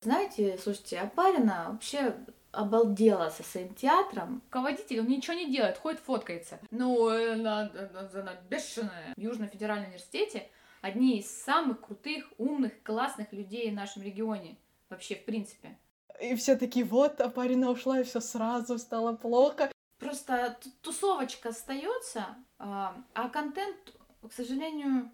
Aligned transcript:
Знаете, 0.00 0.56
слушайте, 0.58 1.00
Апарина 1.00 1.66
вообще 1.70 2.14
обалдела 2.52 3.30
со 3.30 3.42
своим 3.42 3.74
театром. 3.74 4.42
Руководитель, 4.46 5.00
он 5.00 5.08
ничего 5.08 5.34
не 5.34 5.50
делает, 5.50 5.78
ходит, 5.78 6.00
фоткается. 6.00 6.60
Ну, 6.70 7.08
она, 7.08 7.62
она, 7.62 8.10
она 8.14 8.34
бешеная. 8.48 9.12
В 9.16 9.20
Южном 9.20 9.48
федеральном 9.48 9.86
университете 9.86 10.48
одни 10.80 11.18
из 11.18 11.30
самых 11.30 11.80
крутых, 11.80 12.26
умных, 12.38 12.72
классных 12.82 13.32
людей 13.32 13.70
в 13.70 13.74
нашем 13.74 14.02
регионе. 14.02 14.56
Вообще, 14.88 15.16
в 15.16 15.24
принципе. 15.24 15.76
И 16.20 16.34
все 16.36 16.56
такие, 16.56 16.84
вот, 16.84 17.20
Апарина 17.20 17.70
ушла, 17.70 18.00
и 18.00 18.04
все 18.04 18.20
сразу 18.20 18.78
стало 18.78 19.14
плохо. 19.14 19.70
Просто 19.98 20.58
тусовочка 20.80 21.50
остается, 21.50 22.36
а, 22.58 22.96
а 23.14 23.28
контент, 23.28 23.76
к 24.22 24.32
сожалению, 24.32 25.10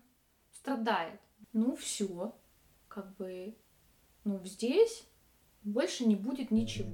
страдает. 0.52 1.20
Ну, 1.52 1.74
все, 1.76 2.34
как 2.88 3.16
бы, 3.16 3.54
ну, 4.24 4.40
здесь 4.44 5.04
больше 5.62 6.04
не 6.06 6.16
будет 6.16 6.50
ничего. 6.50 6.92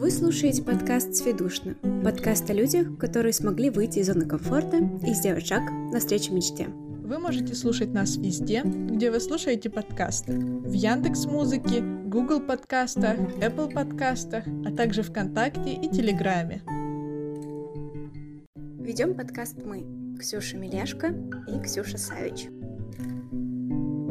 Вы 0.00 0.10
слушаете 0.10 0.62
подкаст 0.62 1.14
«Сведушно». 1.14 1.74
Подкаст 2.02 2.48
о 2.50 2.54
людях, 2.54 2.98
которые 2.98 3.32
смогли 3.32 3.70
выйти 3.70 3.98
из 3.98 4.06
зоны 4.06 4.26
комфорта 4.26 4.78
и 5.06 5.12
сделать 5.12 5.46
шаг 5.46 5.70
навстречу 5.92 6.32
мечте. 6.32 6.68
Вы 6.68 7.18
можете 7.18 7.54
слушать 7.54 7.92
нас 7.92 8.16
везде, 8.16 8.62
где 8.64 9.10
вы 9.10 9.20
слушаете 9.20 9.68
подкасты. 9.68 10.32
В 10.32 10.72
Яндекс 10.72 11.26
Музыке, 11.26 11.80
Google 11.80 12.40
подкастах, 12.40 13.18
Apple 13.40 13.72
подкастах, 13.72 14.44
а 14.64 14.74
также 14.74 15.02
ВКонтакте 15.02 15.74
и 15.74 15.88
Телеграме. 15.88 16.62
Ведем 18.82 19.14
подкаст 19.14 19.58
мы, 19.64 20.16
Ксюша 20.18 20.56
Миляшко 20.56 21.08
и 21.48 21.62
Ксюша 21.62 21.98
Савич. 21.98 22.48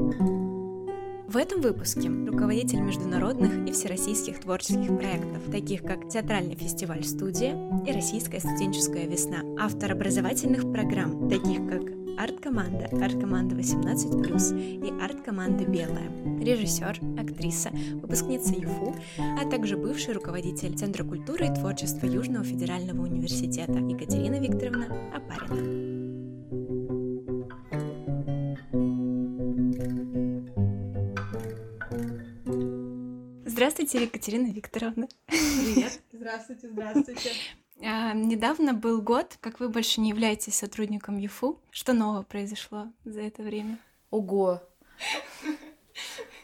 В 0.09 1.37
этом 1.37 1.61
выпуске 1.61 2.09
руководитель 2.09 2.79
международных 2.79 3.67
и 3.67 3.71
всероссийских 3.71 4.39
творческих 4.39 4.97
проектов, 4.97 5.43
таких 5.51 5.83
как 5.83 6.09
Театральный 6.09 6.55
фестиваль 6.55 7.03
«Студия» 7.03 7.55
и 7.85 7.91
Российская 7.91 8.39
студенческая 8.39 9.05
весна, 9.05 9.43
автор 9.59 9.91
образовательных 9.91 10.71
программ, 10.71 11.29
таких 11.29 11.67
как 11.67 11.83
арт-команда, 12.17 12.89
арт-команда 12.99 13.55
18+, 13.55 14.87
и 14.87 15.03
арт-команда 15.03 15.65
«Белая», 15.65 16.09
режиссер, 16.41 16.99
актриса, 17.19 17.69
выпускница 18.01 18.55
ЮФУ, 18.55 18.95
а 19.19 19.47
также 19.49 19.77
бывший 19.77 20.15
руководитель 20.15 20.75
Центра 20.75 21.03
культуры 21.03 21.45
и 21.45 21.53
творчества 21.53 22.07
Южного 22.07 22.43
федерального 22.43 23.03
университета 23.03 23.73
Екатерина 23.73 24.39
Викторовна 24.39 24.87
Апарина. 25.15 25.98
Здравствуйте, 33.59 34.03
Екатерина 34.03 34.47
Викторовна. 34.53 35.09
Привет. 35.27 35.99
Здравствуйте, 36.13 36.69
здравствуйте. 36.69 37.31
А, 37.83 38.13
недавно 38.13 38.73
был 38.73 39.01
год, 39.01 39.35
как 39.41 39.59
вы 39.59 39.67
больше 39.67 39.99
не 39.99 40.11
являетесь 40.11 40.55
сотрудником 40.55 41.17
ЮФУ. 41.17 41.59
Что 41.69 41.91
нового 41.91 42.23
произошло 42.23 42.87
за 43.03 43.19
это 43.19 43.43
время? 43.43 43.77
Ого! 44.11 44.63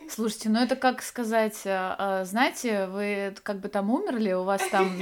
Слушайте, 0.09 0.49
ну 0.49 0.59
это 0.59 0.75
как 0.75 1.01
сказать, 1.01 1.61
а, 1.65 1.95
а, 1.97 2.25
знаете, 2.25 2.87
вы 2.87 3.33
как 3.43 3.61
бы 3.61 3.69
там 3.69 3.91
умерли, 3.91 4.33
у 4.33 4.43
вас 4.43 4.61
там 4.69 5.01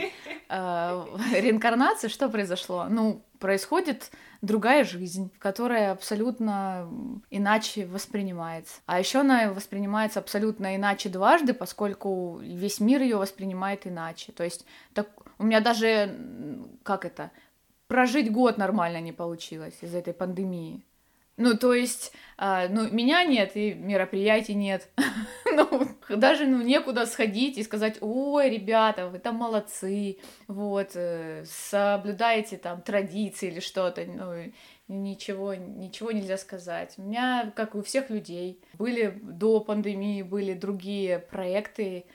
э, 0.49 1.05
реинкарнация, 1.33 2.11
что 2.11 2.29
произошло? 2.29 2.85
Ну, 2.91 3.25
происходит 3.39 4.11
другая 4.43 4.83
жизнь, 4.83 5.31
которая 5.39 5.91
абсолютно 5.93 6.87
иначе 7.31 7.85
воспринимается. 7.85 8.81
А 8.85 8.99
еще 8.99 9.21
она 9.21 9.51
воспринимается 9.51 10.19
абсолютно 10.19 10.75
иначе 10.75 11.09
дважды, 11.09 11.53
поскольку 11.53 12.39
весь 12.39 12.79
мир 12.79 13.01
ее 13.01 13.15
воспринимает 13.17 13.87
иначе. 13.87 14.33
То 14.33 14.43
есть 14.43 14.65
так, 14.93 15.07
у 15.39 15.43
меня 15.43 15.61
даже, 15.61 16.59
как 16.83 17.05
это, 17.05 17.31
прожить 17.87 18.31
год 18.31 18.57
нормально 18.57 18.99
не 18.99 19.13
получилось 19.13 19.77
из-за 19.81 19.99
этой 19.99 20.13
пандемии. 20.13 20.83
Ну, 21.37 21.57
то 21.57 21.73
есть, 21.73 22.13
э, 22.37 22.67
ну, 22.69 22.89
меня 22.91 23.23
нет, 23.23 23.55
и 23.55 23.73
мероприятий 23.73 24.53
нет. 24.53 24.87
ну, 25.45 25.87
даже, 26.09 26.45
ну, 26.45 26.61
некуда 26.61 27.07
сходить 27.07 27.57
и 27.57 27.63
сказать, 27.63 27.97
ой, 28.01 28.49
ребята, 28.51 29.09
вы 29.09 29.17
там 29.17 29.37
молодцы, 29.37 30.19
вот, 30.47 30.91
э, 30.93 31.43
соблюдаете 31.45 32.57
там 32.57 32.83
традиции 32.83 33.47
или 33.49 33.59
что-то, 33.61 34.05
ну, 34.05 34.51
ничего, 34.87 35.55
ничего 35.55 36.11
нельзя 36.11 36.37
сказать. 36.37 36.93
У 36.97 37.01
меня, 37.01 37.51
как 37.55 37.73
у 37.73 37.81
всех 37.81 38.11
людей, 38.11 38.61
были 38.73 39.19
до 39.21 39.59
пандемии, 39.59 40.21
были 40.21 40.53
другие 40.53 41.17
проекты, 41.17 42.05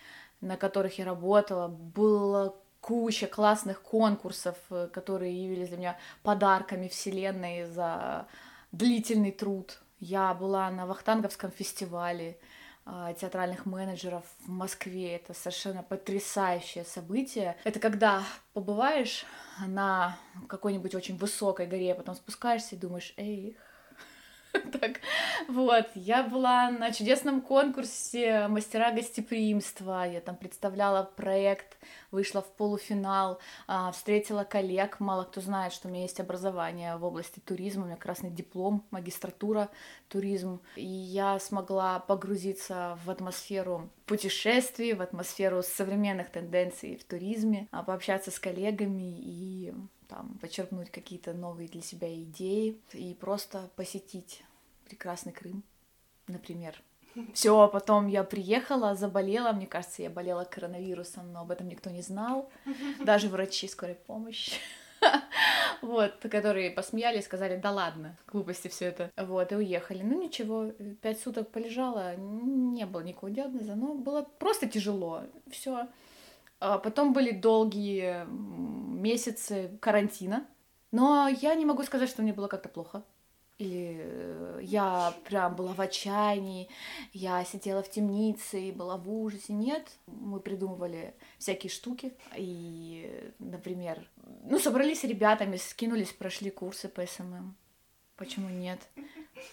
на 0.40 0.56
которых 0.56 0.98
я 0.98 1.04
работала, 1.04 1.66
было 1.66 2.54
куча 2.80 3.26
классных 3.26 3.82
конкурсов, 3.82 4.56
э, 4.70 4.88
которые 4.92 5.44
явились 5.44 5.68
для 5.68 5.76
меня 5.76 5.98
подарками 6.22 6.86
вселенной 6.86 7.64
за 7.64 8.28
длительный 8.72 9.32
труд. 9.32 9.78
Я 10.00 10.32
была 10.34 10.70
на 10.70 10.86
Вахтанговском 10.86 11.50
фестивале 11.50 12.38
э, 12.86 13.14
театральных 13.20 13.66
менеджеров 13.66 14.24
в 14.40 14.48
Москве. 14.48 15.16
Это 15.16 15.34
совершенно 15.34 15.82
потрясающее 15.82 16.84
событие. 16.84 17.56
Это 17.64 17.80
когда 17.80 18.22
побываешь 18.52 19.24
на 19.66 20.16
какой-нибудь 20.46 20.94
очень 20.94 21.16
высокой 21.16 21.66
горе, 21.66 21.92
а 21.92 21.96
потом 21.96 22.14
спускаешься 22.14 22.76
и 22.76 22.78
думаешь, 22.78 23.14
эй, 23.16 23.56
Так, 24.80 25.00
вот, 25.48 25.86
я 25.94 26.22
была 26.22 26.70
на 26.70 26.92
чудесном 26.92 27.40
конкурсе 27.40 28.48
«Мастера 28.48 28.92
гостеприимства», 28.92 30.06
я 30.06 30.20
там 30.20 30.36
представляла 30.36 31.04
проект, 31.04 31.78
вышла 32.10 32.42
в 32.42 32.52
полуфинал, 32.52 33.40
а, 33.66 33.90
встретила 33.92 34.44
коллег, 34.44 35.00
мало 35.00 35.24
кто 35.24 35.40
знает, 35.40 35.72
что 35.72 35.88
у 35.88 35.90
меня 35.90 36.02
есть 36.02 36.20
образование 36.20 36.96
в 36.96 37.04
области 37.04 37.40
туризма, 37.40 37.84
у 37.84 37.86
меня 37.86 37.96
красный 37.96 38.30
диплом, 38.30 38.84
магистратура 38.90 39.68
туризм, 40.08 40.60
и 40.76 40.84
я 40.84 41.38
смогла 41.38 41.98
погрузиться 42.00 42.98
в 43.04 43.10
атмосферу 43.10 43.88
путешествий, 44.06 44.94
в 44.94 45.02
атмосферу 45.02 45.62
современных 45.62 46.30
тенденций 46.30 46.96
в 46.96 47.04
туризме, 47.04 47.68
а, 47.70 47.82
пообщаться 47.82 48.30
с 48.30 48.38
коллегами 48.38 49.18
и 49.18 49.74
там, 50.08 50.38
почерпнуть 50.40 50.90
какие-то 50.90 51.32
новые 51.32 51.68
для 51.68 51.82
себя 51.82 52.12
идеи 52.14 52.80
и 52.92 53.14
просто 53.14 53.70
посетить 53.76 54.42
прекрасный 54.86 55.32
Крым, 55.32 55.62
например. 56.26 56.82
Все, 57.34 57.68
потом 57.68 58.08
я 58.08 58.24
приехала, 58.24 58.94
заболела, 58.94 59.52
мне 59.52 59.66
кажется, 59.66 60.02
я 60.02 60.10
болела 60.10 60.44
коронавирусом, 60.44 61.32
но 61.32 61.40
об 61.40 61.50
этом 61.50 61.68
никто 61.68 61.90
не 61.90 62.02
знал, 62.02 62.50
даже 63.04 63.28
врачи 63.28 63.68
скорой 63.68 63.94
помощи. 63.94 64.52
Вот, 65.80 66.14
которые 66.28 66.72
посмеялись, 66.72 67.24
сказали, 67.24 67.56
да 67.56 67.70
ладно, 67.70 68.16
глупости 68.26 68.66
все 68.66 68.86
это. 68.86 69.12
Вот, 69.16 69.52
и 69.52 69.54
уехали. 69.54 70.02
Ну 70.02 70.20
ничего, 70.20 70.72
пять 71.02 71.20
суток 71.20 71.50
полежала, 71.50 72.16
не 72.16 72.84
было 72.84 73.02
никакого 73.02 73.30
диагноза, 73.30 73.76
но 73.76 73.94
было 73.94 74.22
просто 74.40 74.68
тяжело. 74.68 75.22
Все. 75.48 75.86
А 76.60 76.78
потом 76.78 77.12
были 77.12 77.30
долгие 77.30 78.26
месяцы 78.28 79.78
карантина, 79.80 80.46
но 80.90 81.28
я 81.28 81.54
не 81.54 81.64
могу 81.64 81.82
сказать, 81.84 82.08
что 82.08 82.22
мне 82.22 82.32
было 82.32 82.48
как-то 82.48 82.68
плохо. 82.68 83.02
Или 83.58 83.96
э, 84.00 84.60
я 84.62 85.12
прям 85.24 85.56
была 85.56 85.72
в 85.72 85.80
отчаянии, 85.80 86.68
я 87.12 87.44
сидела 87.44 87.82
в 87.82 87.90
темнице 87.90 88.60
и 88.60 88.72
была 88.72 88.96
в 88.96 89.10
ужасе. 89.10 89.52
Нет, 89.52 89.90
мы 90.06 90.38
придумывали 90.38 91.14
всякие 91.38 91.68
штуки. 91.68 92.14
И, 92.36 93.32
например, 93.40 94.08
ну, 94.44 94.60
собрались 94.60 95.00
с 95.00 95.04
ребятами, 95.04 95.56
скинулись, 95.56 96.12
прошли 96.12 96.50
курсы 96.50 96.88
по 96.88 97.04
SMM. 97.04 97.56
Почему 98.16 98.48
нет? 98.48 98.80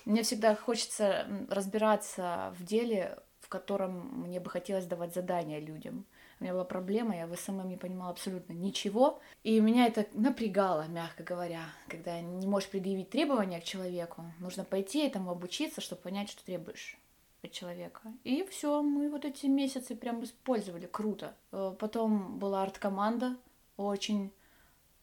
Мне 0.05 0.21
всегда 0.21 0.55
хочется 0.55 1.27
разбираться 1.49 2.53
в 2.59 2.63
деле, 2.63 3.17
в 3.39 3.49
котором 3.49 4.21
мне 4.21 4.39
бы 4.39 4.51
хотелось 4.51 4.85
давать 4.85 5.15
задания 5.15 5.59
людям. 5.59 6.05
Меня 6.45 6.53
была 6.53 6.63
проблема, 6.63 7.17
я 7.17 7.25
в 7.25 7.35
SMM 7.35 7.67
не 7.67 7.75
понимала 7.75 8.11
абсолютно 8.11 8.53
ничего. 8.53 9.19
И 9.41 9.59
меня 9.59 9.87
это 9.87 10.05
напрягало, 10.13 10.87
мягко 10.87 11.23
говоря, 11.23 11.63
когда 11.87 12.21
не 12.21 12.45
можешь 12.45 12.69
предъявить 12.69 13.09
требования 13.09 13.59
к 13.59 13.63
человеку. 13.63 14.23
Нужно 14.39 14.63
пойти 14.63 14.99
этому 14.99 15.31
обучиться, 15.31 15.81
чтобы 15.81 16.03
понять, 16.03 16.29
что 16.29 16.45
требуешь 16.45 16.99
от 17.41 17.51
человека. 17.51 18.01
И 18.23 18.45
все, 18.51 18.83
мы 18.83 19.09
вот 19.09 19.25
эти 19.25 19.47
месяцы 19.47 19.95
прям 19.95 20.23
использовали, 20.23 20.85
круто. 20.85 21.33
Э, 21.51 21.73
потом 21.79 22.37
была 22.37 22.61
арт-команда, 22.61 23.37
очень 23.75 24.31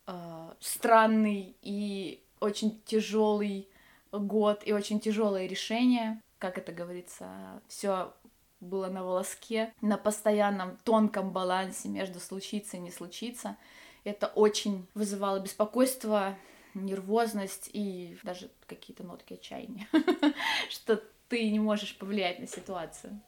э, 0.07 0.55
странный 0.61 1.57
и 1.61 2.23
очень 2.39 2.81
тяжелый 2.85 3.69
год 4.13 4.63
и 4.65 4.73
очень 4.73 5.01
тяжелое 5.01 5.49
решение. 5.49 6.23
Как 6.39 6.57
это 6.57 6.71
говорится, 6.71 7.61
все 7.67 8.15
было 8.63 8.89
на 8.89 9.05
волоске, 9.05 9.75
на 9.81 9.99
постоянном 9.99 10.79
тонком 10.85 11.33
балансе 11.33 11.89
между 11.89 12.21
случиться 12.21 12.77
и 12.77 12.81
не 12.81 12.91
случиться. 12.91 13.57
Это 14.05 14.29
очень 14.29 14.87
вызывало 14.95 15.39
беспокойство, 15.41 16.37
нервозность 16.75 17.69
и 17.73 18.19
даже 18.23 18.51
какие-то 18.67 19.05
нотки 19.05 19.35
отчаяния, 19.35 19.87
что 20.71 21.03
ты 21.29 21.51
не 21.51 21.61
можешь 21.61 21.99
повлиять 21.99 22.39
на 22.39 22.47
ситуацию. 22.47 23.21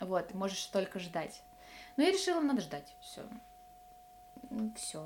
Вот, 0.00 0.34
можешь 0.34 0.64
только 0.66 0.98
ждать. 0.98 1.42
Но 1.96 2.04
я 2.04 2.10
решила, 2.10 2.40
надо 2.40 2.60
ждать. 2.60 2.94
Все. 3.02 3.22
Все. 4.76 5.04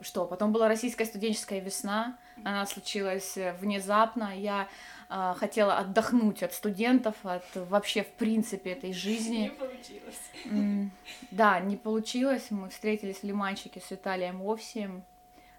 Что? 0.00 0.26
Потом 0.26 0.52
была 0.52 0.68
российская 0.68 1.04
студенческая 1.04 1.60
весна. 1.60 2.18
Она 2.44 2.66
случилась 2.66 3.36
э, 3.36 3.52
внезапно. 3.60 4.36
Я 4.36 4.68
э, 5.08 5.34
хотела 5.36 5.78
отдохнуть 5.78 6.42
от 6.42 6.52
студентов, 6.52 7.14
от 7.22 7.44
вообще 7.54 8.02
в 8.02 8.12
принципе 8.12 8.70
этой 8.70 8.92
жизни. 8.92 9.36
Не 9.38 9.50
получилось. 9.50 11.00
Да, 11.30 11.60
не 11.60 11.76
получилось. 11.76 12.46
Мы 12.50 12.68
встретились 12.70 13.18
в 13.18 13.24
Лиманчике 13.24 13.80
с 13.80 13.90
Виталием 13.90 14.42
Овсием 14.42 15.04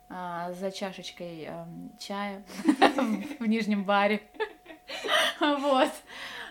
э, 0.09 0.53
за 0.59 0.71
чашечкой 0.71 1.47
э, 1.47 1.65
чая 1.99 2.43
в 3.39 3.45
нижнем 3.45 3.83
баре. 3.83 4.21
Вот. 5.39 5.91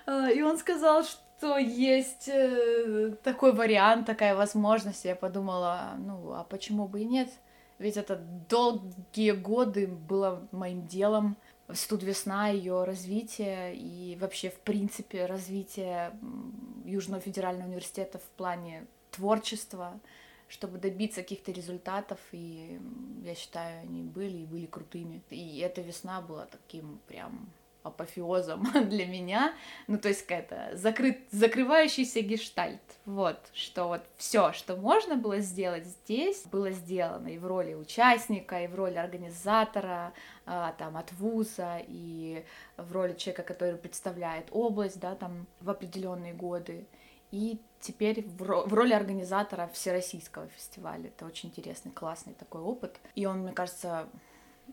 Э, 0.06 0.28
и 0.34 0.42
он 0.42 0.58
сказал, 0.58 1.04
что 1.04 1.21
что 1.42 1.58
есть 1.58 2.28
э, 2.28 3.16
такой 3.24 3.52
вариант, 3.52 4.06
такая 4.06 4.36
возможность. 4.36 5.04
Я 5.04 5.16
подумала, 5.16 5.94
ну, 5.98 6.34
а 6.34 6.44
почему 6.44 6.86
бы 6.86 7.00
и 7.00 7.04
нет? 7.04 7.28
Ведь 7.80 7.96
это 7.96 8.14
долгие 8.48 9.32
годы 9.32 9.88
было 9.88 10.46
моим 10.52 10.86
делом. 10.86 11.36
Студ 11.72 12.04
весна, 12.04 12.50
ее 12.50 12.84
развитие 12.84 13.74
и 13.74 14.16
вообще, 14.20 14.50
в 14.50 14.60
принципе, 14.60 15.26
развитие 15.26 16.12
Южного 16.84 17.20
федерального 17.20 17.66
университета 17.66 18.18
в 18.18 18.36
плане 18.36 18.86
творчества, 19.10 19.98
чтобы 20.46 20.78
добиться 20.78 21.22
каких-то 21.22 21.50
результатов, 21.50 22.20
и 22.30 22.78
я 23.24 23.34
считаю, 23.34 23.82
они 23.82 24.02
были 24.02 24.36
и 24.36 24.46
были 24.46 24.66
крутыми. 24.66 25.22
И 25.30 25.58
эта 25.58 25.80
весна 25.80 26.20
была 26.20 26.46
таким 26.46 27.00
прям 27.08 27.48
апофеозом 27.82 28.66
для 28.88 29.06
меня, 29.06 29.54
ну 29.86 29.98
то 29.98 30.08
есть 30.08 30.22
какая-то 30.22 30.76
закрыт, 30.76 31.18
закрывающийся 31.30 32.20
гештальт, 32.20 32.80
вот, 33.04 33.38
что 33.52 33.88
вот 33.88 34.02
все, 34.16 34.52
что 34.52 34.76
можно 34.76 35.16
было 35.16 35.38
сделать 35.38 35.84
здесь, 35.84 36.44
было 36.46 36.70
сделано 36.70 37.28
и 37.28 37.38
в 37.38 37.46
роли 37.46 37.74
участника, 37.74 38.62
и 38.62 38.68
в 38.68 38.74
роли 38.74 38.96
организатора, 38.96 40.12
а, 40.46 40.72
там, 40.78 40.96
от 40.96 41.12
вуза, 41.12 41.80
и 41.86 42.44
в 42.76 42.92
роли 42.92 43.14
человека, 43.14 43.42
который 43.42 43.76
представляет 43.76 44.46
область, 44.50 45.00
да, 45.00 45.14
там, 45.14 45.46
в 45.60 45.70
определенные 45.70 46.32
годы, 46.32 46.86
и 47.30 47.60
теперь 47.80 48.24
в, 48.26 48.68
в 48.68 48.74
роли 48.74 48.92
организатора 48.92 49.68
всероссийского 49.72 50.48
фестиваля. 50.48 51.08
Это 51.08 51.26
очень 51.26 51.48
интересный, 51.48 51.90
классный 51.90 52.34
такой 52.34 52.60
опыт, 52.60 53.00
и 53.14 53.26
он, 53.26 53.40
мне 53.40 53.52
кажется, 53.52 54.08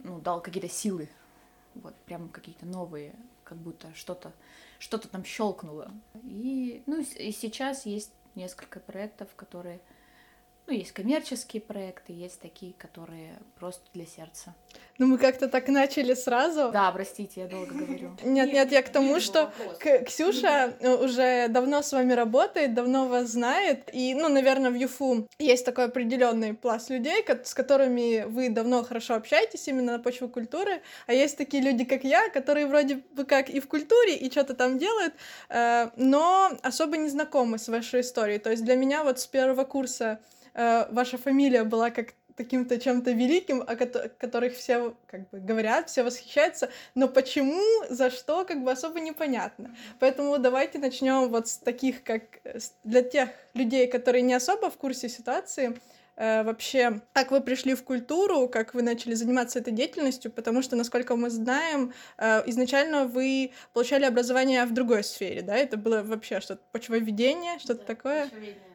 ну, 0.04 0.20
дал 0.20 0.42
какие-то 0.42 0.70
силы 0.70 1.10
вот 1.76 1.96
прям 2.06 2.30
какие-то 2.30 2.66
новые, 2.66 3.16
как 3.44 3.58
будто 3.58 3.94
что-то 3.96 4.34
что-то 4.80 5.08
там 5.10 5.24
щелкнуло. 5.26 5.92
И, 6.24 6.84
ну, 6.86 7.02
и 7.02 7.32
сейчас 7.32 7.86
есть 7.86 8.12
несколько 8.36 8.80
проектов, 8.80 9.28
которые 9.36 9.80
ну, 10.70 10.76
есть 10.76 10.92
коммерческие 10.92 11.62
проекты, 11.62 12.14
есть 12.14 12.40
такие, 12.40 12.74
которые 12.74 13.40
просто 13.60 13.82
для 13.94 14.06
сердца. 14.06 14.54
Ну, 15.00 15.08
мы 15.08 15.18
как-то 15.18 15.48
так 15.48 15.68
начали 15.68 16.14
сразу. 16.14 16.70
Да, 16.72 16.92
простите, 16.92 17.42
я 17.42 17.48
долго 17.48 17.74
говорю. 17.74 18.12
Нет, 18.24 18.54
нет, 18.54 18.72
я 18.72 18.84
к 18.84 18.90
тому, 18.90 19.20
что 19.20 19.52
Ксюша 20.06 20.74
э, 20.80 20.96
уже 20.96 21.48
давно 21.48 21.82
с 21.82 21.92
вами 21.92 22.14
работает, 22.14 22.74
давно 22.74 23.08
вас 23.08 23.30
знает, 23.30 23.90
и, 23.94 24.14
ну, 24.14 24.30
наверное, 24.30 24.70
в 24.70 24.76
ЮФУ 24.76 25.28
есть 25.40 25.66
такой 25.66 25.86
определенный 25.86 26.54
пласт 26.54 26.90
людей, 26.90 27.26
с 27.44 27.54
которыми 27.54 28.26
вы 28.26 28.50
давно 28.50 28.84
хорошо 28.84 29.16
общаетесь 29.16 29.68
именно 29.68 29.94
на 29.94 30.00
почве 30.00 30.28
культуры, 30.28 30.82
а 31.08 31.14
есть 31.14 31.38
такие 31.38 31.64
люди, 31.64 31.86
как 31.86 32.04
я, 32.04 32.30
которые 32.30 32.68
вроде 32.68 33.02
бы 33.14 33.26
как 33.26 33.50
и 33.50 33.60
в 33.60 33.68
культуре, 33.68 34.16
и 34.16 34.30
что-то 34.30 34.54
там 34.54 34.78
делают, 34.78 35.14
э, 35.50 35.90
но 35.96 36.52
особо 36.62 36.98
не 36.98 37.10
знакомы 37.10 37.58
с 37.58 37.70
вашей 37.70 38.02
историей. 38.02 38.40
То 38.40 38.52
есть 38.52 38.64
для 38.64 38.76
меня 38.76 39.04
вот 39.04 39.20
с 39.20 39.26
первого 39.26 39.64
курса 39.64 40.20
э, 40.60 40.88
ваша 40.92 41.18
фамилия 41.18 41.64
была 41.64 41.90
как 41.90 42.14
каким-то 42.36 42.80
чем-то 42.80 43.12
великим, 43.12 43.62
о 43.62 43.76
которых 43.76 44.56
все 44.56 44.94
как 45.08 45.30
бы 45.30 45.40
говорят, 45.40 45.90
все 45.90 46.04
восхищаются, 46.04 46.70
но 46.96 47.10
почему, 47.10 47.62
за 47.90 48.10
что, 48.10 48.46
как 48.46 48.64
бы 48.64 48.72
особо 48.72 49.02
непонятно. 49.02 49.76
Поэтому 50.00 50.38
давайте 50.38 50.80
начнем 50.80 51.28
вот 51.30 51.50
с 51.50 51.58
таких, 51.58 52.02
как 52.04 52.22
для 52.86 53.02
тех 53.02 53.30
людей, 53.54 53.88
которые 53.88 54.22
не 54.22 54.34
особо 54.34 54.70
в 54.70 54.78
курсе 54.78 55.10
ситуации, 55.10 55.78
э, 56.16 56.44
вообще, 56.44 57.02
как 57.12 57.32
вы 57.32 57.42
пришли 57.42 57.76
в 57.76 57.84
культуру, 57.84 58.48
как 58.48 58.74
вы 58.74 58.84
начали 58.84 59.16
заниматься 59.16 59.60
этой 59.60 59.74
деятельностью, 59.74 60.32
потому 60.32 60.62
что, 60.62 60.78
насколько 60.78 61.18
мы 61.18 61.30
знаем, 61.30 61.94
э, 62.18 62.44
изначально 62.46 63.06
вы 63.06 63.52
получали 63.74 64.06
образование 64.06 64.64
в 64.66 64.74
другой 64.74 65.04
сфере, 65.04 65.42
да, 65.42 65.58
это 65.58 65.76
было 65.76 66.04
вообще 66.04 66.40
что-то 66.40 66.62
почвоведение, 66.72 67.60
что-то 67.60 67.82
да, 67.82 67.86
такое. 67.86 68.24
Почвоведение 68.24 68.69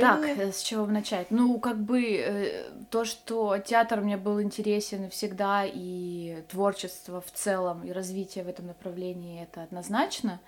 так, 0.00 0.24
э, 0.24 0.52
с 0.52 0.62
чего 0.62 0.86
начать? 0.86 1.30
Ну, 1.30 1.58
как 1.58 1.78
бы 1.78 2.02
э, 2.02 2.70
то, 2.90 3.04
что 3.04 3.58
театр 3.58 4.00
мне 4.00 4.16
был 4.16 4.40
интересен 4.40 5.10
всегда, 5.10 5.64
и 5.66 6.42
творчество 6.48 7.20
в 7.20 7.30
целом, 7.32 7.84
и 7.84 7.92
развитие 7.92 8.44
в 8.44 8.48
этом 8.48 8.66
направлении, 8.66 9.42
это 9.42 9.62
однозначно. 9.62 10.40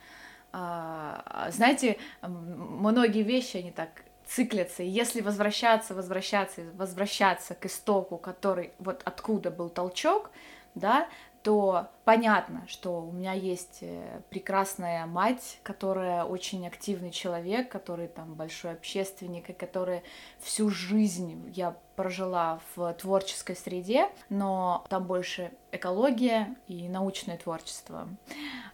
А, 0.53 1.49
знаете, 1.53 1.99
многие 2.23 3.23
вещи, 3.23 3.59
они 3.59 3.71
так 3.71 3.91
циклятся, 4.27 4.83
и 4.83 4.89
если 4.89 5.21
возвращаться, 5.21 5.95
возвращаться, 5.95 6.63
возвращаться 6.75 7.55
к 7.55 7.67
истоку, 7.67 8.17
который, 8.17 8.73
вот 8.79 9.03
откуда 9.05 9.51
был 9.51 9.69
толчок, 9.69 10.31
да, 10.75 11.09
то 11.43 11.89
понятно, 12.05 12.65
что 12.67 13.01
у 13.01 13.13
меня 13.13 13.33
есть 13.33 13.79
э, 13.81 14.21
прекрасная 14.29 15.07
мать, 15.07 15.59
которая 15.63 16.25
очень 16.25 16.67
активный 16.67 17.11
человек, 17.11 17.71
который 17.71 18.09
там 18.09 18.35
большой 18.35 18.73
общественник, 18.73 19.49
и 19.49 19.53
который 19.55 20.03
всю 20.39 20.69
жизнь 20.69 21.51
я 21.55 21.77
прожила 21.97 22.61
в 22.75 22.93
творческой 22.95 23.57
среде, 23.57 24.09
но 24.29 24.85
там 24.89 25.05
больше 25.05 25.53
экология 25.73 26.57
и 26.67 26.89
научное 26.89 27.39
творчество. 27.39 28.09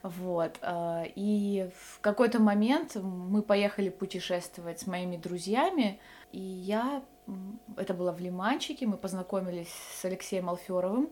Вот. 0.03 0.59
Э, 0.63 1.05
и 1.15 1.71
в 1.77 2.01
какой-то 2.01 2.41
момент 2.41 2.97
мы 2.97 3.43
поехали 3.43 3.91
путешествовать 3.91 4.81
с 4.81 4.87
моими 4.87 5.17
друзьями, 5.17 6.01
и 6.33 6.41
я... 6.41 7.03
Это 7.77 7.93
было 7.93 8.13
в 8.13 8.21
Лиманчике, 8.21 8.87
мы 8.87 8.97
познакомились 8.97 9.73
с 10.01 10.05
Алексеем 10.05 10.49
Алферовым, 10.49 11.11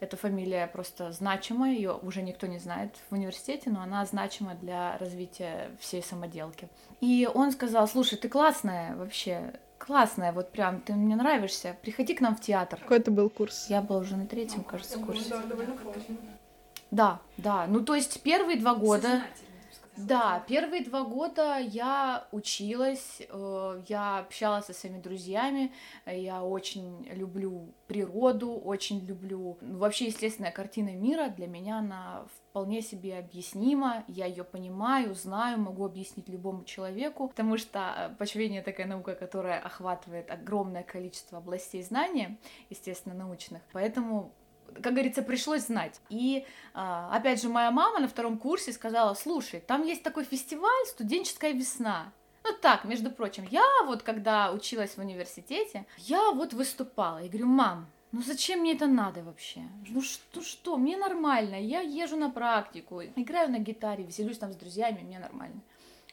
эта 0.00 0.16
фамилия 0.16 0.66
просто 0.66 1.12
значимая, 1.12 1.72
ее 1.72 1.92
уже 1.92 2.22
никто 2.22 2.46
не 2.46 2.58
знает 2.58 2.94
в 3.08 3.14
университете, 3.14 3.70
но 3.70 3.80
она 3.80 4.04
значима 4.04 4.54
для 4.54 4.98
развития 4.98 5.70
всей 5.80 6.02
самоделки. 6.02 6.68
И 7.00 7.28
он 7.32 7.52
сказал, 7.52 7.88
слушай, 7.88 8.16
ты 8.16 8.28
классная 8.28 8.94
вообще, 8.96 9.54
классная, 9.78 10.32
вот 10.32 10.52
прям, 10.52 10.80
ты 10.80 10.92
мне 10.92 11.16
нравишься, 11.16 11.76
приходи 11.82 12.14
к 12.14 12.20
нам 12.20 12.36
в 12.36 12.40
театр. 12.40 12.78
Какой 12.80 12.98
это 12.98 13.10
был 13.10 13.30
курс? 13.30 13.66
Я 13.68 13.80
была 13.80 14.00
уже 14.00 14.16
на 14.16 14.26
третьем, 14.26 14.64
кажется, 14.64 14.98
курсе. 14.98 15.34
Да, 16.90 17.20
да, 17.36 17.66
ну 17.66 17.80
то 17.80 17.94
есть 17.94 18.22
первые 18.22 18.58
два 18.58 18.74
года... 18.74 19.22
Да, 19.96 20.44
первые 20.46 20.84
два 20.84 21.04
года 21.04 21.58
я 21.58 22.26
училась, 22.32 23.22
э, 23.28 23.82
я 23.88 24.18
общалась 24.18 24.66
со 24.66 24.74
своими 24.74 25.00
друзьями, 25.00 25.72
я 26.06 26.42
очень 26.44 27.08
люблю 27.12 27.72
природу, 27.86 28.52
очень 28.52 29.00
люблю... 29.06 29.56
Ну, 29.60 29.78
вообще, 29.78 30.06
естественная 30.06 30.52
картина 30.52 30.90
мира 30.90 31.28
для 31.28 31.46
меня, 31.46 31.78
она 31.78 32.26
вполне 32.50 32.82
себе 32.82 33.18
объяснима, 33.18 34.04
я 34.08 34.26
ее 34.26 34.44
понимаю, 34.44 35.14
знаю, 35.14 35.58
могу 35.58 35.84
объяснить 35.84 36.28
любому 36.28 36.64
человеку, 36.64 37.28
потому 37.28 37.56
что 37.56 38.14
почвение 38.18 38.62
такая 38.62 38.86
наука, 38.86 39.14
которая 39.14 39.60
охватывает 39.60 40.30
огромное 40.30 40.82
количество 40.82 41.38
областей 41.38 41.82
знания, 41.82 42.38
естественно, 42.70 43.14
научных, 43.14 43.62
поэтому 43.72 44.32
как 44.82 44.92
говорится, 44.92 45.22
пришлось 45.22 45.66
знать. 45.66 46.00
И, 46.08 46.44
а, 46.74 47.10
опять 47.14 47.42
же, 47.42 47.48
моя 47.48 47.70
мама 47.70 48.00
на 48.00 48.08
втором 48.08 48.38
курсе 48.38 48.72
сказала, 48.72 49.14
слушай, 49.14 49.60
там 49.60 49.82
есть 49.84 50.02
такой 50.02 50.24
фестиваль 50.24 50.86
«Студенческая 50.86 51.52
весна». 51.52 52.12
Ну 52.44 52.52
так, 52.60 52.84
между 52.84 53.10
прочим, 53.10 53.46
я 53.50 53.64
вот, 53.86 54.02
когда 54.02 54.52
училась 54.52 54.96
в 54.96 54.98
университете, 54.98 55.84
я 55.98 56.30
вот 56.30 56.52
выступала. 56.52 57.18
Я 57.18 57.28
говорю, 57.28 57.46
мам, 57.46 57.86
ну 58.12 58.22
зачем 58.22 58.60
мне 58.60 58.74
это 58.74 58.86
надо 58.86 59.22
вообще? 59.24 59.62
Ну 59.88 60.00
что, 60.00 60.42
что, 60.42 60.76
мне 60.76 60.96
нормально, 60.96 61.56
я 61.60 61.80
езжу 61.80 62.16
на 62.16 62.30
практику, 62.30 63.02
играю 63.02 63.50
на 63.50 63.58
гитаре, 63.58 64.04
веселюсь 64.04 64.38
там 64.38 64.52
с 64.52 64.56
друзьями, 64.56 65.00
мне 65.02 65.18
нормально. 65.18 65.60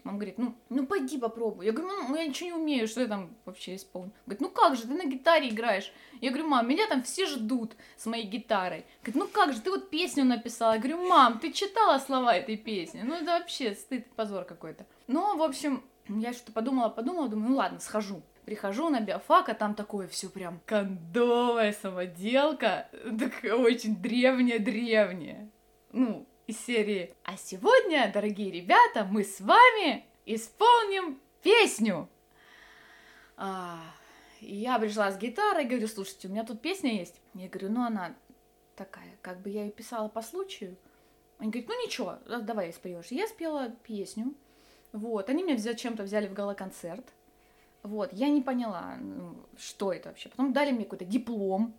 Мама 0.03 0.17
говорит, 0.17 0.37
ну, 0.37 0.55
ну 0.69 0.85
пойди 0.85 1.17
попробуй. 1.17 1.65
Я 1.65 1.71
говорю, 1.71 1.93
ну, 2.09 2.15
я 2.15 2.25
ничего 2.25 2.49
не 2.49 2.53
умею, 2.55 2.87
что 2.87 3.01
я 3.01 3.07
там 3.07 3.35
вообще 3.45 3.75
исполню. 3.75 4.11
Говорит, 4.25 4.41
ну 4.41 4.49
как 4.49 4.75
же, 4.75 4.83
ты 4.83 4.93
на 4.93 5.05
гитаре 5.05 5.49
играешь. 5.49 5.93
Я 6.19 6.29
говорю, 6.29 6.49
мам, 6.49 6.67
меня 6.67 6.87
там 6.87 7.03
все 7.03 7.25
ждут 7.25 7.73
с 7.95 8.05
моей 8.05 8.25
гитарой. 8.25 8.85
Говорит, 9.01 9.15
ну 9.15 9.27
как 9.27 9.53
же, 9.53 9.61
ты 9.61 9.69
вот 9.69 9.89
песню 9.89 10.25
написала. 10.25 10.73
Я 10.73 10.79
говорю, 10.79 11.07
мам, 11.07 11.39
ты 11.39 11.53
читала 11.53 11.99
слова 11.99 12.35
этой 12.35 12.57
песни? 12.57 13.01
Ну 13.01 13.15
это 13.15 13.27
вообще 13.27 13.75
стыд, 13.75 14.05
позор 14.15 14.43
какой-то. 14.43 14.85
Ну, 15.07 15.37
в 15.37 15.41
общем, 15.41 15.83
я 16.09 16.33
что-то 16.33 16.51
подумала, 16.51 16.89
подумала, 16.89 17.29
думаю, 17.29 17.49
ну 17.51 17.55
ладно, 17.55 17.79
схожу. 17.79 18.21
Прихожу 18.45 18.89
на 18.89 18.99
биофак, 18.99 19.47
а 19.47 19.53
там 19.53 19.73
такое 19.73 20.09
все 20.09 20.27
прям 20.27 20.59
кондовая 20.65 21.71
самоделка, 21.71 22.89
такая 23.19 23.55
очень 23.55 23.95
древняя-древняя. 23.95 25.49
Ну, 25.93 26.27
из 26.47 26.59
серии 26.59 27.13
«А 27.23 27.37
сегодня, 27.37 28.11
дорогие 28.13 28.51
ребята, 28.51 29.05
мы 29.05 29.23
с 29.23 29.39
вами 29.39 30.05
исполним 30.25 31.19
песню!» 31.41 32.09
а, 33.37 33.79
Я 34.39 34.77
пришла 34.79 35.11
с 35.11 35.17
гитарой, 35.17 35.65
говорю, 35.65 35.87
слушайте, 35.87 36.27
у 36.27 36.31
меня 36.31 36.43
тут 36.43 36.61
песня 36.61 36.93
есть. 36.93 37.21
Я 37.33 37.47
говорю, 37.47 37.69
ну 37.69 37.83
она 37.83 38.15
такая, 38.75 39.17
как 39.21 39.41
бы 39.41 39.49
я 39.49 39.65
ее 39.65 39.71
писала 39.71 40.09
по 40.09 40.21
случаю. 40.21 40.75
Они 41.37 41.49
говорят, 41.49 41.69
ну 41.69 41.85
ничего, 41.85 42.19
давай 42.25 42.73
споешь. 42.73 43.07
Я 43.07 43.27
спела 43.27 43.69
песню, 43.83 44.33
вот, 44.91 45.29
они 45.29 45.43
меня 45.43 45.57
зачем-то 45.57 46.03
взяли 46.03 46.27
в 46.27 46.33
гала-концерт, 46.33 47.05
вот, 47.81 48.13
я 48.13 48.29
не 48.29 48.41
поняла, 48.41 48.95
ну, 48.97 49.35
что 49.57 49.91
это 49.91 50.09
вообще. 50.09 50.29
Потом 50.29 50.53
дали 50.53 50.71
мне 50.71 50.85
какой-то 50.85 51.03
диплом, 51.03 51.73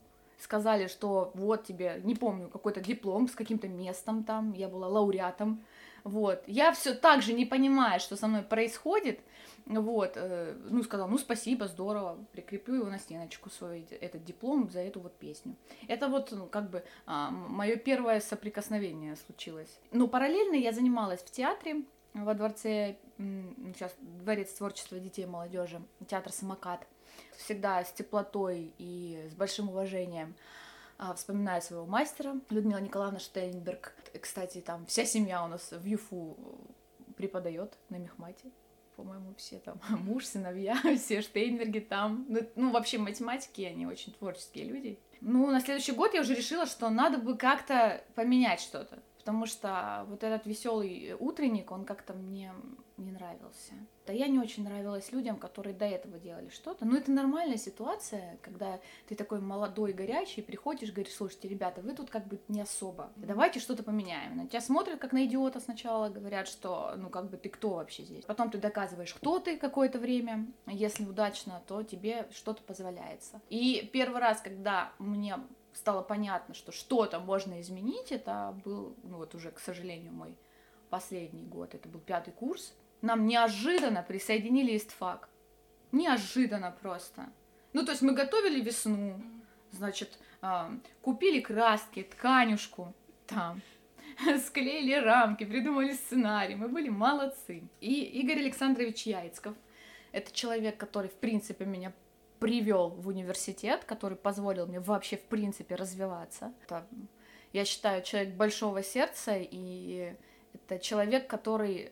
сказали, 0.44 0.86
что 0.86 1.32
вот 1.34 1.64
тебе, 1.64 2.00
не 2.04 2.14
помню, 2.14 2.48
какой-то 2.48 2.80
диплом 2.80 3.28
с 3.28 3.32
каким-то 3.32 3.66
местом 3.66 4.24
там, 4.24 4.52
я 4.52 4.68
была 4.68 4.88
лауреатом, 4.88 5.64
вот. 6.04 6.42
Я 6.46 6.72
все 6.72 6.94
так 6.94 7.22
же 7.22 7.32
не 7.32 7.46
понимаю, 7.46 7.98
что 7.98 8.14
со 8.16 8.26
мной 8.26 8.42
происходит, 8.42 9.20
вот, 9.64 10.12
э, 10.16 10.54
ну, 10.68 10.82
сказал, 10.82 11.08
ну, 11.08 11.16
спасибо, 11.16 11.66
здорово, 11.66 12.18
прикреплю 12.32 12.74
его 12.74 12.90
на 12.90 12.98
стеночку 12.98 13.48
свой 13.48 13.86
этот 14.00 14.22
диплом 14.22 14.70
за 14.70 14.80
эту 14.80 15.00
вот 15.00 15.16
песню. 15.18 15.56
Это 15.88 16.08
вот, 16.08 16.30
ну, 16.32 16.46
как 16.46 16.68
бы, 16.68 16.84
а, 17.06 17.30
мое 17.30 17.76
первое 17.76 18.20
соприкосновение 18.20 19.16
случилось. 19.16 19.80
Ну, 19.92 20.06
параллельно 20.06 20.56
я 20.56 20.72
занималась 20.72 21.20
в 21.20 21.30
театре, 21.30 21.84
во 22.12 22.34
дворце, 22.34 22.96
сейчас 23.16 23.94
дворец 23.98 24.52
творчества 24.52 24.98
детей 25.00 25.22
и 25.22 25.26
молодежи, 25.26 25.80
театр 26.06 26.32
«Самокат», 26.32 26.86
всегда 27.38 27.84
с 27.84 27.92
теплотой 27.92 28.74
и 28.78 29.28
с 29.30 29.34
большим 29.34 29.68
уважением 29.68 30.34
а, 30.98 31.14
вспоминаю 31.14 31.60
своего 31.62 31.86
мастера 31.86 32.36
Людмила 32.50 32.78
Николаевна 32.78 33.18
Штейнберг. 33.18 33.94
Кстати, 34.20 34.60
там 34.60 34.86
вся 34.86 35.04
семья 35.04 35.44
у 35.44 35.48
нас 35.48 35.72
в 35.72 35.84
ЮФУ 35.84 36.36
преподает 37.16 37.76
на 37.88 37.96
мехмате. 37.96 38.50
По-моему, 38.96 39.34
все 39.36 39.58
там 39.58 39.80
муж, 39.88 40.26
сыновья, 40.26 40.76
все 40.98 41.20
Штейнберги 41.20 41.80
там. 41.80 42.26
Ну, 42.28 42.40
ну, 42.54 42.70
вообще 42.70 42.98
математики, 42.98 43.62
они 43.62 43.86
очень 43.86 44.12
творческие 44.12 44.66
люди. 44.66 44.98
Ну, 45.20 45.50
на 45.50 45.60
следующий 45.60 45.92
год 45.92 46.14
я 46.14 46.20
уже 46.20 46.34
решила, 46.34 46.66
что 46.66 46.90
надо 46.90 47.18
бы 47.18 47.36
как-то 47.36 48.04
поменять 48.14 48.60
что-то 48.60 49.02
потому 49.24 49.46
что 49.46 50.04
вот 50.10 50.22
этот 50.22 50.44
веселый 50.44 51.16
утренник, 51.18 51.72
он 51.72 51.86
как-то 51.86 52.12
мне 52.12 52.52
не 52.98 53.10
нравился. 53.10 53.72
Да 54.06 54.12
я 54.12 54.28
не 54.28 54.38
очень 54.38 54.64
нравилась 54.64 55.12
людям, 55.12 55.38
которые 55.38 55.74
до 55.74 55.86
этого 55.86 56.18
делали 56.18 56.50
что-то. 56.50 56.84
Но 56.84 56.98
это 56.98 57.10
нормальная 57.10 57.56
ситуация, 57.56 58.38
когда 58.42 58.80
ты 59.08 59.14
такой 59.14 59.40
молодой, 59.40 59.94
горячий, 59.94 60.42
приходишь, 60.42 60.92
говоришь, 60.92 61.14
слушайте, 61.14 61.48
ребята, 61.48 61.80
вы 61.80 61.94
тут 61.94 62.10
как 62.10 62.26
бы 62.26 62.38
не 62.48 62.60
особо. 62.60 63.10
Давайте 63.16 63.60
что-то 63.60 63.82
поменяем. 63.82 64.36
На 64.36 64.46
тебя 64.46 64.60
смотрят 64.60 65.00
как 65.00 65.12
на 65.12 65.24
идиота 65.24 65.58
сначала, 65.58 66.10
говорят, 66.10 66.46
что 66.46 66.92
ну 66.98 67.08
как 67.08 67.30
бы 67.30 67.38
ты 67.38 67.48
кто 67.48 67.70
вообще 67.70 68.02
здесь. 68.02 68.26
Потом 68.26 68.50
ты 68.50 68.58
доказываешь, 68.58 69.14
кто 69.14 69.38
ты 69.38 69.56
какое-то 69.56 69.98
время. 69.98 70.46
Если 70.66 71.04
удачно, 71.04 71.62
то 71.66 71.82
тебе 71.82 72.28
что-то 72.30 72.62
позволяется. 72.62 73.40
И 73.48 73.88
первый 73.90 74.20
раз, 74.20 74.42
когда 74.42 74.92
мне 74.98 75.38
стало 75.74 76.02
понятно, 76.02 76.54
что 76.54 76.72
что-то 76.72 77.20
можно 77.20 77.60
изменить, 77.60 78.12
это 78.12 78.58
был, 78.64 78.96
ну 79.02 79.18
вот 79.18 79.34
уже, 79.34 79.50
к 79.50 79.58
сожалению, 79.58 80.12
мой 80.12 80.38
последний 80.88 81.44
год, 81.44 81.74
это 81.74 81.88
был 81.88 82.00
пятый 82.00 82.32
курс, 82.32 82.74
нам 83.02 83.26
неожиданно 83.26 84.02
присоединили 84.02 84.76
истфак. 84.76 85.28
Неожиданно 85.92 86.74
просто. 86.82 87.28
Ну, 87.72 87.84
то 87.84 87.92
есть 87.92 88.02
мы 88.02 88.14
готовили 88.14 88.60
весну, 88.60 89.20
значит, 89.70 90.18
э, 90.42 90.70
купили 91.02 91.40
краски, 91.40 92.02
тканюшку, 92.02 92.94
там, 93.26 93.60
склеили 94.46 94.94
рамки, 94.94 95.44
придумали 95.44 95.92
сценарий, 95.92 96.54
мы 96.54 96.68
были 96.68 96.88
молодцы. 96.88 97.62
И 97.80 98.04
Игорь 98.20 98.38
Александрович 98.38 99.06
Яйцков, 99.06 99.54
это 100.12 100.32
человек, 100.32 100.76
который, 100.76 101.10
в 101.10 101.14
принципе, 101.14 101.64
меня 101.64 101.92
привел 102.44 102.90
в 102.90 103.08
университет, 103.08 103.86
который 103.86 104.18
позволил 104.18 104.66
мне 104.66 104.78
вообще 104.78 105.16
в 105.16 105.22
принципе 105.22 105.76
развиваться. 105.76 106.52
Это, 106.64 106.86
я 107.54 107.64
считаю, 107.64 108.02
человек 108.02 108.34
большого 108.34 108.82
сердца, 108.82 109.32
и 109.38 110.14
это 110.52 110.78
человек, 110.78 111.26
который 111.26 111.90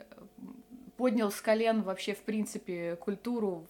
поднял 0.99 1.31
с 1.31 1.41
колен 1.41 1.81
вообще, 1.81 2.13
в 2.13 2.19
принципе, 2.19 2.97
культуру 2.97 3.67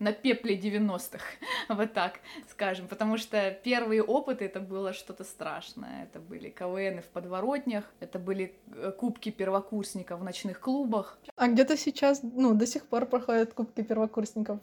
на 0.00 0.12
пепле 0.12 0.58
90-х, 0.58 1.24
вот 1.68 1.92
так 1.92 2.18
скажем, 2.50 2.88
потому 2.88 3.16
что 3.16 3.52
первые 3.62 4.02
опыты 4.02 4.46
это 4.46 4.58
было 4.58 4.92
что-то 4.92 5.22
страшное, 5.22 6.02
это 6.02 6.18
были 6.18 6.50
КВНы 6.50 7.00
в 7.00 7.10
подворотнях, 7.12 7.84
это 8.00 8.18
были 8.18 8.56
э, 8.74 8.90
кубки 8.90 9.30
первокурсников 9.30 10.18
в 10.18 10.24
ночных 10.24 10.58
клубах. 10.58 11.16
А 11.36 11.46
где-то 11.46 11.76
сейчас, 11.76 12.22
ну, 12.24 12.54
до 12.54 12.66
сих 12.66 12.86
пор 12.86 13.06
проходят 13.06 13.54
кубки 13.54 13.82
первокурсников 13.82 14.58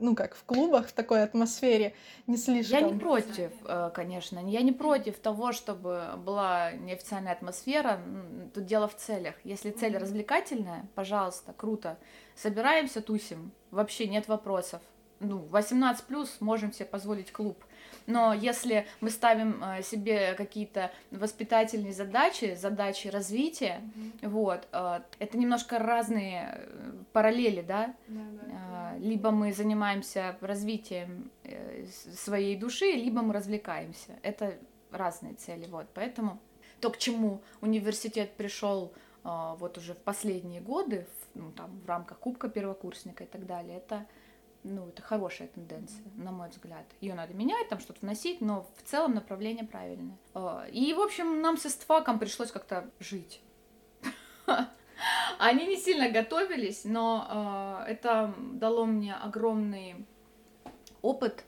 ну 0.00 0.14
как, 0.14 0.34
в 0.34 0.44
клубах, 0.44 0.88
в 0.88 0.92
такой 0.92 1.22
атмосфере 1.22 1.94
не 2.26 2.36
слишком. 2.36 2.78
Я 2.78 2.90
не 2.90 2.98
против, 2.98 3.52
э, 3.64 3.90
конечно, 3.94 4.38
я 4.38 4.62
не 4.62 4.72
против 4.72 5.18
того, 5.18 5.52
чтобы 5.52 6.04
была 6.18 6.72
неофициальная 6.72 7.32
атмосфера. 7.32 8.00
Тут 8.54 8.64
дело 8.66 8.88
в 8.88 8.96
целях. 8.96 9.34
Если 9.44 9.70
цель 9.70 9.96
развлекательная, 9.96 10.86
пожалуйста, 10.94 11.52
круто. 11.52 11.98
Собираемся, 12.34 13.00
тусим, 13.00 13.52
вообще 13.70 14.06
нет 14.06 14.28
вопросов. 14.28 14.80
Ну, 15.20 15.38
18 15.50 16.04
плюс 16.04 16.36
можем 16.40 16.72
себе 16.72 16.86
позволить 16.86 17.32
клуб. 17.32 17.64
Но 18.06 18.32
если 18.32 18.86
мы 19.00 19.10
ставим 19.10 19.62
э, 19.62 19.82
себе 19.82 20.34
какие-то 20.34 20.92
воспитательные 21.10 21.92
задачи, 21.92 22.54
задачи 22.54 23.08
развития, 23.08 23.80
mm-hmm. 23.82 24.28
вот, 24.28 24.68
э, 24.72 25.00
это 25.18 25.38
немножко 25.38 25.78
разные 25.78 26.54
э, 26.54 26.92
параллели, 27.12 27.62
да? 27.62 27.94
Да, 28.08 28.20
да. 28.42 28.96
Либо 28.98 29.30
мы 29.30 29.52
занимаемся 29.52 30.36
развитием 30.40 31.30
своей 32.14 32.56
души, 32.56 32.92
либо 32.92 33.22
мы 33.22 33.34
развлекаемся. 33.34 34.12
Это 34.22 34.54
разные 34.90 35.34
цели, 35.34 35.66
вот, 35.66 35.86
поэтому 35.92 36.38
то, 36.80 36.90
к 36.90 36.98
чему 36.98 37.42
университет 37.60 38.32
пришел 38.36 38.92
вот 39.24 39.76
уже 39.76 39.94
в 39.94 39.98
последние 39.98 40.60
годы, 40.60 41.06
ну, 41.34 41.50
там, 41.50 41.80
в 41.84 41.88
рамках 41.88 42.18
Кубка 42.18 42.48
первокурсника 42.48 43.24
и 43.24 43.26
так 43.26 43.44
далее, 43.44 43.78
это 43.78 44.06
ну, 44.66 44.88
это 44.88 45.00
хорошая 45.00 45.48
тенденция, 45.48 46.04
на 46.16 46.32
мой 46.32 46.48
взгляд. 46.48 46.84
Ее 47.00 47.14
надо 47.14 47.34
менять, 47.34 47.68
там 47.68 47.78
что-то 47.78 48.00
вносить, 48.00 48.40
но 48.40 48.66
в 48.76 48.82
целом 48.82 49.14
направление 49.14 49.64
правильное. 49.64 50.18
А, 50.34 50.66
и, 50.70 50.92
в 50.92 51.00
общем, 51.00 51.40
нам 51.40 51.56
с 51.56 51.66
эстфаком 51.66 52.18
пришлось 52.18 52.50
как-то 52.50 52.90
жить. 52.98 53.40
Они 55.38 55.66
не 55.66 55.76
сильно 55.76 56.10
готовились, 56.10 56.84
но 56.84 57.26
а, 57.28 57.84
это 57.86 58.34
дало 58.38 58.86
мне 58.86 59.14
огромный 59.14 60.06
опыт, 61.00 61.44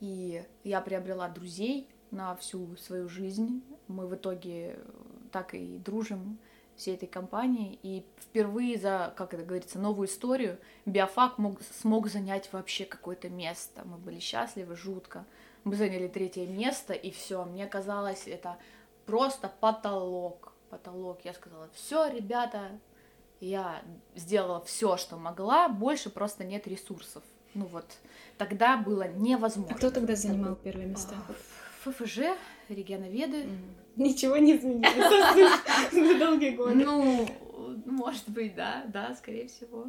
и 0.00 0.42
я 0.64 0.80
приобрела 0.80 1.28
друзей 1.28 1.88
на 2.10 2.34
всю 2.36 2.76
свою 2.76 3.08
жизнь. 3.08 3.62
Мы 3.88 4.06
в 4.06 4.14
итоге 4.14 4.78
так 5.30 5.54
и 5.54 5.78
дружим 5.78 6.38
всей 6.76 6.94
этой 6.94 7.06
компании. 7.06 7.78
И 7.82 8.04
впервые 8.20 8.78
за, 8.78 9.12
как 9.16 9.34
это 9.34 9.44
говорится, 9.44 9.78
новую 9.78 10.08
историю 10.08 10.58
биофак 10.84 11.38
мог, 11.38 11.60
смог 11.80 12.08
занять 12.08 12.52
вообще 12.52 12.84
какое-то 12.84 13.28
место. 13.28 13.82
Мы 13.84 13.96
были 13.96 14.18
счастливы, 14.18 14.76
жутко. 14.76 15.24
Мы 15.64 15.74
заняли 15.74 16.08
третье 16.08 16.46
место, 16.46 16.92
и 16.92 17.10
все. 17.10 17.44
Мне 17.44 17.66
казалось, 17.66 18.26
это 18.26 18.56
просто 19.04 19.52
потолок. 19.60 20.52
Потолок. 20.70 21.20
Я 21.24 21.32
сказала, 21.32 21.68
все, 21.74 22.08
ребята, 22.08 22.78
я 23.40 23.82
сделала 24.14 24.62
все, 24.64 24.96
что 24.96 25.16
могла, 25.16 25.68
больше 25.68 26.10
просто 26.10 26.44
нет 26.44 26.66
ресурсов. 26.66 27.22
Ну 27.54 27.66
вот, 27.66 27.86
тогда 28.36 28.76
было 28.76 29.08
невозможно. 29.08 29.74
А 29.74 29.78
кто 29.78 29.90
тогда 29.90 30.14
занимал 30.14 30.56
первые 30.56 30.86
места? 30.86 31.14
ФФЖ, 31.82 32.36
регионоведы. 32.68 33.44
Mm. 33.44 33.85
Ничего 34.04 34.36
не 34.36 34.56
изменилось 34.56 35.92
за 35.92 36.18
долгие 36.18 36.50
годы. 36.50 36.74
Ну, 36.74 37.26
может 37.86 38.28
быть, 38.28 38.54
да, 38.54 38.84
да, 38.88 39.14
скорее 39.14 39.48
всего. 39.48 39.86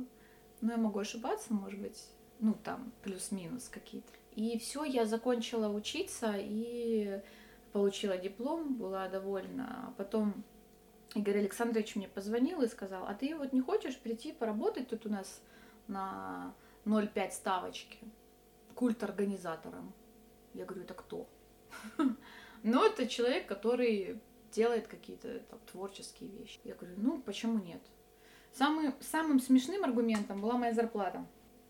Но 0.62 0.72
я 0.72 0.78
могу 0.78 1.00
ошибаться, 1.00 1.54
может 1.54 1.80
быть, 1.80 2.02
ну 2.40 2.54
там 2.64 2.94
плюс-минус 3.04 3.68
какие-то. 3.70 4.08
И 4.36 4.58
все, 4.60 4.86
я 4.86 5.06
закончила 5.06 5.68
учиться 5.68 6.36
и 6.38 7.22
получила 7.74 8.18
диплом, 8.18 8.76
была 8.76 9.10
довольна. 9.10 9.94
Потом 9.98 10.44
Игорь 11.14 11.40
Александрович 11.40 11.96
мне 11.96 12.08
позвонил 12.08 12.62
и 12.62 12.68
сказал, 12.68 13.06
а 13.08 13.14
ты 13.14 13.36
вот 13.36 13.52
не 13.52 13.62
хочешь 13.62 13.98
прийти 13.98 14.32
поработать 14.32 14.88
тут 14.88 15.06
у 15.06 15.10
нас 15.10 15.42
на 15.88 16.54
0,5 16.86 17.32
ставочки 17.32 17.98
культ 18.74 19.04
организатором? 19.04 19.94
Я 20.54 20.66
говорю, 20.66 20.84
это 20.84 20.94
кто? 20.94 21.28
Но 22.68 22.86
это 22.86 23.08
человек, 23.08 23.48
который 23.48 24.20
делает 24.52 24.88
какие-то 24.88 25.40
там, 25.40 25.60
творческие 25.72 26.30
вещи. 26.30 26.60
Я 26.66 26.76
говорю, 26.76 26.96
ну 26.98 27.22
почему 27.22 27.60
нет? 27.60 27.82
Самый, 28.52 28.92
самым 29.00 29.40
смешным 29.40 29.86
аргументом 29.86 30.42
была 30.42 30.58
моя 30.58 30.74
зарплата 30.74 31.26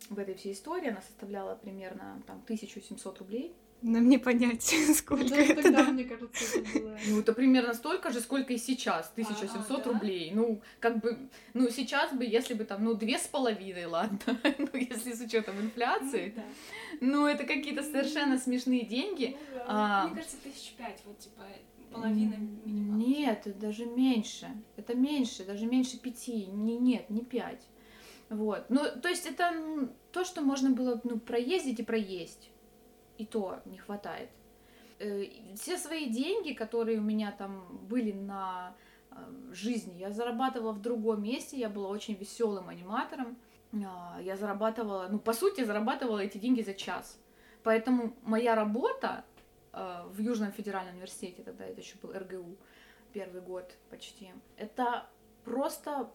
в 0.10 0.18
этой 0.18 0.34
всей 0.34 0.54
истории. 0.54 0.90
Она 0.90 1.02
составляла 1.02 1.56
примерно 1.56 2.24
там, 2.26 2.42
1700 2.46 3.20
рублей. 3.20 3.56
Нам 3.82 4.10
не 4.10 4.18
понять, 4.18 4.64
сколько 4.96 5.24
Ну, 5.26 5.36
это. 5.36 5.62
тогда, 5.62 5.84
да. 5.86 5.92
мне 5.92 6.04
кажется, 6.04 6.60
это 6.60 6.80
было... 6.80 6.98
Ну, 7.08 7.20
это 7.20 7.34
примерно 7.34 7.74
столько 7.74 8.12
же, 8.12 8.22
сколько 8.22 8.54
и 8.54 8.58
сейчас, 8.58 9.12
1700 9.14 9.70
А, 9.72 9.84
да? 9.84 9.92
рублей. 9.94 10.32
Ну, 10.34 10.62
как 10.80 11.00
бы, 11.00 11.30
ну, 11.54 11.70
сейчас 11.70 12.12
бы, 12.12 12.26
если 12.26 12.56
бы 12.56 12.64
там, 12.64 12.84
ну, 12.84 12.96
две 12.96 13.18
с 13.20 13.28
половиной, 13.28 13.86
ладно, 13.86 14.20
ну, 14.58 14.70
если 14.74 15.14
с 15.14 15.22
учетом 15.22 15.60
инфляции, 15.62 16.34
Да. 16.36 16.44
ну, 17.02 17.28
это 17.28 17.44
какие-то 17.44 17.84
совершенно 17.84 18.38
смешные 18.40 18.84
деньги. 18.86 19.38
Ну 19.52 19.58
да. 19.58 19.66
А, 19.68 20.08
Мне 20.08 20.16
кажется, 20.16 20.38
тысяч 20.44 20.74
пять, 20.78 21.00
вот 21.06 21.20
типа 21.20 21.44
половина 21.92 22.36
минимум. 22.66 22.98
Нет, 23.00 23.46
это 23.46 23.60
даже 23.60 23.86
меньше. 23.86 24.48
Это 24.76 24.96
меньше, 24.96 25.46
даже 25.46 25.66
меньше 25.68 25.98
пяти. 26.00 26.48
Не, 26.48 26.78
нет, 26.78 27.10
не 27.10 27.22
пять. 27.22 27.62
Вот. 28.30 28.66
Ну, 28.70 28.82
то 29.02 29.08
есть 29.08 29.26
это 29.26 29.54
то, 30.12 30.26
что 30.26 30.42
можно 30.42 30.72
было 30.72 31.00
ну, 31.04 31.18
проездить 31.20 31.80
и 31.80 31.84
проесть. 31.84 32.50
И 33.18 33.26
то 33.26 33.60
не 33.66 33.78
хватает. 33.78 34.30
Э, 35.00 35.26
Все 35.56 35.78
свои 35.78 36.10
деньги, 36.10 36.54
которые 36.54 37.00
у 37.00 37.04
меня 37.04 37.32
там 37.32 37.78
были 37.88 38.12
на 38.12 38.76
э, 39.12 39.16
жизни, 39.52 39.98
я 39.98 40.12
зарабатывала 40.12 40.72
в 40.72 40.82
другом 40.82 41.24
месте. 41.24 41.58
Я 41.58 41.70
была 41.70 41.90
очень 41.90 42.16
веселым 42.16 42.70
аниматором. 42.70 43.38
А, 43.74 44.20
Я 44.22 44.36
зарабатывала, 44.36 45.08
ну, 45.10 45.20
по 45.20 45.34
сути, 45.34 45.64
зарабатывала 45.64 46.20
эти 46.20 46.38
деньги 46.38 46.62
за 46.62 46.74
час. 46.74 47.20
Поэтому 47.64 48.16
моя 48.24 48.56
работа 48.56 49.26
э, 49.74 50.04
в 50.08 50.20
Южном 50.20 50.52
федеральном 50.52 50.96
университете, 50.96 51.44
тогда 51.44 51.66
это 51.66 51.82
еще 51.82 51.98
был 52.02 52.14
РГУ, 52.14 52.56
первый 53.14 53.42
год 53.42 53.76
почти, 53.90 54.30
это 54.58 55.08
просто 55.44 56.10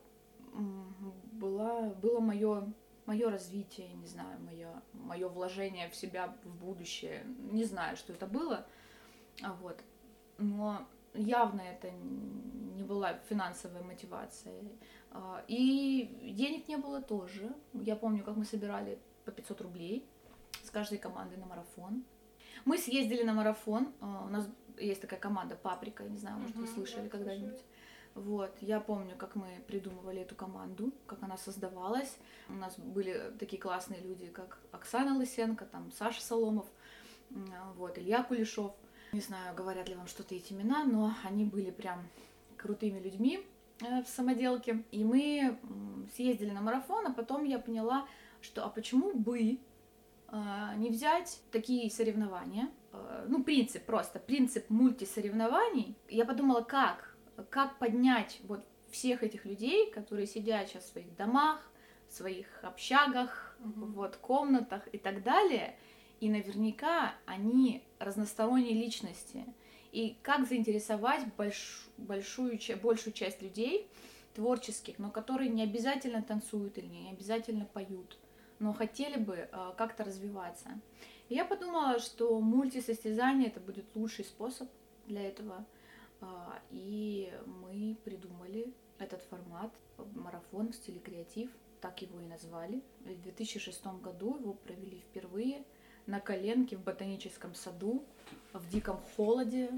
была, 1.32 1.90
было 2.02 2.20
мое 2.20 2.72
мое 3.06 3.30
развитие, 3.30 3.92
не 3.94 4.06
знаю, 4.06 4.40
мое, 4.40 4.82
мое 4.92 5.28
вложение 5.28 5.88
в 5.90 5.94
себя 5.94 6.34
в 6.44 6.56
будущее. 6.56 7.24
Не 7.50 7.64
знаю, 7.64 7.96
что 7.96 8.12
это 8.12 8.26
было. 8.26 8.66
А 9.42 9.52
вот. 9.54 9.80
Но 10.38 10.86
явно 11.14 11.60
это 11.60 11.90
не 11.90 12.82
была 12.82 13.14
финансовая 13.28 13.82
мотивация. 13.82 14.62
А, 15.10 15.44
И 15.48 16.32
денег 16.36 16.68
не 16.68 16.76
было 16.76 17.02
тоже. 17.02 17.52
Я 17.74 17.96
помню, 17.96 18.24
как 18.24 18.36
мы 18.36 18.44
собирали 18.44 18.98
по 19.24 19.30
500 19.32 19.60
рублей 19.60 20.06
с 20.62 20.70
каждой 20.70 20.98
командой 20.98 21.36
на 21.36 21.46
марафон. 21.46 22.04
Мы 22.64 22.78
съездили 22.78 23.22
на 23.22 23.34
марафон. 23.34 23.92
а, 24.00 24.24
У 24.26 24.28
нас 24.28 24.48
есть 24.78 25.00
такая 25.00 25.20
команда 25.20 25.56
Паприка, 25.56 26.04
не 26.04 26.16
знаю, 26.18 26.38
может, 26.38 26.56
вы 26.56 26.66
слышали 26.66 27.04
да, 27.04 27.10
когда-нибудь. 27.10 27.62
Вот, 28.14 28.54
я 28.60 28.78
помню, 28.80 29.16
как 29.16 29.36
мы 29.36 29.62
придумывали 29.66 30.20
эту 30.20 30.34
команду, 30.34 30.92
как 31.06 31.22
она 31.22 31.36
создавалась. 31.38 32.18
У 32.48 32.52
нас 32.54 32.78
были 32.78 33.32
такие 33.38 33.60
классные 33.60 34.00
люди, 34.00 34.26
как 34.26 34.58
Оксана 34.70 35.16
Лысенко, 35.16 35.64
там 35.64 35.90
Саша 35.92 36.20
Соломов, 36.20 36.66
вот, 37.76 37.98
Илья 37.98 38.22
Кулешов. 38.22 38.74
Не 39.12 39.20
знаю, 39.20 39.54
говорят 39.54 39.88
ли 39.88 39.94
вам 39.94 40.06
что-то 40.06 40.34
эти 40.34 40.52
имена, 40.52 40.84
но 40.84 41.14
они 41.24 41.44
были 41.44 41.70
прям 41.70 42.06
крутыми 42.56 42.98
людьми 42.98 43.46
э, 43.80 44.02
в 44.02 44.08
самоделке. 44.08 44.84
И 44.90 45.04
мы 45.04 45.58
съездили 46.14 46.50
на 46.50 46.60
марафон, 46.62 47.06
а 47.06 47.12
потом 47.12 47.44
я 47.44 47.58
поняла, 47.58 48.06
что 48.40 48.64
а 48.64 48.68
почему 48.68 49.12
бы 49.14 49.58
э, 50.28 50.72
не 50.76 50.90
взять 50.90 51.42
такие 51.50 51.90
соревнования? 51.90 52.70
Э, 52.92 53.26
Ну, 53.28 53.42
принцип 53.44 53.84
просто, 53.84 54.18
принцип 54.18 54.70
мультисоревнований. 54.70 55.94
Я 56.08 56.24
подумала, 56.24 56.62
как? 56.62 57.11
Как 57.50 57.78
поднять 57.78 58.40
вот 58.44 58.64
всех 58.90 59.22
этих 59.22 59.44
людей, 59.44 59.90
которые 59.90 60.26
сидят 60.26 60.68
сейчас 60.68 60.84
в 60.84 60.92
своих 60.92 61.16
домах, 61.16 61.70
в 62.08 62.12
своих 62.12 62.46
общагах, 62.62 63.56
Мгм. 63.58 63.92
вот, 63.92 64.16
комнатах 64.16 64.86
и 64.92 64.98
так 64.98 65.22
далее, 65.22 65.76
и 66.20 66.28
наверняка 66.30 67.14
они 67.26 67.82
разносторонние 67.98 68.74
личности. 68.74 69.44
И 69.92 70.16
как 70.22 70.46
заинтересовать 70.46 71.22
больш- 71.36 71.88
большую, 71.96 72.58
большую 72.82 73.12
часть 73.12 73.42
людей 73.42 73.90
творческих, 74.34 74.98
но 74.98 75.10
которые 75.10 75.50
не 75.50 75.62
обязательно 75.62 76.22
танцуют 76.22 76.78
или 76.78 76.86
не 76.86 77.10
обязательно 77.10 77.66
поют, 77.66 78.18
но 78.58 78.72
хотели 78.72 79.18
бы 79.18 79.34
э, 79.34 79.72
как-то 79.76 80.04
развиваться. 80.04 80.68
И 81.28 81.34
я 81.34 81.44
подумала, 81.44 81.98
что 81.98 82.38
мультисостязание 82.40 83.48
это 83.48 83.60
будет 83.60 83.84
лучший 83.94 84.24
способ 84.24 84.68
для 85.06 85.22
этого. 85.22 85.66
А, 86.22 86.60
И 86.70 87.32
мы 87.46 87.96
придумали 88.04 88.72
этот 88.98 89.22
формат, 89.22 89.72
марафон 90.14 90.70
в 90.72 90.74
стиле 90.74 91.00
креатив, 91.00 91.50
так 91.80 92.00
его 92.00 92.20
и 92.20 92.24
назвали. 92.24 92.82
В 93.00 93.20
2006 93.22 93.84
году 94.00 94.38
его 94.38 94.54
провели 94.54 95.00
впервые 95.00 95.64
на 96.06 96.20
коленке 96.20 96.76
в 96.76 96.82
ботаническом 96.82 97.54
саду 97.54 98.04
в 98.52 98.68
диком 98.68 99.00
холоде, 99.16 99.70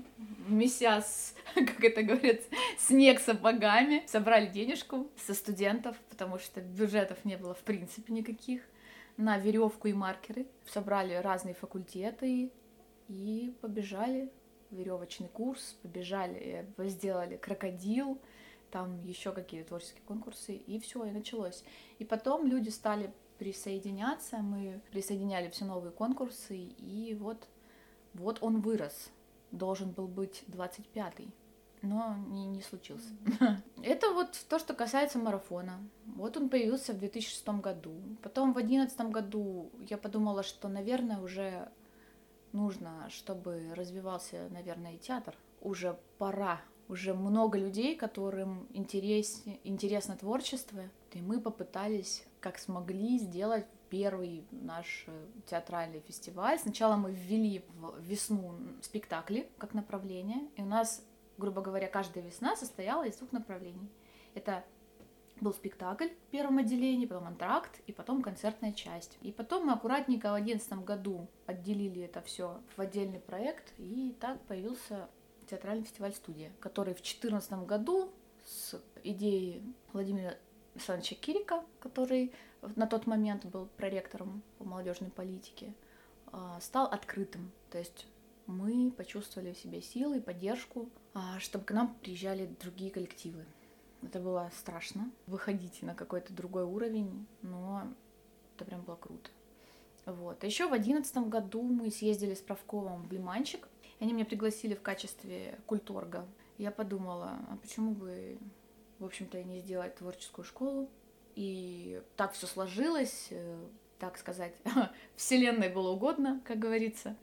меся 0.49 1.01
с, 1.01 1.35
как 1.55 1.83
это 1.83 2.03
говорят, 2.03 2.41
снег 2.79 3.21
сапогами. 3.21 4.05
Собрали 4.07 4.47
денежку 4.47 5.11
со 5.17 5.33
студентов, 5.35 5.97
потому 6.11 6.39
что 6.39 6.61
бюджетов 6.61 7.25
не 7.25 7.37
было 7.37 7.55
в 7.55 7.63
принципе 7.63 8.13
никаких, 8.13 8.63
на 9.17 9.39
веревку 9.39 9.89
и 9.89 9.93
маркеры. 9.93 10.47
Собрали 10.67 11.15
разные 11.15 11.55
факультеты 11.55 12.51
и 13.09 13.55
побежали 13.61 14.31
веревочный 14.75 15.29
курс, 15.29 15.77
побежали, 15.83 16.67
э, 16.77 16.89
сделали 16.89 17.37
крокодил, 17.37 18.19
там 18.71 19.03
еще 19.05 19.33
какие-то 19.33 19.69
творческие 19.69 20.03
конкурсы, 20.05 20.55
и 20.55 20.79
все, 20.81 21.05
и 21.05 21.11
началось. 21.11 21.65
И 21.99 22.05
потом 22.05 22.47
люди 22.47 22.71
стали 22.71 23.13
присоединяться, 23.39 24.39
мы 24.39 24.81
присоединяли 24.91 25.49
все 25.51 25.65
новые 25.65 25.93
конкурсы, 25.93 26.57
и 26.57 27.15
вот, 27.15 27.49
вот 28.15 28.39
он 28.43 28.61
вырос. 28.61 29.11
Должен 29.51 29.93
был 29.93 30.09
быть 30.09 30.43
25-й, 30.49 31.29
но 31.83 32.17
не, 32.29 32.47
не 32.47 32.63
случился. 32.63 33.11
Это 33.83 34.11
вот 34.11 34.33
то, 34.49 34.59
что 34.59 34.75
касается 34.75 35.19
марафона. 35.19 35.79
Вот 36.07 36.37
он 36.37 36.49
появился 36.49 36.93
в 36.93 36.99
2006 36.99 37.47
году. 37.61 37.95
Потом 38.23 38.51
в 38.51 38.55
2011 38.55 39.01
году 39.13 39.71
я 39.89 39.99
подумала, 39.99 40.43
что, 40.43 40.69
наверное, 40.69 41.21
уже 41.21 41.71
нужно, 42.55 43.09
чтобы 43.11 43.73
развивался, 43.75 44.49
наверное, 44.51 44.95
и 44.95 44.99
театр. 44.99 45.37
Уже 45.61 45.99
пора. 46.19 46.61
Уже 46.89 47.15
много 47.15 47.59
людей, 47.59 47.97
которым 47.97 48.69
интерес, 48.73 49.43
интересно 49.65 50.17
творчество. 50.17 50.83
И 51.13 51.21
мы 51.21 51.41
попытались, 51.41 52.25
как 52.41 52.59
смогли, 52.59 53.19
сделать 53.19 53.67
первый 53.89 54.45
наш 54.51 55.05
э, 55.07 55.27
театральный 55.47 56.01
фестиваль. 56.01 56.59
Сначала 56.59 56.97
мы 56.97 57.13
ввели 57.13 57.65
в 57.77 58.01
весну 58.01 58.55
спектакли 58.83 59.49
как 59.59 59.73
направление. 59.73 60.49
И 60.57 60.63
у 60.63 60.67
нас, 60.67 61.03
грубо 61.39 61.63
говоря, 61.63 61.89
каждая 61.89 62.25
весна 62.25 62.57
состояла 62.57 63.05
из 63.05 63.17
двух 63.17 63.33
направлений. 63.33 63.89
Это 64.35 64.65
был 65.45 65.53
спектакль 65.53 66.09
в 66.09 66.31
первом 66.31 66.59
отделении, 66.59 67.07
потом 67.07 67.29
антракт 67.29 67.81
и 67.87 67.93
потом 67.93 68.23
концертная 68.23 68.73
часть. 68.73 69.19
И 69.21 69.31
потом 69.31 69.67
мы 69.67 69.75
аккуратненько 69.75 70.33
в 70.33 70.43
2011 70.43 70.85
году 70.85 71.29
отделили 71.47 72.03
это 72.03 72.23
все 72.23 72.61
в 72.77 72.81
отдельный 72.81 73.21
проект, 73.21 73.73
и 73.79 74.17
так 74.19 74.41
появился 74.47 75.09
театральный 75.49 75.85
фестиваль 75.85 76.15
«Студия», 76.15 76.51
который 76.61 76.95
в 76.95 77.03
2014 77.03 77.53
году 77.67 78.11
с 78.45 78.81
идеей 79.05 79.63
Владимира 79.93 80.35
Александровича 80.75 81.15
Кирика, 81.17 81.63
который 81.79 82.33
на 82.77 82.87
тот 82.87 83.07
момент 83.07 83.45
был 83.45 83.69
проректором 83.77 84.43
по 84.59 84.65
молодежной 84.65 85.11
политике, 85.11 85.75
а, 86.33 86.59
стал 86.61 86.87
открытым. 86.87 87.53
То 87.71 87.79
есть 87.79 88.07
мы 88.47 88.91
почувствовали 88.91 89.53
в 89.53 89.59
себе 89.59 89.83
силы 89.83 90.17
и 90.17 90.21
поддержку, 90.21 90.89
а, 91.13 91.39
чтобы 91.39 91.67
к 91.67 91.73
нам 91.73 91.95
приезжали 92.03 92.47
другие 92.61 92.91
коллективы. 92.91 93.45
Это 94.05 94.21
было 94.21 94.51
страшно, 94.57 95.11
выходить 95.27 95.83
на 95.83 95.95
какой-то 95.95 96.33
другой 96.33 96.65
уровень, 96.65 97.27
но 97.43 97.83
это 98.55 98.65
прям 98.65 98.83
было 98.83 98.97
круто. 98.97 99.31
Вот. 100.07 100.43
А 100.43 100.47
еще 100.47 100.69
в 100.69 100.73
одиннадцатом 100.73 101.31
году 101.31 101.63
мы 101.63 101.91
съездили 101.91 102.35
с 102.35 102.41
правковым 102.41 103.09
в 103.09 103.13
Лиманчик, 103.13 103.69
они 104.01 104.13
меня 104.13 104.25
пригласили 104.25 104.75
в 104.75 104.83
качестве 104.83 105.59
культорга. 105.67 106.27
Я 106.59 106.71
подумала, 106.71 107.39
а 107.49 107.57
почему 107.57 107.93
бы, 107.93 108.39
в 108.99 109.05
общем-то, 109.05 109.39
и 109.39 109.45
не 109.45 109.61
сделать 109.61 109.97
творческую 109.97 110.45
школу? 110.45 110.91
И 111.35 112.03
так 112.17 112.33
все 112.33 112.47
сложилось, 112.47 113.29
э, 113.31 113.57
так 113.99 114.19
сказать, 114.19 114.55
вселенной 115.17 115.69
было 115.69 115.91
угодно, 115.91 116.41
как 116.45 116.59
говорится. 116.59 117.17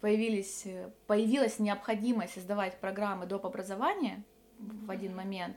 Появились, 0.00 0.66
э, 0.66 0.90
появилась 1.06 1.58
необходимость 1.58 2.34
создавать 2.34 2.78
программы 2.80 3.26
доп. 3.26 3.46
образования 3.46 4.22
в 4.58 4.90
один 4.90 5.16
момент. 5.16 5.56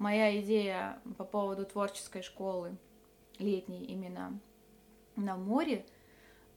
Моя 0.00 0.40
идея 0.40 0.98
по 1.18 1.26
поводу 1.26 1.66
творческой 1.66 2.22
школы 2.22 2.74
летней 3.38 3.84
именно 3.84 4.40
на 5.14 5.36
море, 5.36 5.84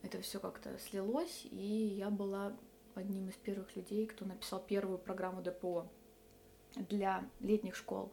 это 0.02 0.22
все 0.22 0.40
как-то 0.40 0.80
слилось, 0.80 1.46
и 1.52 1.94
я 1.98 2.10
была 2.10 2.54
одним 2.96 3.28
из 3.28 3.36
первых 3.36 3.76
людей, 3.76 4.08
кто 4.08 4.24
написал 4.24 4.62
первую 4.62 4.98
программу 4.98 5.42
ДПО 5.42 5.92
для 6.76 7.24
летних 7.42 7.76
школ. 7.76 8.12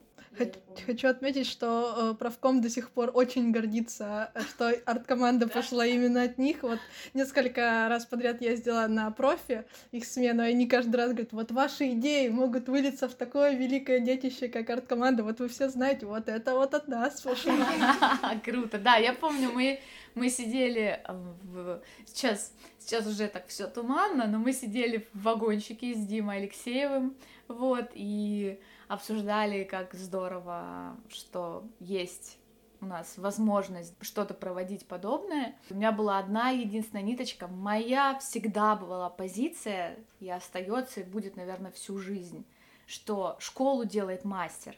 Хочу 0.87 1.09
отметить, 1.09 1.46
что 1.46 2.12
э, 2.12 2.14
правком 2.14 2.61
до 2.61 2.70
сих 2.70 2.90
пор 2.90 3.11
очень 3.12 3.51
гордится, 3.51 4.31
э, 4.35 4.40
что 4.42 4.68
арт-команда 4.87 5.49
пошла 5.49 5.85
именно 5.85 6.23
от 6.23 6.38
них. 6.38 6.62
Вот 6.62 6.79
несколько 7.14 7.88
раз 7.88 8.07
подряд 8.07 8.40
ездила 8.40 8.87
на 8.87 9.11
профи, 9.11 9.64
их 9.90 10.05
смену, 10.05 10.44
и 10.44 10.51
они 10.51 10.68
каждый 10.68 10.96
раз 10.96 11.11
говорят, 11.11 11.33
вот 11.33 11.51
ваши 11.51 11.92
идеи 11.92 12.29
могут 12.29 12.68
вылиться 12.68 13.09
в 13.09 13.14
такое 13.14 13.55
великое 13.55 13.99
детище, 13.99 14.49
как 14.49 14.70
арт-команда. 14.70 15.25
Вот 15.25 15.40
вы 15.40 15.49
все 15.49 15.68
знаете, 15.68 16.07
вот 16.07 16.29
это 16.29 16.55
вот 16.55 16.75
от 16.75 16.87
нас 16.87 17.20
пошло. 17.20 17.53
Круто, 18.44 18.79
да, 18.79 18.96
я 18.96 19.12
помню, 19.12 19.51
мы 19.53 19.81
мы 20.14 20.31
сидели 20.31 21.03
в... 21.09 21.83
сейчас, 22.07 22.53
сейчас 22.79 23.07
уже 23.07 23.29
так 23.29 23.46
все 23.49 23.66
туманно, 23.66 24.27
но 24.27 24.38
мы 24.38 24.53
сидели 24.53 25.07
в 25.12 25.23
вагончике 25.23 25.94
с 25.94 26.07
Димой 26.07 26.38
Алексеевым, 26.38 27.16
вот, 27.49 27.90
и 27.94 28.61
обсуждали, 28.88 29.64
как 29.64 29.94
здорово, 29.94 30.96
что 31.09 31.64
есть 31.79 32.38
у 32.81 32.87
нас 32.87 33.18
возможность 33.18 33.94
что-то 34.01 34.35
проводить 34.35 34.87
подобное. 34.87 35.55
У 35.68 35.75
меня 35.75 35.92
была 35.92 36.18
одна 36.18 36.51
единственная 36.51 37.03
ниточка. 37.03 37.46
Моя 37.46 38.18
всегда 38.18 38.75
была 38.75 39.11
позиция, 39.11 39.99
и 40.18 40.31
остается, 40.31 41.01
и 41.01 41.05
будет, 41.05 41.37
наверное, 41.37 41.70
всю 41.73 41.99
жизнь, 41.99 42.44
что 42.87 43.37
школу 43.38 43.85
делает 43.85 44.25
мастер. 44.25 44.77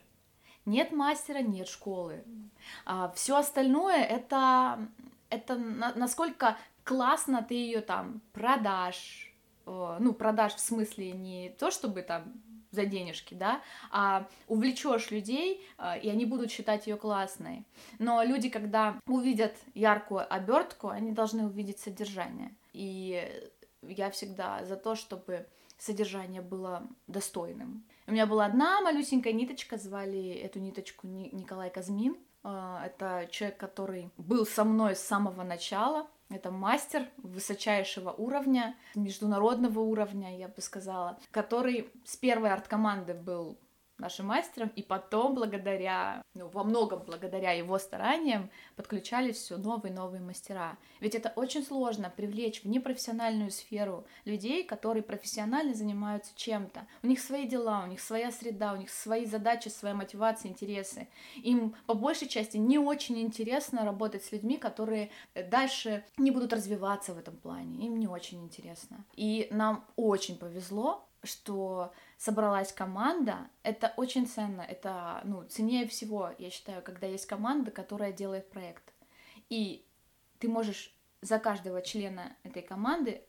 Нет 0.64 0.92
мастера, 0.92 1.38
нет 1.38 1.68
школы. 1.68 2.24
А 2.84 3.12
все 3.14 3.36
остальное 3.36 4.02
это, 4.02 4.78
это 5.32 5.56
на, 5.56 5.94
насколько 5.94 6.56
классно 6.84 7.42
ты 7.42 7.54
ее 7.54 7.80
там 7.80 8.20
продашь. 8.32 9.32
Ну, 9.64 10.12
продашь 10.12 10.54
в 10.54 10.60
смысле 10.60 11.12
не 11.12 11.50
то, 11.50 11.70
чтобы 11.70 12.02
там 12.02 12.32
за 12.72 12.86
денежки, 12.86 13.34
да, 13.34 13.60
а 13.90 14.26
увлечешь 14.48 15.10
людей, 15.10 15.64
а, 15.76 15.96
и 15.96 16.08
они 16.08 16.24
будут 16.24 16.50
считать 16.50 16.86
ее 16.86 16.96
классной. 16.96 17.64
Но 17.98 18.22
люди, 18.22 18.48
когда 18.48 18.98
увидят 19.06 19.54
яркую 19.74 20.32
обертку, 20.32 20.88
они 20.88 21.12
должны 21.12 21.44
увидеть 21.44 21.78
содержание. 21.78 22.56
И 22.72 23.30
я 23.82 24.10
всегда 24.10 24.64
за 24.64 24.76
то, 24.76 24.94
чтобы 24.94 25.46
содержание 25.78 26.40
было 26.40 26.88
достойным. 27.06 27.84
У 28.06 28.12
меня 28.12 28.26
была 28.26 28.46
одна 28.46 28.80
малюсенькая 28.80 29.32
ниточка, 29.32 29.76
звали 29.76 30.30
эту 30.30 30.58
ниточку 30.58 31.06
Николай 31.06 31.70
Казмин. 31.70 32.16
А, 32.44 32.84
это 32.86 33.28
человек, 33.30 33.58
который 33.58 34.10
был 34.16 34.46
со 34.46 34.64
мной 34.64 34.96
с 34.96 35.00
самого 35.00 35.42
начала, 35.42 36.08
это 36.28 36.50
мастер 36.50 37.08
высочайшего 37.18 38.10
уровня, 38.10 38.76
международного 38.94 39.80
уровня, 39.80 40.36
я 40.36 40.48
бы 40.48 40.60
сказала, 40.60 41.18
который 41.30 41.90
с 42.04 42.16
первой 42.16 42.50
арт-команды 42.50 43.14
был 43.14 43.58
нашим 44.02 44.26
мастером, 44.26 44.70
и 44.76 44.82
потом, 44.82 45.34
благодаря, 45.34 46.22
ну, 46.34 46.48
во 46.48 46.64
многом 46.64 47.02
благодаря 47.06 47.52
его 47.52 47.78
стараниям, 47.78 48.50
подключались 48.76 49.36
все 49.36 49.56
новые 49.56 49.92
и 49.92 49.96
новые 49.96 50.20
мастера. 50.20 50.76
Ведь 51.00 51.14
это 51.14 51.32
очень 51.36 51.64
сложно 51.64 52.12
привлечь 52.14 52.62
в 52.62 52.68
непрофессиональную 52.68 53.50
сферу 53.50 54.04
людей, 54.24 54.64
которые 54.64 55.02
профессионально 55.02 55.74
занимаются 55.74 56.32
чем-то. 56.36 56.86
У 57.02 57.06
них 57.06 57.20
свои 57.20 57.46
дела, 57.46 57.84
у 57.84 57.86
них 57.86 58.00
своя 58.00 58.30
среда, 58.30 58.72
у 58.72 58.76
них 58.76 58.90
свои 58.90 59.24
задачи, 59.24 59.68
своя 59.68 59.94
мотивация, 59.94 60.50
интересы. 60.50 61.08
Им 61.36 61.74
по 61.86 61.94
большей 61.94 62.28
части 62.28 62.56
не 62.56 62.78
очень 62.78 63.18
интересно 63.20 63.84
работать 63.84 64.24
с 64.24 64.32
людьми, 64.32 64.58
которые 64.58 65.10
дальше 65.34 66.04
не 66.16 66.30
будут 66.30 66.52
развиваться 66.52 67.14
в 67.14 67.18
этом 67.18 67.36
плане. 67.36 67.86
Им 67.86 67.98
не 67.98 68.08
очень 68.08 68.42
интересно. 68.42 69.04
И 69.14 69.46
нам 69.50 69.84
очень 69.96 70.36
повезло, 70.36 71.08
что 71.22 71.92
собралась 72.18 72.72
команда, 72.72 73.48
это 73.62 73.92
очень 73.96 74.26
ценно, 74.26 74.62
это, 74.62 75.20
ну, 75.24 75.44
ценнее 75.44 75.86
всего, 75.86 76.30
я 76.38 76.50
считаю, 76.50 76.82
когда 76.82 77.06
есть 77.06 77.26
команда, 77.26 77.70
которая 77.70 78.12
делает 78.12 78.50
проект. 78.50 78.92
И 79.48 79.86
ты 80.38 80.48
можешь 80.48 80.94
за 81.20 81.38
каждого 81.38 81.82
члена 81.82 82.36
этой 82.42 82.62
команды 82.62 83.22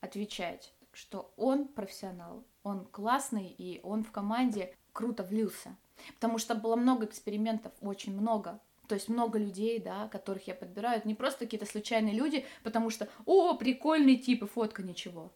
отвечать, 0.00 0.72
что 0.92 1.32
он 1.36 1.66
профессионал, 1.68 2.44
он 2.62 2.86
классный, 2.86 3.48
и 3.48 3.80
он 3.82 4.04
в 4.04 4.12
команде 4.12 4.74
круто 4.92 5.22
влился. 5.22 5.76
Потому 6.14 6.38
что 6.38 6.54
было 6.54 6.76
много 6.76 7.06
экспериментов, 7.06 7.72
очень 7.80 8.18
много. 8.18 8.60
То 8.88 8.94
есть 8.94 9.08
много 9.08 9.38
людей, 9.38 9.78
да, 9.78 10.08
которых 10.08 10.48
я 10.48 10.54
подбираю. 10.54 11.00
не 11.04 11.14
просто 11.14 11.40
какие-то 11.40 11.66
случайные 11.66 12.14
люди, 12.14 12.44
потому 12.64 12.90
что, 12.90 13.08
о, 13.24 13.54
прикольный 13.54 14.16
тип 14.16 14.42
и 14.42 14.46
фотка, 14.46 14.82
ничего. 14.82 15.30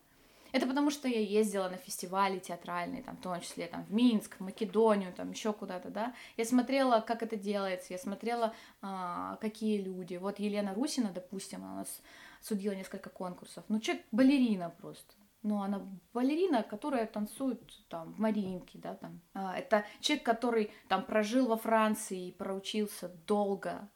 Это 0.54 0.68
потому 0.68 0.90
что 0.90 1.08
я 1.08 1.18
ездила 1.18 1.68
на 1.68 1.78
фестивали 1.78 2.38
театральные, 2.38 3.02
там, 3.02 3.16
в 3.16 3.20
том 3.20 3.40
числе 3.40 3.66
там, 3.66 3.84
в 3.86 3.92
Минск, 3.92 4.36
в 4.36 4.40
Македонию, 4.40 5.12
там 5.12 5.32
еще 5.32 5.52
куда-то, 5.52 5.90
да. 5.90 6.14
Я 6.36 6.44
смотрела, 6.44 7.00
как 7.00 7.24
это 7.24 7.34
делается, 7.34 7.92
я 7.92 7.98
смотрела, 7.98 8.54
а, 8.80 9.34
какие 9.40 9.82
люди. 9.82 10.14
Вот 10.14 10.38
Елена 10.38 10.72
Русина, 10.72 11.10
допустим, 11.10 11.64
она 11.64 11.72
у 11.72 11.76
нас 11.78 12.00
судила 12.40 12.72
несколько 12.72 13.10
конкурсов. 13.10 13.64
Ну, 13.66 13.80
человек 13.80 14.06
балерина 14.12 14.70
просто. 14.70 15.14
Ну, 15.42 15.60
она 15.60 15.84
балерина, 16.12 16.62
которая 16.62 17.06
танцует 17.06 17.60
там 17.88 18.12
в 18.12 18.20
Мариинке, 18.20 18.78
да, 18.78 18.94
там. 18.94 19.20
А, 19.32 19.58
это 19.58 19.84
человек, 19.98 20.24
который 20.24 20.70
там 20.86 21.04
прожил 21.04 21.48
во 21.48 21.56
Франции 21.56 22.28
и 22.28 22.32
проучился 22.32 23.08
долго. 23.26 23.88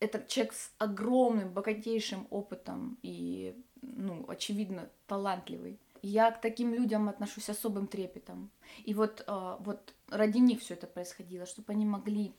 Это 0.00 0.26
человек 0.26 0.54
с 0.54 0.72
огромным, 0.78 1.52
богатейшим 1.52 2.26
опытом 2.30 2.98
и, 3.00 3.54
ну, 3.80 4.24
очевидно, 4.28 4.90
талантливый 5.06 5.78
я 6.02 6.30
к 6.30 6.40
таким 6.40 6.74
людям 6.74 7.08
отношусь 7.08 7.48
особым 7.48 7.86
трепетом. 7.86 8.50
И 8.84 8.94
вот, 8.94 9.24
э, 9.26 9.56
вот 9.60 9.94
ради 10.08 10.38
них 10.38 10.60
все 10.60 10.74
это 10.74 10.86
происходило, 10.86 11.46
чтобы 11.46 11.72
они 11.72 11.84
могли 11.84 12.34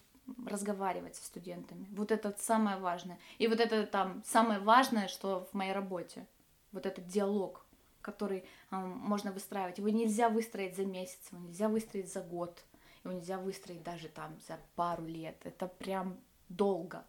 разговаривать 0.46 1.16
со 1.16 1.26
студентами. 1.26 1.88
Вот 1.92 2.12
это 2.12 2.36
самое 2.40 2.78
важное. 2.78 3.20
И 3.38 3.48
вот 3.48 3.60
это 3.60 3.86
там 3.86 4.24
самое 4.26 4.60
важное, 4.60 5.08
что 5.08 5.48
в 5.52 5.54
моей 5.54 5.74
работе. 5.74 6.28
Вот 6.72 6.86
этот 6.86 7.08
диалог, 7.08 7.66
который 8.02 8.40
э, 8.40 8.76
можно 8.78 9.32
выстраивать. 9.32 9.78
Его 9.78 9.90
нельзя 9.90 10.30
выстроить 10.30 10.76
за 10.76 10.86
месяц, 10.86 11.20
его 11.32 11.42
нельзя 11.42 11.68
выстроить 11.68 12.12
за 12.12 12.22
год, 12.22 12.64
его 13.04 13.14
нельзя 13.14 13.38
выстроить 13.38 13.84
даже 13.84 14.08
там 14.08 14.38
за 14.48 14.60
пару 14.76 15.06
лет. 15.06 15.38
Это 15.44 15.68
прям 15.68 16.18
долго. 16.50 17.06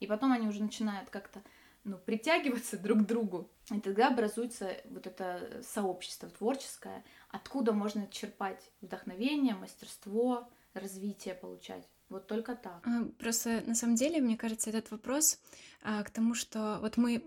И 0.00 0.06
потом 0.06 0.32
они 0.32 0.48
уже 0.48 0.62
начинают 0.62 1.10
как-то 1.10 1.42
ну, 1.84 1.98
притягиваться 1.98 2.78
друг 2.78 3.00
к 3.00 3.06
другу. 3.06 3.50
И 3.70 3.80
тогда 3.80 4.08
образуется 4.08 4.76
вот 4.90 5.06
это 5.06 5.62
сообщество 5.62 6.28
творческое, 6.28 7.04
откуда 7.28 7.72
можно 7.72 8.06
черпать 8.08 8.70
вдохновение, 8.80 9.54
мастерство, 9.54 10.48
развитие 10.74 11.34
получать. 11.34 11.88
Вот 12.08 12.26
только 12.26 12.54
так. 12.54 12.86
Просто 13.18 13.62
на 13.66 13.74
самом 13.74 13.94
деле, 13.94 14.20
мне 14.20 14.36
кажется, 14.36 14.68
этот 14.68 14.90
вопрос 14.90 15.40
а, 15.82 16.02
к 16.02 16.10
тому, 16.10 16.34
что 16.34 16.78
вот 16.82 16.98
мы 16.98 17.24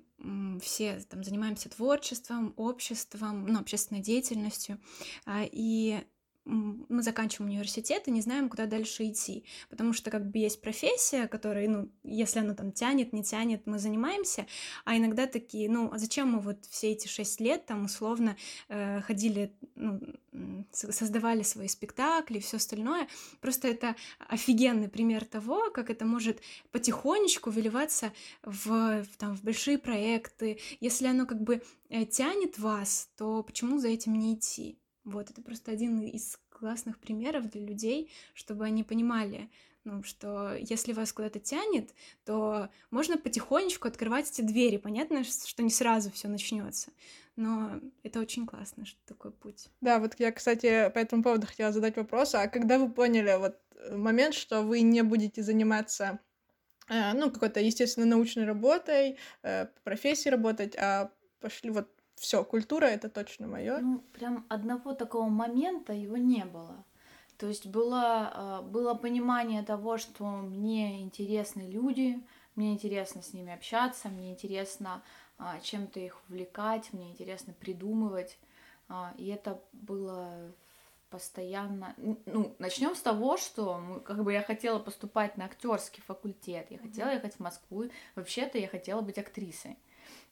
все 0.62 1.00
там 1.10 1.24
занимаемся 1.24 1.70
творчеством, 1.70 2.54
обществом, 2.56 3.48
ну, 3.48 3.60
общественной 3.60 4.02
деятельностью, 4.02 4.80
а, 5.26 5.44
и 5.44 6.04
мы 6.46 7.02
заканчиваем 7.02 7.52
университет 7.52 8.08
и 8.08 8.12
не 8.12 8.22
знаем, 8.22 8.50
куда 8.50 8.66
дальше 8.68 9.08
идти, 9.10 9.44
потому 9.70 9.94
что 9.94 10.12
как 10.12 10.30
бы 10.30 10.38
есть 10.38 10.62
профессия, 10.62 11.28
которая, 11.28 11.68
ну, 11.68 11.90
если 12.04 12.40
она 12.40 12.54
там 12.54 12.72
тянет, 12.72 13.14
не 13.14 13.24
тянет, 13.24 13.66
мы 13.66 13.80
занимаемся, 13.80 14.46
а 14.86 14.96
иногда 14.96 15.26
такие, 15.26 15.70
ну, 15.70 15.92
а 15.92 15.98
зачем 15.98 16.32
мы 16.32 16.40
вот 16.40 16.66
все 16.70 16.92
эти 16.92 17.08
шесть 17.08 17.40
лет 17.40 17.66
там 17.66 17.86
условно 17.86 18.38
э, 18.70 19.02
ходили, 19.02 19.52
ну, 19.76 20.00
создавали 20.72 21.44
свои 21.44 21.68
спектакли 21.68 22.40
все 22.40 22.58
остальное, 22.58 23.08
просто 23.42 23.68
это 23.68 23.96
офигенный 24.28 24.90
пример 24.90 25.26
того, 25.26 25.72
как 25.72 25.90
это 25.90 26.06
может 26.06 26.42
потихонечку 26.72 27.50
выливаться 27.50 28.14
в, 28.44 29.04
в 29.04 29.18
там, 29.18 29.36
в 29.36 29.44
большие 29.44 29.78
проекты, 29.78 30.60
если 30.80 31.08
оно 31.08 31.26
как 31.26 31.42
бы 31.42 31.64
э, 31.90 32.06
тянет 32.06 32.60
вас, 32.60 33.10
то 33.18 33.42
почему 33.44 33.80
за 33.80 33.88
этим 33.88 34.14
не 34.14 34.36
идти? 34.36 34.78
Вот, 35.06 35.30
это 35.30 35.42
просто 35.42 35.72
один 35.72 36.02
из 36.02 36.40
классных 36.50 36.98
примеров 36.98 37.50
для 37.50 37.62
людей, 37.62 38.12
чтобы 38.34 38.66
они 38.66 38.84
понимали, 38.84 39.50
ну, 39.84 40.02
что 40.02 40.56
если 40.56 40.94
вас 40.94 41.14
куда-то 41.14 41.40
тянет, 41.40 41.94
то 42.26 42.70
можно 42.90 43.18
потихонечку 43.18 43.88
открывать 43.88 44.32
эти 44.32 44.42
двери. 44.42 44.78
Понятно, 44.78 45.24
что 45.24 45.62
не 45.62 45.70
сразу 45.70 46.12
все 46.12 46.28
начнется, 46.28 46.90
но 47.36 47.80
это 48.02 48.20
очень 48.20 48.48
классно, 48.48 48.86
что 48.86 49.00
такой 49.06 49.32
путь. 49.32 49.70
Да, 49.82 50.00
вот 50.00 50.16
я, 50.18 50.32
кстати, 50.32 50.90
по 50.90 50.98
этому 50.98 51.22
поводу 51.22 51.46
хотела 51.46 51.72
задать 51.72 51.96
вопрос. 51.98 52.34
А 52.34 52.48
когда 52.48 52.80
вы 52.80 52.92
поняли 52.92 53.38
вот 53.38 53.60
э, 53.76 53.96
момент, 53.96 54.34
что 54.34 54.64
вы 54.64 54.82
не 54.82 55.04
будете 55.04 55.44
заниматься 55.44 56.20
э, 56.90 57.14
ну, 57.14 57.30
какой-то, 57.30 57.60
естественно, 57.60 58.08
научной 58.08 58.46
работой, 58.46 59.18
э, 59.44 59.68
профессией 59.84 60.32
работать, 60.32 60.76
а 60.78 61.12
пошли 61.40 61.70
вот 61.70 61.95
все, 62.16 62.44
культура 62.44 62.86
это 62.86 63.10
точно 63.10 63.48
мое. 63.48 63.80
Ну, 63.80 64.00
прям 64.14 64.46
одного 64.50 64.94
такого 64.94 65.28
момента 65.30 65.94
его 65.94 66.18
не 66.18 66.46
было. 66.46 66.84
То 67.38 67.48
есть 67.48 67.68
было, 67.68 68.32
а, 68.34 68.62
было 68.62 68.94
понимание 68.94 69.62
того, 69.64 69.98
что 69.98 70.26
мне 70.26 71.02
интересны 71.02 71.64
люди, 71.64 72.24
мне 72.56 72.74
интересно 72.74 73.22
с 73.22 73.34
ними 73.34 73.54
общаться, 73.54 74.08
мне 74.08 74.32
интересно 74.32 75.04
а, 75.38 75.60
чем-то 75.60 76.00
их 76.00 76.18
увлекать, 76.30 76.94
мне 76.94 77.12
интересно 77.12 77.54
придумывать. 77.54 78.38
А, 78.88 79.14
и 79.18 79.28
это 79.28 79.62
было 79.74 80.54
постоянно, 81.10 81.94
ну, 82.26 82.56
начнем 82.60 82.96
с 82.96 83.02
того, 83.02 83.38
что 83.38 84.02
как 84.06 84.24
бы 84.24 84.34
я 84.34 84.42
хотела 84.42 84.80
поступать 84.80 85.38
на 85.38 85.46
актерский 85.46 86.02
факультет, 86.04 86.68
я 86.70 86.78
хотела 86.78 87.10
ехать 87.10 87.36
в 87.36 87.40
Москву, 87.40 87.86
вообще-то 88.16 88.58
я 88.58 88.68
хотела 88.68 89.02
быть 89.02 89.18
актрисой, 89.18 89.78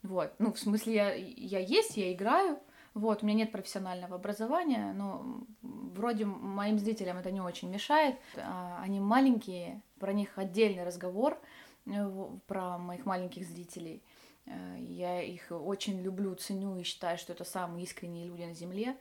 вот, 0.04 0.34
ну, 0.38 0.52
в 0.54 0.60
смысле, 0.60 0.94
я, 0.94 1.14
я 1.14 1.60
есть, 1.60 1.98
я 1.98 2.12
играю, 2.14 2.60
вот, 2.94 3.24
у 3.24 3.26
меня 3.26 3.40
нет 3.40 3.52
профессионального 3.52 4.16
образования, 4.16 4.94
но 4.94 5.46
вроде 5.62 6.26
моим 6.26 6.78
зрителям 6.78 7.18
это 7.18 7.32
не 7.32 7.42
очень 7.42 7.70
мешает. 7.70 8.18
А, 8.38 8.80
они 8.84 9.00
маленькие, 9.00 9.82
про 10.00 10.14
них 10.14 10.38
отдельный 10.38 10.84
разговор, 10.84 11.40
э, 11.88 12.28
про 12.46 12.78
моих 12.78 13.06
маленьких 13.06 13.48
зрителей. 13.48 14.04
Э, 14.46 14.76
я 14.78 15.22
их 15.22 15.48
очень 15.50 16.02
люблю, 16.02 16.36
ценю 16.36 16.78
и 16.78 16.84
считаю, 16.84 17.18
что 17.18 17.34
это 17.34 17.46
самые 17.46 17.86
искренние 17.86 18.28
люди 18.28 18.44
на 18.44 18.54
Земле. 18.54 18.96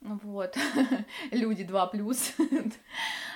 Вот, 0.00 0.56
люди 1.30 1.64
2 1.64 1.86
плюс. 1.88 2.32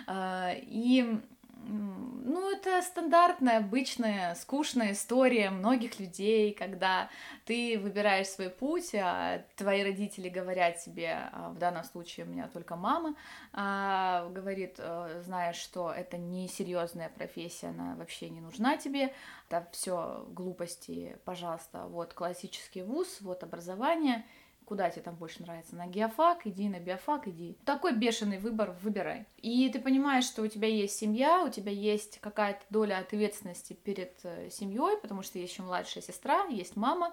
А, 0.06 0.52
и 0.62 1.20
ну, 1.66 2.50
это 2.52 2.82
стандартная, 2.82 3.58
обычная, 3.58 4.34
скучная 4.34 4.92
история 4.92 5.50
многих 5.50 5.98
людей, 5.98 6.52
когда 6.52 7.08
ты 7.44 7.78
выбираешь 7.78 8.28
свой 8.28 8.50
путь, 8.50 8.94
а 8.94 9.44
твои 9.56 9.82
родители 9.82 10.28
говорят 10.28 10.78
тебе, 10.78 11.28
а 11.32 11.50
в 11.50 11.58
данном 11.58 11.84
случае 11.84 12.26
у 12.26 12.28
меня 12.28 12.48
только 12.48 12.76
мама, 12.76 13.14
а, 13.52 14.28
говорит, 14.30 14.76
э, 14.78 15.22
знаешь, 15.24 15.56
что 15.56 15.92
это 15.92 16.18
не 16.18 16.48
серьезная 16.48 17.08
профессия, 17.08 17.68
она 17.68 17.94
вообще 17.96 18.30
не 18.30 18.40
нужна 18.40 18.76
тебе, 18.76 19.12
это 19.48 19.66
все 19.72 20.24
глупости, 20.30 21.18
пожалуйста, 21.24 21.86
вот 21.86 22.14
классический 22.14 22.82
вуз, 22.82 23.18
вот 23.20 23.42
образование, 23.42 24.24
куда 24.70 24.88
тебе 24.88 25.02
там 25.02 25.16
больше 25.16 25.42
нравится, 25.42 25.74
на 25.74 25.88
геофак, 25.88 26.46
иди, 26.46 26.68
на 26.68 26.78
биофак, 26.78 27.26
иди. 27.26 27.58
Такой 27.64 27.92
бешеный 27.92 28.38
выбор, 28.38 28.76
выбирай. 28.82 29.26
И 29.38 29.68
ты 29.68 29.80
понимаешь, 29.80 30.22
что 30.22 30.42
у 30.42 30.46
тебя 30.46 30.68
есть 30.68 30.96
семья, 30.96 31.42
у 31.42 31.48
тебя 31.48 31.72
есть 31.72 32.20
какая-то 32.20 32.64
доля 32.70 32.98
ответственности 32.98 33.72
перед 33.72 34.16
э, 34.22 34.48
семьей, 34.48 34.96
потому 35.02 35.22
что 35.22 35.40
есть 35.40 35.54
еще 35.54 35.64
младшая 35.64 36.04
сестра, 36.04 36.44
есть 36.44 36.76
мама, 36.76 37.12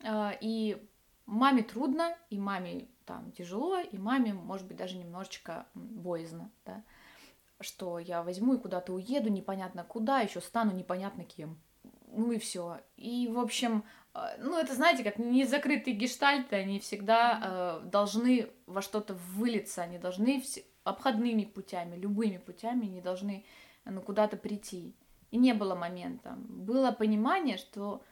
э, 0.00 0.32
и 0.42 0.86
маме 1.24 1.62
трудно, 1.62 2.14
и 2.28 2.38
маме 2.38 2.88
там 3.06 3.32
тяжело, 3.32 3.78
и 3.78 3.96
маме, 3.96 4.34
может 4.34 4.68
быть, 4.68 4.76
даже 4.76 4.98
немножечко 4.98 5.64
боязно, 5.72 6.50
да, 6.66 6.84
что 7.62 8.00
я 8.00 8.22
возьму 8.22 8.52
и 8.52 8.58
куда-то 8.58 8.92
уеду, 8.92 9.30
непонятно 9.30 9.82
куда, 9.82 10.20
еще 10.20 10.42
стану 10.42 10.72
непонятно 10.72 11.24
кем. 11.24 11.58
Ну 12.08 12.32
и 12.32 12.38
все. 12.38 12.80
И, 12.98 13.28
в 13.32 13.38
общем, 13.38 13.82
ну, 14.38 14.58
это, 14.58 14.74
знаете, 14.74 15.04
как 15.04 15.18
незакрытые 15.18 15.96
гештальты, 15.96 16.56
они 16.56 16.80
всегда 16.80 17.80
э, 17.82 17.88
должны 17.88 18.50
во 18.66 18.82
что-то 18.82 19.14
вылиться, 19.14 19.82
они 19.82 19.98
должны 19.98 20.38
вс- 20.38 20.64
обходными 20.84 21.44
путями, 21.44 21.96
любыми 21.96 22.36
путями, 22.36 22.86
не 22.86 23.00
должны 23.00 23.44
ну, 23.84 24.02
куда-то 24.02 24.36
прийти. 24.36 24.94
И 25.30 25.38
не 25.38 25.54
было 25.54 25.74
момента. 25.74 26.34
Было 26.36 26.92
понимание, 26.92 27.56
что 27.56 28.02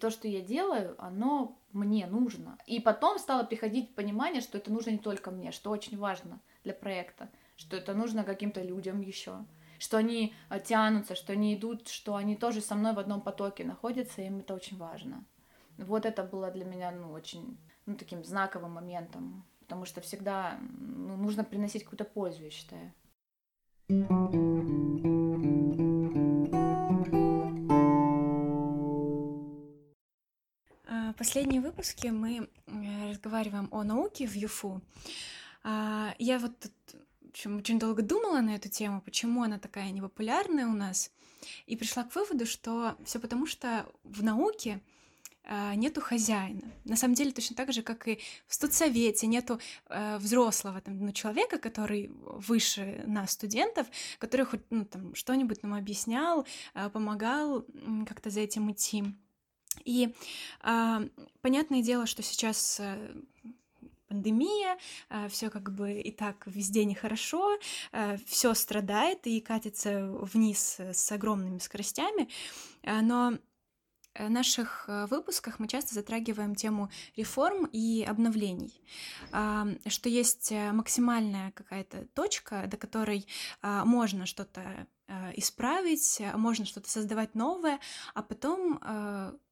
то, 0.00 0.10
что 0.10 0.26
я 0.26 0.40
делаю, 0.40 0.94
оно 0.98 1.58
мне 1.72 2.06
нужно. 2.06 2.58
И 2.66 2.80
потом 2.80 3.18
стало 3.18 3.44
приходить 3.44 3.94
понимание, 3.94 4.40
что 4.40 4.58
это 4.58 4.72
нужно 4.72 4.90
не 4.90 4.98
только 4.98 5.30
мне, 5.30 5.52
что 5.52 5.70
очень 5.70 5.98
важно 5.98 6.40
для 6.64 6.72
проекта, 6.72 7.28
что 7.56 7.76
это 7.76 7.94
нужно 7.94 8.24
каким-то 8.24 8.62
людям 8.62 9.00
еще, 9.00 9.44
что 9.78 9.98
они 9.98 10.34
э, 10.48 10.58
тянутся, 10.60 11.14
что 11.14 11.34
они 11.34 11.54
идут, 11.54 11.88
что 11.88 12.16
они 12.16 12.34
тоже 12.34 12.60
со 12.62 12.74
мной 12.74 12.94
в 12.94 12.98
одном 12.98 13.20
потоке 13.20 13.64
находятся, 13.64 14.22
им 14.22 14.38
это 14.40 14.54
очень 14.54 14.76
важно. 14.78 15.24
Вот 15.78 16.06
это 16.06 16.22
было 16.22 16.50
для 16.50 16.64
меня, 16.64 16.90
ну, 16.90 17.12
очень, 17.12 17.58
ну, 17.86 17.94
таким 17.96 18.24
знаковым 18.24 18.72
моментом, 18.72 19.44
потому 19.60 19.84
что 19.84 20.00
всегда 20.00 20.58
ну, 20.60 21.16
нужно 21.16 21.44
приносить 21.44 21.84
какую-то 21.84 22.04
пользу, 22.04 22.42
я 22.42 22.50
считаю. 22.50 22.92
А, 30.88 31.12
последние 31.18 31.60
выпуски 31.60 32.08
мы 32.08 32.48
разговариваем 33.10 33.68
о 33.70 33.84
науке 33.84 34.26
в 34.26 34.34
ЮФУ. 34.34 34.80
А, 35.62 36.14
я 36.18 36.38
вот 36.38 36.70
общем, 37.36 37.58
очень 37.58 37.78
долго 37.78 38.02
думала 38.02 38.40
на 38.40 38.54
эту 38.54 38.70
тему, 38.70 39.02
почему 39.02 39.42
она 39.42 39.58
такая 39.58 39.90
непопулярная 39.90 40.66
у 40.66 40.72
нас, 40.72 41.12
и 41.66 41.76
пришла 41.76 42.04
к 42.04 42.14
выводу, 42.14 42.46
что 42.46 42.96
все 43.04 43.18
потому, 43.18 43.46
что 43.46 43.86
в 44.04 44.22
науке 44.22 44.80
нету 45.76 46.00
хозяина. 46.00 46.72
На 46.84 46.96
самом 46.96 47.14
деле 47.14 47.32
точно 47.32 47.56
так 47.56 47.72
же, 47.72 47.82
как 47.82 48.08
и 48.08 48.18
в 48.46 48.54
студсовете 48.54 49.26
нету 49.26 49.60
э, 49.88 50.18
взрослого 50.18 50.80
там, 50.80 50.98
ну, 50.98 51.12
человека, 51.12 51.58
который 51.58 52.10
выше 52.10 53.04
нас, 53.06 53.32
студентов, 53.32 53.86
который 54.18 54.46
хоть 54.46 54.62
ну, 54.70 54.84
там, 54.84 55.14
что-нибудь 55.14 55.62
нам 55.62 55.74
объяснял, 55.74 56.46
э, 56.74 56.88
помогал 56.90 57.64
как-то 58.06 58.30
за 58.30 58.40
этим 58.40 58.72
идти. 58.72 59.04
И 59.84 60.14
э, 60.64 61.08
понятное 61.42 61.82
дело, 61.82 62.06
что 62.06 62.22
сейчас 62.22 62.80
э, 62.80 63.14
пандемия, 64.08 64.78
все 65.28 65.50
как 65.50 65.74
бы 65.74 66.00
и 66.00 66.12
так 66.12 66.46
везде 66.46 66.84
нехорошо, 66.84 67.58
все 68.24 68.54
страдает 68.54 69.26
и 69.26 69.40
катится 69.40 70.06
вниз 70.06 70.78
с 70.78 71.10
огромными 71.10 71.58
скоростями, 71.58 72.28
но 72.84 73.36
Э, 74.18 74.28
наших 74.28 74.84
э, 74.88 75.06
выпусках 75.06 75.58
мы 75.58 75.68
часто 75.68 75.94
затрагиваем 75.94 76.54
тему 76.54 76.90
реформ 77.16 77.66
и 77.66 78.04
обновлений, 78.08 78.80
что 79.86 80.08
есть 80.08 80.52
э, 80.52 80.72
максимальная 80.72 81.52
какая-то 81.52 82.06
точка, 82.14 82.66
до 82.66 82.76
которой 82.76 83.26
можно 83.62 84.26
что-то 84.26 84.86
исправить, 85.34 86.20
можно 86.34 86.64
что-то 86.64 86.90
создавать 86.90 87.34
новое, 87.34 87.78
а 88.14 88.22
потом 88.22 88.80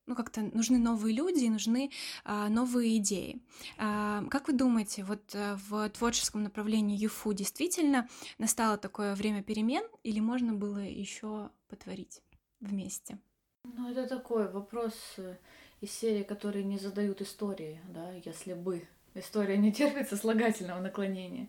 ну, 0.07 0.15
как-то 0.15 0.43
нужны 0.43 0.79
новые 0.79 1.15
люди, 1.15 1.47
нужны 1.47 1.91
новые 2.25 2.99
идеи. 2.99 3.41
как 3.77 4.49
вы 4.49 4.55
думаете, 4.55 5.05
вот 5.05 5.35
в 5.35 5.89
творческом 5.91 6.43
направлении 6.43 6.99
ЮФУ 6.99 7.33
действительно 7.33 8.09
настало 8.39 8.77
такое 8.77 9.15
время 9.15 9.43
перемен, 9.43 9.85
или 10.03 10.21
можно 10.21 10.55
было 10.55 10.79
еще 10.79 11.51
потворить 11.69 12.21
вместе? 12.61 13.19
Ну, 13.65 13.91
это 13.91 14.07
такой 14.07 14.51
вопрос 14.51 14.95
э, 15.17 15.37
из 15.81 15.91
серии, 15.91 16.23
которые 16.23 16.65
не 16.65 16.79
задают 16.79 17.23
истории, 17.23 17.81
да, 17.89 18.13
если 18.25 18.53
бы. 18.55 18.87
История 19.15 19.57
не 19.57 19.73
терпит 19.79 20.09
сослагательного 20.09 20.81
наклонения. 20.81 21.49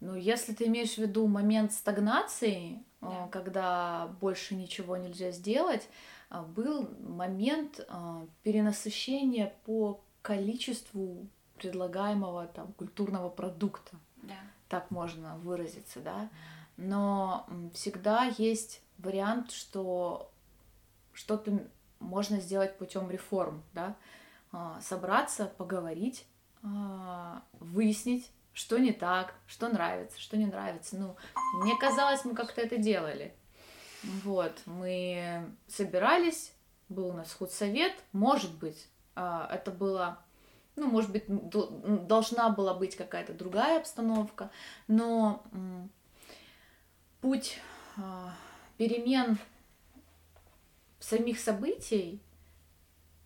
Но 0.00 0.14
если 0.14 0.52
ты 0.52 0.66
имеешь 0.66 0.94
в 0.94 0.98
виду 0.98 1.26
момент 1.26 1.72
стагнации, 1.72 2.74
э, 2.76 2.80
да. 3.00 3.28
когда 3.32 4.08
больше 4.20 4.54
ничего 4.54 4.96
нельзя 4.96 5.32
сделать, 5.32 5.88
э, 6.30 6.40
был 6.42 6.88
момент 7.00 7.86
перенасыщения 8.42 9.52
по 9.64 10.00
количеству 10.22 11.26
предлагаемого 11.58 12.46
там 12.46 12.72
культурного 12.74 13.30
продукта. 13.30 13.96
Да. 14.22 14.34
Так 14.68 14.90
можно 14.90 15.38
выразиться, 15.38 16.00
да. 16.00 16.28
Но 16.76 17.46
всегда 17.72 18.32
есть 18.36 18.82
вариант, 18.98 19.50
что 19.50 20.30
что-то 21.16 21.66
можно 21.98 22.40
сделать 22.40 22.76
путем 22.76 23.10
реформ, 23.10 23.64
да, 23.72 23.96
а, 24.52 24.78
собраться, 24.80 25.46
поговорить, 25.56 26.26
а, 26.62 27.42
выяснить, 27.54 28.30
что 28.52 28.78
не 28.78 28.92
так, 28.92 29.34
что 29.46 29.68
нравится, 29.68 30.20
что 30.20 30.36
не 30.36 30.46
нравится. 30.46 30.96
Ну, 30.96 31.16
мне 31.54 31.76
казалось, 31.78 32.24
мы 32.24 32.34
как-то 32.34 32.60
это 32.60 32.76
делали. 32.76 33.34
Вот, 34.22 34.52
мы 34.66 35.50
собирались, 35.66 36.52
был 36.88 37.08
у 37.08 37.12
нас 37.12 37.32
худсовет, 37.32 37.94
может 38.12 38.54
быть, 38.58 38.88
а, 39.14 39.48
это 39.50 39.70
было, 39.70 40.18
ну, 40.76 40.86
может 40.88 41.10
быть, 41.10 41.24
должна 41.26 42.50
была 42.50 42.74
быть 42.74 42.94
какая-то 42.94 43.32
другая 43.32 43.80
обстановка, 43.80 44.50
но 44.86 45.42
путь 47.22 47.58
перемен 48.76 49.38
самих 51.08 51.38
событий 51.38 52.20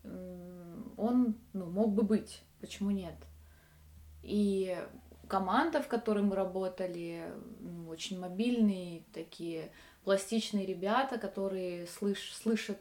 он 0.04 1.34
ну, 1.54 1.66
мог 1.66 1.94
бы 1.94 2.02
быть, 2.02 2.42
почему 2.60 2.90
нет? 2.90 3.14
И 4.22 4.76
команда, 5.28 5.80
в 5.82 5.88
которой 5.88 6.22
мы 6.22 6.36
работали, 6.36 7.32
ну, 7.60 7.88
очень 7.88 8.20
мобильные, 8.20 9.04
такие 9.14 9.72
пластичные 10.04 10.66
ребята, 10.66 11.18
которые 11.18 11.86
слыш 11.86 12.34
слышат, 12.34 12.78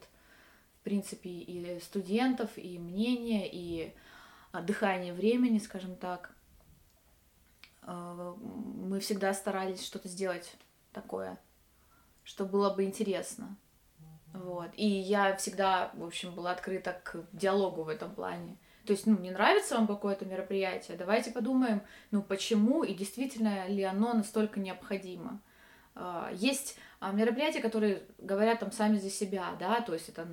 в 0.81 0.83
принципе, 0.83 1.29
и 1.29 1.79
студентов, 1.79 2.57
и 2.57 2.77
мнения, 2.77 3.49
и 3.49 3.93
дыхание 4.65 5.13
времени, 5.13 5.59
скажем 5.59 5.95
так. 5.95 6.35
А, 7.83 8.35
мы 8.35 8.99
всегда 8.99 9.33
старались 9.33 9.85
что-то 9.85 10.09
сделать 10.09 10.55
такое, 10.91 11.39
что 12.23 12.45
было 12.45 12.73
бы 12.73 12.83
интересно. 12.83 13.55
Вот. 14.33 14.69
И 14.75 14.87
я 14.87 15.35
всегда, 15.35 15.91
в 15.93 16.05
общем, 16.05 16.33
была 16.33 16.51
открыта 16.51 16.99
к 17.03 17.25
диалогу 17.33 17.83
в 17.83 17.89
этом 17.89 18.13
плане. 18.13 18.57
То 18.85 18.93
есть, 18.93 19.05
ну, 19.05 19.17
не 19.17 19.31
нравится 19.31 19.75
вам 19.75 19.87
какое-то 19.87 20.25
мероприятие, 20.25 20.97
давайте 20.97 21.31
подумаем, 21.31 21.81
ну, 22.11 22.23
почему 22.23 22.83
и 22.83 22.93
действительно 22.93 23.67
ли 23.67 23.83
оно 23.83 24.13
настолько 24.13 24.59
необходимо. 24.59 25.39
А, 25.95 26.31
есть 26.33 26.77
а, 26.99 27.11
мероприятия, 27.11 27.59
которые 27.59 28.03
говорят 28.17 28.61
там 28.61 28.71
сами 28.71 28.97
за 28.97 29.09
себя, 29.09 29.55
да, 29.59 29.81
то 29.81 29.93
есть 29.93 30.09
это 30.09 30.27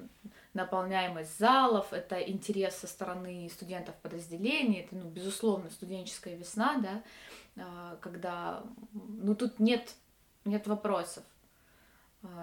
наполняемость 0.54 1.38
залов, 1.38 1.92
это 1.92 2.18
интерес 2.20 2.76
со 2.76 2.86
стороны 2.86 3.50
студентов 3.52 3.94
подразделений, 3.96 4.80
это, 4.80 4.96
ну, 4.96 5.10
безусловно, 5.10 5.68
студенческая 5.70 6.36
весна, 6.36 6.78
да, 6.78 7.02
а, 7.56 7.96
когда, 8.00 8.62
ну, 8.92 9.34
тут 9.34 9.58
нет, 9.58 9.94
нет 10.44 10.66
вопросов, 10.66 11.24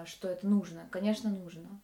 что 0.06 0.28
это 0.28 0.46
нужно, 0.46 0.88
конечно, 0.90 1.30
нужно. 1.30 1.80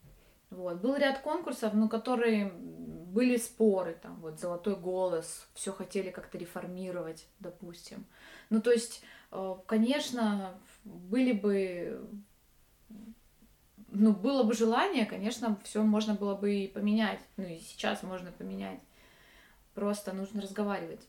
Вот. 0.51 0.81
Был 0.81 0.97
ряд 0.97 1.21
конкурсов, 1.21 1.75
ну, 1.75 1.89
которые 1.89 2.51
были 2.51 3.37
споры, 3.37 3.99
там, 4.01 4.21
вот, 4.21 4.41
«Золотой 4.41 4.77
голос», 4.77 5.49
все 5.55 5.73
хотели 5.73 6.11
как-то 6.11 6.39
реформировать, 6.39 7.27
допустим. 7.39 8.05
Ну, 8.51 8.61
то 8.61 8.71
есть, 8.71 9.03
э, 9.33 9.57
конечно, 9.67 10.55
были 10.85 11.33
бы 11.33 12.09
ну, 13.93 14.13
было 14.13 14.43
бы 14.45 14.55
желание, 14.55 15.05
конечно, 15.05 15.59
все 15.65 15.83
можно 15.83 16.15
было 16.15 16.35
бы 16.35 16.55
и 16.55 16.69
поменять. 16.69 17.21
Ну, 17.37 17.45
и 17.45 17.59
сейчас 17.59 18.03
можно 18.03 18.31
поменять. 18.33 18.81
Просто 19.75 20.13
нужно 20.13 20.41
разговаривать. 20.43 21.01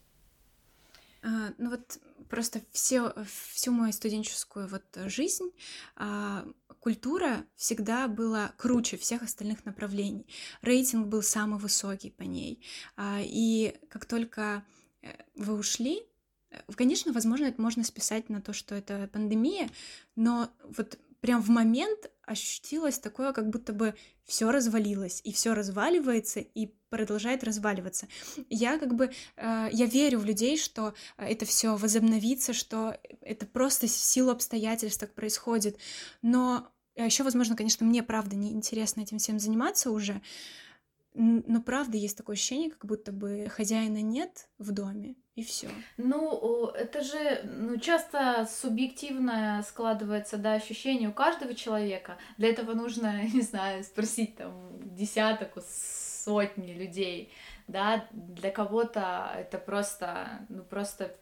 А, 1.23 1.53
ну 1.57 1.69
вот 1.69 1.99
просто 2.29 2.61
все, 2.71 3.13
всю 3.25 3.71
мою 3.71 3.93
студенческую 3.93 4.67
вот 4.67 4.83
жизнь 5.07 5.51
а, 5.95 6.47
культура 6.79 7.45
всегда 7.55 8.07
была 8.07 8.53
круче 8.57 8.97
всех 8.97 9.21
остальных 9.21 9.65
направлений. 9.65 10.25
Рейтинг 10.61 11.07
был 11.07 11.21
самый 11.21 11.59
высокий 11.59 12.09
по 12.09 12.23
ней. 12.23 12.63
А, 12.95 13.19
и 13.21 13.77
как 13.89 14.05
только 14.05 14.65
э, 15.01 15.09
вы 15.35 15.53
ушли, 15.53 16.03
э, 16.49 16.59
Конечно, 16.75 17.13
возможно, 17.13 17.45
это 17.45 17.61
можно 17.61 17.83
списать 17.83 18.29
на 18.29 18.41
то, 18.41 18.53
что 18.53 18.73
это 18.75 19.07
пандемия, 19.13 19.69
но 20.15 20.49
вот 20.63 20.97
прям 21.19 21.41
в 21.41 21.49
момент 21.49 22.09
ощутилось 22.23 22.97
такое, 22.97 23.31
как 23.31 23.49
будто 23.49 23.73
бы 23.73 23.93
все 24.25 24.51
развалилось, 24.51 25.21
и 25.23 25.31
все 25.31 25.53
разваливается, 25.53 26.39
и 26.39 26.73
продолжает 26.91 27.43
разваливаться. 27.43 28.07
Я 28.49 28.77
как 28.77 28.93
бы, 28.93 29.11
э, 29.37 29.69
я 29.71 29.85
верю 29.87 30.19
в 30.19 30.25
людей, 30.25 30.57
что 30.57 30.93
это 31.17 31.45
все 31.45 31.75
возобновится, 31.75 32.53
что 32.53 32.99
это 33.21 33.47
просто 33.47 33.87
в 33.87 33.89
силу 33.89 34.29
обстоятельств 34.29 34.99
так 34.99 35.15
происходит, 35.15 35.77
но 36.21 36.67
еще, 36.95 37.23
возможно, 37.23 37.55
конечно, 37.55 37.85
мне 37.85 38.03
правда 38.03 38.35
не 38.35 38.51
интересно 38.51 39.01
этим 39.01 39.17
всем 39.17 39.39
заниматься 39.39 39.89
уже, 39.89 40.21
но 41.13 41.61
правда 41.61 41.97
есть 41.97 42.17
такое 42.17 42.35
ощущение, 42.35 42.69
как 42.69 42.85
будто 42.85 43.11
бы 43.11 43.47
хозяина 43.49 44.01
нет 44.01 44.49
в 44.57 44.71
доме, 44.71 45.15
и 45.35 45.43
все. 45.43 45.69
Ну, 45.97 46.67
это 46.67 47.01
же 47.01 47.41
ну, 47.43 47.77
часто 47.77 48.47
субъективное 48.49 49.61
складывается 49.63 50.37
да, 50.37 50.53
ощущение 50.53 51.09
у 51.09 51.13
каждого 51.13 51.53
человека. 51.53 52.17
Для 52.37 52.49
этого 52.49 52.73
нужно, 52.73 53.23
не 53.33 53.41
знаю, 53.41 53.83
спросить 53.83 54.37
там 54.37 54.79
десяток, 54.95 55.57
сотни 56.23 56.73
людей. 56.73 57.31
Да, 57.67 58.07
для 58.11 58.51
кого-то 58.51 59.31
это 59.35 59.57
просто, 59.57 60.45
ну, 60.49 60.63
просто 60.63 61.15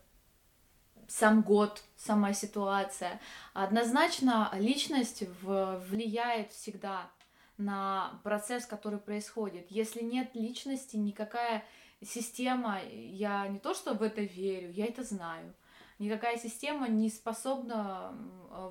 сам 1.08 1.42
год, 1.42 1.84
сама 1.98 2.34
ситуация. 2.34 3.20
Однозначно 3.54 4.50
личность 4.54 5.24
влияет 5.42 6.52
всегда 6.54 7.10
на 7.58 8.20
процесс, 8.24 8.66
который 8.66 9.00
происходит. 9.00 9.68
Если 9.70 10.02
нет 10.02 10.34
личности, 10.34 10.96
никакая 10.96 11.64
система, 12.02 12.80
я 12.84 13.48
не 13.48 13.60
то 13.60 13.74
что 13.74 13.94
в 13.94 14.02
это 14.02 14.22
верю, 14.22 14.72
я 14.72 14.86
это 14.86 15.04
знаю. 15.04 15.54
Никакая 15.98 16.38
система 16.38 16.88
не 16.88 17.10
способна 17.10 18.14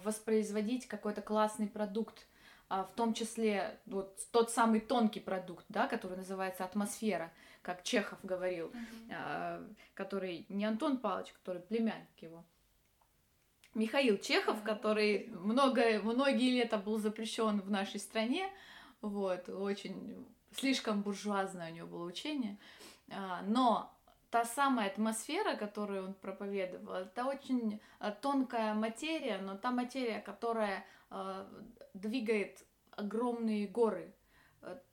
воспроизводить 0.02 0.88
какой-то 0.88 1.20
классный 1.20 1.66
продукт, 1.66 2.26
в 2.68 2.90
том 2.96 3.14
числе 3.14 3.78
вот 3.86 4.18
тот 4.30 4.50
самый 4.50 4.80
тонкий 4.80 5.20
продукт, 5.20 5.64
да, 5.68 5.86
который 5.86 6.18
называется 6.18 6.64
атмосфера, 6.64 7.32
как 7.62 7.82
Чехов 7.82 8.18
говорил, 8.22 8.70
uh-huh. 9.08 9.74
который 9.94 10.46
не 10.48 10.64
Антон 10.64 10.98
Павлович, 10.98 11.32
который 11.32 11.62
племянник 11.62 12.20
его. 12.20 12.44
Михаил 13.74 14.18
Чехов, 14.18 14.62
который 14.62 15.28
много, 15.28 16.00
многие 16.02 16.50
лета 16.50 16.78
был 16.78 16.98
запрещен 16.98 17.60
в 17.60 17.70
нашей 17.70 18.00
стране, 18.00 18.50
вот, 19.00 19.48
очень 19.48 20.26
слишком 20.52 21.02
буржуазное 21.02 21.70
у 21.70 21.74
него 21.74 21.86
было 21.86 22.04
учение. 22.04 22.58
А, 23.10 23.42
но 23.42 23.92
та 24.30 24.44
самая 24.44 24.88
атмосфера, 24.88 25.56
которую 25.56 26.06
он 26.06 26.14
проповедовал, 26.14 26.94
это 26.94 27.24
очень 27.24 27.80
а, 27.98 28.10
тонкая 28.10 28.74
материя, 28.74 29.38
но 29.38 29.56
та 29.56 29.70
материя, 29.70 30.20
которая 30.20 30.78
а, 30.78 30.82
двигает 31.94 32.64
огромные 32.90 33.66
горы. 33.66 34.12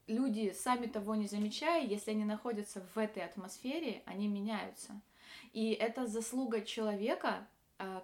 Люди, 0.08 0.54
сами 0.54 0.86
того 0.86 1.16
не 1.16 1.28
замечая, 1.28 1.86
если 1.86 2.12
они 2.12 2.26
находятся 2.26 2.86
в 2.94 2.98
этой 2.98 3.24
атмосфере, 3.24 4.04
они 4.06 4.28
меняются. 4.28 5.02
И 5.52 5.72
это 5.72 6.06
заслуга 6.06 6.62
человека, 6.62 7.48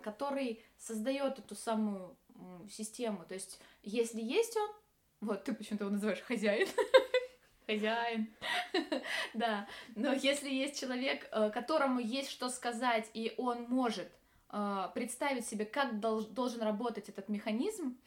который 0.01 0.63
создает 0.77 1.39
эту 1.39 1.55
самую 1.55 2.17
систему. 2.69 3.23
То 3.27 3.35
есть, 3.35 3.59
если 3.83 4.21
есть 4.21 4.57
он, 4.57 4.69
вот, 5.21 5.43
ты 5.43 5.53
почему-то 5.53 5.85
его 5.85 5.93
называешь 5.93 6.21
хозяин. 6.21 6.67
Хозяин. 7.67 8.33
Да. 9.33 9.67
Но 9.95 10.13
если 10.13 10.49
есть 10.49 10.79
человек, 10.79 11.27
э, 11.31 11.51
которому 11.51 11.99
есть 11.99 12.29
что 12.29 12.49
сказать, 12.49 13.09
и 13.13 13.33
он 13.37 13.63
может 13.69 14.07
э, 14.07 14.11
представить 14.93 15.47
себе, 15.47 15.65
как 15.65 15.99
должен 15.99 16.61
работать 16.61 17.09
этот 17.09 17.29
механизм, 17.29 17.97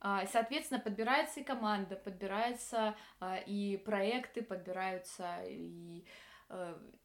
э, 0.00 0.26
Соответственно, 0.30 0.80
подбирается 0.80 1.40
и 1.40 1.44
команда, 1.44 1.96
подбираются 1.96 2.94
и 3.46 3.82
проекты, 3.84 4.42
подбираются 4.42 5.42
и 5.46 6.04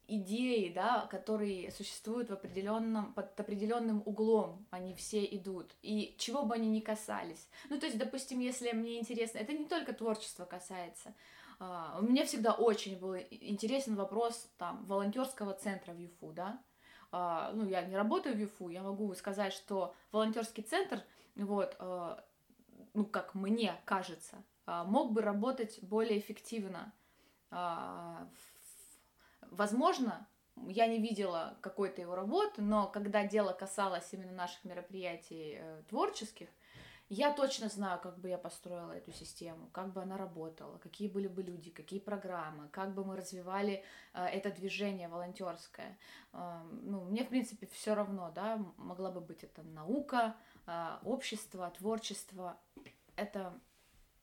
идеи, 0.06 0.70
да, 0.72 1.06
которые 1.10 1.70
существуют 1.70 2.28
в 2.30 2.32
определенном, 2.32 3.14
под 3.14 3.40
определенным 3.40 4.02
углом, 4.04 4.66
они 4.70 4.94
все 4.94 5.24
идут, 5.24 5.74
и 5.82 6.14
чего 6.18 6.44
бы 6.44 6.54
они 6.54 6.68
ни 6.68 6.80
касались. 6.80 7.48
Ну, 7.68 7.78
то 7.78 7.86
есть, 7.86 7.98
допустим, 7.98 8.40
если 8.40 8.72
мне 8.72 8.98
интересно, 8.98 9.38
это 9.38 9.52
не 9.52 9.64
только 9.66 9.92
творчество 9.92 10.44
касается, 10.44 11.14
мне 12.00 12.24
всегда 12.24 12.52
очень 12.52 12.98
был 12.98 13.16
интересен 13.16 13.94
вопрос 13.94 14.50
там 14.58 14.84
волонтерского 14.86 15.54
центра 15.54 15.92
в 15.92 15.98
ЮФУ, 15.98 16.32
да. 16.32 16.62
Uh, 17.12 17.50
ну, 17.54 17.66
я 17.66 17.82
не 17.82 17.96
работаю 17.96 18.36
в 18.36 18.38
ЮФУ, 18.38 18.68
я 18.68 18.82
могу 18.82 19.12
сказать, 19.14 19.52
что 19.52 19.94
волонтерский 20.12 20.62
центр, 20.62 21.02
вот, 21.34 21.74
uh, 21.80 22.22
ну, 22.94 23.04
как 23.04 23.34
мне 23.34 23.74
кажется, 23.84 24.44
мог 24.66 25.12
бы 25.12 25.20
работать 25.20 25.80
более 25.82 26.20
эффективно 26.20 26.92
Возможно, 29.50 30.28
я 30.68 30.86
не 30.86 30.98
видела 30.98 31.58
какой-то 31.60 32.00
его 32.00 32.14
работы, 32.14 32.62
но 32.62 32.86
когда 32.86 33.26
дело 33.26 33.52
касалось 33.52 34.08
именно 34.12 34.32
наших 34.32 34.64
мероприятий 34.64 35.56
э, 35.58 35.82
творческих, 35.88 36.48
я 37.12 37.32
точно 37.32 37.68
знаю, 37.68 38.00
как 38.00 38.20
бы 38.20 38.28
я 38.28 38.38
построила 38.38 38.92
эту 38.92 39.10
систему, 39.10 39.68
как 39.72 39.92
бы 39.92 40.00
она 40.00 40.16
работала, 40.16 40.78
какие 40.78 41.08
были 41.08 41.26
бы 41.26 41.42
люди, 41.42 41.72
какие 41.72 41.98
программы, 41.98 42.68
как 42.68 42.94
бы 42.94 43.04
мы 43.04 43.16
развивали 43.16 43.82
э, 44.14 44.24
это 44.26 44.52
движение 44.52 45.08
волонтерское. 45.08 45.98
Э, 46.32 46.62
ну, 46.70 47.04
мне, 47.06 47.24
в 47.24 47.28
принципе, 47.28 47.66
все 47.66 47.94
равно, 47.94 48.30
да, 48.32 48.64
могла 48.76 49.10
бы 49.10 49.20
быть 49.20 49.42
это 49.42 49.64
наука, 49.64 50.36
э, 50.68 50.98
общество, 51.02 51.68
творчество. 51.76 52.56
Это, 53.16 53.58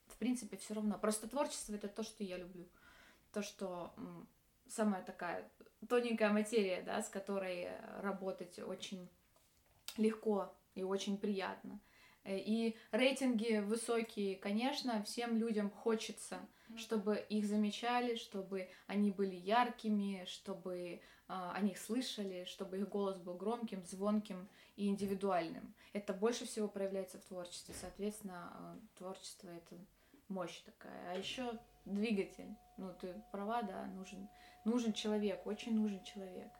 в 0.07 0.15
принципе, 0.15 0.55
все 0.55 0.75
равно. 0.75 0.97
Просто 0.97 1.27
творчество 1.27 1.75
это 1.75 1.89
то, 1.89 2.03
что 2.03 2.23
я 2.23 2.37
люблю. 2.37 2.69
То, 3.33 3.41
что 3.41 3.93
самая 4.69 5.03
такая 5.03 5.51
тоненькая 5.89 6.29
материя, 6.29 6.81
да, 6.83 7.03
с 7.03 7.09
которой 7.09 7.67
работать 8.01 8.59
очень 8.59 9.09
легко 9.97 10.55
и 10.73 10.83
очень 10.83 11.17
приятно. 11.17 11.81
Э, 12.27 12.37
и 12.37 12.75
рейтинги 12.91 13.59
высокие, 13.59 14.35
конечно, 14.35 15.01
всем 15.03 15.37
людям 15.37 15.71
хочется, 15.71 16.39
чтобы 16.75 17.15
их 17.29 17.45
замечали, 17.45 18.15
чтобы 18.15 18.69
они 18.85 19.11
были 19.11 19.35
яркими, 19.35 20.25
чтобы 20.27 20.75
э, 20.77 20.99
о 21.27 21.59
них 21.61 21.77
слышали, 21.77 22.43
чтобы 22.43 22.79
их 22.79 22.89
голос 22.89 23.17
был 23.17 23.35
громким, 23.35 23.83
звонким 23.85 24.49
и 24.75 24.87
индивидуальным. 24.87 25.73
Это 25.93 26.13
больше 26.13 26.45
всего 26.45 26.67
проявляется 26.67 27.17
в 27.17 27.23
творчестве. 27.23 27.73
Соответственно, 27.79 28.51
э, 28.53 28.97
творчество 28.97 29.47
это 29.47 29.77
мощь 30.27 30.59
такая. 30.65 31.11
А 31.11 31.17
еще 31.17 31.57
двигатель. 31.85 32.53
Ну, 32.75 32.93
ты 32.99 33.15
права, 33.31 33.61
да, 33.61 33.85
нужен, 33.85 34.27
нужен 34.65 34.91
человек, 34.91 35.47
очень 35.47 35.73
нужен 35.79 36.03
человек. 36.03 36.51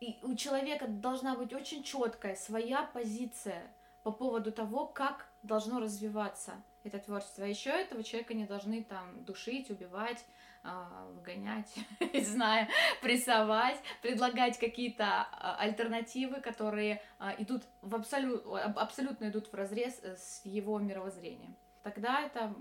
И 0.00 0.18
у 0.22 0.34
человека 0.34 0.88
должна 0.88 1.36
быть 1.36 1.52
очень 1.52 1.82
четкая 1.82 2.36
своя 2.36 2.84
позиция 2.84 3.75
по 4.06 4.12
поводу 4.12 4.52
того, 4.52 4.86
как 4.86 5.26
должно 5.42 5.80
развиваться 5.80 6.62
это 6.84 7.00
творчество. 7.00 7.44
А 7.44 7.48
еще 7.48 7.70
этого 7.70 8.04
человека 8.04 8.34
не 8.34 8.44
должны 8.44 8.84
там 8.84 9.24
душить, 9.24 9.68
убивать, 9.68 10.24
а, 10.62 11.10
выгонять, 11.10 11.74
не 12.14 12.20
знаю, 12.20 12.68
прессовать, 13.02 13.80
предлагать 14.02 14.60
какие-то 14.60 15.26
а, 15.32 15.56
альтернативы, 15.58 16.40
которые 16.40 17.02
идут 17.38 17.64
в 17.82 17.96
абсолют, 17.96 18.46
абсолютно 18.76 19.28
идут 19.28 19.48
в 19.48 19.54
разрез 19.54 19.98
э, 20.04 20.14
с 20.16 20.42
его 20.44 20.78
мировоззрением. 20.78 21.56
Тогда 21.82 22.20
это 22.20 22.54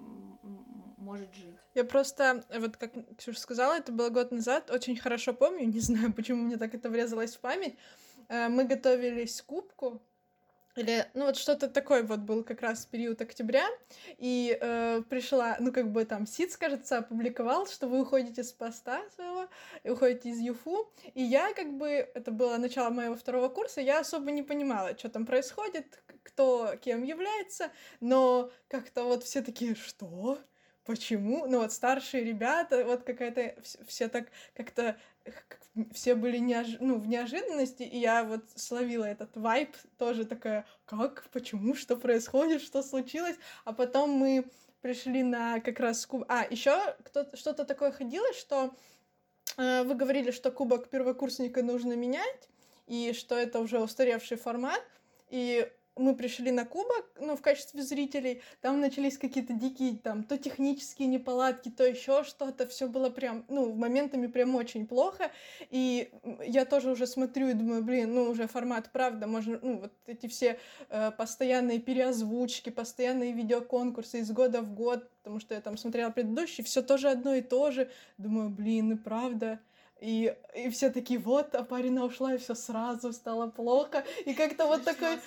может 0.98 1.32
жить. 1.36 1.60
Я 1.76 1.84
просто, 1.84 2.44
вот 2.58 2.76
как 2.76 2.94
Ксюша 3.20 3.40
сказала, 3.40 3.76
это 3.76 3.92
было 3.92 4.10
год 4.10 4.32
назад, 4.32 4.72
очень 4.72 4.98
хорошо 4.98 5.32
помню, 5.36 5.66
не 5.72 5.80
знаю, 5.80 6.12
почему 6.12 6.42
мне 6.42 6.58
так 6.58 6.74
это 6.74 6.90
врезалось 6.90 7.36
в 7.36 7.40
память. 7.40 7.78
Э, 8.30 8.50
мы 8.50 8.64
готовились 8.64 9.44
к 9.44 9.46
кубку, 9.46 10.02
или, 10.76 11.06
ну 11.14 11.26
вот 11.26 11.38
что-то 11.38 11.70
такое 11.70 12.04
вот 12.04 12.20
был 12.20 12.44
как 12.44 12.62
раз 12.62 12.86
период 12.86 13.22
октября, 13.22 13.66
и 14.18 14.58
э, 14.60 15.02
пришла, 15.10 15.58
ну 15.60 15.72
как 15.72 15.92
бы 15.92 16.06
там 16.06 16.28
СИЦ, 16.28 16.58
кажется, 16.58 16.98
опубликовал, 16.98 17.68
что 17.68 17.88
вы 17.88 18.02
уходите 18.02 18.44
с 18.44 18.52
поста 18.52 19.02
своего, 19.16 19.48
и 19.84 19.90
уходите 19.90 20.30
из 20.30 20.40
ЮФУ, 20.40 20.92
и 21.14 21.24
я 21.24 21.54
как 21.54 21.74
бы, 21.74 21.88
это 21.88 22.32
было 22.32 22.58
начало 22.58 22.90
моего 22.90 23.16
второго 23.16 23.50
курса, 23.50 23.82
я 23.82 24.00
особо 24.00 24.32
не 24.32 24.44
понимала, 24.44 24.98
что 24.98 25.10
там 25.10 25.26
происходит, 25.26 26.04
кто 26.24 26.76
кем 26.82 27.04
является, 27.04 27.72
но 28.00 28.52
как-то 28.68 29.04
вот 29.04 29.24
все 29.24 29.42
такие, 29.42 29.76
что? 29.76 30.40
почему, 30.86 31.48
ну 31.48 31.60
вот 31.60 31.74
старшие 31.74 32.24
ребята, 32.24 32.86
вот 32.86 33.04
какая-то, 33.04 33.56
все 33.88 34.08
так 34.08 34.28
как-то, 34.56 34.98
все 35.94 36.16
были 36.16 36.38
неож... 36.38 36.78
ну, 36.80 36.98
в 36.98 37.08
неожиданности, 37.08 37.84
и 37.84 37.98
я 37.98 38.24
вот 38.24 38.42
словила 38.56 39.06
этот 39.06 39.36
вайп, 39.36 39.76
тоже 39.98 40.26
такая, 40.26 40.66
как, 40.86 41.26
почему, 41.32 41.76
что 41.76 41.98
происходит, 41.98 42.62
что 42.62 42.82
случилось, 42.82 43.36
а 43.66 43.74
потом 43.74 44.12
мы 44.12 44.46
пришли 44.82 45.24
на 45.24 45.60
как 45.60 45.80
раз 45.80 46.06
куб... 46.06 46.24
А, 46.28 46.46
еще 46.50 46.96
что-то 47.34 47.66
такое 47.66 47.92
ходило, 47.92 48.32
что 48.34 48.74
э, 49.58 49.84
вы 49.84 49.96
говорили, 49.96 50.32
что 50.32 50.52
кубок 50.52 50.90
первокурсника 50.90 51.64
нужно 51.64 51.94
менять, 51.94 52.50
и 52.88 53.14
что 53.14 53.36
это 53.36 53.60
уже 53.60 53.80
устаревший 53.80 54.38
формат, 54.38 54.82
и 55.30 55.70
мы 55.98 56.16
пришли 56.16 56.52
на 56.52 56.66
кубок, 56.66 57.06
ну, 57.20 57.36
в 57.36 57.42
качестве 57.42 57.82
зрителей, 57.82 58.42
там 58.62 58.82
начались 58.82 59.18
какие-то 59.18 59.54
дикие, 59.54 59.98
там, 59.98 60.24
то 60.24 60.38
технические 60.38 61.08
неполадки, 61.08 61.70
то 61.70 61.86
еще 61.86 62.24
что-то, 62.24 62.68
все 62.68 62.88
было 62.88 63.10
прям, 63.10 63.46
ну, 63.48 63.74
моментами 63.74 64.28
прям 64.28 64.56
очень 64.56 64.88
плохо, 64.88 65.32
и 65.70 66.10
я 66.46 66.66
тоже 66.66 66.92
уже 66.92 67.08
смотрю 67.08 67.50
и 67.50 67.54
думаю, 67.54 67.84
блин, 67.84 68.14
ну, 68.14 68.30
уже 68.30 68.48
формат, 68.48 68.92
правда, 68.92 69.28
можно, 69.28 69.60
ну, 69.62 69.80
вот 69.82 69.94
эти 70.06 70.28
все 70.28 70.60
э, 70.90 71.12
постоянные 71.12 71.80
переозвучки, 71.80 72.70
постоянные 72.70 73.32
видеоконкурсы 73.32 74.20
из 74.20 74.32
года 74.32 74.62
в 74.62 74.74
год, 74.74 75.10
потому 75.24 75.40
что 75.40 75.56
я 75.56 75.62
там 75.62 75.78
смотрела 75.78 76.10
предыдущий, 76.10 76.64
все 76.64 76.82
тоже 76.82 77.10
одно 77.10 77.36
и 77.36 77.42
то 77.42 77.72
же, 77.72 77.90
думаю, 78.18 78.50
блин, 78.50 78.92
и 78.92 78.96
правда, 78.96 79.60
и, 80.02 80.36
и 80.54 80.70
все 80.70 80.90
такие, 80.90 81.20
вот, 81.20 81.56
а 81.56 81.64
парень 81.64 81.98
ушла, 82.00 82.34
и 82.34 82.38
все 82.38 82.54
сразу 82.54 83.14
стало 83.14 83.50
плохо. 83.50 84.04
И 84.26 84.34
как-то 84.34 84.68
вот 84.68 84.84
такой 84.84 85.18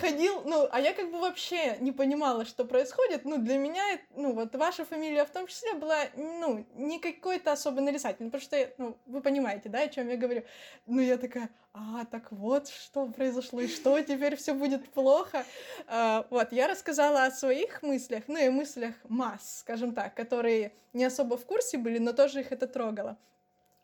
ходил, 0.00 0.42
ну, 0.44 0.66
а 0.70 0.80
я 0.80 0.94
как 0.94 1.10
бы 1.10 1.20
вообще 1.20 1.76
не 1.80 1.92
понимала, 1.92 2.46
что 2.46 2.64
происходит. 2.64 3.24
Ну, 3.24 3.38
для 3.38 3.58
меня, 3.58 3.84
ну, 4.14 4.32
вот 4.32 4.54
ваша 4.56 4.84
фамилия 4.84 5.24
в 5.26 5.30
том 5.30 5.46
числе 5.46 5.74
была, 5.74 6.04
ну, 6.16 6.64
не 6.74 6.98
какой-то 6.98 7.52
особо 7.52 7.82
нарисательный, 7.82 8.30
потому 8.30 8.42
что, 8.42 8.72
ну, 8.78 8.96
вы 9.06 9.20
понимаете, 9.20 9.68
да, 9.68 9.82
о 9.82 9.88
чем 9.88 10.08
я 10.08 10.16
говорю. 10.16 10.44
Ну, 10.86 11.00
я 11.00 11.18
такая, 11.18 11.50
а, 11.74 12.06
так 12.06 12.32
вот, 12.32 12.68
что 12.68 13.06
произошло, 13.06 13.60
и 13.60 13.68
что, 13.68 14.00
теперь 14.00 14.36
все 14.36 14.54
будет 14.54 14.88
плохо. 14.90 15.44
А, 15.86 16.26
вот, 16.30 16.52
я 16.52 16.68
рассказала 16.68 17.26
о 17.26 17.30
своих 17.30 17.82
мыслях, 17.82 18.24
ну, 18.28 18.38
и 18.38 18.48
мыслях 18.48 18.94
масс, 19.08 19.58
скажем 19.58 19.94
так, 19.94 20.14
которые 20.14 20.72
не 20.94 21.04
особо 21.04 21.36
в 21.36 21.44
курсе 21.44 21.76
были, 21.76 21.98
но 21.98 22.14
тоже 22.14 22.40
их 22.40 22.50
это 22.50 22.66
трогало. 22.66 23.18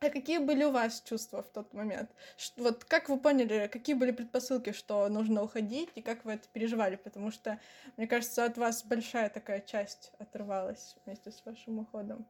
А 0.02 0.10
какие 0.10 0.38
были 0.38 0.64
у 0.64 0.72
вас 0.72 1.00
чувства 1.08 1.44
в 1.44 1.48
тот 1.48 1.72
момент? 1.72 2.10
Вот 2.56 2.82
как 2.84 3.08
вы 3.08 3.20
поняли, 3.20 3.68
какие 3.68 3.94
были 3.94 4.10
предпосылки, 4.10 4.72
что 4.72 5.08
нужно 5.08 5.44
уходить, 5.44 5.90
и 5.94 6.02
как 6.02 6.24
вы 6.24 6.32
это 6.32 6.48
переживали? 6.52 6.96
Потому 6.96 7.30
что, 7.30 7.60
мне 7.96 8.08
кажется, 8.08 8.44
от 8.44 8.58
вас 8.58 8.84
большая 8.84 9.30
такая 9.30 9.60
часть 9.60 10.10
отрывалась 10.18 10.96
вместе 11.04 11.30
с 11.30 11.44
вашим 11.44 11.78
уходом. 11.78 12.26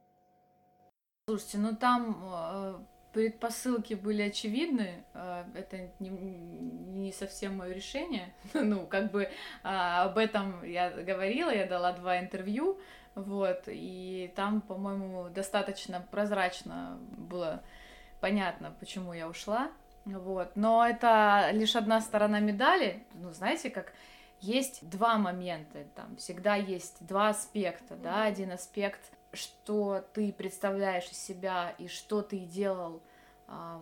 Слушайте, 1.27 1.59
ну 1.59 1.75
там 1.75 2.23
э, 2.23 2.75
предпосылки 3.15 3.95
были 3.95 4.23
очевидны. 4.23 5.05
Э, 5.15 5.45
это 5.55 5.91
не, 5.99 6.11
не 6.11 7.13
совсем 7.13 7.57
мое 7.57 7.73
решение. 7.73 8.35
ну, 8.53 8.87
как 8.87 9.11
бы 9.11 9.23
э, 9.23 9.31
об 9.63 10.19
этом 10.19 10.63
я 10.63 10.91
говорила, 10.91 11.49
я 11.49 11.67
дала 11.67 11.93
два 11.93 12.21
интервью. 12.21 12.79
Вот, 13.15 13.65
и 13.67 14.33
там, 14.37 14.61
по-моему, 14.63 15.29
достаточно 15.29 16.07
прозрачно 16.11 16.99
было 17.17 17.63
понятно, 18.21 18.75
почему 18.81 19.13
я 19.13 19.29
ушла. 19.29 19.71
Вот, 20.05 20.57
но 20.57 20.87
это 20.87 21.51
лишь 21.53 21.77
одна 21.77 22.01
сторона 22.01 22.41
медали. 22.41 23.05
Ну, 23.15 23.33
знаете, 23.33 23.71
как 23.71 23.93
есть 24.41 24.89
два 24.89 25.19
момента, 25.19 25.85
там 25.95 26.17
всегда 26.17 26.57
есть 26.57 27.07
два 27.07 27.29
аспекта, 27.29 27.97
да, 27.97 28.25
один 28.25 28.53
аспект, 28.53 29.01
что 29.33 30.05
ты 30.13 30.33
представляешь 30.33 31.09
из 31.11 31.19
себя 31.19 31.75
и 31.79 31.87
что 31.87 32.23
ты 32.23 32.39
делал 32.39 33.03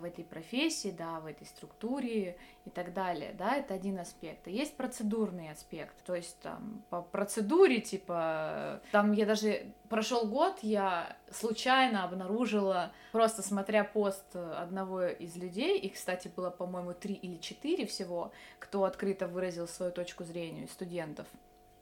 в 0.01 0.05
этой 0.05 0.25
профессии, 0.25 0.95
да, 0.97 1.21
в 1.21 1.27
этой 1.27 1.47
структуре 1.47 2.37
и 2.65 2.71
так 2.71 2.93
далее, 2.93 3.35
да, 3.39 3.57
это 3.57 3.75
один 3.75 3.99
аспект. 3.99 4.49
И 4.49 4.53
есть 4.53 4.77
процедурный 4.77 5.51
аспект, 5.51 5.95
то 6.05 6.15
есть 6.15 6.39
там 6.41 6.83
по 6.91 7.03
процедуре, 7.03 7.81
типа, 7.81 8.81
там 8.93 9.13
я 9.13 9.27
даже 9.27 9.67
прошел 9.89 10.27
год, 10.27 10.59
я 10.63 11.17
случайно 11.31 12.05
обнаружила, 12.05 12.93
просто 13.13 13.43
смотря 13.43 13.85
пост 13.85 14.35
одного 14.35 15.07
из 15.07 15.37
людей, 15.37 15.79
и, 15.79 15.89
кстати, 15.89 16.31
было, 16.35 16.51
по-моему, 16.51 16.95
три 16.95 17.15
или 17.15 17.37
четыре 17.37 17.87
всего, 17.87 18.33
кто 18.59 18.85
открыто 18.85 19.27
выразил 19.27 19.69
свою 19.69 19.93
точку 19.93 20.25
зрения 20.25 20.67
студентов, 20.69 21.27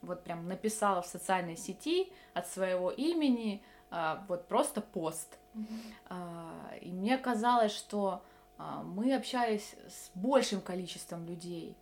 вот 0.02 0.22
прям 0.24 0.46
написала 0.46 1.02
в 1.02 1.06
социальной 1.06 1.56
сети 1.56 2.12
от 2.34 2.46
своего 2.46 2.90
имени, 2.90 3.62
а, 3.62 3.77
вот 4.28 4.48
просто 4.48 4.80
пост. 4.80 5.38
Mm-hmm. 5.54 6.78
И 6.80 6.92
мне 6.92 7.18
казалось, 7.18 7.72
что 7.72 8.22
а, 8.58 8.82
мы 8.82 9.14
общались 9.14 9.74
с 9.88 10.10
большим 10.14 10.60
количеством 10.60 11.24
людей, 11.26 11.76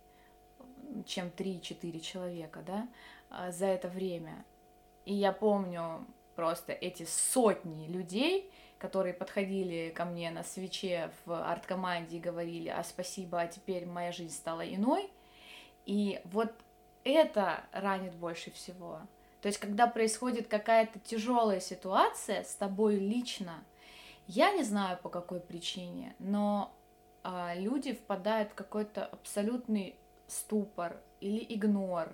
чем 1.05 1.27
3-4 1.27 1.99
человека, 1.99 2.63
да, 2.65 3.51
за 3.51 3.65
это 3.65 3.89
время. 3.89 4.45
И 5.05 5.13
я 5.13 5.31
помню 5.31 6.05
просто 6.35 6.71
эти 6.71 7.03
сотни 7.03 7.87
людей, 7.87 8.51
которые 8.77 9.13
подходили 9.13 9.89
ко 9.89 10.05
мне 10.05 10.29
на 10.29 10.43
свече 10.43 11.11
в 11.25 11.33
арт-команде 11.33 12.17
и 12.17 12.19
говорили, 12.19 12.69
а 12.69 12.83
спасибо, 12.83 13.41
а 13.41 13.47
теперь 13.47 13.85
моя 13.85 14.11
жизнь 14.11 14.35
стала 14.35 14.61
иной. 14.61 15.09
И 15.85 16.21
вот 16.25 16.53
это 17.03 17.63
ранит 17.71 18.13
больше 18.15 18.51
всего. 18.51 19.01
То 19.41 19.47
есть, 19.47 19.59
когда 19.59 19.87
происходит 19.87 20.47
какая-то 20.47 20.99
тяжелая 20.99 21.59
ситуация 21.59 22.43
с 22.43 22.55
тобой 22.55 22.95
лично, 22.95 23.63
я 24.27 24.51
не 24.51 24.63
знаю 24.63 24.97
по 25.01 25.09
какой 25.09 25.39
причине, 25.39 26.15
но 26.19 26.73
а, 27.23 27.53
люди 27.55 27.93
впадают 27.93 28.51
в 28.51 28.55
какой-то 28.55 29.05
абсолютный 29.05 29.95
ступор 30.27 30.97
или 31.21 31.45
игнор, 31.47 32.09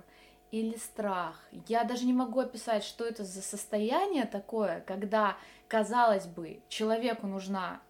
или 0.51 0.76
страх. 0.78 1.47
Я 1.67 1.84
даже 1.84 2.05
не 2.05 2.13
могу 2.13 2.39
описать, 2.39 2.84
что 2.84 3.05
это 3.05 3.24
за 3.24 3.41
состояние 3.41 4.26
такое, 4.26 4.82
когда, 4.82 5.36
казалось 5.67 6.28
бы, 6.28 6.61
человеку 6.69 7.28
нужна 7.28 7.82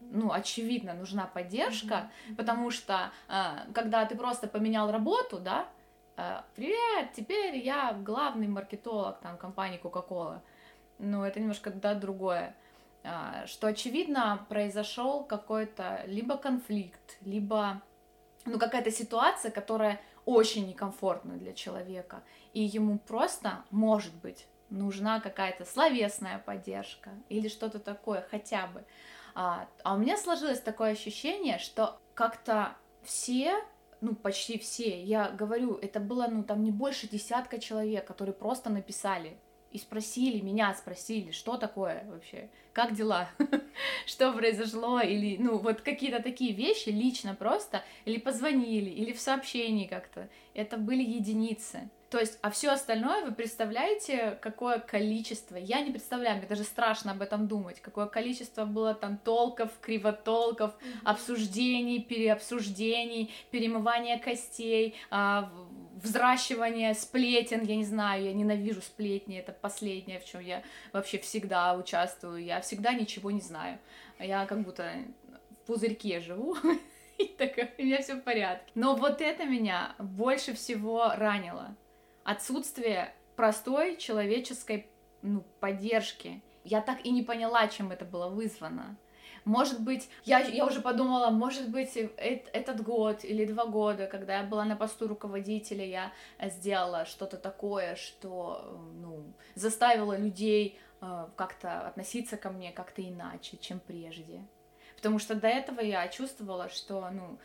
ну, 0.00 0.32
очевидно, 0.32 0.94
нужна 0.94 1.26
поддержка, 1.26 2.10
mm-hmm. 2.28 2.36
потому 2.36 2.70
что 2.70 3.12
э, 3.28 3.72
когда 3.74 4.04
ты 4.06 4.16
просто 4.16 4.48
поменял 4.48 4.90
работу, 4.90 5.38
да, 5.38 5.68
привет, 6.54 7.12
теперь 7.14 7.56
я 7.56 7.92
главный 7.92 8.48
маркетолог 8.48 9.20
там 9.20 9.36
компании 9.36 9.80
Coca-Cola. 9.82 10.40
Ну, 10.98 11.24
это 11.24 11.40
немножко 11.40 11.70
да, 11.70 11.94
другое. 11.94 12.54
А, 13.02 13.46
что, 13.46 13.68
очевидно, 13.68 14.44
произошел 14.48 15.24
какой-то 15.24 16.02
либо 16.06 16.36
конфликт, 16.36 17.16
либо 17.22 17.80
ну, 18.44 18.58
какая-то 18.58 18.90
ситуация, 18.90 19.50
которая 19.50 20.00
очень 20.26 20.68
некомфортна 20.68 21.36
для 21.36 21.52
человека, 21.52 22.22
и 22.52 22.62
ему 22.62 22.98
просто, 22.98 23.64
может 23.70 24.14
быть, 24.14 24.46
нужна 24.68 25.20
какая-то 25.20 25.64
словесная 25.64 26.38
поддержка 26.38 27.10
или 27.28 27.48
что-то 27.48 27.78
такое 27.78 28.26
хотя 28.30 28.66
бы. 28.66 28.84
А, 29.34 29.68
а 29.82 29.94
у 29.94 29.98
меня 29.98 30.16
сложилось 30.16 30.60
такое 30.60 30.92
ощущение, 30.92 31.58
что 31.58 31.98
как-то 32.14 32.76
все 33.02 33.56
ну, 34.00 34.14
почти 34.14 34.58
все, 34.58 35.02
я 35.02 35.30
говорю, 35.30 35.76
это 35.76 36.00
было, 36.00 36.26
ну, 36.28 36.42
там 36.42 36.64
не 36.64 36.70
больше 36.70 37.08
десятка 37.08 37.58
человек, 37.58 38.06
которые 38.06 38.34
просто 38.34 38.70
написали 38.70 39.36
и 39.70 39.78
спросили, 39.78 40.40
меня 40.40 40.74
спросили, 40.74 41.30
что 41.30 41.56
такое 41.56 42.04
вообще, 42.08 42.50
как 42.72 42.94
дела, 42.94 43.28
что 44.06 44.32
произошло, 44.32 45.00
или, 45.00 45.36
ну, 45.38 45.58
вот 45.58 45.82
какие-то 45.82 46.22
такие 46.22 46.52
вещи 46.52 46.88
лично 46.88 47.34
просто, 47.34 47.84
или 48.04 48.18
позвонили, 48.18 48.90
или 48.90 49.12
в 49.12 49.20
сообщении 49.20 49.86
как-то, 49.86 50.28
это 50.54 50.76
были 50.76 51.02
единицы. 51.02 51.88
То 52.10 52.18
есть, 52.18 52.40
а 52.42 52.50
все 52.50 52.70
остальное 52.70 53.24
вы 53.24 53.30
представляете, 53.30 54.36
какое 54.42 54.80
количество, 54.80 55.54
я 55.54 55.80
не 55.80 55.92
представляю, 55.92 56.38
мне 56.38 56.46
даже 56.48 56.64
страшно 56.64 57.12
об 57.12 57.22
этом 57.22 57.46
думать, 57.46 57.80
какое 57.80 58.06
количество 58.06 58.64
было 58.64 58.94
там 58.94 59.16
толков, 59.16 59.70
кривотолков, 59.80 60.74
обсуждений, 61.04 62.02
переобсуждений, 62.02 63.32
перемывания 63.52 64.18
костей, 64.18 64.96
а, 65.10 65.52
взращивание 66.02 66.94
сплетен, 66.94 67.62
я 67.62 67.76
не 67.76 67.84
знаю, 67.84 68.24
я 68.24 68.32
ненавижу 68.32 68.82
сплетни, 68.82 69.38
это 69.38 69.52
последнее, 69.52 70.18
в 70.18 70.24
чем 70.24 70.40
я 70.40 70.64
вообще 70.92 71.18
всегда 71.18 71.74
участвую, 71.74 72.42
я 72.42 72.60
всегда 72.60 72.92
ничего 72.92 73.30
не 73.30 73.40
знаю, 73.40 73.78
я 74.18 74.46
как 74.46 74.62
будто 74.62 74.90
в 75.62 75.66
пузырьке 75.66 76.18
живу, 76.18 76.56
и 77.18 77.26
такая, 77.26 77.72
у 77.78 77.82
меня 77.82 78.02
все 78.02 78.14
в 78.14 78.22
порядке. 78.22 78.72
Но 78.74 78.96
вот 78.96 79.20
это 79.20 79.44
меня 79.44 79.94
больше 79.98 80.54
всего 80.54 81.12
ранило, 81.14 81.76
отсутствие 82.30 83.12
простой 83.36 83.96
человеческой 83.96 84.86
ну, 85.22 85.44
поддержки. 85.60 86.42
Я 86.64 86.80
так 86.80 87.04
и 87.04 87.10
не 87.10 87.22
поняла, 87.22 87.68
чем 87.68 87.90
это 87.90 88.04
было 88.04 88.28
вызвано. 88.28 88.96
Может 89.44 89.80
быть, 89.80 90.08
я, 90.24 90.40
я 90.40 90.66
уже 90.66 90.80
подумала, 90.80 91.30
может 91.30 91.70
быть, 91.70 91.96
этот 91.96 92.82
год 92.82 93.24
или 93.24 93.46
два 93.46 93.64
года, 93.64 94.06
когда 94.06 94.38
я 94.38 94.44
была 94.44 94.64
на 94.64 94.76
посту 94.76 95.08
руководителя, 95.08 95.84
я 95.84 96.12
сделала 96.50 97.06
что-то 97.06 97.38
такое, 97.38 97.96
что 97.96 98.78
ну, 99.00 99.32
заставило 99.54 100.16
людей 100.16 100.78
э, 101.00 101.26
как-то 101.36 101.88
относиться 101.88 102.36
ко 102.36 102.50
мне 102.50 102.70
как-то 102.70 103.02
иначе, 103.02 103.56
чем 103.56 103.80
прежде. 103.80 104.46
Потому 104.96 105.18
что 105.18 105.34
до 105.34 105.48
этого 105.48 105.80
я 105.80 106.06
чувствовала, 106.08 106.68
что 106.68 107.08
ну, 107.10 107.38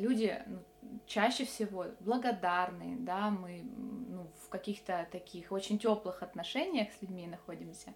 люди 0.00 0.42
ну, 0.46 0.58
чаще 1.06 1.44
всего 1.44 1.86
благодарны, 2.00 2.96
да, 3.00 3.30
мы 3.30 3.62
ну, 4.08 4.30
в 4.44 4.48
каких-то 4.48 5.06
таких 5.12 5.52
очень 5.52 5.78
теплых 5.78 6.22
отношениях 6.22 6.88
с 6.92 7.02
людьми 7.02 7.26
находимся, 7.26 7.94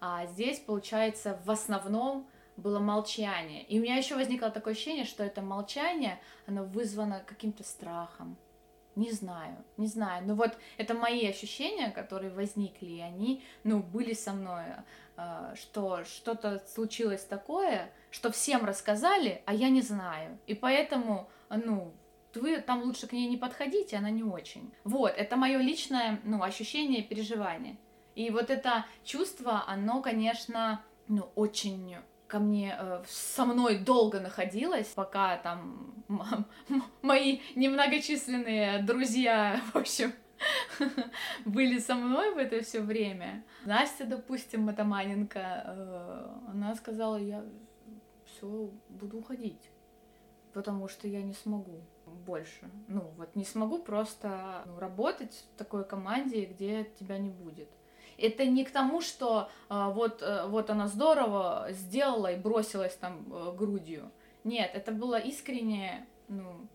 а 0.00 0.26
здесь, 0.26 0.60
получается, 0.60 1.40
в 1.44 1.50
основном 1.50 2.28
было 2.56 2.78
молчание. 2.78 3.64
И 3.64 3.78
у 3.78 3.82
меня 3.82 3.96
еще 3.96 4.14
возникло 4.14 4.50
такое 4.50 4.72
ощущение, 4.72 5.04
что 5.04 5.24
это 5.24 5.42
молчание, 5.42 6.20
оно 6.46 6.64
вызвано 6.64 7.22
каким-то 7.26 7.64
страхом. 7.64 8.36
Не 8.94 9.12
знаю, 9.12 9.62
не 9.76 9.88
знаю. 9.88 10.26
Но 10.26 10.34
вот 10.34 10.56
это 10.78 10.94
мои 10.94 11.28
ощущения, 11.28 11.90
которые 11.90 12.30
возникли, 12.30 12.86
и 12.86 13.00
они, 13.00 13.44
ну, 13.62 13.80
были 13.82 14.14
со 14.14 14.32
мной, 14.32 14.64
э, 15.18 15.54
что 15.54 16.02
что-то 16.04 16.62
случилось 16.66 17.22
такое, 17.22 17.92
что 18.10 18.32
всем 18.32 18.64
рассказали, 18.64 19.42
а 19.44 19.52
я 19.52 19.68
не 19.68 19.82
знаю. 19.82 20.38
И 20.46 20.54
поэтому, 20.54 21.28
ну, 21.50 21.92
вы 22.34 22.58
там 22.60 22.82
лучше 22.82 23.06
к 23.06 23.12
ней 23.12 23.28
не 23.28 23.36
подходите, 23.36 23.96
она 23.96 24.10
не 24.10 24.22
очень. 24.22 24.72
Вот, 24.84 25.12
это 25.16 25.36
мое 25.36 25.58
личное, 25.58 26.20
ну, 26.24 26.42
ощущение, 26.42 27.02
переживание. 27.02 27.76
И 28.14 28.30
вот 28.30 28.50
это 28.50 28.86
чувство, 29.04 29.64
оно, 29.66 30.00
конечно, 30.02 30.82
ну, 31.08 31.30
очень 31.34 31.96
ко 32.26 32.38
мне 32.38 32.76
э, 32.78 33.02
со 33.06 33.44
мной 33.44 33.78
долго 33.78 34.20
находилась, 34.20 34.88
пока 34.88 35.36
там 35.36 35.94
мои 37.02 37.40
немногочисленные 37.54 38.82
друзья, 38.82 39.60
в 39.72 39.76
общем, 39.76 40.12
были 41.44 41.78
со 41.78 41.94
мной 41.94 42.34
в 42.34 42.38
это 42.38 42.62
все 42.62 42.80
время. 42.80 43.44
Настя, 43.64 44.04
допустим, 44.04 44.62
Матаманенко, 44.62 45.38
э, 45.38 46.28
она 46.48 46.74
сказала, 46.74 47.16
я 47.16 47.44
все 48.24 48.70
буду 48.88 49.18
уходить, 49.18 49.70
потому 50.56 50.88
что 50.88 51.06
я 51.06 51.20
не 51.20 51.34
смогу 51.34 51.82
больше. 52.06 52.70
Ну, 52.88 53.12
вот 53.18 53.36
не 53.36 53.44
смогу 53.44 53.78
просто 53.78 54.62
ну, 54.64 54.78
работать 54.78 55.34
в 55.34 55.58
такой 55.58 55.84
команде, 55.84 56.46
где 56.46 56.84
тебя 56.98 57.18
не 57.18 57.28
будет. 57.28 57.68
Это 58.16 58.46
не 58.46 58.64
к 58.64 58.70
тому, 58.70 59.02
что 59.02 59.50
а, 59.68 59.90
вот, 59.90 60.22
а, 60.22 60.46
вот 60.46 60.70
она 60.70 60.88
здорово 60.88 61.66
сделала 61.72 62.32
и 62.32 62.40
бросилась 62.40 62.96
там 62.96 63.26
а, 63.30 63.52
грудью. 63.52 64.10
Нет, 64.44 64.70
это 64.72 64.92
было 64.92 65.18
искреннее, 65.18 66.06
ну, 66.28 66.66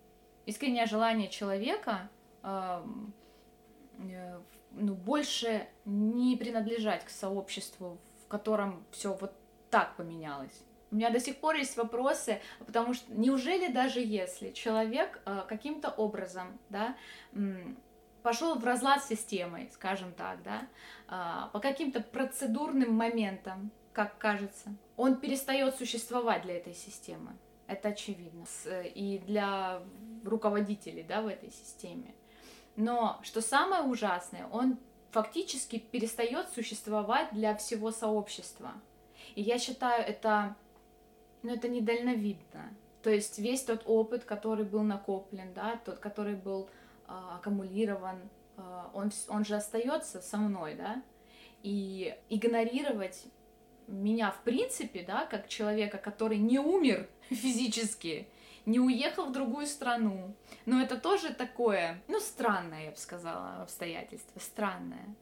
искреннее 0.46 0.86
желание 0.86 1.28
человека 1.28 2.08
а, 2.44 2.86
ну, 3.98 4.94
больше 4.94 5.68
не 5.86 6.38
принадлежать 6.38 7.04
к 7.04 7.10
сообществу, 7.10 7.98
в 8.24 8.28
котором 8.28 8.86
все 8.92 9.18
вот 9.20 9.34
так 9.72 9.96
поменялось. 9.96 10.66
У 10.92 10.96
меня 10.96 11.10
до 11.10 11.20
сих 11.20 11.38
пор 11.38 11.56
есть 11.56 11.78
вопросы, 11.78 12.42
потому 12.60 12.94
что 12.94 13.12
неужели 13.14 13.72
даже 13.72 14.02
если 14.02 14.52
человек 14.52 15.22
э, 15.26 15.44
каким-то 15.48 15.90
образом, 15.90 16.60
да, 16.70 16.96
пошел 18.22 18.56
в 18.56 18.64
разлад 18.64 19.04
с 19.04 19.08
системой, 19.08 19.70
скажем 19.74 20.14
так, 20.14 20.44
да, 20.44 20.68
а, 21.08 21.48
по 21.54 21.60
каким-то 21.60 22.02
процедурным 22.02 22.94
моментам, 22.94 23.72
как 23.94 24.18
кажется, 24.18 24.76
он 24.96 25.18
перестает 25.18 25.76
существовать 25.76 26.44
для 26.44 26.58
этой 26.58 26.74
системы. 26.74 27.36
Это 27.68 27.90
очевидно. 27.90 28.46
И 28.84 29.22
для 29.26 29.82
руководителей, 30.24 31.04
да, 31.04 31.22
в 31.22 31.28
этой 31.28 31.52
системе. 31.52 32.14
Но 32.76 33.20
что 33.24 33.42
самое 33.42 33.84
ужасное, 33.84 34.48
он 34.52 34.78
фактически 35.12 35.78
перестает 35.78 36.50
существовать 36.50 37.32
для 37.34 37.56
всего 37.56 37.92
сообщества. 37.92 38.74
И 39.36 39.42
я 39.42 39.58
считаю, 39.58 40.04
это, 40.06 40.56
ну, 41.44 41.54
это 41.54 41.68
недальновидно. 41.68 42.74
То 43.02 43.10
есть 43.10 43.40
весь 43.40 43.64
тот 43.64 43.84
опыт, 43.86 44.24
который 44.26 44.66
был 44.66 44.84
накоплен, 44.84 45.54
да, 45.54 45.80
тот, 45.84 46.00
который 46.00 46.36
был 46.36 46.70
а, 47.08 47.38
аккумулирован, 47.38 48.20
а, 48.58 48.92
он, 48.94 49.12
он 49.28 49.44
же 49.44 49.56
остается 49.56 50.22
со 50.22 50.38
мной, 50.38 50.76
да, 50.76 51.02
и 51.64 52.16
игнорировать 52.30 53.26
меня 53.88 54.32
в 54.32 54.42
принципе, 54.44 55.04
да, 55.04 55.26
как 55.26 55.48
человека, 55.48 55.98
который 55.98 56.38
не 56.38 56.60
умер 56.60 57.10
физически, 57.30 58.28
не 58.66 58.80
уехал 58.80 59.26
в 59.26 59.32
другую 59.32 59.68
страну. 59.68 60.36
Но 60.66 60.82
это 60.82 60.98
тоже 60.98 61.34
такое, 61.34 62.02
ну, 62.08 62.20
странное, 62.20 62.86
я 62.86 62.92
бы 62.92 62.98
сказала, 62.98 63.64
обстоятельство, 63.64 64.40
странное. 64.40 65.16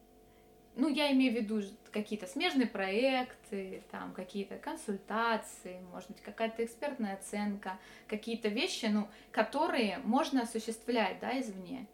Ну, 0.80 0.88
я 0.88 1.12
имею 1.12 1.34
в 1.34 1.36
виду 1.36 1.62
какие-то 1.92 2.26
смежные 2.26 2.66
проекты, 2.66 3.84
там, 3.92 4.14
какие-то 4.14 4.56
консультации, 4.56 5.82
может 5.92 6.10
быть, 6.10 6.22
какая-то 6.22 6.64
экспертная 6.64 7.16
оценка, 7.16 7.78
какие-то 8.08 8.48
вещи, 8.48 8.86
ну, 8.86 9.10
которые 9.34 9.98
можно 10.06 10.44
осуществлять, 10.44 11.20
да, 11.20 11.38
извне. 11.38 11.86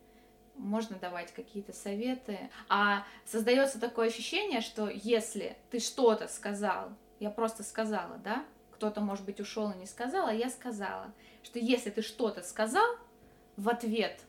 Можно 0.54 0.98
давать 0.98 1.34
какие-то 1.34 1.74
советы. 1.74 2.38
А 2.70 3.08
создается 3.26 3.80
такое 3.80 4.10
ощущение, 4.10 4.62
что 4.62 4.88
если 4.88 5.58
ты 5.72 5.80
что-то 5.80 6.28
сказал, 6.28 6.92
я 7.20 7.32
просто 7.32 7.64
сказала, 7.64 8.18
да, 8.18 8.46
кто-то, 8.72 9.02
может 9.02 9.26
быть, 9.26 9.40
ушел 9.40 9.72
и 9.72 9.78
не 9.78 9.88
сказал, 9.88 10.28
а 10.28 10.34
я 10.34 10.50
сказала, 10.52 11.12
что 11.42 11.58
если 11.58 11.90
ты 11.90 12.04
что-то 12.04 12.44
сказал 12.44 12.86
в 13.58 13.68
ответ, 13.68 14.22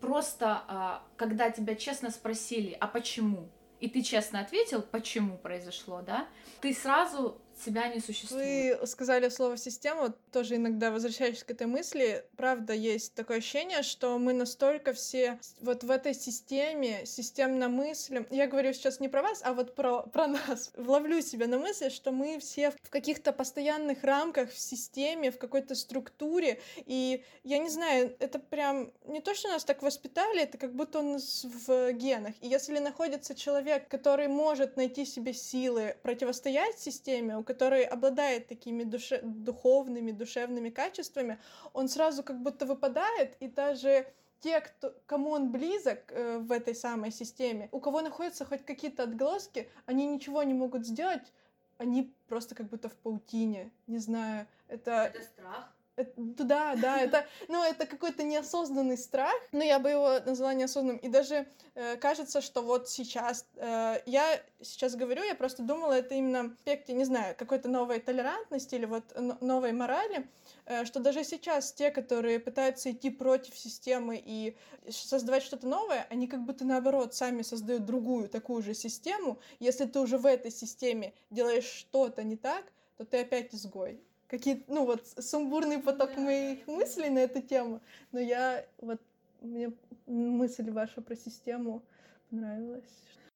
просто 0.00 0.62
а, 0.68 1.02
когда 1.16 1.50
тебя 1.50 1.74
честно 1.76 2.10
спросили, 2.10 2.76
а 2.78 2.86
почему, 2.86 3.48
и 3.80 3.88
ты 3.88 4.02
честно 4.02 4.40
ответил, 4.40 4.82
почему 4.82 5.36
произошло, 5.38 6.02
да, 6.02 6.26
ты 6.60 6.72
сразу 6.72 7.40
себя 7.58 7.88
не 7.88 8.00
существует. 8.00 8.80
Вы 8.80 8.86
сказали 8.86 9.28
слово 9.28 9.56
«система», 9.56 10.14
тоже 10.32 10.56
иногда 10.56 10.90
возвращаюсь 10.90 11.42
к 11.42 11.50
этой 11.50 11.66
мысли. 11.66 12.24
Правда, 12.36 12.72
есть 12.72 13.14
такое 13.14 13.38
ощущение, 13.38 13.82
что 13.82 14.18
мы 14.18 14.32
настолько 14.32 14.92
все 14.92 15.38
вот 15.60 15.84
в 15.84 15.90
этой 15.90 16.14
системе, 16.14 17.06
системно 17.06 17.68
мыслим. 17.68 18.26
Я 18.30 18.46
говорю 18.46 18.72
сейчас 18.72 19.00
не 19.00 19.08
про 19.08 19.22
вас, 19.22 19.40
а 19.44 19.54
вот 19.54 19.74
про, 19.74 20.02
про 20.02 20.26
нас. 20.26 20.72
Вловлю 20.76 21.20
себя 21.20 21.46
на 21.46 21.58
мысли, 21.58 21.88
что 21.88 22.12
мы 22.12 22.38
все 22.38 22.72
в 22.82 22.90
каких-то 22.90 23.32
постоянных 23.32 24.04
рамках, 24.04 24.50
в 24.50 24.58
системе, 24.58 25.30
в 25.30 25.38
какой-то 25.38 25.74
структуре. 25.74 26.60
И 26.84 27.24
я 27.44 27.58
не 27.58 27.68
знаю, 27.68 28.14
это 28.18 28.38
прям 28.38 28.92
не 29.06 29.20
то, 29.20 29.34
что 29.34 29.48
нас 29.48 29.64
так 29.64 29.82
воспитали, 29.82 30.42
это 30.42 30.58
как 30.58 30.74
будто 30.74 31.02
нас 31.02 31.44
в 31.44 31.92
генах. 31.92 32.34
И 32.40 32.48
если 32.48 32.78
находится 32.78 33.34
человек, 33.34 33.88
который 33.88 34.28
может 34.28 34.76
найти 34.76 35.04
себе 35.04 35.32
силы 35.32 35.96
противостоять 36.02 36.78
системе, 36.78 37.38
который 37.46 37.84
обладает 37.84 38.48
такими 38.48 38.84
душе... 38.84 39.20
духовными, 39.22 40.10
душевными 40.10 40.70
качествами, 40.70 41.38
он 41.72 41.88
сразу 41.88 42.22
как 42.22 42.42
будто 42.42 42.66
выпадает, 42.66 43.36
и 43.40 43.48
даже 43.48 44.06
те, 44.40 44.60
кто, 44.60 44.94
кому 45.06 45.30
он 45.30 45.50
близок 45.50 46.12
э, 46.12 46.38
в 46.38 46.52
этой 46.52 46.74
самой 46.74 47.10
системе, 47.10 47.68
у 47.72 47.80
кого 47.80 48.02
находятся 48.02 48.44
хоть 48.44 48.64
какие-то 48.64 49.04
отголоски, 49.04 49.68
они 49.86 50.06
ничего 50.06 50.42
не 50.42 50.54
могут 50.54 50.86
сделать, 50.86 51.32
они 51.78 52.12
просто 52.28 52.54
как 52.54 52.68
будто 52.68 52.88
в 52.88 52.96
паутине, 52.96 53.70
не 53.86 53.98
знаю, 53.98 54.46
это... 54.68 55.12
Это 55.14 55.22
страх? 55.22 55.75
Да, 56.16 56.76
да, 56.76 57.00
это, 57.00 57.26
ну, 57.48 57.62
это 57.62 57.86
какой-то 57.86 58.22
неосознанный 58.22 58.98
страх, 58.98 59.34
но 59.52 59.64
я 59.64 59.78
бы 59.78 59.90
его 59.90 60.18
назвала 60.26 60.52
неосознанным. 60.52 60.98
И 60.98 61.08
даже 61.08 61.46
э, 61.74 61.96
кажется, 61.96 62.40
что 62.40 62.62
вот 62.62 62.88
сейчас, 62.88 63.46
э, 63.56 64.02
я 64.04 64.40
сейчас 64.60 64.94
говорю, 64.94 65.22
я 65.22 65.34
просто 65.34 65.62
думала, 65.62 65.94
это 65.94 66.14
именно 66.14 66.50
в 66.50 66.52
аспекте, 66.52 66.92
не 66.92 67.04
знаю, 67.04 67.34
какой-то 67.36 67.68
новой 67.68 68.00
толерантности 68.00 68.74
или 68.74 68.84
вот 68.84 69.04
новой 69.40 69.72
морали, 69.72 70.28
э, 70.66 70.84
что 70.84 71.00
даже 71.00 71.24
сейчас 71.24 71.72
те, 71.72 71.90
которые 71.90 72.40
пытаются 72.40 72.90
идти 72.90 73.08
против 73.08 73.56
системы 73.56 74.22
и 74.22 74.56
создавать 74.90 75.42
что-то 75.42 75.66
новое, 75.66 76.06
они 76.10 76.26
как 76.26 76.44
будто 76.44 76.66
наоборот 76.66 77.14
сами 77.14 77.40
создают 77.40 77.86
другую 77.86 78.28
такую 78.28 78.62
же 78.62 78.74
систему. 78.74 79.38
Если 79.60 79.86
ты 79.86 79.98
уже 80.00 80.18
в 80.18 80.26
этой 80.26 80.50
системе 80.50 81.14
делаешь 81.30 81.64
что-то 81.64 82.22
не 82.22 82.36
так, 82.36 82.64
то 82.98 83.04
ты 83.04 83.20
опять 83.20 83.54
изгой 83.54 84.00
какие 84.28 84.64
ну 84.68 84.84
вот 84.84 85.06
сумбурный 85.18 85.78
поток 85.78 86.10
да, 86.14 86.20
моих 86.20 86.66
да, 86.66 86.72
мыслей 86.72 87.10
на 87.10 87.20
эту 87.20 87.42
тему, 87.42 87.80
но 88.12 88.20
я 88.20 88.64
вот 88.78 89.00
мне 89.40 89.72
мысль 90.06 90.70
ваша 90.70 91.00
про 91.00 91.16
систему 91.16 91.82
понравилась. 92.30 92.84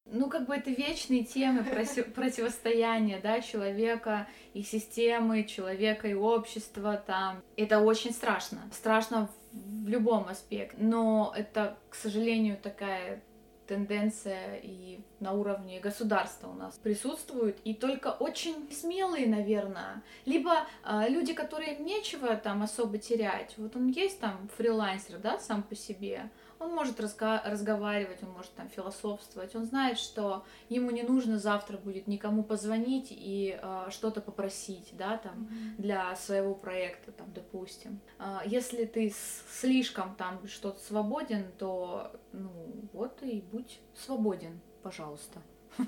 Ну, 0.07 0.29
как 0.29 0.47
бы 0.47 0.57
это 0.57 0.71
вечные 0.71 1.25
темы 1.25 1.63
противостояния, 2.15 3.21
да, 3.23 3.41
человека 3.41 4.29
и 4.55 4.63
системы, 4.63 5.45
человека 5.45 6.09
и 6.09 6.15
общества, 6.15 7.03
там. 7.07 7.43
Это 7.57 7.81
очень 7.81 8.13
страшно. 8.13 8.61
Страшно 8.73 9.31
в 9.53 9.89
любом 9.89 10.29
аспекте. 10.29 10.77
Но 10.81 11.33
это, 11.37 11.79
к 11.91 11.95
сожалению, 11.95 12.57
такая 12.57 13.23
тенденция 13.71 14.57
и 14.63 15.01
на 15.21 15.33
уровне 15.33 15.79
государства 15.79 16.49
у 16.49 16.55
нас 16.55 16.77
присутствует, 16.83 17.59
и 17.65 17.73
только 17.73 18.09
очень 18.09 18.69
смелые, 18.73 19.29
наверное, 19.29 20.03
либо 20.27 20.67
э, 20.85 21.09
люди, 21.09 21.35
которые 21.35 21.77
нечего 21.77 22.35
там 22.37 22.63
особо 22.63 22.99
терять, 22.99 23.55
вот 23.59 23.77
он 23.77 23.89
есть 23.91 24.19
там 24.19 24.49
фрилансер, 24.57 25.19
да, 25.19 25.39
сам 25.39 25.63
по 25.63 25.77
себе, 25.77 26.31
он 26.61 26.75
может 26.75 27.01
разга- 27.01 27.43
разговаривать, 27.45 28.23
он 28.23 28.31
может 28.31 28.53
там 28.55 28.69
философствовать, 28.69 29.57
он 29.57 29.65
знает, 29.65 29.99
что 29.99 30.45
ему 30.69 30.91
не 30.91 31.03
нужно 31.03 31.39
завтра 31.39 31.79
будет 31.79 32.07
никому 32.07 32.45
позвонить 32.45 33.09
и 33.11 33.59
э, 33.61 33.87
что-то 33.91 34.21
попросить, 34.21 34.91
да, 34.93 35.17
там, 35.17 35.33
mm-hmm. 35.35 35.77
для 35.79 36.15
своего 36.17 36.55
проекта, 36.55 37.13
там, 37.13 37.33
допустим. 37.33 37.99
Э, 38.19 38.41
если 38.45 38.85
ты 38.85 39.13
слишком 39.51 40.15
там 40.17 40.47
что-то 40.47 40.79
свободен, 40.81 41.51
то, 41.59 42.13
ну, 42.33 42.51
вот 42.93 43.23
и 43.23 43.41
будь 43.41 43.81
свободен, 43.95 44.61
пожалуйста. 44.83 45.41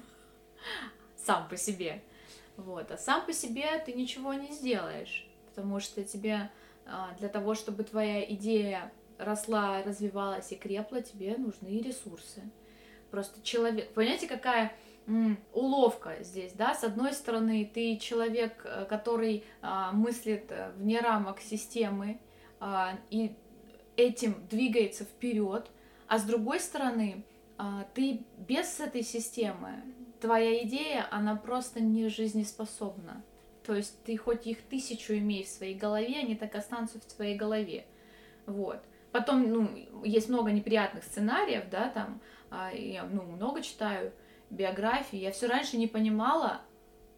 Сам 1.16 1.48
по 1.48 1.56
себе. 1.58 2.02
Вот. 2.56 2.90
А 2.90 2.96
сам 2.96 3.26
по 3.26 3.34
себе 3.34 3.78
ты 3.84 3.92
ничего 3.92 4.32
не 4.32 4.52
сделаешь, 4.52 5.28
потому 5.46 5.80
что 5.80 6.02
тебе 6.02 6.50
для 7.18 7.28
того, 7.28 7.54
чтобы 7.54 7.84
твоя 7.84 8.24
идея 8.34 8.92
росла, 9.24 9.82
развивалась 9.82 10.52
и 10.52 10.56
крепла, 10.56 11.02
тебе 11.02 11.36
нужны 11.36 11.80
ресурсы. 11.80 12.42
Просто 13.10 13.42
человек, 13.42 13.92
понимаете, 13.92 14.26
какая 14.26 14.72
уловка 15.52 16.16
здесь, 16.20 16.52
да? 16.52 16.74
С 16.74 16.84
одной 16.84 17.12
стороны, 17.12 17.68
ты 17.72 17.96
человек, 17.96 18.62
э, 18.64 18.86
который 18.88 19.44
а, 19.60 19.90
мыслит 19.90 20.46
э, 20.50 20.70
вне 20.76 21.00
рамок 21.00 21.40
системы 21.40 22.20
а, 22.60 22.96
и 23.10 23.34
этим 23.96 24.46
двигается 24.48 25.04
вперед, 25.04 25.68
а 26.06 26.18
с 26.18 26.24
другой 26.24 26.60
стороны, 26.60 27.24
а, 27.58 27.84
ты 27.94 28.24
без 28.38 28.80
этой 28.80 29.02
системы, 29.02 29.82
твоя 30.20 30.62
идея, 30.64 31.08
она 31.10 31.34
просто 31.36 31.80
не 31.80 32.08
жизнеспособна. 32.08 33.24
То 33.64 33.74
есть 33.74 34.02
ты 34.04 34.16
хоть 34.16 34.46
их 34.46 34.62
тысячу 34.62 35.14
имей 35.14 35.44
в 35.44 35.48
своей 35.48 35.74
голове, 35.74 36.18
они 36.18 36.34
так 36.34 36.54
останутся 36.54 37.00
в 37.00 37.04
твоей 37.04 37.36
голове. 37.36 37.86
Вот. 38.46 38.82
Потом, 39.12 39.48
ну, 39.48 39.70
есть 40.04 40.28
много 40.28 40.50
неприятных 40.50 41.04
сценариев, 41.04 41.68
да, 41.70 41.90
там, 41.90 42.20
а, 42.50 42.70
я, 42.72 43.04
ну, 43.04 43.22
много 43.22 43.62
читаю 43.62 44.12
биографии, 44.50 45.18
я 45.18 45.30
все 45.32 45.46
раньше 45.46 45.76
не 45.76 45.86
понимала, 45.86 46.62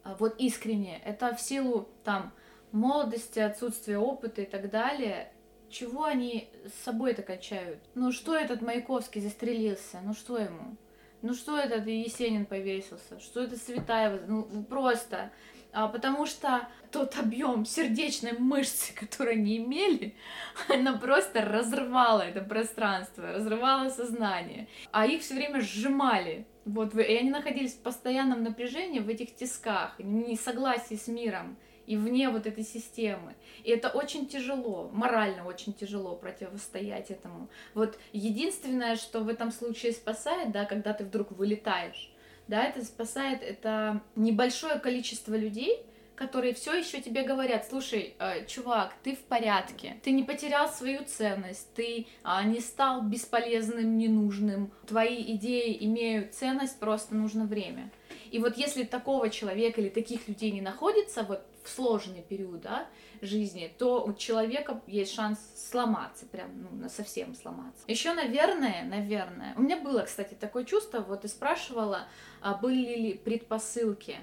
а, 0.03 0.17
вот 0.19 0.35
искренне, 0.39 1.01
это 1.05 1.35
в 1.35 1.41
силу, 1.41 1.89
там, 2.03 2.33
молодости, 2.73 3.39
отсутствия 3.39 3.99
опыта 3.99 4.43
и 4.43 4.47
так 4.47 4.71
далее, 4.71 5.33
чего 5.71 6.05
они 6.05 6.51
с 6.67 6.85
собой-то 6.85 7.23
качают? 7.23 7.79
Ну, 7.95 8.13
что 8.13 8.37
этот 8.37 8.61
Маяковский 8.61 9.21
застрелился? 9.21 10.01
Ну, 10.05 10.15
что 10.15 10.39
ему? 10.39 10.77
Ну, 11.23 11.35
что 11.35 11.57
этот 11.59 11.87
Есенин 11.87 12.45
повесился? 12.45 13.19
Что 13.19 13.43
это 13.43 13.57
Светаева? 13.57 14.21
Ну, 14.27 14.65
просто 14.65 15.31
а, 15.75 15.89
потому 15.89 16.25
что 16.25 16.69
тот 16.95 17.19
объем 17.19 17.67
сердечной 17.67 18.39
мышцы, 18.39 18.95
которую 18.95 19.33
они 19.33 19.57
имели, 19.57 20.15
она 20.69 20.97
просто 20.97 21.41
разрывала 21.41 22.23
это 22.23 22.41
пространство, 22.41 23.33
разрывала 23.33 23.91
сознание, 23.91 24.69
а 24.93 25.05
их 25.05 25.23
все 25.23 25.35
время 25.35 25.61
сжимали. 25.61 26.47
Вот, 26.65 26.95
и 26.95 27.17
они 27.17 27.31
находились 27.31 27.75
в 27.75 27.83
постоянном 27.83 28.45
напряжении, 28.45 29.01
в 29.01 29.09
этих 29.09 29.35
тисках, 29.35 29.99
несогласии 29.99 30.95
с 30.95 31.09
миром 31.09 31.57
и 31.85 31.97
вне 31.97 32.31
вот 32.31 32.47
этой 32.47 32.63
системы. 32.63 33.35
И 33.65 33.71
это 33.71 33.89
очень 33.89 34.29
тяжело, 34.29 34.89
морально 34.93 35.47
очень 35.47 35.75
тяжело 35.75 36.15
противостоять 36.15 37.11
этому. 37.11 37.49
Вот 37.75 37.99
единственное, 38.13 38.95
что 38.95 39.21
в 39.21 39.29
этом 39.29 39.51
случае 39.51 39.93
спасает, 39.93 40.53
да, 40.53 40.65
когда 40.65 40.93
ты 40.93 41.05
вдруг 41.05 41.33
вылетаешь, 41.33 42.15
да, 42.47 42.65
это 42.65 42.85
спасает, 42.85 43.43
это 43.43 44.01
небольшое 44.15 44.79
количество 44.79 45.35
людей, 45.35 45.85
которые 46.15 46.55
все 46.55 46.75
еще 46.75 47.01
тебе 47.01 47.23
говорят, 47.23 47.67
слушай, 47.69 48.15
э, 48.19 48.47
чувак, 48.47 48.95
ты 49.03 49.17
в 49.17 49.21
порядке, 49.21 49.97
ты 50.03 50.13
не 50.13 50.23
потерял 50.23 50.69
свою 50.69 51.05
ценность, 51.05 51.73
ты 51.75 52.07
э, 52.25 52.45
не 52.45 52.61
стал 52.61 53.03
бесполезным, 53.03 53.99
ненужным, 53.99 54.73
твои 54.87 55.23
идеи 55.35 55.77
имеют 55.81 56.35
ценность, 56.35 56.79
просто 56.79 57.15
нужно 57.15 57.45
время. 57.45 57.91
И 58.31 58.39
вот 58.39 58.57
если 58.57 58.85
такого 58.85 59.31
человека 59.31 59.81
или 59.81 59.89
таких 59.89 60.29
людей 60.29 60.51
не 60.51 60.61
находится 60.61 61.23
вот 61.23 61.45
в 61.63 61.69
сложный 61.69 62.23
период 62.23 62.61
да, 62.61 62.87
жизни, 63.21 63.73
то 63.79 64.05
у 64.05 64.13
человека 64.13 64.83
есть 64.87 65.15
шанс 65.15 65.39
сломаться, 65.57 66.27
прям 66.27 66.49
ну, 66.81 66.89
совсем 66.89 67.35
сломаться. 67.35 67.85
Еще, 67.87 68.13
наверное, 68.13 68.85
наверное, 68.85 69.55
у 69.57 69.63
меня 69.63 69.79
было, 69.79 70.03
кстати, 70.03 70.35
такое 70.35 70.65
чувство, 70.65 71.01
вот 71.01 71.23
ты 71.23 71.29
спрашивала, 71.29 72.07
а 72.41 72.55
были 72.55 72.97
ли 72.97 73.15
предпосылки. 73.15 74.17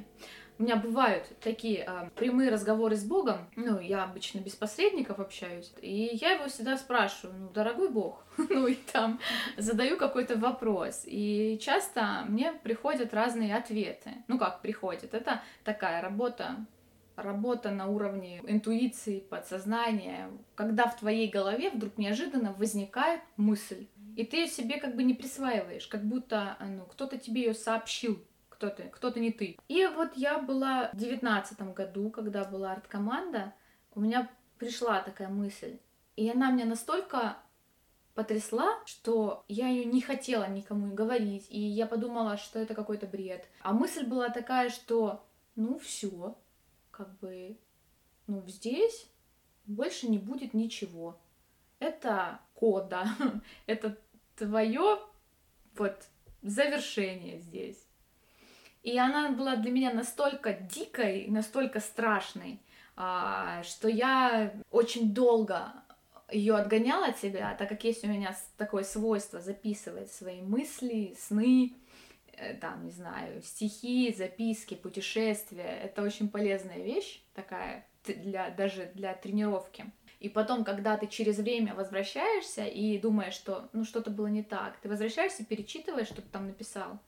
У 0.61 0.63
меня 0.63 0.75
бывают 0.75 1.25
такие 1.39 1.83
э, 1.87 2.09
прямые 2.15 2.51
разговоры 2.51 2.95
с 2.95 3.03
Богом. 3.03 3.47
Ну, 3.55 3.79
я 3.79 4.03
обычно 4.03 4.41
без 4.41 4.53
посредников 4.53 5.17
общаюсь. 5.17 5.73
И 5.81 6.11
я 6.21 6.33
его 6.33 6.49
всегда 6.49 6.77
спрашиваю, 6.77 7.35
ну, 7.35 7.49
дорогой 7.49 7.89
Бог, 7.89 8.23
ну 8.37 8.67
и 8.67 8.75
там 8.75 9.19
задаю 9.57 9.97
какой-то 9.97 10.37
вопрос. 10.37 11.01
И 11.07 11.57
часто 11.59 12.25
мне 12.27 12.53
приходят 12.53 13.11
разные 13.11 13.55
ответы. 13.55 14.11
Ну, 14.27 14.37
как 14.37 14.61
приходят? 14.61 15.15
Это 15.15 15.41
такая 15.63 15.99
работа 15.99 16.57
работа 17.15 17.71
на 17.71 17.87
уровне 17.87 18.41
интуиции, 18.47 19.19
подсознания, 19.19 20.29
когда 20.55 20.85
в 20.85 20.97
твоей 20.99 21.27
голове 21.27 21.71
вдруг 21.71 21.97
неожиданно 21.97 22.53
возникает 22.53 23.21
мысль, 23.35 23.87
и 24.15 24.25
ты 24.25 24.37
ее 24.37 24.47
себе 24.47 24.79
как 24.79 24.95
бы 24.95 25.03
не 25.03 25.13
присваиваешь, 25.13 25.87
как 25.87 26.03
будто 26.03 26.57
ну, 26.59 26.85
кто-то 26.85 27.17
тебе 27.17 27.45
ее 27.45 27.53
сообщил 27.53 28.23
кто 28.61 28.69
ты, 28.69 28.83
кто-то 28.89 29.19
не 29.19 29.31
ты. 29.31 29.57
И 29.67 29.87
вот 29.87 30.15
я 30.15 30.37
была 30.37 30.91
в 30.93 30.97
девятнадцатом 30.97 31.73
году, 31.73 32.11
когда 32.11 32.43
была 32.43 32.73
арт-команда, 32.73 33.55
у 33.95 34.01
меня 34.01 34.29
пришла 34.59 35.01
такая 35.01 35.29
мысль. 35.29 35.79
И 36.15 36.29
она 36.29 36.51
меня 36.51 36.65
настолько 36.65 37.37
потрясла, 38.13 38.79
что 38.85 39.43
я 39.47 39.67
ее 39.67 39.85
не 39.85 39.99
хотела 39.99 40.47
никому 40.47 40.93
говорить, 40.93 41.47
и 41.49 41.59
я 41.59 41.87
подумала, 41.87 42.37
что 42.37 42.59
это 42.59 42.75
какой-то 42.75 43.07
бред. 43.07 43.47
А 43.61 43.73
мысль 43.73 44.05
была 44.05 44.29
такая, 44.29 44.69
что 44.69 45.25
ну 45.55 45.79
все, 45.79 46.37
как 46.91 47.17
бы, 47.17 47.57
ну 48.27 48.43
здесь 48.45 49.09
больше 49.65 50.07
не 50.07 50.19
будет 50.19 50.53
ничего. 50.53 51.19
Это 51.79 52.39
кода, 52.53 53.07
это 53.65 53.97
твое 54.35 54.99
вот 55.75 55.97
завершение 56.43 57.39
здесь. 57.39 57.87
И 58.83 58.97
она 58.97 59.29
была 59.29 59.55
для 59.55 59.71
меня 59.71 59.93
настолько 59.93 60.53
дикой, 60.53 61.27
настолько 61.27 61.79
страшной, 61.79 62.59
а, 62.95 63.61
что 63.63 63.87
я 63.87 64.53
очень 64.71 65.13
долго 65.13 65.71
ее 66.31 66.55
отгоняла 66.55 67.07
от 67.07 67.19
себя, 67.19 67.55
так 67.57 67.69
как 67.69 67.83
есть 67.83 68.03
у 68.03 68.07
меня 68.07 68.35
такое 68.57 68.83
свойство 68.83 69.39
записывать 69.39 70.11
свои 70.11 70.41
мысли, 70.41 71.15
сны, 71.19 71.73
э, 72.33 72.55
там, 72.55 72.85
не 72.85 72.91
знаю, 72.91 73.41
стихи, 73.41 74.13
записки, 74.17 74.75
путешествия. 74.75 75.79
Это 75.83 76.01
очень 76.01 76.29
полезная 76.29 76.79
вещь 76.79 77.21
такая, 77.33 77.85
для, 78.05 78.49
даже 78.49 78.91
для 78.95 79.13
тренировки. 79.13 79.85
И 80.19 80.29
потом, 80.29 80.63
когда 80.63 80.97
ты 80.97 81.07
через 81.07 81.37
время 81.37 81.73
возвращаешься 81.73 82.65
и 82.65 82.97
думаешь, 82.99 83.33
что 83.33 83.69
ну 83.73 83.83
что-то 83.83 84.11
было 84.11 84.27
не 84.27 84.43
так, 84.43 84.77
ты 84.77 84.87
возвращаешься, 84.87 85.43
перечитываешь, 85.43 86.07
что 86.07 86.21
ты 86.21 86.29
там 86.29 86.47
написал, 86.47 86.99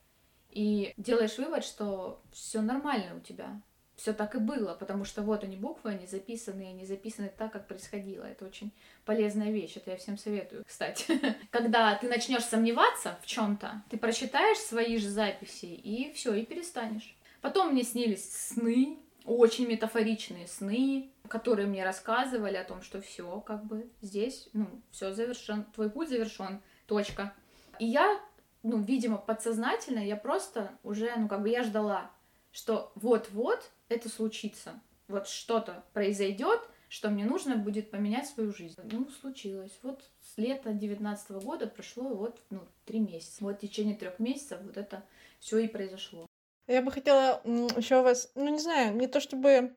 и 0.53 0.93
делаешь 0.97 1.37
вывод, 1.37 1.63
что 1.63 2.21
все 2.31 2.61
нормально 2.61 3.15
у 3.15 3.19
тебя. 3.19 3.61
все 3.95 4.11
так 4.13 4.35
и 4.35 4.39
было, 4.39 4.73
потому 4.73 5.05
что 5.05 5.21
вот 5.21 5.43
они 5.43 5.55
буквы, 5.55 5.91
они 5.91 6.07
записаны, 6.07 6.67
они 6.67 6.85
записаны 6.85 7.31
так, 7.37 7.53
как 7.53 7.67
происходило. 7.67 8.23
Это 8.23 8.45
очень 8.45 8.71
полезная 9.05 9.51
вещь, 9.51 9.77
это 9.77 9.91
я 9.91 9.97
всем 9.97 10.17
советую, 10.17 10.63
кстати. 10.67 11.19
Когда 11.51 11.95
ты 11.95 12.09
начнешь 12.09 12.43
сомневаться 12.43 13.17
в 13.21 13.25
чем-то, 13.25 13.83
ты 13.89 13.97
прочитаешь 13.97 14.57
свои 14.57 14.97
же 14.97 15.09
записи 15.09 15.65
и 15.65 16.11
все, 16.13 16.33
и 16.33 16.45
перестанешь. 16.45 17.15
Потом 17.41 17.73
мне 17.73 17.83
снились 17.83 18.29
сны, 18.33 18.99
очень 19.25 19.67
метафоричные 19.67 20.47
сны, 20.47 21.11
которые 21.27 21.67
мне 21.67 21.83
рассказывали 21.83 22.55
о 22.55 22.63
том, 22.63 22.81
что 22.81 23.01
все, 23.01 23.39
как 23.41 23.63
бы 23.65 23.89
здесь, 24.01 24.49
ну, 24.53 24.67
все 24.91 25.13
завершен, 25.13 25.65
твой 25.73 25.89
путь 25.89 26.09
завершен, 26.09 26.61
точка. 26.87 27.33
И 27.79 27.85
я, 27.85 28.19
ну, 28.63 28.81
видимо, 28.81 29.17
подсознательно, 29.17 29.99
я 29.99 30.15
просто 30.15 30.71
уже, 30.83 31.13
ну, 31.15 31.27
как 31.27 31.41
бы 31.41 31.49
я 31.49 31.63
ждала, 31.63 32.09
что 32.51 32.91
вот-вот 32.95 33.69
это 33.89 34.09
случится, 34.09 34.79
вот 35.07 35.27
что-то 35.27 35.83
произойдет, 35.93 36.61
что 36.89 37.09
мне 37.09 37.25
нужно 37.25 37.55
будет 37.55 37.91
поменять 37.91 38.27
свою 38.27 38.53
жизнь. 38.53 38.79
Ну, 38.83 39.07
случилось. 39.19 39.71
Вот 39.81 40.03
с 40.21 40.37
лета 40.37 40.73
девятнадцатого 40.73 41.39
года 41.39 41.67
прошло 41.67 42.03
вот, 42.03 42.39
ну, 42.51 42.61
три 42.85 42.99
месяца. 42.99 43.43
Вот 43.43 43.57
в 43.57 43.61
течение 43.61 43.95
трех 43.95 44.19
месяцев 44.19 44.59
вот 44.61 44.77
это 44.77 45.03
все 45.39 45.57
и 45.57 45.67
произошло. 45.67 46.27
Я 46.67 46.81
бы 46.81 46.91
хотела 46.91 47.41
еще 47.43 48.01
вас, 48.01 48.31
ну 48.35 48.47
не 48.47 48.59
знаю, 48.59 48.95
не 48.95 49.07
то 49.07 49.19
чтобы 49.19 49.75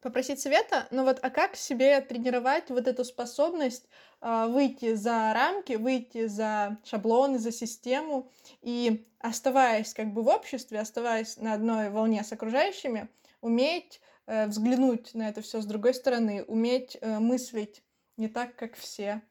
попросить 0.00 0.40
совета, 0.40 0.86
но 0.90 1.04
вот 1.04 1.18
а 1.22 1.30
как 1.30 1.56
себе 1.56 2.00
тренировать 2.00 2.70
вот 2.70 2.86
эту 2.88 3.04
способность 3.04 3.88
э, 4.20 4.46
выйти 4.48 4.94
за 4.94 5.32
рамки, 5.34 5.74
выйти 5.74 6.26
за 6.26 6.78
шаблоны, 6.84 7.38
за 7.38 7.52
систему 7.52 8.30
и 8.62 9.06
оставаясь 9.18 9.92
как 9.94 10.12
бы 10.12 10.22
в 10.22 10.28
обществе, 10.28 10.80
оставаясь 10.80 11.36
на 11.36 11.54
одной 11.54 11.90
волне 11.90 12.24
с 12.24 12.32
окружающими, 12.32 13.08
уметь 13.40 14.00
э, 14.26 14.46
взглянуть 14.46 15.14
на 15.14 15.28
это 15.28 15.42
все 15.42 15.60
с 15.60 15.66
другой 15.66 15.94
стороны, 15.94 16.44
уметь 16.44 16.96
э, 17.00 17.18
мыслить 17.18 17.82
не 18.16 18.28
так, 18.28 18.56
как 18.56 18.76
все. 18.76 19.22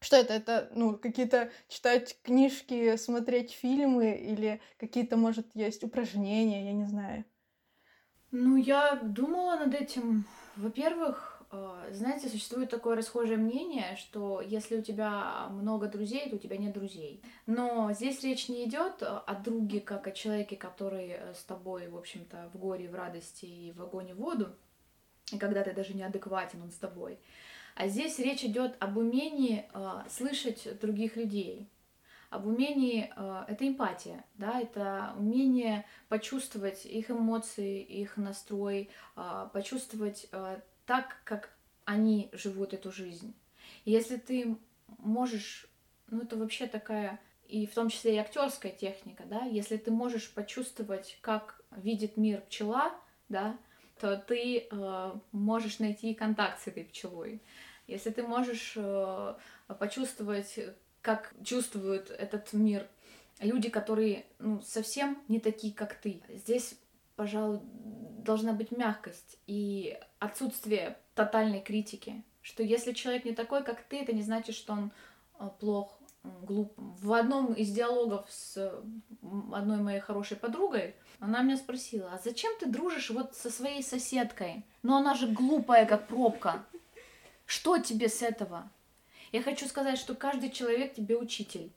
Что 0.00 0.16
это? 0.16 0.34
Это, 0.34 0.68
ну, 0.74 0.98
какие-то 0.98 1.52
читать 1.68 2.18
книжки, 2.22 2.96
смотреть 2.96 3.52
фильмы 3.52 4.12
или 4.16 4.60
какие-то, 4.76 5.16
может, 5.16 5.54
есть 5.54 5.84
упражнения, 5.84 6.64
я 6.66 6.72
не 6.72 6.84
знаю. 6.86 7.24
Ну, 8.32 8.56
я 8.56 8.98
думала 9.02 9.56
над 9.56 9.74
этим. 9.74 10.24
Во-первых, 10.56 11.42
э, 11.50 11.90
знаете, 11.92 12.30
существует 12.30 12.70
такое 12.70 12.96
расхожее 12.96 13.36
мнение, 13.36 13.94
что 13.96 14.40
если 14.40 14.78
у 14.78 14.82
тебя 14.82 15.48
много 15.50 15.86
друзей, 15.86 16.30
то 16.30 16.36
у 16.36 16.38
тебя 16.38 16.56
нет 16.56 16.72
друзей. 16.72 17.22
Но 17.46 17.92
здесь 17.92 18.22
речь 18.22 18.48
не 18.48 18.64
идет 18.64 19.02
о 19.02 19.34
друге, 19.34 19.80
как 19.80 20.06
о 20.06 20.12
человеке, 20.12 20.56
который 20.56 21.10
э, 21.10 21.34
с 21.34 21.44
тобой, 21.44 21.88
в 21.88 21.96
общем-то, 21.96 22.50
в 22.54 22.58
горе, 22.58 22.88
в 22.88 22.94
радости 22.94 23.44
и 23.44 23.72
в 23.72 23.82
огонь 23.82 24.08
и 24.08 24.12
в 24.14 24.16
воду, 24.16 24.48
и 25.30 25.36
когда 25.38 25.62
ты 25.62 25.74
даже 25.74 25.92
неадекватен, 25.92 26.62
он 26.62 26.70
с 26.70 26.76
тобой. 26.76 27.18
А 27.74 27.88
здесь 27.88 28.18
речь 28.18 28.44
идет 28.44 28.76
об 28.80 28.96
умении 28.96 29.66
э, 29.74 30.04
слышать 30.08 30.78
других 30.80 31.16
людей, 31.16 31.68
об 32.32 32.46
умении, 32.46 33.12
э, 33.14 33.44
это 33.48 33.68
эмпатия, 33.68 34.24
да, 34.34 34.58
это 34.60 35.14
умение 35.18 35.84
почувствовать 36.08 36.86
их 36.86 37.10
эмоции, 37.10 37.82
их 37.82 38.16
настрой, 38.16 38.88
э, 39.16 39.48
почувствовать 39.52 40.28
э, 40.32 40.60
так, 40.86 41.18
как 41.24 41.50
они 41.84 42.30
живут 42.32 42.72
эту 42.72 42.90
жизнь. 42.90 43.34
И 43.84 43.90
если 43.90 44.16
ты 44.16 44.56
можешь, 44.98 45.66
ну 46.08 46.22
это 46.22 46.36
вообще 46.36 46.66
такая, 46.66 47.20
и 47.46 47.66
в 47.66 47.74
том 47.74 47.90
числе 47.90 48.14
и 48.14 48.18
актерская 48.18 48.72
техника, 48.72 49.24
да, 49.26 49.42
если 49.42 49.76
ты 49.76 49.90
можешь 49.90 50.32
почувствовать, 50.32 51.18
как 51.20 51.62
видит 51.76 52.16
мир 52.16 52.40
пчела, 52.40 52.94
да, 53.28 53.58
то 54.00 54.16
ты 54.16 54.68
э, 54.70 55.12
можешь 55.32 55.80
найти 55.80 56.14
контакт 56.14 56.62
с 56.62 56.66
этой 56.66 56.84
пчелой. 56.84 57.42
Если 57.86 58.10
ты 58.10 58.22
можешь 58.22 58.72
э, 58.76 59.34
почувствовать, 59.78 60.58
как 61.02 61.34
чувствуют 61.44 62.10
этот 62.10 62.52
мир 62.52 62.86
люди, 63.40 63.68
которые 63.68 64.24
ну, 64.38 64.62
совсем 64.62 65.18
не 65.28 65.40
такие, 65.40 65.74
как 65.74 65.94
ты. 65.94 66.22
Здесь, 66.28 66.74
пожалуй, 67.16 67.60
должна 67.62 68.52
быть 68.52 68.70
мягкость 68.70 69.38
и 69.46 69.98
отсутствие 70.18 70.96
тотальной 71.14 71.60
критики. 71.60 72.22
Что 72.40 72.62
если 72.62 72.92
человек 72.92 73.24
не 73.24 73.34
такой, 73.34 73.62
как 73.62 73.82
ты, 73.82 74.00
это 74.00 74.12
не 74.12 74.22
значит, 74.22 74.54
что 74.54 74.72
он 74.72 74.92
э, 75.38 75.48
плох, 75.60 75.98
глуп. 76.22 76.72
В 76.76 77.12
одном 77.12 77.52
из 77.52 77.70
диалогов 77.70 78.26
с 78.30 78.56
одной 79.52 79.78
моей 79.78 80.00
хорошей 80.00 80.36
подругой 80.36 80.94
она 81.18 81.42
меня 81.42 81.56
спросила, 81.56 82.12
а 82.12 82.20
зачем 82.22 82.52
ты 82.58 82.66
дружишь 82.66 83.10
вот 83.10 83.34
со 83.34 83.50
своей 83.50 83.82
соседкой? 83.82 84.64
Ну 84.82 84.96
она 84.96 85.14
же 85.14 85.26
глупая, 85.28 85.86
как 85.86 86.08
пробка. 86.08 86.64
Что 87.44 87.78
тебе 87.78 88.08
с 88.08 88.22
этого? 88.22 88.70
Я 89.32 89.42
хочу 89.42 89.66
сказать, 89.66 89.98
что 89.98 90.14
каждый 90.14 90.50
человек 90.50 90.94
тебе 90.94 91.16
учитель. 91.16 91.72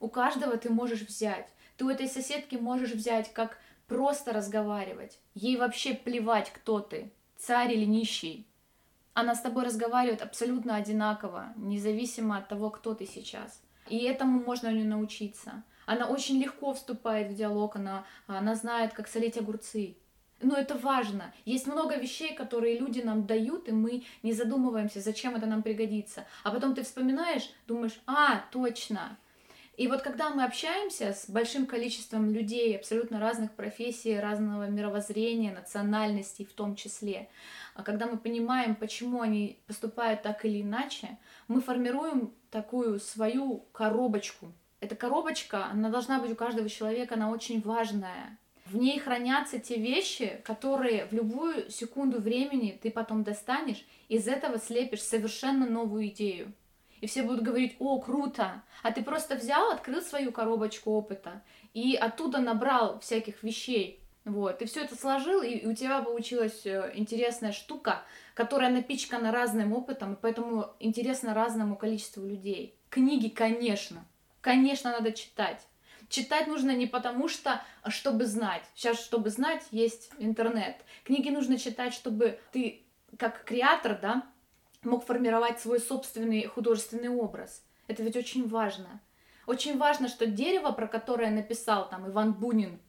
У 0.00 0.08
каждого 0.08 0.56
ты 0.56 0.70
можешь 0.70 1.02
взять. 1.02 1.48
Ты 1.76 1.84
у 1.84 1.88
этой 1.88 2.08
соседки 2.08 2.56
можешь 2.56 2.90
взять, 2.90 3.32
как 3.32 3.58
просто 3.86 4.32
разговаривать. 4.32 5.18
Ей 5.34 5.56
вообще 5.56 5.94
плевать, 5.94 6.52
кто 6.52 6.80
ты, 6.80 7.12
царь 7.36 7.72
или 7.72 7.84
нищий. 7.84 8.46
Она 9.14 9.34
с 9.34 9.40
тобой 9.40 9.64
разговаривает 9.64 10.20
абсолютно 10.20 10.76
одинаково, 10.76 11.52
независимо 11.56 12.38
от 12.38 12.48
того, 12.48 12.70
кто 12.70 12.94
ты 12.94 13.06
сейчас. 13.06 13.62
И 13.88 13.98
этому 13.98 14.40
можно 14.40 14.68
у 14.68 14.72
нее 14.72 14.84
научиться. 14.84 15.62
Она 15.86 16.08
очень 16.08 16.42
легко 16.42 16.74
вступает 16.74 17.30
в 17.30 17.34
диалог, 17.34 17.76
она, 17.76 18.04
она 18.26 18.56
знает, 18.56 18.92
как 18.92 19.06
солить 19.06 19.38
огурцы. 19.38 19.96
Но 20.40 20.56
это 20.56 20.76
важно. 20.76 21.32
Есть 21.44 21.66
много 21.66 21.96
вещей, 21.96 22.34
которые 22.34 22.78
люди 22.78 23.00
нам 23.00 23.26
дают, 23.26 23.68
и 23.68 23.72
мы 23.72 24.04
не 24.22 24.32
задумываемся, 24.32 25.00
зачем 25.00 25.34
это 25.34 25.46
нам 25.46 25.62
пригодится. 25.62 26.26
А 26.44 26.50
потом 26.50 26.74
ты 26.74 26.82
вспоминаешь, 26.82 27.50
думаешь, 27.66 27.98
а, 28.06 28.44
точно. 28.50 29.16
И 29.76 29.88
вот 29.88 30.02
когда 30.02 30.30
мы 30.30 30.44
общаемся 30.44 31.12
с 31.12 31.28
большим 31.28 31.66
количеством 31.66 32.32
людей 32.32 32.76
абсолютно 32.76 33.20
разных 33.20 33.52
профессий, 33.52 34.18
разного 34.18 34.68
мировоззрения, 34.68 35.52
национальностей 35.52 36.46
в 36.46 36.52
том 36.52 36.76
числе, 36.76 37.28
а 37.74 37.82
когда 37.82 38.06
мы 38.06 38.16
понимаем, 38.16 38.74
почему 38.74 39.20
они 39.20 39.58
поступают 39.66 40.22
так 40.22 40.44
или 40.46 40.62
иначе, 40.62 41.18
мы 41.46 41.60
формируем 41.60 42.32
такую 42.50 43.00
свою 43.00 43.66
коробочку 43.72 44.52
эта 44.80 44.94
коробочка, 44.94 45.66
она 45.66 45.90
должна 45.90 46.20
быть 46.20 46.32
у 46.32 46.36
каждого 46.36 46.68
человека, 46.68 47.14
она 47.14 47.30
очень 47.30 47.60
важная. 47.60 48.38
В 48.66 48.76
ней 48.76 48.98
хранятся 48.98 49.58
те 49.58 49.76
вещи, 49.76 50.40
которые 50.44 51.06
в 51.06 51.12
любую 51.12 51.70
секунду 51.70 52.20
времени 52.20 52.78
ты 52.82 52.90
потом 52.90 53.22
достанешь, 53.22 53.84
из 54.08 54.26
этого 54.26 54.58
слепишь 54.58 55.02
совершенно 55.02 55.66
новую 55.66 56.08
идею. 56.08 56.52
И 57.00 57.06
все 57.06 57.22
будут 57.22 57.42
говорить, 57.42 57.76
о, 57.78 58.00
круто, 58.00 58.62
а 58.82 58.90
ты 58.90 59.02
просто 59.02 59.36
взял, 59.36 59.70
открыл 59.70 60.00
свою 60.00 60.32
коробочку 60.32 60.90
опыта 60.92 61.42
и 61.74 61.94
оттуда 61.94 62.38
набрал 62.38 62.98
всяких 63.00 63.42
вещей. 63.42 64.00
Вот, 64.24 64.60
и 64.60 64.64
все 64.64 64.82
это 64.82 64.96
сложил, 64.96 65.42
и 65.42 65.66
у 65.66 65.74
тебя 65.74 66.02
получилась 66.02 66.66
э, 66.66 66.90
интересная 66.96 67.52
штука, 67.52 68.02
которая 68.34 68.70
напичкана 68.72 69.30
разным 69.30 69.72
опытом, 69.72 70.14
и 70.14 70.18
поэтому 70.20 70.74
интересна 70.80 71.32
разному 71.32 71.76
количеству 71.76 72.26
людей. 72.26 72.74
Книги, 72.90 73.28
конечно, 73.28 74.04
Конечно, 74.46 74.92
надо 74.92 75.10
читать. 75.10 75.66
Читать 76.08 76.46
нужно 76.46 76.74
не 76.74 76.86
потому 76.86 77.28
что, 77.28 77.62
а 77.82 77.90
чтобы 77.90 78.26
знать. 78.26 78.62
Сейчас, 78.74 79.00
чтобы 79.00 79.30
знать, 79.30 79.64
есть 79.70 80.10
интернет. 80.18 80.76
Книги 81.04 81.30
нужно 81.30 81.58
читать, 81.58 81.92
чтобы 81.94 82.38
ты, 82.52 82.86
как 83.18 83.44
креатор, 83.44 83.98
да, 84.00 84.22
мог 84.84 85.04
формировать 85.04 85.60
свой 85.60 85.80
собственный 85.80 86.46
художественный 86.46 87.08
образ. 87.08 87.64
Это 87.88 88.02
ведь 88.02 88.16
очень 88.16 88.48
важно. 88.48 89.00
Очень 89.46 89.78
важно, 89.78 90.08
что 90.08 90.26
дерево, 90.26 90.72
про 90.72 90.86
которое 90.86 91.30
написал 91.30 91.88
там 91.88 92.08
Иван 92.08 92.32
Бунин, 92.32 92.80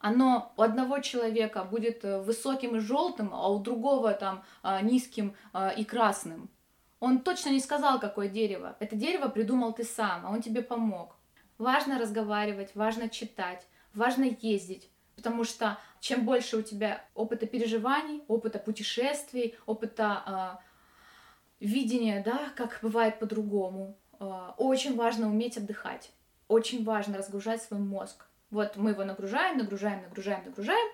оно 0.00 0.52
у 0.56 0.62
одного 0.62 0.98
человека 0.98 1.64
будет 1.64 2.04
э, 2.04 2.20
высоким 2.20 2.76
и 2.76 2.80
желтым, 2.80 3.32
а 3.32 3.48
у 3.48 3.60
другого 3.60 4.12
там 4.12 4.42
а, 4.62 4.82
низким 4.82 5.36
а, 5.52 5.68
и 5.68 5.84
красным. 5.84 6.50
Он 6.98 7.20
точно 7.20 7.50
не 7.50 7.60
сказал, 7.60 8.00
какое 8.00 8.28
дерево. 8.28 8.76
Это 8.80 8.96
дерево 8.96 9.28
придумал 9.28 9.72
ты 9.72 9.84
сам, 9.84 10.26
а 10.26 10.30
он 10.30 10.42
тебе 10.42 10.60
помог. 10.60 11.16
Важно 11.62 11.96
разговаривать, 11.96 12.74
важно 12.74 13.08
читать, 13.08 13.64
важно 13.94 14.24
ездить. 14.24 14.90
Потому 15.14 15.44
что 15.44 15.78
чем 16.00 16.24
больше 16.24 16.56
у 16.56 16.62
тебя 16.62 17.04
опыта 17.14 17.46
переживаний, 17.46 18.24
опыта 18.26 18.58
путешествий, 18.58 19.54
опыта 19.64 20.58
э, 21.60 21.64
видения, 21.64 22.20
да, 22.20 22.50
как 22.56 22.80
бывает 22.82 23.20
по-другому, 23.20 23.96
э, 24.18 24.24
очень 24.56 24.96
важно 24.96 25.28
уметь 25.28 25.56
отдыхать. 25.56 26.10
Очень 26.48 26.82
важно 26.82 27.16
разгружать 27.16 27.62
свой 27.62 27.78
мозг. 27.78 28.26
Вот 28.50 28.74
мы 28.74 28.90
его 28.90 29.04
нагружаем, 29.04 29.58
нагружаем, 29.58 30.02
нагружаем, 30.02 30.44
нагружаем. 30.44 30.90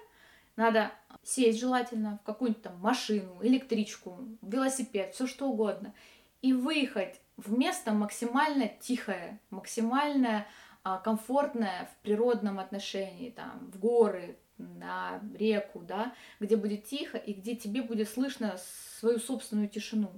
Надо 0.56 0.92
сесть 1.22 1.60
желательно 1.60 2.18
в 2.22 2.26
какую-нибудь 2.26 2.62
там 2.62 2.78
машину, 2.80 3.38
электричку, 3.40 4.18
велосипед, 4.42 5.14
все 5.14 5.26
что 5.26 5.48
угодно, 5.48 5.94
и 6.42 6.52
выехать 6.52 7.22
в 7.38 7.56
место 7.56 7.92
максимально 7.92 8.68
тихое, 8.68 9.40
максимально 9.50 10.46
а, 10.82 10.98
комфортное 10.98 11.86
в 11.86 12.02
природном 12.02 12.58
отношении, 12.58 13.30
там, 13.30 13.70
в 13.72 13.78
горы, 13.78 14.36
на 14.58 15.20
реку, 15.38 15.80
да, 15.80 16.14
где 16.40 16.56
будет 16.56 16.84
тихо 16.84 17.16
и 17.16 17.32
где 17.32 17.54
тебе 17.54 17.80
будет 17.80 18.08
слышно 18.10 18.56
свою 18.98 19.20
собственную 19.20 19.68
тишину. 19.68 20.10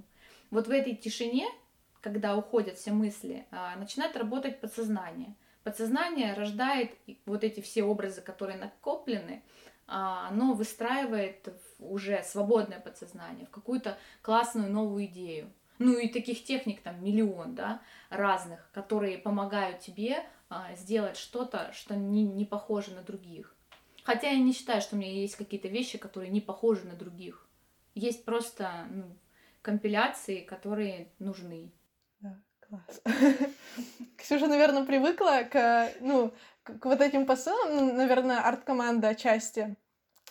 Вот 0.49 0.67
в 0.67 0.71
этой 0.71 0.95
тишине, 0.95 1.47
когда 2.01 2.35
уходят 2.35 2.77
все 2.77 2.91
мысли, 2.91 3.45
а, 3.51 3.75
начинает 3.75 4.17
работать 4.17 4.59
подсознание. 4.59 5.35
Подсознание 5.63 6.33
рождает 6.33 6.91
вот 7.27 7.43
эти 7.43 7.61
все 7.61 7.83
образы, 7.83 8.21
которые 8.21 8.57
накоплены, 8.57 9.43
а, 9.87 10.29
оно 10.29 10.53
выстраивает 10.53 11.53
уже 11.77 12.23
свободное 12.23 12.79
подсознание 12.79 13.45
в 13.45 13.51
какую-то 13.51 13.97
классную 14.23 14.71
новую 14.71 15.05
идею. 15.05 15.51
Ну 15.81 15.97
и 15.97 16.07
таких 16.07 16.43
техник 16.43 16.81
там 16.81 17.03
миллион, 17.03 17.55
да, 17.55 17.81
разных, 18.09 18.69
которые 18.71 19.17
помогают 19.17 19.79
тебе 19.79 20.23
а, 20.47 20.75
сделать 20.75 21.17
что-то, 21.17 21.71
что 21.73 21.95
не, 21.95 22.23
не 22.23 22.45
похоже 22.45 22.91
на 22.91 23.01
других. 23.01 23.55
Хотя 24.03 24.29
я 24.29 24.37
не 24.37 24.53
считаю, 24.53 24.81
что 24.81 24.95
у 24.95 24.99
меня 24.99 25.11
есть 25.11 25.35
какие-то 25.35 25.69
вещи, 25.69 25.97
которые 25.97 26.29
не 26.29 26.39
похожи 26.39 26.85
на 26.85 26.93
других. 26.93 27.47
Есть 27.95 28.25
просто 28.25 28.69
ну, 28.91 29.17
компиляции, 29.63 30.41
которые 30.41 31.07
нужны. 31.17 31.71
Да, 32.19 32.39
класс. 32.59 33.01
Ксюша, 34.17 34.45
наверное, 34.45 34.85
привыкла 34.85 35.47
к, 35.51 35.93
ну, 35.99 36.31
к 36.61 36.85
вот 36.85 37.01
этим 37.01 37.25
посылам, 37.25 37.75
ну, 37.75 37.93
наверное, 37.93 38.39
арт-команда 38.39 39.09
отчасти 39.09 39.75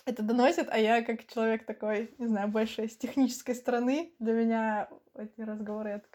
это 0.05 0.23
доносит, 0.23 0.67
а 0.69 0.77
я 0.77 1.03
как 1.03 1.27
человек 1.27 1.65
такой, 1.65 2.13
не 2.17 2.27
знаю, 2.27 2.47
больше 2.47 2.87
с 2.87 2.97
технической 2.97 3.55
стороны, 3.55 4.13
для 4.19 4.33
меня 4.33 4.89
эти 5.15 5.41
разговоры 5.41 5.89
это 5.91 6.07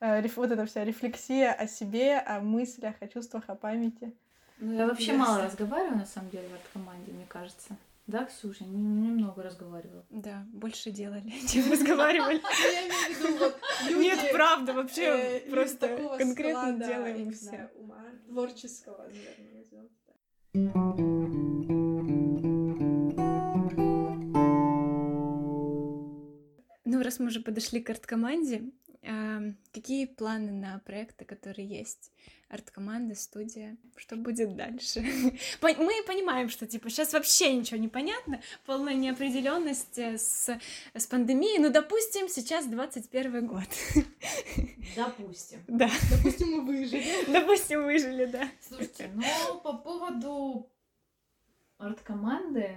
э, 0.00 0.28
вот 0.36 0.50
эта 0.50 0.66
вся 0.66 0.84
рефлексия 0.84 1.52
о 1.52 1.66
себе, 1.66 2.18
о 2.18 2.40
мыслях, 2.40 2.96
о 3.00 3.08
чувствах, 3.08 3.44
о 3.48 3.54
памяти. 3.54 4.14
Ну, 4.58 4.74
я 4.74 4.86
вообще 4.86 5.12
мало 5.12 5.42
разговариваю, 5.44 5.98
на 5.98 6.06
самом 6.06 6.30
деле, 6.30 6.48
в 6.48 6.54
этой 6.54 6.72
команде, 6.72 7.12
мне 7.12 7.26
кажется. 7.28 7.76
Да, 8.06 8.24
Ксюша, 8.24 8.64
немного 8.64 9.42
разговаривала. 9.42 10.04
Да, 10.10 10.44
больше 10.52 10.90
делали, 10.90 11.30
чем 11.48 11.70
разговаривали. 11.70 12.40
Нет, 13.94 14.18
правда, 14.32 14.72
вообще 14.72 15.02
э, 15.02 15.50
просто 15.50 15.88
конкретно 16.18 16.72
делаем 16.78 17.32
все. 17.32 17.70
Творческого, 18.28 19.06
наверное, 19.08 19.64
назовем. 20.54 21.81
Ну, 26.92 27.02
раз 27.02 27.18
мы 27.18 27.28
уже 27.28 27.40
подошли 27.40 27.80
к 27.80 27.88
арт-команде, 27.88 28.64
какие 29.72 30.04
планы 30.04 30.52
на 30.52 30.78
проекты, 30.80 31.24
которые 31.24 31.66
есть? 31.66 32.12
Арт-команда, 32.50 33.14
студия, 33.14 33.78
что 33.96 34.14
будет 34.16 34.56
дальше? 34.56 35.00
Мы 35.62 36.02
понимаем, 36.06 36.50
что 36.50 36.66
типа 36.66 36.90
сейчас 36.90 37.14
вообще 37.14 37.56
ничего 37.56 37.78
не 37.78 37.88
понятно, 37.88 38.42
полная 38.66 38.92
неопределенность 38.92 39.98
э, 39.98 40.18
с, 40.18 40.50
с 40.94 41.06
пандемией. 41.06 41.58
Ну, 41.60 41.70
допустим, 41.70 42.28
сейчас 42.28 42.66
21 42.66 43.46
год. 43.46 43.64
Допустим. 44.94 45.60
Да. 45.66 45.88
Допустим, 46.10 46.48
мы 46.50 46.66
выжили. 46.66 47.24
Допустим, 47.32 47.84
выжили, 47.84 48.26
да. 48.26 48.46
Слушайте, 48.68 49.10
ну, 49.14 49.60
по 49.60 49.72
поводу 49.72 50.70
арт-команды, 51.78 52.76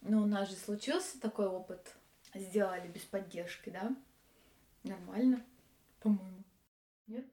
ну, 0.00 0.22
у 0.22 0.26
нас 0.26 0.48
же 0.48 0.56
случился 0.56 1.20
такой 1.20 1.46
опыт 1.46 1.94
сделали 2.34 2.88
без 2.88 3.02
поддержки, 3.02 3.70
да? 3.70 3.94
Нормально, 4.84 5.44
по-моему. 6.00 6.44
Нет? 7.06 7.26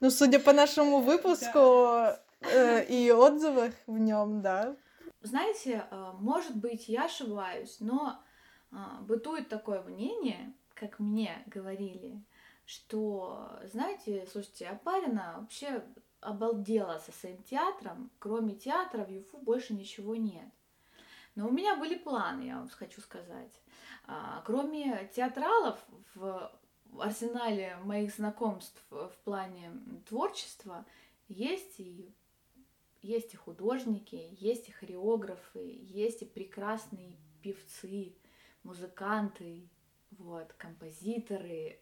Ну, 0.00 0.10
судя 0.10 0.40
по 0.40 0.52
нашему 0.52 1.00
выпуску 1.00 2.18
э, 2.40 2.84
и 2.86 3.10
отзывах 3.10 3.74
в 3.86 3.98
нем, 3.98 4.40
да. 4.40 4.76
Знаете, 5.20 5.86
э, 5.90 6.12
может 6.18 6.56
быть, 6.56 6.88
я 6.88 7.04
ошибаюсь, 7.04 7.76
но 7.80 8.22
э, 8.72 8.76
бытует 9.02 9.48
такое 9.48 9.82
мнение, 9.82 10.54
как 10.74 10.98
мне 10.98 11.42
говорили, 11.46 12.24
что, 12.64 13.60
знаете, 13.64 14.26
слушайте, 14.32 14.68
Апарина 14.68 15.36
вообще 15.38 15.84
обалдела 16.20 16.98
со 16.98 17.12
своим 17.12 17.42
театром, 17.42 18.10
кроме 18.18 18.54
театра 18.54 19.04
в 19.04 19.10
ЮФУ 19.10 19.38
больше 19.38 19.74
ничего 19.74 20.14
нет. 20.14 20.48
Но 21.40 21.48
у 21.48 21.50
меня 21.50 21.74
были 21.74 21.96
планы, 21.96 22.42
я 22.42 22.58
вам 22.58 22.68
хочу 22.68 23.00
сказать. 23.00 23.62
А, 24.06 24.42
кроме 24.44 25.10
театралов 25.16 25.78
в 26.14 26.52
арсенале 26.98 27.78
моих 27.84 28.14
знакомств 28.14 28.82
в 28.90 29.14
плане 29.24 29.72
творчества 30.06 30.84
есть 31.28 31.80
и 31.80 32.14
есть 33.00 33.32
и 33.32 33.38
художники, 33.38 34.36
есть 34.38 34.68
и 34.68 34.72
хореографы, 34.72 35.78
есть 35.80 36.20
и 36.20 36.26
прекрасные 36.26 37.16
певцы, 37.42 38.14
музыканты, 38.62 39.66
вот, 40.10 40.52
композиторы, 40.58 41.80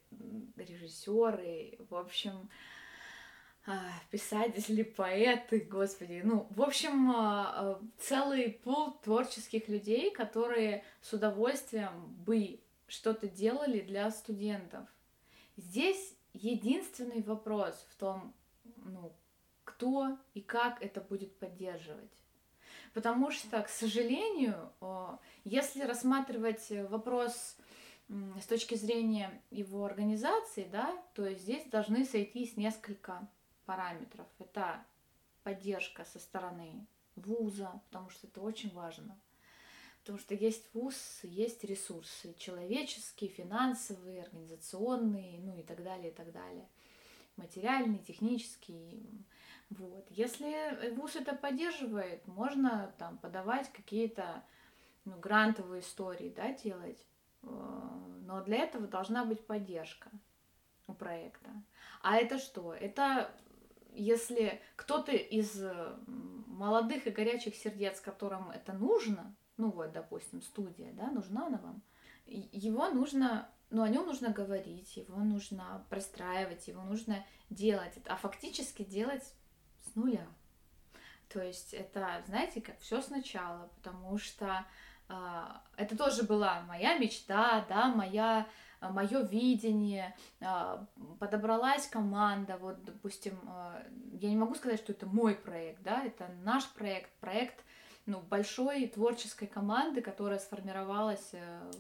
режиссеры, 0.55 1.79
в 1.91 1.97
общем, 1.97 2.49
писатели, 4.11 4.83
поэты, 4.83 5.61
господи, 5.61 6.23
ну, 6.25 6.47
в 6.51 6.63
общем, 6.63 7.11
а, 7.11 7.53
а, 7.55 7.81
целый 7.99 8.51
пул 8.51 8.93
творческих 9.03 9.69
людей, 9.69 10.11
которые 10.11 10.85
с 11.03 11.13
удовольствием 11.13 12.15
бы 12.25 12.61
что-то 12.87 13.29
делали 13.29 13.81
для 13.81 14.11
студентов. 14.11 14.89
Здесь 15.57 16.15
единственный 16.33 17.23
вопрос 17.23 17.75
в 17.91 17.97
том, 17.97 18.35
ну, 18.77 19.13
кто 19.65 20.17
и 20.33 20.41
как 20.41 20.83
это 20.83 21.01
будет 21.01 21.37
поддерживать. 21.39 22.13
Потому 22.95 23.31
что, 23.31 23.61
к 23.63 23.69
сожалению, 23.69 24.73
если 25.45 25.83
рассматривать 25.83 26.67
вопрос 26.89 27.57
с 28.09 28.47
точки 28.47 28.77
зрения 28.77 29.43
его 29.51 29.85
организации, 29.85 30.67
да, 30.73 30.97
то 31.15 31.31
здесь 31.35 31.65
должны 31.67 32.07
сойтись 32.07 32.57
несколько 32.57 33.29
параметров. 33.69 34.27
Это 34.39 34.83
поддержка 35.43 36.07
со 36.07 36.19
стороны 36.19 36.87
вуза, 37.17 37.83
потому 37.89 38.09
что 38.09 38.27
это 38.27 38.41
очень 38.41 38.73
важно. 38.73 39.15
Потому 40.01 40.19
что 40.19 40.35
есть 40.35 40.73
вуз, 40.73 41.21
есть 41.23 41.65
ресурсы 41.65 42.35
человеческие, 42.39 43.29
финансовые, 43.29 44.23
организационные, 44.23 45.39
ну 45.41 45.59
и 45.59 45.63
так 45.63 45.83
далее, 45.83 46.11
и 46.11 46.15
так 46.15 46.33
далее. 46.33 46.67
Материальные, 47.37 47.99
технические. 47.99 49.03
Вот. 49.69 50.07
Если 50.09 50.95
вуз 50.95 51.17
это 51.17 51.37
поддерживает, 51.37 52.27
можно 52.27 52.95
там 52.97 53.19
подавать 53.19 53.71
какие-то 53.71 54.43
ну, 55.05 55.19
грантовые 55.19 55.83
истории, 55.83 56.33
да, 56.35 56.55
делать. 56.55 57.05
Э, 57.43 57.49
но 58.25 58.43
для 58.45 58.65
этого 58.65 58.87
должна 58.87 59.27
быть 59.27 59.47
поддержка 59.47 60.11
у 60.87 60.95
проекта. 60.95 61.51
А 62.01 62.17
это 62.17 62.39
что? 62.39 62.73
Это 62.73 63.31
если 63.93 64.61
кто-то 64.77 65.13
из 65.13 65.61
молодых 66.07 67.07
и 67.07 67.11
горячих 67.11 67.55
сердец, 67.55 68.01
которым 68.01 68.51
это 68.51 68.73
нужно, 68.73 69.35
ну 69.57 69.71
вот, 69.71 69.93
допустим, 69.93 70.43
студия, 70.43 70.93
да, 70.93 71.11
нужна 71.11 71.47
она 71.47 71.59
вам, 71.59 71.83
его 72.27 72.89
нужно, 72.89 73.51
ну, 73.71 73.83
о 73.83 73.89
нем 73.89 74.07
нужно 74.07 74.31
говорить, 74.31 74.97
его 74.97 75.19
нужно 75.19 75.87
простраивать, 75.89 76.69
его 76.69 76.83
нужно 76.83 77.25
делать, 77.51 77.95
а 78.07 78.17
фактически 78.17 78.85
делать 78.85 79.35
с 79.85 79.95
нуля. 79.95 80.27
То 81.29 81.43
есть 81.43 81.75
это, 81.75 82.23
знаете, 82.27 82.61
как 82.61 82.79
все 82.81 83.03
сначала, 83.03 83.71
потому 83.77 84.17
что 84.19 84.65
э, 85.09 85.45
это 85.77 85.97
тоже 85.97 86.23
была 86.23 86.63
моя 86.63 86.99
мечта, 86.99 87.67
да, 87.69 87.89
моя 87.89 88.47
Э, 88.47 88.68
мое 88.81 89.23
видение, 89.23 90.17
э, 90.41 90.79
подобралась 91.19 91.87
команда, 91.87 92.59
вот, 92.59 92.85
допустим, 92.85 93.39
э, 93.47 93.91
я 94.21 94.31
не 94.31 94.37
могу 94.37 94.55
сказать, 94.55 94.81
что 94.81 94.93
это 94.93 95.07
мой 95.07 95.35
проект, 95.35 95.83
да, 95.83 96.05
это 96.05 96.29
наш 96.43 96.69
проект, 96.71 97.11
проект 97.21 97.65
ну, 98.07 98.21
большой 98.21 98.87
творческой 98.89 99.47
команды, 99.47 100.01
которая 100.01 100.39
сформировалась 100.39 101.33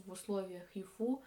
в 0.04 0.12
условиях 0.12 0.64
ЮФУ, 0.74 1.22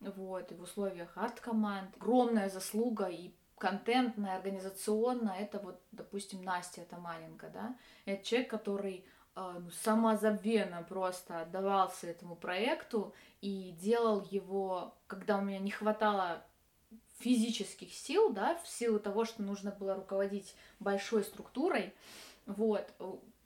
вот, 0.00 0.50
и 0.50 0.54
в 0.54 0.62
условиях 0.62 1.16
арт-команд. 1.16 1.94
Огромная 1.96 2.48
заслуга 2.48 3.06
и 3.06 3.32
контентная, 3.60 4.36
организационная, 4.36 5.36
это 5.36 5.58
вот, 5.58 5.80
допустим, 5.92 6.42
Настя 6.42 6.84
Таманенко, 6.86 7.50
да, 7.50 7.76
это 8.06 8.24
человек, 8.24 8.50
который 8.50 9.04
ну, 9.34 9.70
самозабвенно 9.82 10.84
просто 10.88 11.40
отдавался 11.40 12.08
этому 12.08 12.36
проекту 12.36 13.14
и 13.40 13.74
делал 13.80 14.26
его, 14.30 14.94
когда 15.06 15.38
у 15.38 15.42
меня 15.42 15.58
не 15.58 15.70
хватало 15.70 16.42
физических 17.20 17.92
сил, 17.92 18.32
да, 18.32 18.56
в 18.56 18.68
силу 18.68 18.98
того, 18.98 19.24
что 19.24 19.42
нужно 19.42 19.70
было 19.70 19.94
руководить 19.94 20.54
большой 20.78 21.22
структурой, 21.22 21.92
вот, 22.46 22.88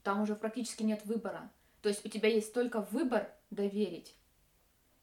там 0.03 0.22
уже 0.22 0.37
практически 0.37 0.82
нет 0.82 1.05
выбора. 1.05 1.51
То 1.82 1.89
есть 1.89 2.05
у 2.07 2.09
тебя 2.09 2.28
есть 2.28 2.55
только 2.55 2.80
выбор 2.80 3.30
доверить. 3.51 4.14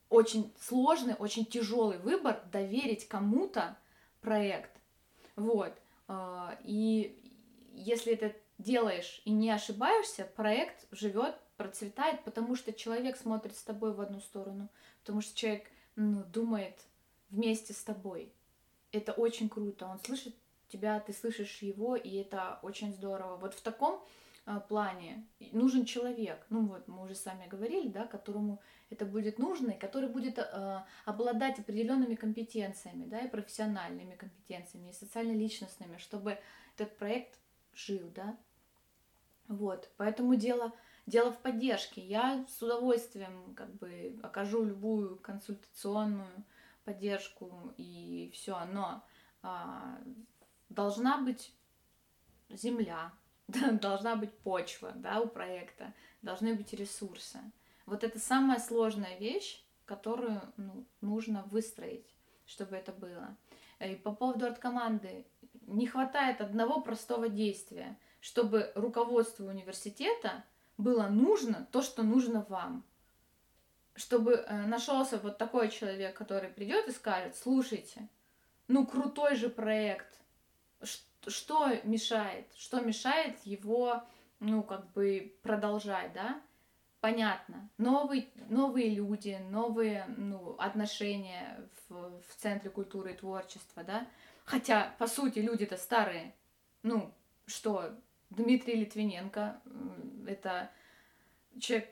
Очень 0.10 0.52
сложный, 0.60 1.14
очень 1.14 1.46
тяжелый 1.46 2.00
выбор 2.00 2.42
доверить 2.52 3.08
кому-то 3.08 3.78
проект. 4.22 4.72
Вот. 5.36 5.74
А, 6.08 6.58
и 6.64 7.18
если 7.74 8.14
это 8.14 8.34
делаешь 8.62 9.22
и 9.26 9.32
не 9.32 9.50
ошибаешься, 9.50 10.26
проект 10.36 10.88
живет, 10.92 11.36
процветает, 11.58 12.24
потому 12.24 12.56
что 12.56 12.74
человек 12.74 13.18
смотрит 13.18 13.56
с 13.56 13.64
тобой 13.64 13.94
в 13.94 14.02
одну 14.02 14.20
сторону, 14.20 14.70
потому 15.02 15.22
что 15.22 15.36
человек 15.36 15.70
ну, 15.96 16.24
думает 16.24 16.80
вместе 17.30 17.74
с 17.74 17.84
тобой. 17.84 18.34
Это 18.92 19.14
очень 19.14 19.50
круто. 19.50 19.88
Он 19.88 20.00
слышит 20.00 20.36
тебя, 20.70 21.00
ты 21.00 21.14
слышишь 21.14 21.62
его, 21.62 21.96
и 21.96 22.16
это 22.16 22.60
очень 22.62 22.94
здорово. 22.94 23.38
Вот 23.38 23.54
в 23.54 23.62
таком 23.62 24.04
а, 24.46 24.60
плане 24.60 25.26
нужен 25.52 25.86
человек, 25.86 26.46
ну 26.50 26.66
вот 26.66 26.88
мы 26.88 27.04
уже 27.04 27.16
сами 27.16 27.48
говорили, 27.48 27.88
да, 27.90 28.08
которому 28.08 28.60
это 28.90 29.06
будет 29.06 29.38
нужно, 29.40 29.72
и 29.72 29.80
который 29.80 30.10
будет 30.10 30.38
э, 30.38 30.84
обладать 31.06 31.60
определенными 31.60 32.16
компетенциями, 32.16 33.06
да, 33.06 33.20
и 33.20 33.30
профессиональными 33.30 34.16
компетенциями, 34.16 34.90
и 34.90 34.94
социально-личностными, 34.94 35.98
чтобы 35.98 36.38
этот 36.76 36.98
проект 36.98 37.38
жил, 37.74 38.12
да. 38.16 38.38
Вот, 39.52 39.92
поэтому 39.98 40.36
дело, 40.36 40.72
дело 41.06 41.34
в 41.34 41.38
поддержке. 41.40 42.00
Я 42.00 42.46
с 42.48 42.62
удовольствием 42.62 43.54
как 43.54 43.74
бы 43.76 44.18
окажу 44.24 44.64
любую 44.64 45.18
консультационную 45.18 46.46
поддержку 46.86 47.74
и 47.76 48.32
все, 48.34 48.64
но 48.72 49.04
а, 49.44 50.00
должна 50.70 51.18
быть 51.18 51.54
земля, 52.50 53.12
должна 53.48 54.16
быть 54.16 54.32
почва, 54.38 54.94
да, 54.96 55.20
у 55.20 55.28
проекта, 55.28 55.94
должны 56.22 56.56
быть 56.56 56.72
ресурсы. 56.72 57.40
Вот 57.86 58.06
это 58.06 58.20
самая 58.20 58.60
сложная 58.60 59.18
вещь, 59.18 59.66
которую 59.84 60.42
ну, 60.56 60.86
нужно 61.02 61.44
выстроить, 61.44 62.16
чтобы 62.46 62.78
это 62.78 62.94
было. 62.94 63.36
И 63.82 63.96
по 63.96 64.14
поводу 64.14 64.46
арт-команды, 64.46 65.26
не 65.68 65.88
хватает 65.88 66.40
одного 66.40 66.80
простого 66.80 67.28
действия, 67.28 67.98
чтобы 68.22 68.72
руководству 68.76 69.48
университета 69.48 70.46
было 70.78 71.08
нужно 71.08 71.68
то, 71.72 71.82
что 71.82 72.04
нужно 72.04 72.46
вам. 72.48 72.86
Чтобы 73.96 74.34
э, 74.34 74.66
нашелся 74.68 75.18
вот 75.18 75.38
такой 75.38 75.70
человек, 75.70 76.16
который 76.16 76.50
придет 76.50 76.88
и 76.88 76.92
скажет, 76.92 77.36
слушайте, 77.36 78.08
ну 78.70 78.88
крутой 78.88 79.36
же 79.36 79.50
проект, 79.50 80.08
что 81.28 81.70
мешает? 81.84 82.48
Что 82.56 82.80
мешает 82.80 83.38
его, 83.46 84.04
ну, 84.40 84.64
как 84.64 84.92
бы 84.94 85.36
продолжать, 85.44 86.14
да? 86.14 86.42
Понятно. 87.00 87.70
Новые, 87.78 88.28
новые 88.50 88.90
люди, 88.90 89.40
новые 89.50 90.06
ну, 90.18 90.56
отношения 90.58 91.68
в, 91.90 92.22
в 92.22 92.36
Центре 92.38 92.70
культуры 92.70 93.14
и 93.14 93.18
творчества, 93.18 93.84
да? 93.84 94.08
Хотя, 94.46 94.94
по 94.98 95.08
сути, 95.08 95.40
люди-то 95.40 95.78
старые. 95.78 96.34
Ну, 96.84 97.14
что, 97.46 97.92
Дмитрий 98.32 98.76
Литвиненко, 98.76 99.62
это 100.26 100.72
человек, 101.60 101.90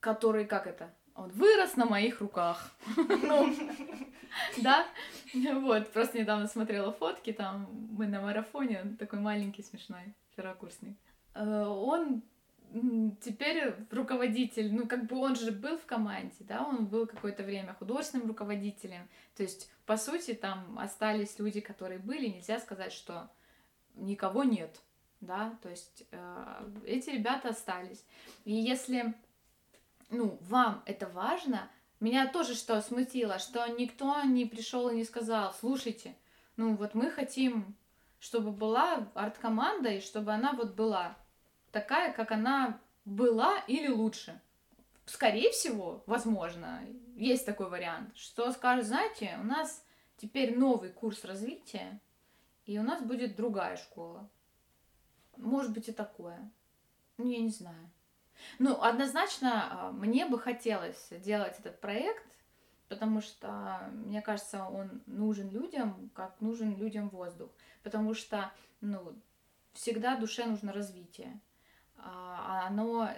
который, 0.00 0.44
как 0.44 0.66
это, 0.66 0.92
он 1.14 1.30
вырос 1.30 1.76
на 1.76 1.86
моих 1.86 2.20
руках. 2.20 2.74
Ну, 2.96 3.54
да, 4.62 4.86
вот, 5.34 5.92
просто 5.92 6.18
недавно 6.18 6.46
смотрела 6.46 6.92
фотки, 6.92 7.32
там 7.32 7.68
мы 7.92 8.06
на 8.06 8.20
марафоне, 8.20 8.80
он 8.82 8.96
такой 8.96 9.20
маленький, 9.20 9.62
смешной, 9.62 10.14
второкурсник. 10.32 10.96
Э, 11.34 11.64
он 11.66 12.22
теперь 13.20 13.74
руководитель, 13.90 14.74
ну, 14.74 14.86
как 14.86 15.06
бы 15.06 15.16
он 15.18 15.36
же 15.36 15.52
был 15.52 15.78
в 15.78 15.84
команде, 15.84 16.36
да, 16.40 16.64
он 16.64 16.86
был 16.86 17.06
какое-то 17.06 17.42
время 17.42 17.74
художественным 17.74 18.28
руководителем, 18.28 19.08
то 19.36 19.42
есть, 19.42 19.70
по 19.84 19.96
сути, 19.96 20.34
там 20.34 20.78
остались 20.78 21.38
люди, 21.38 21.60
которые 21.60 21.98
были, 21.98 22.28
нельзя 22.28 22.58
сказать, 22.58 22.92
что 22.92 23.30
никого 23.94 24.44
нет, 24.44 24.80
да, 25.22 25.56
то 25.62 25.70
есть 25.70 26.04
э, 26.10 26.70
эти 26.84 27.10
ребята 27.10 27.50
остались. 27.50 28.04
И 28.44 28.52
если 28.52 29.14
ну, 30.10 30.36
вам 30.42 30.82
это 30.84 31.08
важно, 31.08 31.70
меня 32.00 32.26
тоже 32.26 32.54
что 32.54 32.80
смутило, 32.82 33.38
что 33.38 33.66
никто 33.68 34.22
не 34.22 34.44
пришел 34.44 34.90
и 34.90 34.96
не 34.96 35.04
сказал, 35.04 35.54
слушайте, 35.54 36.16
ну 36.56 36.74
вот 36.74 36.94
мы 36.94 37.10
хотим, 37.10 37.76
чтобы 38.18 38.50
была 38.50 39.08
арт-команда, 39.14 39.90
и 39.90 40.00
чтобы 40.00 40.32
она 40.32 40.52
вот 40.52 40.74
была 40.74 41.16
такая, 41.70 42.12
как 42.12 42.32
она 42.32 42.80
была 43.04 43.58
или 43.68 43.88
лучше. 43.88 44.40
Скорее 45.06 45.50
всего, 45.50 46.02
возможно, 46.06 46.82
есть 47.16 47.46
такой 47.46 47.70
вариант, 47.70 48.16
что 48.16 48.50
скажут, 48.50 48.86
знаете, 48.86 49.38
у 49.40 49.44
нас 49.44 49.84
теперь 50.16 50.58
новый 50.58 50.90
курс 50.90 51.24
развития, 51.24 52.00
и 52.66 52.78
у 52.78 52.82
нас 52.82 53.02
будет 53.02 53.36
другая 53.36 53.76
школа. 53.76 54.28
Может 55.36 55.72
быть 55.72 55.88
и 55.88 55.92
такое. 55.92 56.50
Ну, 57.18 57.28
я 57.28 57.40
не 57.40 57.50
знаю. 57.50 57.90
Ну, 58.58 58.80
однозначно, 58.80 59.68
а, 59.70 59.92
мне 59.92 60.26
бы 60.26 60.38
хотелось 60.38 61.08
делать 61.10 61.58
этот 61.58 61.80
проект, 61.80 62.26
потому 62.88 63.20
что, 63.20 63.90
мне 63.92 64.20
кажется, 64.22 64.64
он 64.64 65.02
нужен 65.06 65.50
людям, 65.50 66.10
как 66.14 66.40
нужен 66.40 66.76
людям 66.76 67.08
воздух. 67.08 67.50
Потому 67.82 68.14
что, 68.14 68.52
ну, 68.80 69.14
всегда 69.72 70.16
душе 70.16 70.46
нужно 70.46 70.72
развитие. 70.72 71.40
А, 71.96 72.64
а 72.64 72.66
оно, 72.66 73.08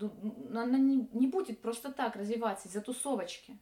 оно 0.00 0.76
не, 0.76 1.08
не 1.12 1.26
будет 1.26 1.60
просто 1.60 1.92
так 1.92 2.16
развиваться 2.16 2.68
из-за 2.68 2.80
тусовочки. 2.80 3.58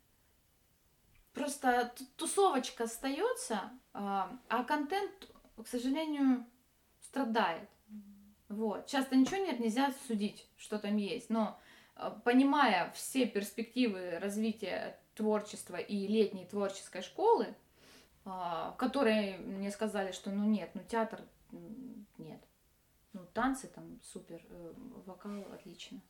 Просто 1.33 1.93
тусовочка 2.17 2.85
остается, 2.85 3.61
а, 3.93 4.39
а 4.49 4.65
контент, 4.65 5.31
к 5.57 5.67
сожалению, 5.67 6.47
страдает. 7.15 7.69
Вот. 8.49 8.87
Часто 8.87 9.15
ничего 9.15 9.37
нет, 9.37 9.61
нельзя 9.61 9.95
судить, 10.09 10.47
что 10.57 10.79
там 10.79 10.97
есть, 10.97 11.31
но 11.31 11.59
э, 11.97 12.11
понимая 12.25 12.91
все 12.93 13.25
перспективы 13.27 14.19
развития 14.19 14.99
творчества 15.15 15.77
и 15.77 16.09
летней 16.09 16.45
творческой 16.45 17.03
школы, 17.03 17.55
а, 18.25 18.73
которые 18.79 19.39
мне 19.39 19.71
сказали, 19.71 20.11
что 20.11 20.31
ну 20.31 20.45
нет, 20.45 20.71
ну 20.75 20.83
театр 20.89 21.21
нет. 22.19 22.41
Ну 23.13 23.21
танцы 23.33 23.69
там 23.69 24.01
супер, 24.03 24.41
э, 24.51 24.73
вокал 25.07 25.45
отлично. 25.53 26.01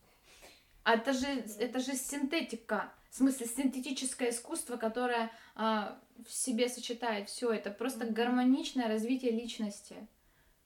А 0.85 0.95
это 0.95 1.13
же, 1.13 1.27
это 1.59 1.81
же 1.81 1.95
синтетика, 1.95 2.93
в 3.11 3.17
смысле 3.17 3.47
синтетическое 3.47 4.31
искусство, 4.31 4.77
которое 4.77 5.31
а, 5.55 5.99
в 6.27 6.33
себе 6.33 6.69
сочетает 6.69 7.29
все 7.29 7.53
это, 7.53 7.71
просто 7.71 8.07
гармоничное 8.07 8.89
развитие 8.89 9.33
личности. 9.33 10.07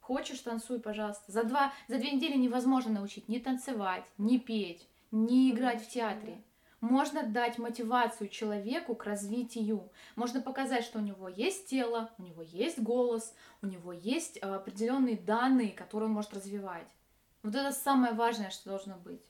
Хочешь, 0.09 0.41
танцуй, 0.41 0.81
пожалуйста. 0.81 1.31
За, 1.31 1.45
два, 1.45 1.71
за 1.87 1.99
две 1.99 2.13
недели 2.13 2.35
невозможно 2.35 2.93
научить 2.93 3.29
ни 3.29 3.39
танцевать, 3.39 4.07
ни 4.17 4.39
петь, 4.39 4.89
ни 5.11 5.51
играть 5.51 5.85
в 5.85 5.89
театре. 5.91 6.41
Можно 6.81 7.25
дать 7.25 7.59
мотивацию 7.59 8.31
человеку 8.31 8.95
к 8.95 9.05
развитию. 9.05 9.91
Можно 10.17 10.41
показать, 10.41 10.85
что 10.85 10.99
у 10.99 11.03
него 11.03 11.29
есть 11.29 11.67
тело, 11.67 12.11
у 12.17 12.23
него 12.23 12.41
есть 12.41 12.79
голос, 12.79 13.35
у 13.61 13.67
него 13.67 13.93
есть 13.93 14.39
э, 14.39 14.41
определенные 14.41 15.19
данные, 15.19 15.73
которые 15.73 16.09
он 16.09 16.15
может 16.15 16.33
развивать. 16.33 16.89
Вот 17.43 17.55
это 17.55 17.71
самое 17.71 18.15
важное, 18.15 18.49
что 18.49 18.71
должно 18.71 18.97
быть. 18.97 19.21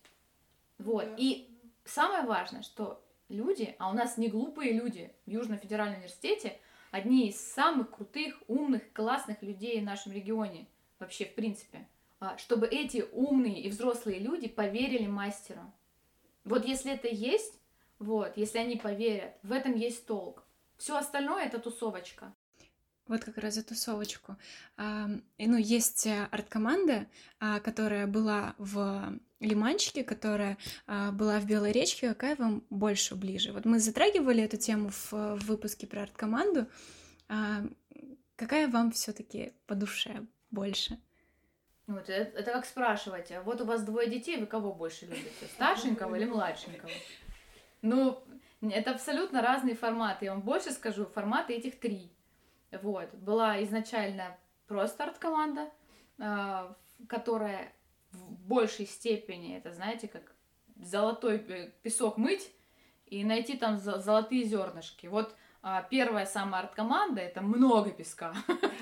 Вот. 0.79 1.09
И 1.17 1.59
самое 1.87 2.23
важное, 2.23 2.63
что 2.63 3.03
люди, 3.29 3.75
а 3.81 3.91
у 3.91 3.95
нас 3.95 4.17
не 4.17 4.29
глупые 4.29 4.75
люди 4.75 5.13
в 5.27 5.31
Южном 5.31 5.59
федеральном 5.59 5.97
университете, 5.97 6.57
одни 6.91 7.29
из 7.29 7.41
самых 7.41 7.91
крутых, 7.91 8.37
умных, 8.47 8.83
классных 8.93 9.43
людей 9.43 9.81
в 9.81 9.85
нашем 9.85 10.13
регионе, 10.13 10.67
вообще 10.99 11.25
в 11.25 11.35
принципе, 11.35 11.87
а, 12.21 12.37
чтобы 12.39 12.67
эти 12.67 13.05
умные 13.13 13.63
и 13.63 13.71
взрослые 13.71 14.19
люди 14.19 14.49
поверили 14.49 15.07
мастеру. 15.07 15.73
Вот 16.45 16.65
если 16.65 16.93
это 16.93 17.09
есть, 17.09 17.55
вот, 17.99 18.37
если 18.37 18.59
они 18.59 18.77
поверят, 18.77 19.35
в 19.43 19.53
этом 19.53 19.75
есть 19.75 20.07
толк. 20.07 20.45
Все 20.77 20.97
остальное 20.97 21.45
это 21.45 21.59
тусовочка. 21.59 22.33
Вот 23.07 23.25
как 23.25 23.39
раз 23.39 23.55
за 23.55 23.65
тусовочку. 23.65 24.37
Ну, 24.77 25.57
есть 25.57 26.07
э, 26.07 26.29
арт-команда, 26.31 27.07
а, 27.41 27.59
которая 27.59 28.07
была 28.07 28.55
в 28.59 29.19
Лиманчике, 29.41 30.05
которая 30.05 30.59
а, 30.87 31.13
была 31.13 31.39
в 31.39 31.47
Белой 31.47 31.73
речке. 31.73 32.09
Какая 32.09 32.37
вам 32.37 32.65
больше 32.71 33.15
ближе? 33.15 33.53
Вот 33.53 33.65
мы 33.65 33.79
затрагивали 33.79 34.43
эту 34.43 34.57
тему 34.57 34.91
в, 34.91 35.13
в 35.13 35.47
выпуске 35.47 35.87
про 35.87 36.03
арт-команду. 36.03 36.67
А, 37.29 37.63
какая 38.37 38.69
вам 38.69 38.91
все-таки 38.91 39.53
по 39.67 39.75
душе 39.75 40.27
больше? 40.51 40.99
Вот, 41.87 42.09
это, 42.11 42.39
это 42.39 42.53
как 42.53 42.67
спрашивать, 42.67 43.33
а 43.33 43.43
вот 43.43 43.63
у 43.63 43.65
вас 43.65 43.83
двое 43.83 44.11
детей, 44.11 44.37
вы 44.37 44.45
кого 44.45 44.75
больше 44.75 45.07
любите, 45.07 45.47
старшенького 45.55 46.17
или 46.17 46.27
младшенького? 46.27 46.91
Ну, 47.81 48.23
это 48.61 48.91
абсолютно 48.91 49.41
разные 49.41 49.75
форматы. 49.75 50.27
Я 50.27 50.33
вам 50.33 50.43
больше 50.43 50.73
скажу, 50.73 51.07
форматы 51.07 51.55
этих 51.55 51.79
три. 51.79 52.13
Вот. 52.83 53.13
Была 53.15 53.63
изначально 53.65 54.37
просто 54.67 55.05
арт-команда, 55.05 55.71
а, 56.19 56.77
которая 57.09 57.73
в 58.13 58.33
большей 58.47 58.87
степени, 58.87 59.57
это 59.57 59.73
знаете, 59.73 60.09
как 60.09 60.35
золотой 60.77 61.39
песок 61.83 62.17
мыть 62.17 62.51
и 63.07 63.25
найти 63.25 63.57
там 63.57 63.79
золотые 63.79 64.45
зернышки. 64.45 65.07
Вот 65.07 65.35
а, 65.61 65.83
первая 65.83 66.25
самая 66.25 66.63
арт-команда 66.63 67.21
это 67.21 67.43
много 67.43 67.91
песка. 67.91 68.35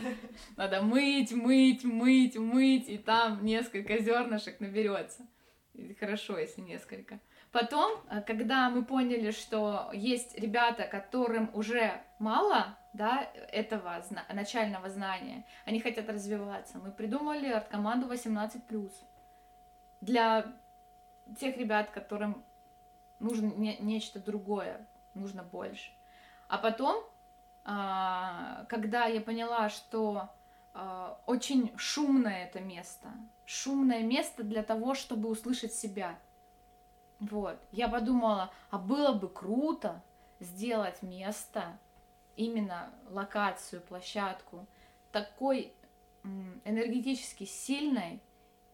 Надо 0.56 0.82
мыть, 0.82 1.32
мыть, 1.32 1.84
мыть, 1.84 2.36
мыть, 2.36 2.88
и 2.88 2.98
там 2.98 3.44
несколько 3.44 3.98
зернышек 3.98 4.60
наберется. 4.60 5.26
Хорошо, 5.98 6.38
если 6.38 6.60
несколько. 6.60 7.20
Потом, 7.50 8.00
а, 8.08 8.20
когда 8.20 8.68
мы 8.68 8.84
поняли, 8.84 9.30
что 9.30 9.90
есть 9.92 10.38
ребята, 10.38 10.84
которым 10.86 11.50
уже 11.54 12.02
мало 12.18 12.78
да, 12.92 13.30
этого 13.52 14.02
зна- 14.02 14.26
начального 14.32 14.88
знания, 14.88 15.46
они 15.64 15.80
хотят 15.80 16.08
развиваться, 16.08 16.78
мы 16.78 16.90
придумали 16.92 17.48
арт-команду 17.48 18.06
18+. 18.06 18.90
Для 20.00 20.46
тех 21.38 21.56
ребят, 21.56 21.90
которым 21.90 22.44
нужно 23.18 23.46
не- 23.46 23.78
нечто 23.78 24.20
другое, 24.20 24.86
нужно 25.14 25.42
больше. 25.42 25.90
А 26.48 26.58
потом, 26.58 27.02
а, 27.64 28.64
когда 28.68 29.06
я 29.06 29.20
поняла, 29.20 29.68
что 29.68 30.30
а, 30.78 31.18
очень 31.26 31.72
шумное 31.78 32.44
это 32.44 32.60
место, 32.60 33.08
шумное 33.46 34.02
место 34.02 34.42
для 34.42 34.62
того, 34.62 34.94
чтобы 34.94 35.30
услышать 35.30 35.72
себя. 35.72 36.18
Вот, 37.18 37.58
я 37.72 37.88
подумала, 37.88 38.52
а 38.70 38.78
было 38.78 39.12
бы 39.14 39.28
круто 39.30 40.02
сделать 40.38 41.02
место, 41.02 41.78
именно 42.36 42.92
локацию, 43.08 43.80
площадку, 43.80 44.66
такой 45.12 45.72
энергетически 46.64 47.44
сильной 47.44 48.20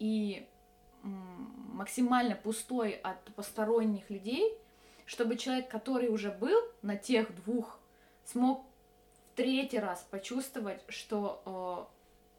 и 0.01 0.49
максимально 1.03 2.37
пустой 2.37 2.93
от 2.93 3.23
посторонних 3.35 4.11
людей, 4.11 4.57
чтобы 5.07 5.37
человек, 5.37 5.69
который 5.69 6.09
уже 6.09 6.31
был 6.31 6.61
на 6.83 6.97
тех 6.97 7.35
двух, 7.45 7.79
смог 8.25 8.65
в 9.33 9.37
третий 9.37 9.79
раз 9.79 10.07
почувствовать, 10.11 10.83
что 10.89 11.89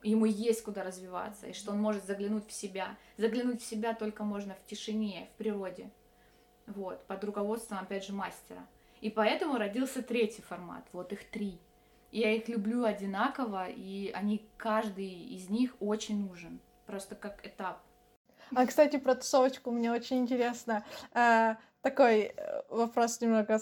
э, 0.03 0.07
ему 0.07 0.25
есть 0.25 0.63
куда 0.63 0.83
развиваться, 0.83 1.47
и 1.47 1.53
что 1.53 1.71
он 1.71 1.81
может 1.81 2.05
заглянуть 2.05 2.47
в 2.47 2.53
себя. 2.53 2.97
Заглянуть 3.17 3.61
в 3.61 3.65
себя 3.65 3.93
только 3.93 4.23
можно 4.23 4.55
в 4.55 4.65
тишине, 4.65 5.29
в 5.33 5.37
природе. 5.37 5.89
Вот, 6.67 7.05
под 7.07 7.23
руководством, 7.23 7.79
опять 7.79 8.05
же, 8.05 8.13
мастера. 8.13 8.65
И 9.01 9.09
поэтому 9.09 9.57
родился 9.57 10.01
третий 10.01 10.41
формат, 10.41 10.85
вот 10.93 11.11
их 11.11 11.29
три. 11.29 11.59
Я 12.11 12.31
их 12.31 12.47
люблю 12.47 12.85
одинаково, 12.85 13.67
и 13.67 14.11
они, 14.11 14.47
каждый 14.55 15.09
из 15.09 15.49
них 15.49 15.75
очень 15.79 16.25
нужен, 16.25 16.59
просто 16.85 17.15
как 17.15 17.45
этап. 17.45 17.81
А, 18.55 18.65
кстати, 18.65 18.97
про 18.97 19.15
тусовочку 19.15 19.71
мне 19.71 19.91
очень 19.91 20.19
интересно. 20.19 20.83
Э, 21.13 21.55
такой 21.81 22.33
э, 22.35 22.61
вопрос 22.69 23.19
немного 23.21 23.59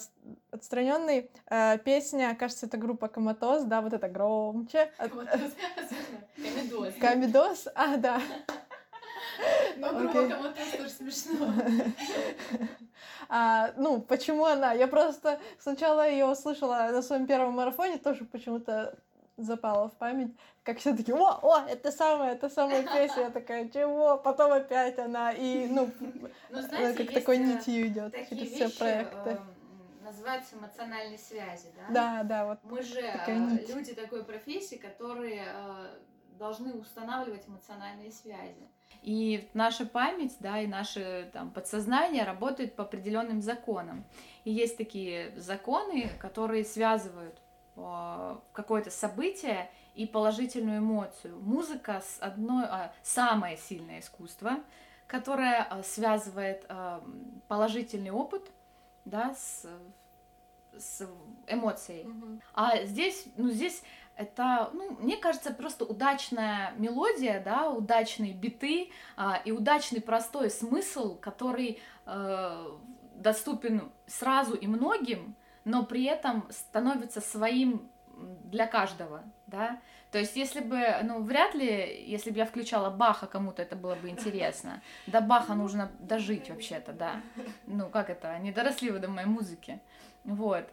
отстраненный. 0.51 1.29
Э, 1.49 1.77
песня, 1.79 2.35
кажется, 2.35 2.65
это 2.65 2.77
группа 2.77 3.07
Коматоз, 3.07 3.63
да, 3.63 3.81
вот 3.81 3.93
это 3.93 4.07
громче. 4.07 4.91
Комедоз. 6.35 6.93
Комедоз? 6.99 7.67
А, 7.75 7.97
да. 7.97 8.21
Ну, 9.77 9.97
группа 9.97 10.27
Коматоз 10.27 10.69
тоже 10.77 10.89
смешно. 10.89 11.53
А, 13.33 13.71
ну, 13.77 14.01
почему 14.01 14.45
она? 14.45 14.73
Я 14.73 14.87
просто 14.87 15.39
сначала 15.57 16.07
ее 16.07 16.25
услышала 16.25 16.89
на 16.91 17.01
своем 17.01 17.25
первом 17.25 17.53
марафоне, 17.53 17.97
тоже 17.97 18.25
почему-то 18.25 18.97
запало 19.43 19.89
в 19.89 19.93
память, 19.93 20.35
как 20.63 20.77
все 20.77 20.95
таки 20.95 21.11
о, 21.11 21.39
о, 21.41 21.65
это 21.67 21.91
самая, 21.91 22.33
это 22.33 22.49
самая 22.49 22.83
песня, 22.83 23.23
я 23.23 23.29
такая, 23.29 23.69
чего? 23.69 24.17
Потом 24.17 24.51
опять 24.51 24.99
она, 24.99 25.31
и, 25.31 25.67
ну, 25.67 25.89
ну 26.49 26.61
знаете, 26.61 27.03
как 27.03 27.13
такой 27.13 27.37
нитью 27.37 27.87
идет 27.87 28.15
через 28.29 28.51
все 28.51 28.69
проекты. 28.69 29.31
Эм, 29.31 29.55
называются 30.03 30.55
эмоциональные 30.55 31.17
связи, 31.17 31.67
да? 31.75 31.93
Да, 31.93 32.23
да, 32.23 32.45
вот. 32.45 32.59
Мы 32.63 32.81
же 32.81 32.99
э, 33.01 33.73
люди 33.73 33.93
такой 33.93 34.23
профессии, 34.23 34.75
которые 34.75 35.45
э, 35.45 35.87
должны 36.37 36.73
устанавливать 36.73 37.47
эмоциональные 37.47 38.11
связи. 38.11 38.69
И 39.01 39.49
наша 39.53 39.85
память, 39.85 40.35
да, 40.39 40.59
и 40.59 40.67
наше 40.67 41.29
там, 41.33 41.49
подсознание 41.49 42.23
работает 42.23 42.75
по 42.75 42.83
определенным 42.83 43.41
законам. 43.41 44.05
И 44.43 44.51
есть 44.51 44.77
такие 44.77 45.33
законы, 45.37 46.09
которые 46.19 46.65
связывают 46.65 47.41
Э, 47.41 47.50
какое-то 47.75 48.91
событие 48.91 49.69
и 49.95 50.05
положительную 50.05 50.79
эмоцию. 50.79 51.39
Музыка 51.39 52.01
с 52.05 52.17
одной, 52.19 52.65
а, 52.65 52.93
самое 53.03 53.57
сильное 53.57 53.99
искусство, 53.99 54.59
которое 55.07 55.63
а, 55.63 55.83
связывает 55.83 56.65
положительный 57.47 58.11
опыт 58.11 58.49
да, 59.05 59.33
с, 59.35 59.65
с 60.77 61.07
эмоцией. 61.47 62.05
Mm-hmm. 62.05 62.41
А 62.53 62.85
здесь, 62.85 63.25
ну 63.35 63.49
здесь 63.49 63.83
это, 64.15 64.69
ну, 64.73 64.97
мне 64.99 65.17
кажется, 65.17 65.51
просто 65.51 65.85
удачная 65.85 66.73
мелодия, 66.77 67.41
да, 67.43 67.69
удачные 67.69 68.33
биты 68.33 68.91
а, 69.17 69.41
и 69.43 69.51
удачный 69.51 70.01
простой 70.01 70.51
смысл, 70.51 71.17
который 71.17 71.81
э, 72.05 72.67
доступен 73.15 73.91
сразу 74.05 74.53
и 74.53 74.67
многим, 74.67 75.35
но 75.65 75.83
при 75.83 76.05
этом 76.05 76.47
становится 76.51 77.21
своим 77.21 77.89
для 78.15 78.67
каждого, 78.67 79.23
да. 79.47 79.79
То 80.11 80.19
есть, 80.19 80.35
если 80.35 80.59
бы, 80.59 80.77
ну, 81.03 81.23
вряд 81.23 81.55
ли, 81.55 82.03
если 82.05 82.31
бы 82.31 82.37
я 82.37 82.45
включала 82.45 82.89
Баха, 82.89 83.27
кому-то 83.27 83.61
это 83.61 83.77
было 83.77 83.95
бы 83.95 84.09
интересно. 84.09 84.81
До 85.07 85.21
Баха 85.21 85.53
нужно 85.55 85.89
дожить 85.99 86.49
вообще-то, 86.49 86.91
да. 86.91 87.21
Ну, 87.65 87.89
как 87.89 88.09
это, 88.09 88.37
не 88.39 88.51
доросли 88.51 88.91
вы 88.91 88.99
до 88.99 89.07
моей 89.07 89.27
музыки. 89.27 89.79
Вот. 90.25 90.69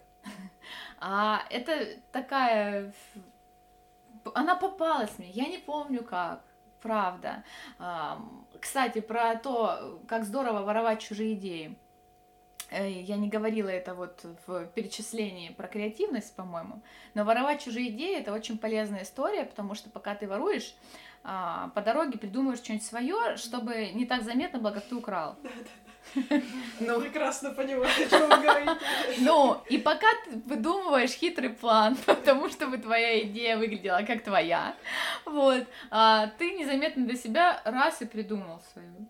А 0.99 1.43
это 1.51 1.87
такая... 2.11 2.93
Она 4.35 4.57
попалась 4.57 5.17
мне, 5.19 5.31
я 5.31 5.47
не 5.47 5.59
помню 5.59 6.03
как, 6.03 6.43
правда. 6.83 7.45
Кстати, 8.61 9.01
про 9.01 9.37
то, 9.37 10.01
как 10.09 10.25
здорово 10.25 10.63
воровать 10.65 11.01
чужие 11.01 11.35
идеи. 11.35 11.79
Э, 12.71 12.91
я 12.91 13.17
не 13.17 13.29
говорила 13.29 13.69
это 13.69 13.95
вот 13.95 14.25
в 14.47 14.67
перечислении 14.67 15.51
про 15.51 15.69
креативность, 15.69 16.35
по-моему, 16.37 16.83
но 17.15 17.25
воровать 17.25 17.65
чужие 17.65 17.89
идеи 17.89 18.19
это 18.19 18.33
очень 18.33 18.59
полезная 18.59 19.05
история, 19.05 19.45
потому 19.45 19.75
что 19.75 19.89
пока 19.91 20.15
ты 20.15 20.27
воруешь, 20.27 20.75
а, 21.25 21.71
по 21.75 21.81
дороге 21.81 22.19
придумываешь 22.19 22.61
что-нибудь 22.61 22.87
свое, 22.87 23.37
чтобы 23.37 23.91
не 23.93 24.07
так 24.07 24.23
заметно 24.23 24.59
было, 24.59 24.71
как 24.71 24.85
ты 24.85 24.95
украл. 24.95 25.37
Ну, 26.81 27.01
прекрасно 27.03 27.51
понимаю, 27.51 27.85
о 27.85 28.09
чем 28.09 28.29
вы 28.31 28.43
говорите. 28.43 28.81
Ну, 29.19 29.61
и 29.69 29.77
пока 29.77 30.07
ты 30.25 30.39
выдумываешь 30.47 31.11
хитрый 31.11 31.51
план, 31.51 31.97
потому 32.07 32.49
чтобы 32.49 32.79
твоя 32.79 33.21
идея 33.23 33.59
выглядела 33.59 34.03
как 34.07 34.23
твоя, 34.23 34.75
вот, 35.27 35.67
а, 35.91 36.29
ты 36.39 36.53
незаметно 36.53 37.05
для 37.05 37.17
себя 37.17 37.61
раз 37.65 38.01
и 38.01 38.07
придумал 38.07 38.63
свою. 38.73 39.07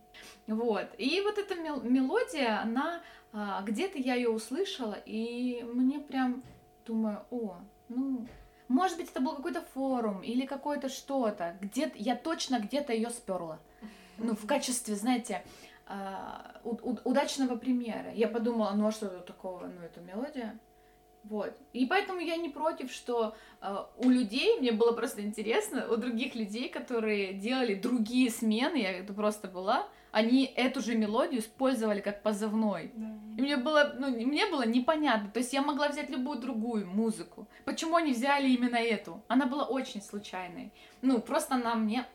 Вот. 0.49 0.87
И 0.97 1.21
вот 1.21 1.39
эта 1.39 1.55
мелодия, 1.57 2.63
она 2.63 3.03
а, 3.33 3.63
где-то 3.63 3.99
я 3.99 4.15
ее 4.15 4.31
услышала, 4.31 4.97
и 5.07 5.63
мне 5.63 5.99
прям 5.99 6.43
думаю, 6.87 7.25
о, 7.31 7.57
ну, 7.89 8.27
может 8.69 8.99
быть, 8.99 9.11
это 9.11 9.21
был 9.21 9.35
какой-то 9.35 9.63
форум 9.75 10.23
или 10.23 10.45
какое-то 10.47 10.89
что-то. 10.89 11.57
Где-то 11.61 11.97
я 11.97 12.17
точно 12.17 12.61
где-то 12.61 12.93
ее 12.93 13.11
сперла. 13.11 13.59
Ну, 14.19 14.35
в 14.35 14.47
качестве, 14.47 14.95
знаете, 14.95 15.43
а, 15.87 16.61
удачного 16.65 17.57
примера. 17.57 18.13
Я 18.13 18.29
подумала, 18.29 18.73
ну 18.75 18.87
а 18.87 18.93
что 18.93 19.09
такого, 19.21 19.67
ну 19.67 19.81
это 19.83 20.01
мелодия. 20.01 20.59
Вот. 21.25 21.55
И 21.73 21.87
поэтому 21.87 22.21
я 22.21 22.37
не 22.37 22.49
против, 22.49 22.93
что 22.93 23.35
э, 23.61 23.77
у 23.99 24.09
людей, 24.09 24.59
мне 24.61 24.73
было 24.73 24.93
просто 24.93 25.23
интересно, 25.23 25.87
у 25.91 25.97
других 25.97 26.35
людей, 26.35 26.69
которые 26.69 27.35
делали 27.35 27.75
другие 27.75 28.31
смены, 28.31 28.77
я 28.77 28.93
это 28.93 29.13
просто 29.13 29.49
была, 29.49 29.87
они 30.11 30.47
эту 30.47 30.81
же 30.81 30.97
мелодию 30.97 31.41
использовали 31.41 32.01
как 32.01 32.23
позывной. 32.23 32.93
Да. 32.95 33.19
И 33.37 33.43
мне 33.43 33.57
было, 33.57 33.95
ну, 33.99 34.09
мне 34.09 34.47
было 34.47 34.67
непонятно. 34.67 35.31
То 35.31 35.39
есть 35.39 35.53
я 35.53 35.63
могла 35.63 35.89
взять 35.89 36.11
любую 36.11 36.41
другую 36.41 36.87
музыку. 36.87 37.49
Почему 37.65 37.97
они 37.97 38.13
взяли 38.13 38.49
именно 38.49 38.77
эту? 38.77 39.23
Она 39.29 39.47
была 39.47 39.65
очень 39.65 40.03
случайной. 40.03 40.73
Ну, 41.03 41.21
просто 41.21 41.55
она 41.55 41.75
мне 41.75 42.07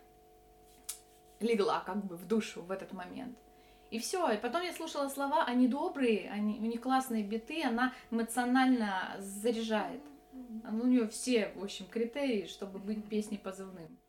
легла 1.39 1.81
как 1.81 2.03
бы 2.05 2.15
в 2.15 2.27
душу 2.27 2.61
в 2.61 2.71
этот 2.71 2.93
момент. 2.93 3.37
И 3.91 3.99
все. 3.99 4.31
И 4.31 4.37
потом 4.37 4.63
я 4.63 4.73
слушала 4.73 5.07
слова, 5.07 5.43
они 5.45 5.67
добрые, 5.67 6.29
они, 6.31 6.59
у 6.59 6.63
них 6.63 6.81
классные 6.81 7.23
биты, 7.23 7.63
она 7.63 7.93
эмоционально 8.09 9.15
заряжает. 9.19 10.01
У 10.67 10.87
нее 10.87 11.07
все, 11.07 11.51
в 11.55 11.63
общем, 11.63 11.85
критерии, 11.85 12.47
чтобы 12.47 12.79
быть 12.79 13.07
песней 13.07 13.37
позывным. 13.37 13.99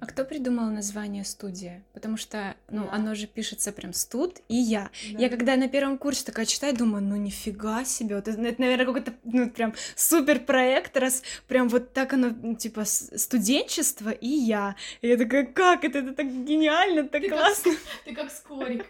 А 0.00 0.06
кто 0.06 0.24
придумал 0.24 0.66
название 0.70 1.24
студия? 1.24 1.82
Потому 1.92 2.16
что, 2.16 2.56
ну, 2.68 2.84
да. 2.84 2.92
оно 2.92 3.14
же 3.14 3.26
пишется 3.26 3.72
прям 3.72 3.92
студ 3.92 4.40
и 4.48 4.56
я. 4.56 4.90
Да. 5.12 5.18
Я 5.18 5.28
когда 5.30 5.56
на 5.56 5.68
первом 5.68 5.98
курсе 5.98 6.24
такая 6.24 6.46
читаю, 6.46 6.76
думаю, 6.76 7.02
ну 7.02 7.16
нифига 7.16 7.84
себе, 7.84 8.16
вот 8.16 8.28
это, 8.28 8.40
это 8.40 8.60
наверное, 8.60 8.86
какой-то, 8.86 9.14
ну, 9.24 9.48
прям 9.48 9.74
супер 9.96 10.40
проект, 10.40 10.96
раз 10.96 11.22
прям 11.48 11.68
вот 11.68 11.92
так 11.92 12.12
оно, 12.12 12.34
ну, 12.42 12.54
типа, 12.54 12.84
студенчество 12.84 14.10
и 14.10 14.28
я. 14.28 14.76
И 15.00 15.08
я 15.08 15.16
такая, 15.16 15.46
как 15.46 15.84
это? 15.84 16.00
Это 16.00 16.12
так 16.12 16.26
гениально, 16.26 17.08
так 17.08 17.22
ты 17.22 17.30
классно. 17.30 17.72
Как, 17.72 17.80
ты 18.04 18.14
как 18.14 18.30
скорик. 18.30 18.86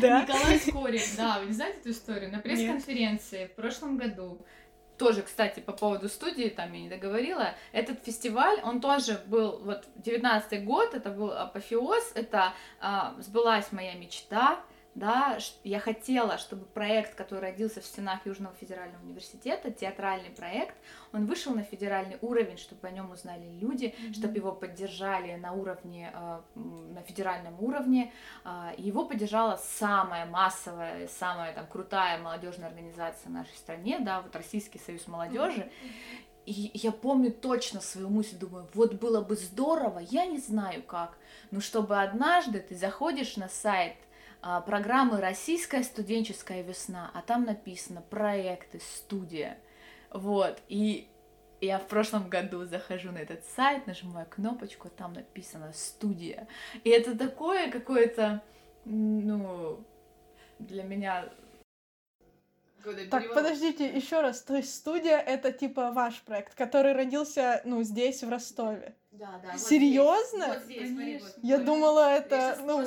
Да. 0.00 0.22
Николай 0.22 0.58
Скорик, 0.58 1.02
да, 1.16 1.38
вы 1.40 1.46
не 1.46 1.52
знаете 1.52 1.78
эту 1.80 1.90
историю? 1.90 2.30
На 2.32 2.38
пресс-конференции 2.38 3.46
в 3.46 3.54
прошлом 3.54 3.96
году 3.96 4.44
тоже, 4.96 5.22
кстати, 5.22 5.60
по 5.60 5.72
поводу 5.72 6.08
студии, 6.08 6.48
там 6.48 6.72
я 6.72 6.80
не 6.80 6.88
договорила, 6.88 7.54
этот 7.72 8.04
фестиваль, 8.04 8.60
он 8.62 8.80
тоже 8.80 9.20
был, 9.26 9.58
вот, 9.58 9.84
19 9.96 10.64
год, 10.64 10.94
это 10.94 11.10
был 11.10 11.32
апофеоз, 11.32 12.12
это 12.14 12.52
а, 12.80 13.14
сбылась 13.18 13.72
моя 13.72 13.94
мечта, 13.94 14.60
да, 14.94 15.38
я 15.64 15.80
хотела, 15.80 16.38
чтобы 16.38 16.66
проект, 16.66 17.16
который 17.16 17.40
родился 17.40 17.80
в 17.80 17.84
стенах 17.84 18.24
Южного 18.26 18.54
федерального 18.54 19.02
университета, 19.02 19.72
театральный 19.72 20.30
проект, 20.30 20.76
он 21.12 21.26
вышел 21.26 21.52
на 21.52 21.64
федеральный 21.64 22.16
уровень, 22.20 22.58
чтобы 22.58 22.86
о 22.86 22.90
нем 22.92 23.10
узнали 23.10 23.48
люди, 23.58 23.86
mm-hmm. 23.86 24.14
чтобы 24.14 24.36
его 24.36 24.52
поддержали 24.52 25.34
на 25.34 25.52
уровне, 25.52 26.12
э, 26.14 26.40
на 26.54 27.02
федеральном 27.02 27.60
уровне. 27.60 28.12
Э, 28.44 28.72
его 28.76 29.04
поддержала 29.04 29.56
самая 29.56 30.26
массовая, 30.26 31.08
самая 31.08 31.52
там 31.54 31.66
крутая 31.66 32.18
молодежная 32.18 32.68
организация 32.68 33.30
в 33.30 33.32
нашей 33.32 33.56
стране, 33.56 33.98
да, 33.98 34.20
вот 34.22 34.34
Российский 34.36 34.78
союз 34.78 35.08
молодежи. 35.08 35.62
Mm-hmm. 35.62 36.34
И 36.46 36.70
я 36.74 36.92
помню 36.92 37.32
точно 37.32 37.80
свою 37.80 38.10
мысль, 38.10 38.36
думаю, 38.36 38.68
вот 38.74 38.94
было 38.94 39.22
бы 39.22 39.34
здорово, 39.34 39.98
я 39.98 40.26
не 40.26 40.38
знаю 40.38 40.82
как, 40.82 41.16
но 41.50 41.60
чтобы 41.60 42.00
однажды 42.00 42.60
ты 42.60 42.76
заходишь 42.76 43.36
на 43.36 43.48
сайт 43.48 43.94
а, 43.94 44.13
программы 44.66 45.20
«Российская 45.20 45.82
студенческая 45.82 46.62
весна», 46.62 47.10
а 47.14 47.22
там 47.22 47.44
написано 47.44 48.02
«Проекты, 48.02 48.80
студия». 48.80 49.58
Вот, 50.10 50.58
и 50.68 51.08
я 51.60 51.78
в 51.78 51.86
прошлом 51.86 52.28
году 52.28 52.64
захожу 52.66 53.10
на 53.10 53.18
этот 53.18 53.44
сайт, 53.56 53.86
нажимаю 53.86 54.26
кнопочку, 54.28 54.88
там 54.90 55.14
написано 55.14 55.72
«Студия». 55.72 56.46
И 56.84 56.90
это 56.90 57.16
такое 57.16 57.70
какое-то, 57.70 58.42
ну, 58.84 59.84
для 60.58 60.82
меня 60.82 61.28
так, 63.10 63.32
подождите, 63.32 63.88
еще 63.88 64.20
раз. 64.20 64.42
То 64.42 64.56
есть 64.56 64.74
студия 64.74 65.16
это 65.18 65.52
типа 65.52 65.90
ваш 65.92 66.20
проект, 66.20 66.54
который 66.54 66.92
родился, 66.92 67.62
ну, 67.64 67.82
здесь, 67.82 68.22
в 68.22 68.28
Ростове. 68.28 68.94
Да, 69.18 69.40
да. 69.44 69.56
Серьезно? 69.56 70.48
Вот 70.48 70.64
здесь, 70.64 71.22
вот. 71.22 71.34
Я 71.42 71.58
думала, 71.58 72.14
это, 72.16 72.34
я 72.34 72.56
ну, 72.64 72.84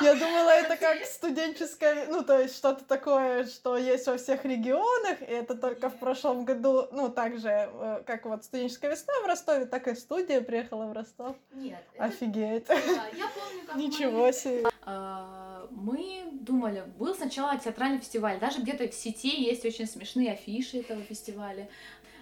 я 0.00 0.14
думала, 0.14 0.50
это 0.50 0.76
как 0.76 1.04
студенческое, 1.04 2.08
ну, 2.08 2.24
то 2.24 2.40
есть 2.40 2.56
что-то 2.56 2.84
такое, 2.84 3.44
что 3.44 3.76
есть 3.76 4.08
во 4.08 4.16
всех 4.16 4.44
регионах, 4.44 5.22
и 5.22 5.26
это 5.26 5.54
только 5.54 5.90
в 5.90 5.96
прошлом 5.96 6.44
году, 6.44 6.88
ну, 6.90 7.08
также, 7.08 7.70
э, 7.72 8.02
как 8.04 8.26
вот 8.26 8.42
студенческая 8.42 8.90
весна 8.90 9.14
в 9.22 9.26
Ростове, 9.26 9.66
так 9.66 9.86
и 9.86 9.94
студия 9.94 10.40
приехала 10.40 10.86
в 10.86 10.92
Ростов. 10.92 11.36
Нет. 11.52 11.84
Офигеть. 11.96 12.66
Да, 12.66 12.74
я 12.74 13.28
помню, 13.28 13.66
как 13.66 13.76
Ничего 13.76 14.32
себе. 14.32 14.66
А, 14.82 15.68
мы 15.70 16.24
думали, 16.32 16.82
был 16.98 17.14
сначала 17.14 17.56
театральный 17.58 18.00
фестиваль, 18.00 18.40
даже 18.40 18.60
где-то 18.60 18.88
в 18.88 18.94
сети 18.94 19.40
есть 19.40 19.64
очень 19.64 19.86
смешные 19.86 20.32
афиши 20.32 20.78
этого 20.78 21.00
фестиваля. 21.02 21.68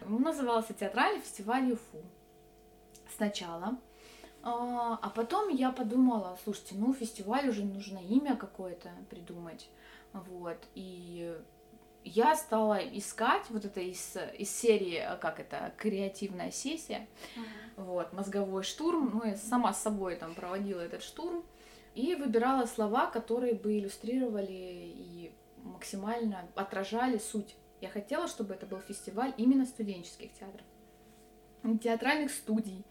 Он 0.05 0.21
назывался 0.21 0.75
театральный 0.75 1.23
фестиваль 1.23 1.71
ЮФУ 1.71 2.05
сначала. 3.19 3.79
А, 4.43 4.99
а 5.03 5.11
потом 5.11 5.49
я 5.49 5.71
подумала, 5.73 6.39
слушайте, 6.45 6.75
ну 6.77 6.95
фестиваль 6.95 7.49
уже 7.51 7.65
нужно 7.65 7.99
имя 7.99 8.37
какое-то 8.37 8.91
придумать. 9.11 9.69
Вот. 10.13 10.57
И 10.75 11.37
я 12.05 12.37
стала 12.37 12.79
искать 12.79 13.43
вот 13.51 13.65
это 13.65 13.81
из, 13.81 14.17
из 14.39 14.51
серии, 14.51 15.05
как 15.21 15.41
это, 15.41 15.75
креативная 15.77 16.51
сессия, 16.51 17.07
uh-huh. 17.37 17.85
вот, 17.85 18.13
мозговой 18.13 18.63
штурм, 18.63 19.11
ну, 19.13 19.25
я 19.25 19.37
сама 19.37 19.75
с 19.75 19.83
собой 19.83 20.17
там 20.17 20.35
проводила 20.35 20.81
этот 20.81 21.03
штурм, 21.03 21.45
и 21.95 22.15
выбирала 22.15 22.67
слова, 22.67 23.07
которые 23.07 23.55
бы 23.55 23.79
иллюстрировали 23.79 24.95
и 24.97 25.33
максимально 25.65 26.49
отражали 26.55 27.19
суть. 27.19 27.57
Я 27.81 27.89
хотела, 27.89 28.29
чтобы 28.29 28.55
это 28.55 28.67
был 28.67 28.79
фестиваль 28.81 29.35
именно 29.37 29.67
студенческих 29.67 30.33
театров, 30.33 30.67
театральных 31.83 32.31
студий, 32.31 32.85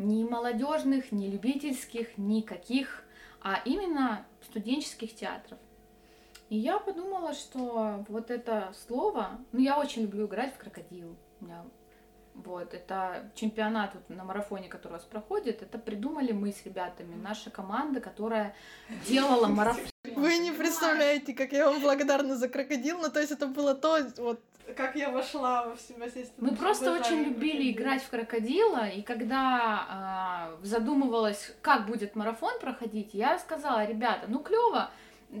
ни 0.00 0.24
молодежных, 0.24 1.12
ни 1.12 1.28
любительских, 1.28 2.18
никаких, 2.18 3.04
а 3.40 3.60
именно 3.64 4.26
студенческих 4.42 5.14
театров. 5.14 5.58
И 6.48 6.56
я 6.56 6.78
подумала, 6.78 7.32
что 7.32 8.04
вот 8.08 8.30
это 8.30 8.72
слово, 8.86 9.38
ну 9.52 9.60
я 9.60 9.78
очень 9.78 10.02
люблю 10.02 10.26
играть 10.26 10.54
в 10.54 10.58
крокодил. 10.58 11.16
У 11.40 11.44
меня 11.44 11.64
вот, 12.34 12.74
это 12.74 13.30
чемпионат 13.34 13.94
вот 13.94 14.08
на 14.08 14.24
марафоне, 14.24 14.68
который 14.68 14.92
у 14.92 14.96
вас 14.96 15.04
проходит, 15.04 15.62
это 15.62 15.78
придумали 15.78 16.32
мы 16.32 16.52
с 16.52 16.64
ребятами, 16.64 17.14
наша 17.14 17.50
команда, 17.50 18.00
которая 18.00 18.54
делала 19.06 19.46
марафон. 19.46 19.84
Вы 20.16 20.38
не 20.38 20.50
представляете, 20.50 21.34
как 21.34 21.52
я 21.52 21.70
вам 21.70 21.80
благодарна 21.80 22.36
за 22.36 22.48
крокодил, 22.48 22.98
ну 22.98 23.10
то 23.10 23.20
есть 23.20 23.32
это 23.32 23.46
было 23.46 23.74
то, 23.74 23.98
вот 24.16 24.42
как 24.76 24.96
я 24.96 25.10
вошла 25.10 25.66
во 25.66 25.76
всемостейственное. 25.76 26.50
Мы 26.50 26.56
просто 26.56 26.92
очень 26.92 27.22
любили 27.22 27.70
играть 27.70 28.02
в 28.02 28.10
крокодила, 28.10 28.88
и 28.88 29.02
когда 29.02 30.56
э, 30.60 30.66
задумывалась, 30.66 31.54
как 31.62 31.86
будет 31.86 32.16
марафон 32.16 32.58
проходить, 32.60 33.10
я 33.12 33.38
сказала, 33.38 33.84
ребята, 33.84 34.26
ну 34.28 34.40
клево, 34.40 34.90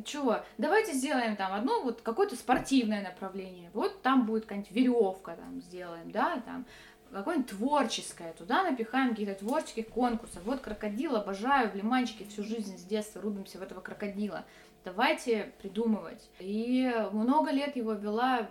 чего, 0.04 0.40
давайте 0.58 0.92
сделаем 0.92 1.36
там 1.36 1.52
одно 1.52 1.82
вот 1.82 2.00
какое-то 2.02 2.36
спортивное 2.36 3.02
направление, 3.02 3.70
вот 3.74 4.02
там 4.02 4.26
будет 4.26 4.44
какая-нибудь 4.44 4.70
веревка, 4.72 5.36
там 5.36 5.60
сделаем, 5.60 6.10
да, 6.10 6.40
там 6.44 6.66
какое-нибудь 7.12 7.50
творческое, 7.50 8.32
туда 8.34 8.62
напихаем 8.62 9.10
каких-то 9.10 9.34
творческих 9.34 9.88
конкурсов. 9.88 10.42
Вот 10.44 10.60
крокодил, 10.60 11.16
обожаю, 11.16 11.70
в 11.70 11.74
Лиманчике 11.74 12.24
всю 12.24 12.44
жизнь 12.44 12.78
с 12.78 12.82
детства 12.82 13.20
рубимся 13.20 13.58
в 13.58 13.62
этого 13.62 13.80
крокодила. 13.80 14.44
Давайте 14.84 15.52
придумывать. 15.60 16.30
И 16.38 16.90
много 17.12 17.50
лет 17.50 17.76
его 17.76 17.92
вела 17.92 18.48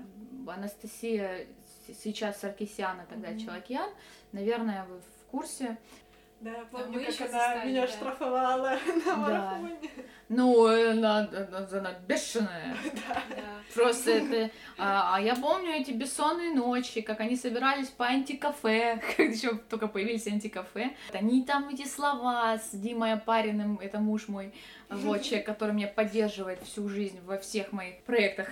Анастасия, 0.48 1.48
сейчас 2.04 2.40
Саркисяна, 2.40 3.06
тогда 3.10 3.30
mm-hmm. 3.30 3.46
Челокьян. 3.46 3.90
Наверное, 4.32 4.86
вы 4.86 5.00
в 5.00 5.32
курсе. 5.32 5.78
Да, 6.42 6.54
помню, 6.72 7.06
как 7.06 7.30
она 7.30 7.30
стали, 7.30 7.70
меня 7.70 7.82
да. 7.82 7.88
штрафовала 7.88 8.78
на 9.06 9.16
марафоне. 9.18 9.78
Ну, 10.30 10.68
она, 10.68 11.20
она, 11.20 11.68
она 11.72 11.94
бешеная. 12.08 12.78
Да. 12.94 13.22
Просто 13.74 14.12
это... 14.12 14.52
А, 14.78 15.16
а 15.16 15.22
я 15.22 15.36
помню 15.36 15.72
эти 15.72 15.92
бессонные 15.92 16.52
ночи, 16.52 17.02
как 17.02 17.20
они 17.20 17.36
собирались 17.36 17.90
по 17.90 18.06
антикафе, 18.06 19.02
как 19.18 19.20
еще 19.20 19.56
только 19.70 19.88
появились 19.88 20.28
антикафе. 20.28 20.96
Они 21.14 21.44
там 21.44 21.70
эти 21.70 21.86
слова 21.86 22.58
с 22.58 22.70
Димой 22.72 23.14
Апариным, 23.14 23.78
это 23.82 24.00
муж 24.00 24.28
мой, 24.28 24.54
вот, 24.90 25.24
человек, 25.24 25.46
который 25.46 25.74
меня 25.74 25.88
поддерживает 25.88 26.62
всю 26.64 26.88
жизнь 26.88 27.20
во 27.26 27.38
всех 27.38 27.74
моих 27.74 28.02
проектах. 28.04 28.48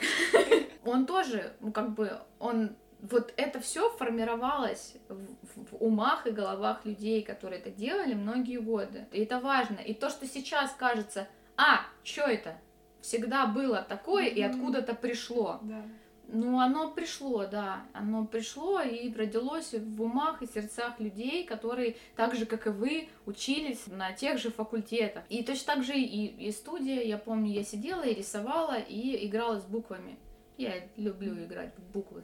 Он 0.88 1.06
тоже, 1.06 1.54
ну, 1.60 1.72
как 1.72 1.94
бы, 1.94 2.20
он 2.40 2.76
вот 3.02 3.34
это 3.38 3.60
все 3.60 3.90
формировалось 3.90 4.96
в, 5.08 5.72
в 5.72 5.76
умах 5.80 6.26
и 6.26 6.32
головах 6.32 6.86
людей, 6.86 7.22
которые 7.22 7.60
это 7.60 7.70
делали 7.70 8.14
многие 8.14 8.58
годы. 8.58 9.06
И 9.12 9.22
это 9.22 9.40
важно. 9.40 9.76
И 9.76 9.94
то, 9.94 10.10
что 10.10 10.26
сейчас 10.26 10.72
кажется, 10.74 11.28
а, 11.56 11.82
что 12.04 12.24
это? 12.24 12.58
Всегда 13.02 13.46
было 13.46 13.82
такое 13.82 14.26
mm-hmm. 14.26 14.36
и 14.36 14.42
откуда-то 14.42 14.96
пришло. 14.96 15.60
Да. 15.62 15.84
Ну, 16.30 16.60
оно 16.60 16.92
пришло, 16.92 17.46
да. 17.46 17.86
Оно 17.94 18.26
пришло 18.26 18.82
и 18.82 19.14
родилось 19.14 19.74
в 19.74 20.02
умах 20.02 20.42
и 20.42 20.48
сердцах 20.48 21.00
людей, 21.00 21.46
которые 21.46 21.96
так 22.16 22.36
же, 22.36 22.46
как 22.46 22.68
и 22.68 22.70
вы, 22.70 23.10
учились 23.26 23.88
на 23.88 24.12
тех 24.12 24.38
же 24.38 24.52
факультетах. 24.52 25.24
И 25.30 25.42
точно 25.44 25.76
так 25.76 25.84
же 25.84 25.94
и, 25.94 26.48
и 26.48 26.52
студия, 26.52 27.02
я 27.04 27.18
помню, 27.18 27.54
я 27.54 27.64
сидела 27.64 28.02
и 28.02 28.14
рисовала, 28.14 28.78
и 28.78 29.26
играла 29.26 29.60
с 29.60 29.66
буквами. 29.66 30.18
Я 30.58 30.88
люблю 30.96 31.34
играть 31.44 31.74
в 31.78 31.92
буквы. 31.92 32.24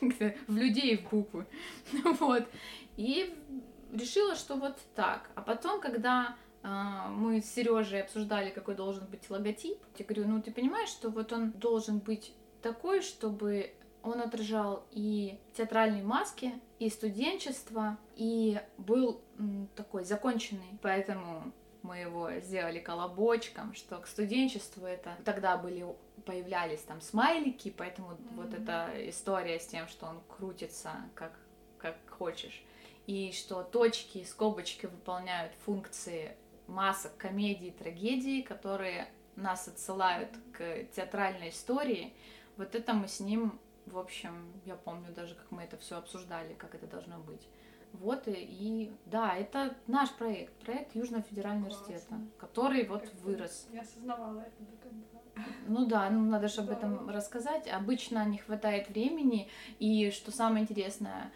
в 0.00 0.56
людей 0.56 0.98
в 0.98 1.10
буквы. 1.10 1.46
вот. 2.20 2.46
И 2.96 3.34
решила, 3.92 4.34
что 4.34 4.56
вот 4.56 4.76
так. 4.94 5.30
А 5.34 5.42
потом, 5.42 5.80
когда 5.80 6.36
а, 6.62 7.08
мы 7.08 7.40
с 7.40 7.46
Сережей 7.46 8.02
обсуждали, 8.02 8.50
какой 8.50 8.74
должен 8.74 9.06
быть 9.06 9.28
логотип, 9.30 9.78
я 9.98 10.04
говорю, 10.04 10.28
ну 10.28 10.42
ты 10.42 10.50
понимаешь, 10.50 10.88
что 10.88 11.10
вот 11.10 11.32
он 11.32 11.52
должен 11.52 11.98
быть 11.98 12.32
такой, 12.62 13.02
чтобы 13.02 13.72
он 14.02 14.20
отражал 14.20 14.86
и 14.92 15.38
театральные 15.54 16.02
маски, 16.02 16.52
и 16.78 16.88
студенчество, 16.90 17.98
и 18.14 18.60
был 18.78 19.20
такой 19.74 20.04
законченный. 20.04 20.78
Поэтому 20.82 21.52
мы 21.82 21.98
его 21.98 22.30
сделали 22.40 22.78
колобочком, 22.78 23.74
что 23.74 23.98
к 23.98 24.06
студенчеству 24.06 24.86
это 24.86 25.16
тогда 25.24 25.56
были 25.56 25.86
появлялись 26.26 26.80
там 26.80 27.00
смайлики, 27.00 27.70
поэтому 27.70 28.10
mm-hmm. 28.10 28.34
вот 28.34 28.52
эта 28.52 28.90
история 29.08 29.58
с 29.58 29.66
тем, 29.66 29.88
что 29.88 30.06
он 30.06 30.20
крутится 30.28 30.92
как, 31.14 31.38
как 31.78 31.96
хочешь, 32.10 32.62
и 33.06 33.32
что 33.32 33.62
точки 33.62 34.18
и 34.18 34.24
скобочки 34.24 34.86
выполняют 34.86 35.52
функции 35.64 36.36
масок 36.66 37.16
комедии, 37.16 37.70
трагедии, 37.70 38.42
которые 38.42 39.08
нас 39.36 39.68
отсылают 39.68 40.30
к 40.52 40.84
театральной 40.94 41.50
истории, 41.50 42.12
вот 42.56 42.74
это 42.74 42.92
мы 42.92 43.06
с 43.06 43.20
ним, 43.20 43.58
в 43.86 43.98
общем, 43.98 44.52
я 44.64 44.74
помню 44.74 45.12
даже, 45.14 45.34
как 45.34 45.50
мы 45.50 45.62
это 45.62 45.76
все 45.76 45.96
обсуждали, 45.96 46.54
как 46.54 46.74
это 46.74 46.86
должно 46.86 47.18
быть. 47.18 47.46
Вот 47.92 48.24
и, 48.26 48.92
да, 49.06 49.34
это 49.34 49.74
наш 49.86 50.12
проект, 50.12 50.52
проект 50.64 50.94
Южного 50.94 51.22
федерального 51.22 51.68
Классно. 51.68 51.86
университета, 51.86 52.20
который 52.38 52.86
вот 52.86 53.02
как 53.02 53.14
вырос. 53.22 53.68
Я 53.72 53.80
осознавала 53.80 54.40
это 54.40 54.62
до 54.64 54.76
конца. 54.76 55.16
Ну 55.66 55.86
да, 55.86 56.08
ну 56.10 56.24
надо 56.24 56.48
же 56.48 56.60
об 56.60 56.70
этом 56.70 57.08
рассказать. 57.08 57.68
Обычно 57.68 58.24
не 58.26 58.38
хватает 58.38 58.88
времени, 58.88 59.48
и 59.78 60.10
что 60.10 60.30
самое 60.30 60.62
интересное, 60.62 61.32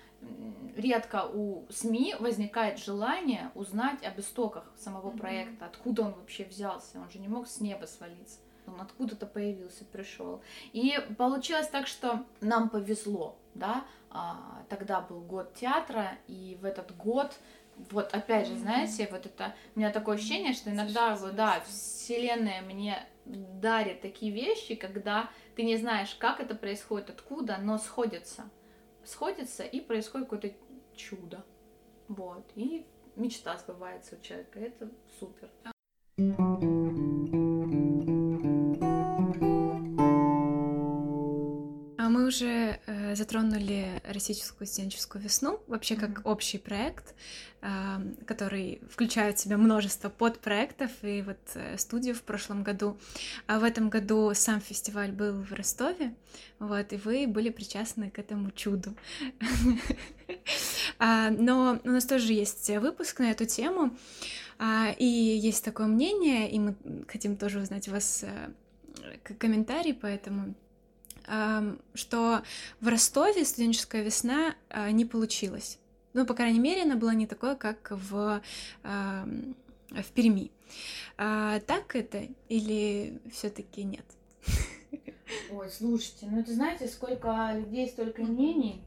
редко 0.76 1.26
у 1.26 1.66
СМИ 1.70 2.16
возникает 2.18 2.78
желание 2.78 3.50
узнать 3.54 4.04
об 4.04 4.18
истоках 4.20 4.70
самого 4.76 5.10
проекта, 5.10 5.66
откуда 5.66 6.02
он 6.02 6.12
вообще 6.12 6.44
взялся. 6.44 7.00
Он 7.00 7.10
же 7.10 7.18
не 7.18 7.28
мог 7.28 7.46
с 7.46 7.60
неба 7.60 7.86
свалиться. 7.86 8.38
Он 8.72 8.80
откуда-то 8.80 9.26
появился, 9.26 9.84
пришел. 9.84 10.42
И 10.72 10.98
получилось 11.18 11.68
так, 11.68 11.86
что 11.86 12.24
нам 12.40 12.68
повезло, 12.70 13.38
да, 13.54 13.84
а, 14.10 14.64
тогда 14.68 15.00
был 15.00 15.20
год 15.20 15.54
театра, 15.54 16.18
и 16.26 16.58
в 16.60 16.64
этот 16.64 16.96
год 16.96 17.32
вот 17.90 18.12
опять 18.14 18.46
же, 18.46 18.56
знаете, 18.56 19.08
вот 19.10 19.26
это 19.26 19.54
у 19.74 19.78
меня 19.78 19.90
такое 19.90 20.16
ощущение, 20.16 20.52
что 20.52 20.70
иногда, 20.70 21.14
вот, 21.14 21.34
да, 21.34 21.60
вселенная 21.66 22.62
мне 22.62 23.06
дарит 23.24 24.00
такие 24.00 24.32
вещи, 24.32 24.74
когда 24.74 25.30
ты 25.56 25.62
не 25.62 25.76
знаешь, 25.76 26.14
как 26.14 26.40
это 26.40 26.54
происходит, 26.54 27.10
откуда, 27.10 27.58
но 27.58 27.78
сходится, 27.78 28.50
сходится 29.04 29.62
и 29.62 29.80
происходит 29.80 30.28
какое-то 30.28 30.56
чудо, 30.94 31.44
вот, 32.08 32.50
и 32.54 32.86
мечта 33.16 33.56
сбывается 33.56 34.16
у 34.16 34.20
человека, 34.20 34.58
это 34.58 34.90
супер. 35.18 35.50
Уже 42.30 42.78
э, 42.86 43.16
затронули 43.16 44.00
российскую 44.04 44.66
студенческую 44.66 45.22
весну, 45.22 45.60
вообще 45.66 45.96
как 45.96 46.10
mm-hmm. 46.10 46.30
общий 46.32 46.58
проект, 46.58 47.14
э, 47.60 47.68
который 48.24 48.80
включает 48.88 49.36
в 49.36 49.40
себя 49.40 49.56
множество 49.56 50.08
подпроектов 50.08 50.92
и 51.02 51.22
вот 51.22 51.38
э, 51.54 51.76
студию 51.76 52.14
в 52.14 52.22
прошлом 52.22 52.62
году. 52.62 52.96
А 53.48 53.58
в 53.58 53.64
этом 53.64 53.90
году 53.90 54.32
сам 54.34 54.60
фестиваль 54.60 55.10
был 55.10 55.42
в 55.42 55.52
Ростове, 55.52 56.14
вот, 56.60 56.92
и 56.92 56.96
вы 56.96 57.26
были 57.26 57.50
причастны 57.50 58.10
к 58.10 58.18
этому 58.18 58.50
чуду. 58.52 58.94
А, 61.02 61.30
но 61.30 61.80
у 61.82 61.88
нас 61.88 62.04
тоже 62.04 62.34
есть 62.34 62.68
выпуск 62.68 63.20
на 63.20 63.30
эту 63.30 63.46
тему, 63.46 63.96
а, 64.58 64.94
и 64.98 65.06
есть 65.06 65.64
такое 65.64 65.86
мнение, 65.86 66.50
и 66.50 66.58
мы 66.58 66.74
хотим 67.08 67.38
тоже 67.38 67.60
узнать 67.60 67.88
у 67.88 67.92
вас 67.92 68.22
э, 68.24 68.50
комментарий 69.38 69.94
по 69.94 70.06
этому 70.06 70.54
что 71.94 72.42
в 72.80 72.88
Ростове 72.88 73.44
студенческая 73.44 74.02
весна 74.02 74.54
а, 74.68 74.90
не 74.90 75.04
получилась. 75.04 75.78
Ну, 76.12 76.26
по 76.26 76.34
крайней 76.34 76.58
мере, 76.58 76.82
она 76.82 76.96
была 76.96 77.14
не 77.14 77.26
такой, 77.26 77.56
как 77.56 77.92
в, 77.92 78.42
в 78.82 80.12
Перми. 80.14 80.50
А, 81.16 81.60
так 81.60 81.94
это 81.96 82.26
или 82.48 83.20
все-таки 83.30 83.84
нет? 83.84 84.04
Ой, 85.50 85.70
слушайте, 85.70 86.26
ну 86.30 86.40
это 86.40 86.52
знаете, 86.52 86.88
сколько 86.88 87.52
людей, 87.54 87.88
столько 87.88 88.22
мнений. 88.22 88.82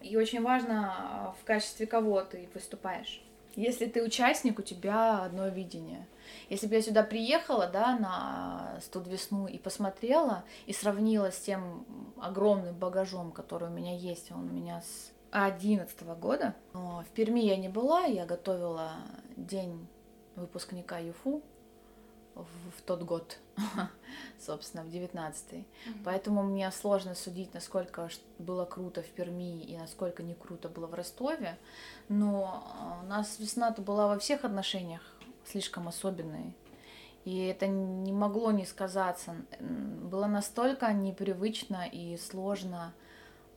И 0.00 0.16
очень 0.16 0.42
важно, 0.42 0.94
а, 0.96 1.36
в 1.40 1.44
качестве 1.44 1.86
кого 1.86 2.22
ты 2.22 2.48
выступаешь. 2.54 3.22
Если 3.54 3.86
ты 3.86 4.02
участник, 4.02 4.58
у 4.58 4.62
тебя 4.62 5.24
одно 5.24 5.48
видение. 5.48 6.06
Если 6.48 6.66
бы 6.66 6.74
я 6.74 6.82
сюда 6.82 7.02
приехала, 7.02 7.66
да, 7.66 7.98
на 7.98 8.78
студ 8.80 9.06
весну 9.06 9.46
и 9.46 9.58
посмотрела, 9.58 10.44
и 10.66 10.72
сравнила 10.72 11.30
с 11.30 11.38
тем 11.38 11.84
огромным 12.20 12.74
багажом, 12.74 13.32
который 13.32 13.68
у 13.68 13.72
меня 13.72 13.96
есть, 13.96 14.32
он 14.32 14.48
у 14.48 14.52
меня 14.52 14.80
с 14.80 15.12
11 15.32 16.02
года. 16.18 16.54
В 16.72 17.06
Перми 17.14 17.40
я 17.40 17.56
не 17.56 17.68
была, 17.68 18.04
я 18.04 18.24
готовила 18.24 18.92
день 19.36 19.86
выпускника 20.36 20.98
ЮФУ 20.98 21.42
в, 22.34 22.46
в 22.78 22.82
тот 22.82 23.02
год, 23.02 23.38
собственно, 24.40 24.84
в 24.84 24.88
19-й. 24.88 25.58
Mm-hmm. 25.58 26.02
Поэтому 26.04 26.42
мне 26.42 26.70
сложно 26.70 27.14
судить, 27.14 27.54
насколько 27.54 28.08
было 28.38 28.64
круто 28.64 29.02
в 29.02 29.06
Перми 29.06 29.62
и 29.62 29.76
насколько 29.76 30.22
не 30.22 30.34
круто 30.34 30.68
было 30.68 30.86
в 30.86 30.94
Ростове. 30.94 31.58
Но 32.08 32.64
а, 32.78 33.00
у 33.02 33.06
нас 33.06 33.38
весна-то 33.38 33.82
была 33.82 34.08
во 34.08 34.18
всех 34.18 34.44
отношениях 34.44 35.02
слишком 35.44 35.88
особенной. 35.88 36.54
И 37.24 37.44
это 37.46 37.68
не 37.68 38.12
могло 38.12 38.50
не 38.50 38.66
сказаться. 38.66 39.36
Было 39.60 40.26
настолько 40.26 40.92
непривычно 40.92 41.86
и 41.86 42.16
сложно 42.16 42.94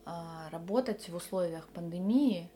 а, 0.05 0.49
работать 0.51 1.09
в 1.09 1.15
условиях 1.15 1.67
пандемии, 1.69 2.49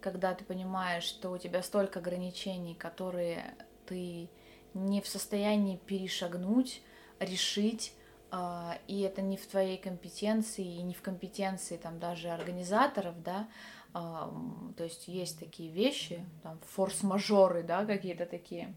когда 0.00 0.34
ты 0.34 0.44
понимаешь, 0.44 1.04
что 1.04 1.30
у 1.30 1.38
тебя 1.38 1.62
столько 1.62 1.98
ограничений, 1.98 2.74
которые 2.74 3.54
ты 3.86 4.30
не 4.74 5.00
в 5.00 5.08
состоянии 5.08 5.76
перешагнуть, 5.76 6.82
решить, 7.18 7.94
а, 8.30 8.76
и 8.88 9.00
это 9.00 9.22
не 9.22 9.36
в 9.36 9.46
твоей 9.46 9.78
компетенции, 9.78 10.64
и 10.64 10.82
не 10.82 10.94
в 10.94 11.02
компетенции 11.02 11.76
там 11.76 11.98
даже 11.98 12.28
организаторов, 12.30 13.22
да, 13.22 13.48
то 13.94 14.82
есть 14.82 15.06
есть 15.06 15.38
такие 15.38 15.70
вещи, 15.70 16.24
там 16.42 16.58
форс-мажоры, 16.66 17.62
да, 17.62 17.84
какие-то 17.84 18.26
такие, 18.26 18.74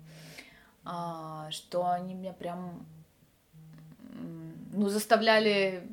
а, 0.86 1.50
что 1.50 1.90
они 1.90 2.14
меня 2.14 2.34
прям, 2.34 2.86
ну, 4.74 4.90
заставляли 4.90 5.90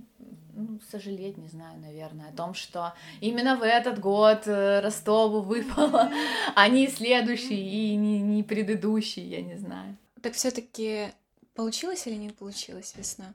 ну, 0.55 0.81
сожалеть, 0.91 1.37
не 1.39 1.49
знаю, 1.49 1.81
наверное, 1.81 2.31
о 2.31 2.33
том, 2.33 2.55
что 2.55 2.95
именно 3.21 3.57
в 3.57 3.63
этот 3.63 3.99
год 3.99 4.47
э, 4.47 4.81
Ростову 4.81 5.41
выпало, 5.41 6.11
а 6.55 6.69
не 6.69 6.89
следующий 6.89 7.93
и 7.93 7.97
не, 7.97 8.21
не 8.21 8.43
предыдущий, 8.43 9.23
я 9.23 9.43
не 9.43 9.57
знаю. 9.57 9.97
Так 10.23 10.35
все-таки 10.35 11.09
получилось 11.55 12.07
или 12.07 12.17
не 12.17 12.31
получилось 12.31 12.95
весна? 12.97 13.35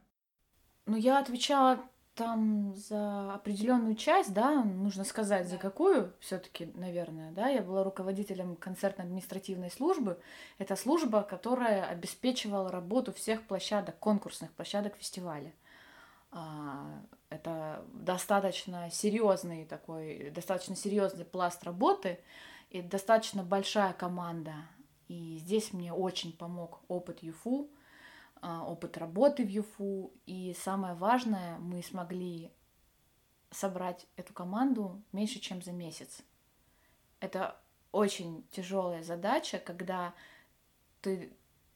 Ну, 0.86 0.96
я 0.96 1.20
отвечала 1.20 1.80
там 2.16 2.76
за 2.76 3.34
определенную 3.34 3.96
часть, 3.96 4.34
да, 4.34 4.64
нужно 4.64 5.06
сказать, 5.06 5.48
за 5.48 5.58
какую 5.58 6.14
все-таки, 6.20 6.70
наверное, 6.76 7.32
да, 7.32 7.48
я 7.48 7.62
была 7.62 7.84
руководителем 7.84 8.58
концертно-административной 8.58 9.72
службы. 9.72 10.20
Это 10.58 10.76
служба, 10.76 11.22
которая 11.22 11.86
обеспечивала 11.86 12.70
работу 12.72 13.14
всех 13.14 13.44
площадок, 13.44 13.98
конкурсных 14.00 14.52
площадок 14.52 14.96
фестиваля. 14.98 15.54
Это 16.32 17.86
достаточно 17.94 18.90
серьезный 18.92 19.66
такой, 19.66 20.30
достаточно 20.32 20.76
серьезный 20.76 21.26
пласт 21.26 21.64
работы 21.64 22.20
и 22.70 22.82
достаточно 22.82 23.44
большая 23.44 23.94
команда. 23.94 24.54
И 25.08 25.38
здесь 25.40 25.74
мне 25.74 25.92
очень 25.92 26.34
помог 26.34 26.82
опыт 26.88 27.24
ЮФУ, 27.24 27.70
а, 28.42 28.64
опыт 28.64 28.98
работы 28.98 29.44
в 29.44 29.50
ЮФУ. 29.50 30.12
И 30.26 30.56
самое 30.60 30.94
важное, 30.94 31.58
мы 31.58 31.82
смогли 31.82 32.52
собрать 33.52 34.06
эту 34.16 34.34
команду 34.34 35.02
меньше, 35.12 35.40
чем 35.40 35.62
за 35.62 35.72
месяц. 35.72 36.22
Это 37.20 37.60
очень 37.92 38.48
тяжелая 38.52 39.04
задача, 39.04 39.58
когда 39.58 40.14
ты, 41.02 41.34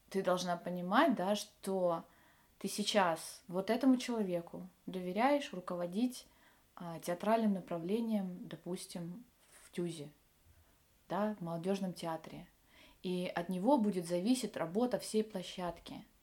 ты 0.10 0.22
должна 0.22 0.56
понимать, 0.56 1.16
да, 1.16 1.36
что 1.36 2.06
ты 2.64 2.70
сейчас 2.70 3.44
вот 3.50 3.70
этому 3.70 3.98
человеку 3.98 4.66
доверяешь 4.86 5.52
руководить 5.52 6.26
а, 6.76 6.98
театральным 7.02 7.52
направлением, 7.54 8.48
допустим, 8.48 9.26
в 9.52 9.72
ТЮЗе, 9.74 10.10
да, 11.10 11.36
в 11.36 11.44
молодежном 11.44 11.92
театре. 11.94 12.48
И 13.02 13.30
от 13.36 13.50
него 13.50 13.78
будет 13.78 14.08
зависеть 14.08 14.56
работа 14.56 14.98
всей 14.98 15.24
площадки– 15.26 16.06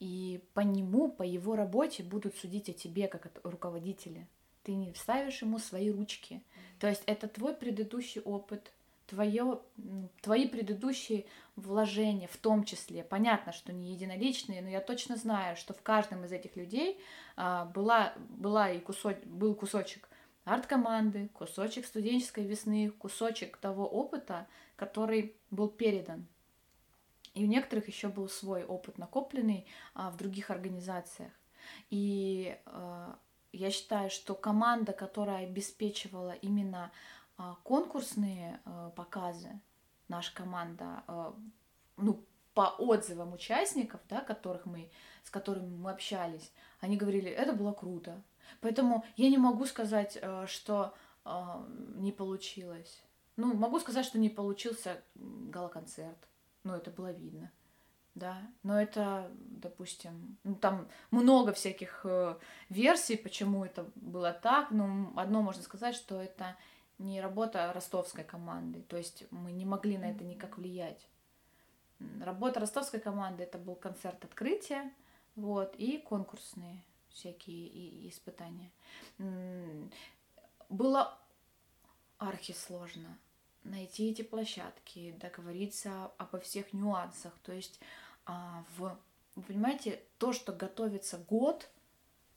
и 0.00 0.42
по 0.54 0.60
нему, 0.60 1.10
по 1.10 1.22
его 1.22 1.56
работе 1.56 2.02
будут 2.02 2.36
судить 2.36 2.68
о 2.68 2.72
тебе 2.72 3.08
как 3.08 3.26
о 3.26 3.50
руководителе. 3.50 4.28
Ты 4.62 4.74
не 4.74 4.92
вставишь 4.92 5.42
ему 5.42 5.58
свои 5.58 5.90
ручки. 5.90 6.42
То 6.78 6.88
есть 6.88 7.02
это 7.06 7.28
твой 7.28 7.54
предыдущий 7.54 8.20
опыт, 8.20 8.72
твое, 9.06 9.60
твои 10.22 10.48
предыдущие 10.48 11.26
вложения 11.56 12.28
в 12.28 12.36
том 12.36 12.64
числе. 12.64 13.04
Понятно, 13.04 13.52
что 13.52 13.72
не 13.72 13.92
единоличные, 13.92 14.62
но 14.62 14.68
я 14.68 14.80
точно 14.80 15.16
знаю, 15.16 15.56
что 15.56 15.74
в 15.74 15.82
каждом 15.82 16.24
из 16.24 16.32
этих 16.32 16.56
людей 16.56 17.00
а, 17.36 17.66
была, 17.66 18.14
была 18.28 18.70
и 18.70 18.80
кусок, 18.80 19.18
был 19.24 19.54
кусочек 19.54 20.08
арт-команды, 20.44 21.28
кусочек 21.32 21.86
студенческой 21.86 22.44
весны, 22.44 22.90
кусочек 22.90 23.56
того 23.56 23.86
опыта, 23.86 24.46
который 24.76 25.36
был 25.50 25.68
передан 25.68 26.26
и 27.34 27.44
у 27.44 27.48
некоторых 27.48 27.88
еще 27.88 28.08
был 28.08 28.28
свой 28.28 28.64
опыт 28.64 28.96
накопленный 28.96 29.66
а, 29.94 30.10
в 30.10 30.16
других 30.16 30.50
организациях. 30.50 31.32
И 31.90 32.56
а, 32.66 33.18
я 33.52 33.70
считаю, 33.70 34.08
что 34.08 34.34
команда, 34.34 34.92
которая 34.92 35.44
обеспечивала 35.44 36.32
именно 36.32 36.92
конкурсные 37.64 38.60
а, 38.64 38.90
показы, 38.90 39.60
наша 40.08 40.34
команда, 40.34 41.02
а, 41.06 41.34
ну, 41.96 42.24
по 42.54 42.74
отзывам 42.78 43.32
участников, 43.32 44.00
да, 44.08 44.20
которых 44.20 44.66
мы, 44.66 44.90
с 45.24 45.30
которыми 45.30 45.76
мы 45.76 45.90
общались, 45.90 46.52
они 46.80 46.96
говорили, 46.96 47.30
это 47.30 47.52
было 47.52 47.72
круто. 47.72 48.22
Поэтому 48.60 49.04
я 49.16 49.28
не 49.28 49.38
могу 49.38 49.66
сказать, 49.66 50.22
что 50.46 50.94
не 51.96 52.12
получилось. 52.12 53.02
Ну, 53.36 53.54
могу 53.54 53.80
сказать, 53.80 54.06
что 54.06 54.18
не 54.18 54.28
получился 54.28 55.02
гала-концерт. 55.14 56.28
Ну, 56.62 56.74
это 56.74 56.90
было 56.90 57.10
видно. 57.10 57.50
Да, 58.14 58.40
но 58.62 58.80
это, 58.80 59.28
допустим, 59.34 60.38
ну, 60.44 60.54
там 60.54 60.88
много 61.10 61.52
всяких 61.52 62.02
э, 62.04 62.36
версий, 62.68 63.16
почему 63.16 63.64
это 63.64 63.90
было 63.96 64.32
так. 64.32 64.70
Но 64.70 65.12
одно 65.16 65.42
можно 65.42 65.62
сказать, 65.64 65.96
что 65.96 66.22
это 66.22 66.56
не 66.98 67.20
работа 67.20 67.72
ростовской 67.72 68.24
команды. 68.24 68.82
То 68.82 68.96
есть 68.96 69.24
мы 69.30 69.52
не 69.52 69.64
могли 69.64 69.98
на 69.98 70.10
это 70.10 70.24
никак 70.24 70.58
влиять. 70.58 71.06
Работа 72.20 72.60
ростовской 72.60 73.00
команды 73.00 73.44
это 73.44 73.58
был 73.58 73.74
концерт 73.74 74.24
открытия, 74.24 74.92
вот, 75.36 75.74
и 75.76 75.98
конкурсные 75.98 76.84
всякие 77.08 78.08
испытания. 78.08 78.70
Было 80.68 81.18
архисложно 82.18 83.18
найти 83.64 84.10
эти 84.10 84.22
площадки, 84.22 85.12
договориться 85.20 86.12
обо 86.18 86.38
всех 86.38 86.72
нюансах. 86.72 87.32
То 87.42 87.52
есть 87.52 87.80
а, 88.26 88.64
в, 88.76 88.98
вы 89.34 89.42
понимаете, 89.42 90.02
то, 90.18 90.32
что 90.32 90.52
готовится 90.52 91.18
год, 91.18 91.68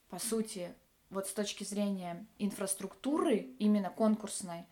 по 0.09 0.19
сути, 0.19 0.73
вот 1.09 1.27
с 1.27 1.33
точки 1.33 1.63
зрения 1.63 2.25
инфраструктуры, 2.37 3.47
именно 3.59 3.89
конкурсной, 3.89 4.65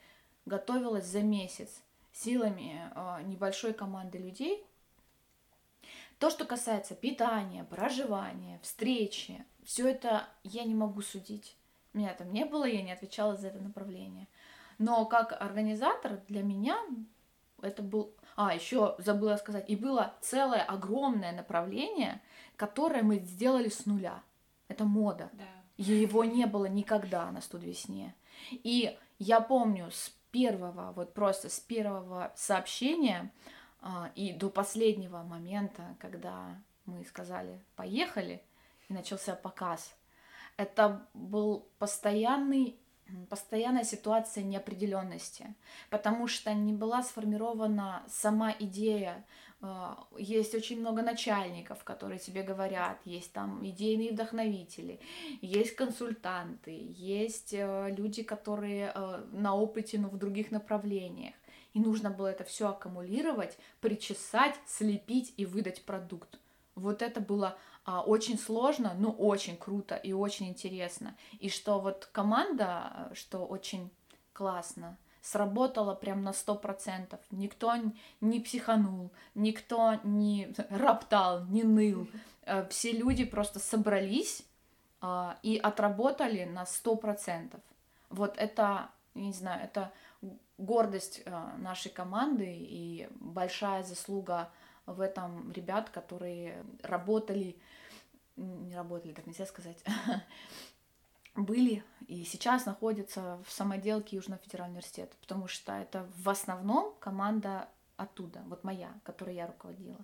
готовилось 0.46 1.06
за 1.06 1.22
месяц 1.22 1.82
силами 2.12 2.90
а, 2.94 3.22
небольшой 3.24 3.74
команды 3.74 4.18
людей. 4.18 4.64
То, 6.20 6.30
что 6.30 6.46
касается 6.46 6.96
питания, 6.96 7.64
проживания, 7.66 8.60
встречи, 8.62 9.46
все 9.64 9.90
это 9.90 10.28
я 10.44 10.64
не 10.64 10.74
могу 10.74 11.02
судить. 11.02 11.58
Меня 11.94 12.14
там 12.14 12.32
не 12.32 12.46
было, 12.46 12.66
я 12.66 12.82
не 12.82 12.92
отвечала 12.92 13.36
за 13.36 13.48
это 13.48 13.60
направление. 13.60 14.28
Но 14.78 15.06
как 15.06 15.34
организатор 15.42 16.22
для 16.28 16.44
меня 16.44 16.78
это 17.62 17.82
был... 17.82 18.14
А, 18.36 18.54
еще 18.54 18.96
забыла 18.98 19.38
сказать. 19.38 19.70
И 19.70 19.76
было 19.76 20.14
целое 20.22 20.62
огромное 20.62 21.32
направление, 21.32 22.22
которое 22.58 23.02
мы 23.02 23.20
сделали 23.20 23.70
с 23.70 23.86
нуля. 23.86 24.22
Это 24.68 24.84
мода. 24.84 25.30
Да. 25.34 25.44
Его 25.78 26.24
не 26.24 26.46
было 26.46 26.66
никогда 26.66 27.30
на 27.32 27.42
студвесне. 27.42 28.16
И 28.52 28.98
я 29.20 29.42
помню 29.42 29.92
с 29.92 30.14
первого, 30.32 30.92
вот 30.94 31.14
просто 31.14 31.50
с 31.50 31.60
первого 31.60 32.34
сообщения 32.36 33.32
а, 33.82 34.12
и 34.16 34.34
до 34.34 34.50
последнего 34.50 35.24
момента, 35.24 35.96
когда 36.00 36.62
мы 36.86 37.04
сказали 37.06 37.62
«поехали», 37.76 38.42
и 38.88 38.94
начался 38.94 39.36
показ, 39.36 39.96
это 40.58 41.08
был 41.14 41.68
постоянный 41.80 42.78
постоянная 43.30 43.84
ситуация 43.84 44.44
неопределенности, 44.44 45.54
потому 45.90 46.28
что 46.28 46.54
не 46.54 46.74
была 46.74 47.04
сформирована 47.04 48.04
сама 48.08 48.52
идея. 48.58 49.24
А, 49.68 49.98
есть 50.18 50.54
очень 50.54 50.80
много 50.80 51.02
начальников, 51.02 51.84
которые 51.84 52.20
тебе 52.20 52.44
говорят, 52.44 53.00
есть 53.04 53.34
там 53.34 53.66
идейные 53.66 54.12
вдохновители, 54.12 55.00
есть 55.42 55.76
консультанты, 55.76 56.94
есть 56.96 57.54
э, 57.54 57.90
люди, 57.98 58.22
которые 58.22 58.92
э, 58.94 59.24
на 59.32 59.56
опыте, 59.56 59.98
но 59.98 60.10
в 60.10 60.18
других 60.18 60.52
направлениях. 60.52 61.34
И 61.74 61.80
нужно 61.80 62.12
было 62.12 62.28
это 62.28 62.44
все 62.44 62.70
аккумулировать, 62.70 63.58
причесать, 63.82 64.56
слепить 64.68 65.34
и 65.36 65.48
выдать 65.48 65.84
продукт. 65.84 66.40
Вот 66.76 67.02
это 67.02 67.20
было 67.20 67.58
а, 67.86 68.02
очень 68.02 68.38
сложно, 68.38 68.94
но 69.00 69.12
очень 69.12 69.58
круто 69.58 69.96
и 69.96 70.14
очень 70.14 70.48
интересно. 70.48 71.16
И 71.40 71.50
что 71.50 71.80
вот 71.80 72.08
команда, 72.12 73.12
что 73.16 73.40
очень 73.40 73.90
классно, 74.32 74.98
сработала 75.26 75.96
прям 75.96 76.24
на 76.24 76.34
сто 76.34 76.56
процентов. 76.56 77.20
Никто 77.32 77.74
не 78.22 78.40
психанул, 78.40 79.12
никто 79.34 80.00
не 80.04 80.54
роптал, 80.70 81.46
не 81.46 81.64
ныл. 81.64 82.08
Э, 82.44 82.68
все 82.70 82.92
люди 82.92 83.26
просто 83.26 83.60
собрались 83.60 84.44
а, 85.02 85.38
и 85.42 85.58
отработали 85.58 86.46
на 86.46 86.66
сто 86.68 86.96
процентов. 86.96 87.60
Вот 88.10 88.38
это, 88.38 88.90
не 89.16 89.34
знаю, 89.34 89.64
это 89.64 89.92
гордость 90.60 91.24
э, 91.26 91.58
нашей 91.58 91.92
команды 91.92 92.46
и 92.48 93.10
большая 93.16 93.84
заслуга 93.84 94.52
в 94.86 95.02
этом 95.02 95.52
ребят, 95.52 95.90
которые 95.90 96.64
работали, 96.84 97.56
не 98.36 98.76
работали, 98.76 99.14
так 99.14 99.26
нельзя 99.26 99.48
сказать, 99.48 99.84
были 101.36 101.84
и 102.08 102.24
сейчас 102.24 102.66
находятся 102.66 103.40
в 103.46 103.52
самоделке 103.52 104.16
Южного 104.16 104.42
федерального 104.42 104.78
университета, 104.78 105.16
потому 105.22 105.48
что 105.48 105.74
это 105.74 106.08
в 106.18 106.30
основном 106.30 106.94
команда 107.00 107.68
оттуда, 107.98 108.42
вот 108.48 108.64
моя, 108.64 108.94
которой 109.04 109.36
я 109.36 109.48
руководила. 109.48 110.00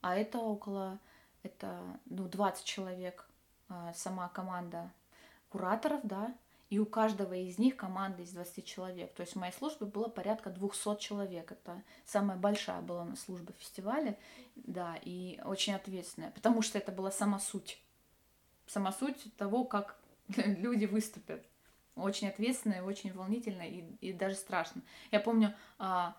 А 0.00 0.16
это 0.16 0.38
около, 0.38 0.98
это, 1.42 1.80
ну, 2.06 2.28
20 2.28 2.64
человек, 2.64 3.28
а, 3.68 3.92
сама 3.94 4.28
команда 4.28 4.90
кураторов, 5.48 6.00
да, 6.04 6.34
и 6.68 6.78
у 6.78 6.86
каждого 6.86 7.34
из 7.34 7.58
них 7.58 7.76
команда 7.76 8.22
из 8.22 8.32
20 8.32 8.64
человек. 8.64 9.14
То 9.14 9.22
есть 9.22 9.34
в 9.34 9.38
моей 9.38 9.52
службе 9.52 9.86
было 9.86 10.08
порядка 10.08 10.50
200 10.50 10.98
человек. 10.98 11.52
Это 11.52 11.82
самая 12.04 12.36
большая 12.36 12.80
была 12.80 13.02
у 13.02 13.04
нас 13.04 13.20
служба 13.20 13.52
фестиваля, 13.58 14.18
да, 14.56 14.96
и 15.02 15.40
очень 15.44 15.74
ответственная, 15.74 16.32
потому 16.32 16.62
что 16.62 16.78
это 16.78 16.90
была 16.90 17.10
сама 17.12 17.38
суть. 17.38 17.80
Сама 18.66 18.90
суть 18.90 19.32
того, 19.36 19.62
как 19.64 19.96
люди 20.36 20.86
выступят. 20.86 21.44
Очень 21.94 22.28
ответственная, 22.28 22.82
очень 22.82 23.12
волнительная 23.12 23.68
и, 23.68 23.84
и 24.00 24.12
даже 24.12 24.34
страшно. 24.34 24.82
Я 25.10 25.20
помню, 25.20 25.54
а, 25.78 26.14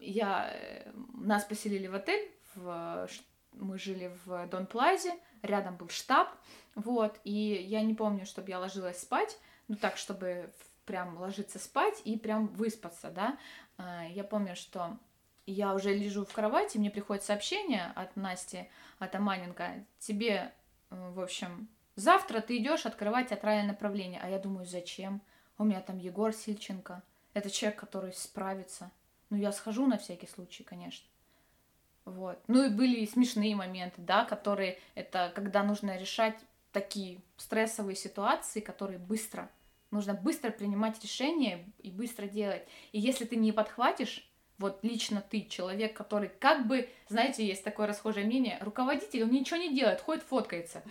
я, 0.00 0.50
э, 0.52 0.92
нас 1.14 1.44
поселили 1.44 1.86
в 1.86 1.94
отель, 1.94 2.30
в, 2.54 3.08
мы 3.52 3.78
жили 3.78 4.12
в 4.24 4.46
Дон 4.48 4.66
Плазе, 4.66 5.14
рядом 5.42 5.76
был 5.76 5.88
штаб, 5.88 6.28
вот, 6.74 7.18
и 7.24 7.30
я 7.30 7.80
не 7.80 7.94
помню, 7.94 8.26
чтобы 8.26 8.50
я 8.50 8.58
ложилась 8.58 9.00
спать, 9.00 9.38
ну 9.68 9.76
так, 9.76 9.96
чтобы 9.96 10.50
прям 10.84 11.18
ложиться 11.18 11.58
спать 11.58 12.00
и 12.04 12.18
прям 12.18 12.48
выспаться, 12.48 13.10
да. 13.10 13.38
А, 13.78 14.04
я 14.04 14.24
помню, 14.24 14.56
что 14.56 14.98
я 15.46 15.74
уже 15.74 15.94
лежу 15.94 16.24
в 16.24 16.32
кровати, 16.32 16.78
мне 16.78 16.90
приходит 16.90 17.24
сообщение 17.24 17.92
от 17.94 18.16
Насти, 18.16 18.68
от 18.98 19.14
Аманенко, 19.14 19.84
тебе, 19.98 20.52
э, 20.90 21.10
в 21.12 21.20
общем, 21.20 21.68
завтра 21.96 22.40
ты 22.40 22.58
идешь 22.58 22.86
открывать 22.86 23.30
театральное 23.30 23.66
направление. 23.66 24.20
А 24.22 24.28
я 24.28 24.38
думаю, 24.38 24.66
зачем? 24.66 25.20
У 25.58 25.64
меня 25.64 25.80
там 25.80 25.98
Егор 25.98 26.32
Сильченко. 26.32 27.02
Это 27.34 27.50
человек, 27.50 27.78
который 27.78 28.12
справится. 28.12 28.90
Ну, 29.30 29.36
я 29.36 29.52
схожу 29.52 29.86
на 29.86 29.98
всякий 29.98 30.28
случай, 30.28 30.62
конечно. 30.62 31.06
Вот. 32.04 32.38
Ну 32.46 32.64
и 32.64 32.70
были 32.70 33.04
смешные 33.04 33.56
моменты, 33.56 34.00
да, 34.00 34.24
которые 34.24 34.78
это 34.94 35.32
когда 35.34 35.64
нужно 35.64 35.96
решать 35.98 36.38
такие 36.70 37.20
стрессовые 37.36 37.96
ситуации, 37.96 38.60
которые 38.60 38.98
быстро, 38.98 39.50
нужно 39.90 40.14
быстро 40.14 40.50
принимать 40.50 41.02
решения 41.02 41.64
и 41.82 41.90
быстро 41.90 42.26
делать. 42.26 42.66
И 42.92 43.00
если 43.00 43.24
ты 43.24 43.36
не 43.36 43.50
подхватишь, 43.50 44.28
вот 44.58 44.78
лично 44.82 45.20
ты, 45.20 45.42
человек, 45.42 45.96
который 45.96 46.28
как 46.28 46.66
бы, 46.66 46.88
знаете, 47.08 47.46
есть 47.46 47.64
такое 47.64 47.86
расхожее 47.86 48.24
мнение, 48.24 48.58
руководитель, 48.60 49.24
он 49.24 49.30
ничего 49.30 49.58
не 49.58 49.74
делает, 49.74 50.00
ходит, 50.00 50.22
фоткается. 50.22 50.82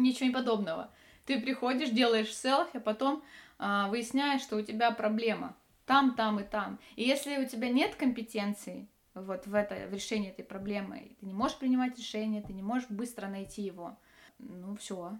Ничего 0.00 0.26
не 0.26 0.34
подобного. 0.34 0.90
Ты 1.24 1.40
приходишь, 1.40 1.90
делаешь 1.90 2.34
селфи, 2.34 2.76
а 2.76 2.80
потом 2.80 3.22
а, 3.58 3.88
выясняешь, 3.88 4.42
что 4.42 4.56
у 4.56 4.62
тебя 4.62 4.90
проблема 4.90 5.56
там, 5.86 6.14
там 6.14 6.40
и 6.40 6.44
там. 6.44 6.78
И 6.96 7.04
если 7.04 7.38
у 7.38 7.48
тебя 7.48 7.70
нет 7.70 7.94
компетенции, 7.94 8.88
вот 9.14 9.46
в, 9.46 9.54
это, 9.54 9.86
в 9.88 9.94
решении 9.94 10.30
этой 10.30 10.44
проблемы. 10.44 11.16
Ты 11.20 11.26
не 11.26 11.32
можешь 11.32 11.56
принимать 11.56 11.96
решение, 11.96 12.42
ты 12.42 12.52
не 12.52 12.62
можешь 12.62 12.90
быстро 12.90 13.28
найти 13.28 13.62
его. 13.62 13.96
Ну 14.38 14.76
все, 14.76 15.18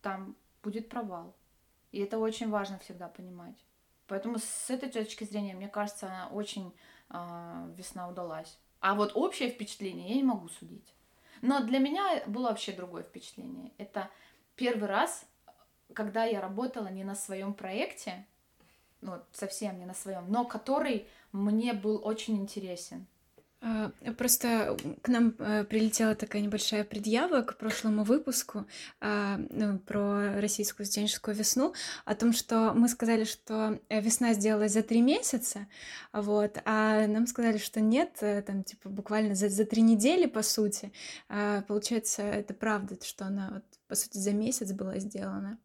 там 0.00 0.36
будет 0.62 0.88
провал. 0.88 1.36
И 1.92 2.00
это 2.00 2.18
очень 2.18 2.48
важно 2.48 2.78
всегда 2.78 3.08
понимать. 3.08 3.56
Поэтому 4.06 4.38
с 4.38 4.70
этой 4.70 4.88
точки 4.88 5.24
зрения, 5.24 5.54
мне 5.54 5.68
кажется, 5.68 6.28
очень 6.32 6.72
э, 7.10 7.72
весна 7.76 8.08
удалась. 8.08 8.58
А 8.80 8.94
вот 8.94 9.12
общее 9.14 9.50
впечатление 9.50 10.08
я 10.08 10.16
не 10.16 10.24
могу 10.24 10.48
судить. 10.48 10.94
Но 11.44 11.60
для 11.60 11.78
меня 11.78 12.22
было 12.26 12.48
вообще 12.48 12.72
другое 12.72 13.02
впечатление. 13.02 13.70
Это 13.76 14.08
первый 14.56 14.88
раз, 14.88 15.26
когда 15.92 16.24
я 16.24 16.40
работала 16.40 16.86
не 16.86 17.04
на 17.04 17.14
своем 17.14 17.52
проекте, 17.52 18.26
ну, 19.02 19.20
совсем 19.30 19.78
не 19.78 19.84
на 19.84 19.92
своем, 19.92 20.24
но 20.32 20.46
который 20.46 21.06
мне 21.32 21.74
был 21.74 22.00
очень 22.02 22.38
интересен. 22.38 23.06
А, 23.66 23.90
просто 24.18 24.76
к 25.00 25.08
нам 25.08 25.34
э, 25.38 25.64
прилетела 25.64 26.14
такая 26.14 26.42
небольшая 26.42 26.84
предъява 26.84 27.40
к 27.40 27.56
прошлому 27.56 28.04
выпуску 28.04 28.66
а, 29.00 29.40
ну, 29.48 29.78
про 29.78 30.38
российскую 30.38 30.84
студенческую 30.84 31.34
весну, 31.34 31.72
о 32.04 32.14
том, 32.14 32.34
что 32.34 32.74
мы 32.74 32.88
сказали, 32.88 33.24
что 33.24 33.80
э, 33.88 34.02
весна 34.02 34.34
сделалась 34.34 34.72
за 34.72 34.82
три 34.82 35.00
месяца, 35.00 35.66
вот, 36.12 36.58
а 36.66 37.06
нам 37.06 37.26
сказали, 37.26 37.56
что 37.56 37.80
нет, 37.80 38.18
э, 38.20 38.42
там, 38.42 38.64
типа, 38.64 38.90
буквально 38.90 39.34
за, 39.34 39.48
за 39.48 39.64
три 39.64 39.80
недели, 39.80 40.26
по 40.26 40.42
сути. 40.42 40.92
Получается, 41.66 42.22
это 42.22 42.52
правда, 42.52 42.96
что 43.02 43.24
она, 43.24 43.50
вот, 43.54 43.64
по 43.88 43.94
сути, 43.94 44.18
за 44.18 44.32
месяц 44.32 44.72
была 44.72 44.98
сделана. 44.98 45.58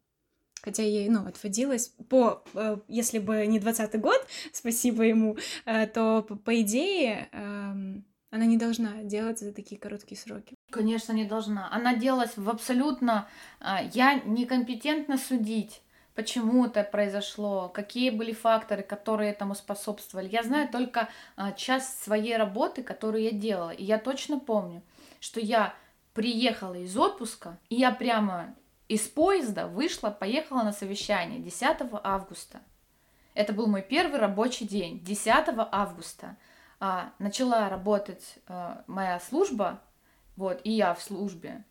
Хотя 0.62 0.82
ей, 0.82 1.08
ну, 1.08 1.26
отводилось 1.26 1.92
по, 2.08 2.42
э, 2.54 2.78
если 2.88 3.18
бы 3.18 3.46
не 3.46 3.58
двадцатый 3.58 4.00
год, 4.00 4.26
спасибо 4.52 5.02
ему, 5.02 5.36
э, 5.64 5.86
то 5.86 6.22
по, 6.22 6.60
идее 6.60 7.28
эм, 7.32 8.04
она 8.30 8.46
не 8.46 8.56
должна 8.56 9.02
делать 9.02 9.40
за 9.40 9.52
такие 9.52 9.80
короткие 9.80 10.18
сроки. 10.18 10.54
Конечно, 10.70 11.12
не 11.12 11.24
должна. 11.24 11.68
Она 11.72 11.96
делалась 11.96 12.36
в 12.36 12.48
абсолютно... 12.48 13.28
А, 13.58 13.82
я 13.92 14.20
некомпетентна 14.24 15.18
судить, 15.18 15.82
почему 16.14 16.66
это 16.66 16.84
произошло, 16.84 17.68
какие 17.68 18.10
были 18.10 18.32
факторы, 18.32 18.82
которые 18.82 19.32
этому 19.32 19.56
способствовали. 19.56 20.28
Я 20.28 20.44
знаю 20.44 20.68
только 20.68 21.08
а, 21.34 21.50
часть 21.52 22.02
своей 22.04 22.36
работы, 22.36 22.84
которую 22.84 23.24
я 23.24 23.32
делала. 23.32 23.70
И 23.70 23.84
я 23.84 23.98
точно 23.98 24.38
помню, 24.38 24.82
что 25.18 25.40
я 25.40 25.74
приехала 26.14 26.74
из 26.74 26.96
отпуска, 26.96 27.58
и 27.68 27.76
я 27.76 27.90
прямо 27.90 28.54
из 28.90 29.06
поезда 29.06 29.68
вышла, 29.68 30.10
поехала 30.10 30.64
на 30.64 30.72
совещание 30.72 31.38
10 31.38 31.76
августа. 32.02 32.60
Это 33.34 33.52
был 33.52 33.68
мой 33.68 33.82
первый 33.82 34.18
рабочий 34.18 34.66
день, 34.66 34.98
10 34.98 35.28
августа 35.70 36.36
а, 36.80 37.12
начала 37.20 37.68
работать 37.68 38.38
а, 38.48 38.82
моя 38.88 39.20
служба, 39.20 39.80
вот, 40.34 40.60
и 40.64 40.72
я 40.72 40.92
в 40.94 41.02
службе 41.02 41.62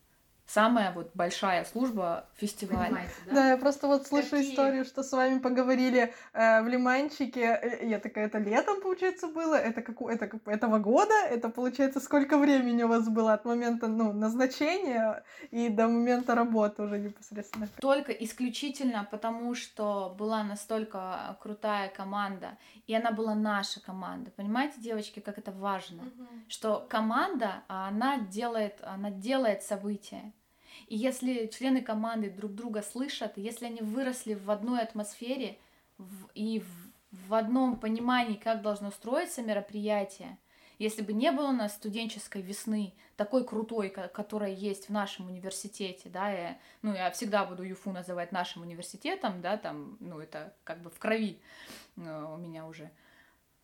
самая 0.49 0.91
вот 0.91 1.11
большая 1.13 1.63
служба 1.63 2.25
фестиваля. 2.35 3.03
Да? 3.27 3.33
да, 3.33 3.49
я 3.51 3.57
просто 3.57 3.87
вот 3.87 4.07
слышу 4.07 4.31
Какие? 4.31 4.51
историю, 4.51 4.85
что 4.85 5.03
с 5.03 5.11
вами 5.11 5.39
поговорили 5.39 6.13
э, 6.33 6.61
в 6.63 6.67
Лиманчике. 6.67 7.41
Э, 7.41 7.87
я 7.87 7.99
такая, 7.99 8.25
это 8.25 8.39
летом, 8.39 8.81
получается, 8.81 9.27
было? 9.27 9.55
Это, 9.55 9.81
как, 9.81 10.01
это 10.01 10.39
этого 10.47 10.79
года? 10.79 11.13
Это, 11.29 11.49
получается, 11.49 11.99
сколько 11.99 12.37
времени 12.37 12.83
у 12.83 12.87
вас 12.87 13.07
было 13.07 13.33
от 13.33 13.45
момента 13.45 13.87
ну, 13.87 14.11
назначения 14.11 15.23
и 15.51 15.69
до 15.69 15.87
момента 15.87 16.33
работы 16.35 16.81
уже 16.81 16.97
непосредственно? 16.97 17.67
Только 17.79 18.11
исключительно 18.11 19.07
потому, 19.09 19.53
что 19.53 20.15
была 20.17 20.43
настолько 20.43 21.37
крутая 21.41 21.89
команда, 21.89 22.57
и 22.87 22.95
она 22.95 23.11
была 23.11 23.35
наша 23.35 23.79
команда. 23.81 24.31
Понимаете, 24.31 24.81
девочки, 24.81 25.19
как 25.19 25.37
это 25.37 25.51
важно? 25.51 26.03
Угу. 26.03 26.27
Что 26.47 26.87
команда, 26.89 27.63
она 27.67 28.17
делает, 28.17 28.79
она 28.83 29.11
делает 29.11 29.61
события. 29.61 30.33
И 30.89 30.97
если 30.97 31.45
члены 31.45 31.83
команды 31.83 32.31
друг 32.31 32.55
друга 32.55 32.81
слышат, 32.81 33.33
если 33.37 33.65
они 33.65 33.81
выросли 33.81 34.33
в 34.33 34.49
одной 34.49 34.81
атмосфере 34.81 35.59
и 36.33 36.63
в, 37.11 37.33
одном 37.33 37.79
понимании, 37.79 38.35
как 38.35 38.63
должно 38.63 38.89
строиться 38.89 39.43
мероприятие, 39.43 40.39
если 40.79 41.03
бы 41.03 41.13
не 41.13 41.31
было 41.31 41.49
у 41.49 41.51
нас 41.51 41.73
студенческой 41.73 42.41
весны, 42.41 42.95
такой 43.17 43.45
крутой, 43.45 43.89
которая 43.89 44.51
есть 44.51 44.89
в 44.89 44.91
нашем 44.91 45.27
университете, 45.27 46.09
да, 46.09 46.31
я, 46.31 46.57
ну, 46.81 46.95
я 46.95 47.11
всегда 47.11 47.45
буду 47.45 47.61
ЮФУ 47.61 47.91
называть 47.91 48.31
нашим 48.31 48.63
университетом, 48.63 49.41
да, 49.41 49.57
там, 49.57 49.97
ну, 49.99 50.19
это 50.19 50.55
как 50.63 50.81
бы 50.81 50.89
в 50.89 50.97
крови 50.97 51.39
э, 51.97 52.33
у 52.33 52.37
меня 52.37 52.65
уже, 52.65 52.89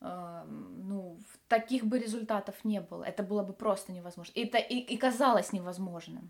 э, 0.01 0.43
ну, 0.47 1.17
таких 1.47 1.85
бы 1.85 1.97
результатов 1.97 2.63
не 2.63 2.81
было, 2.81 3.03
это 3.03 3.23
было 3.23 3.41
бы 3.41 3.53
просто 3.53 3.93
невозможно, 3.93 4.33
это 4.35 4.59
и, 4.59 4.77
и 4.77 4.97
казалось 4.97 5.53
невозможным 5.53 6.29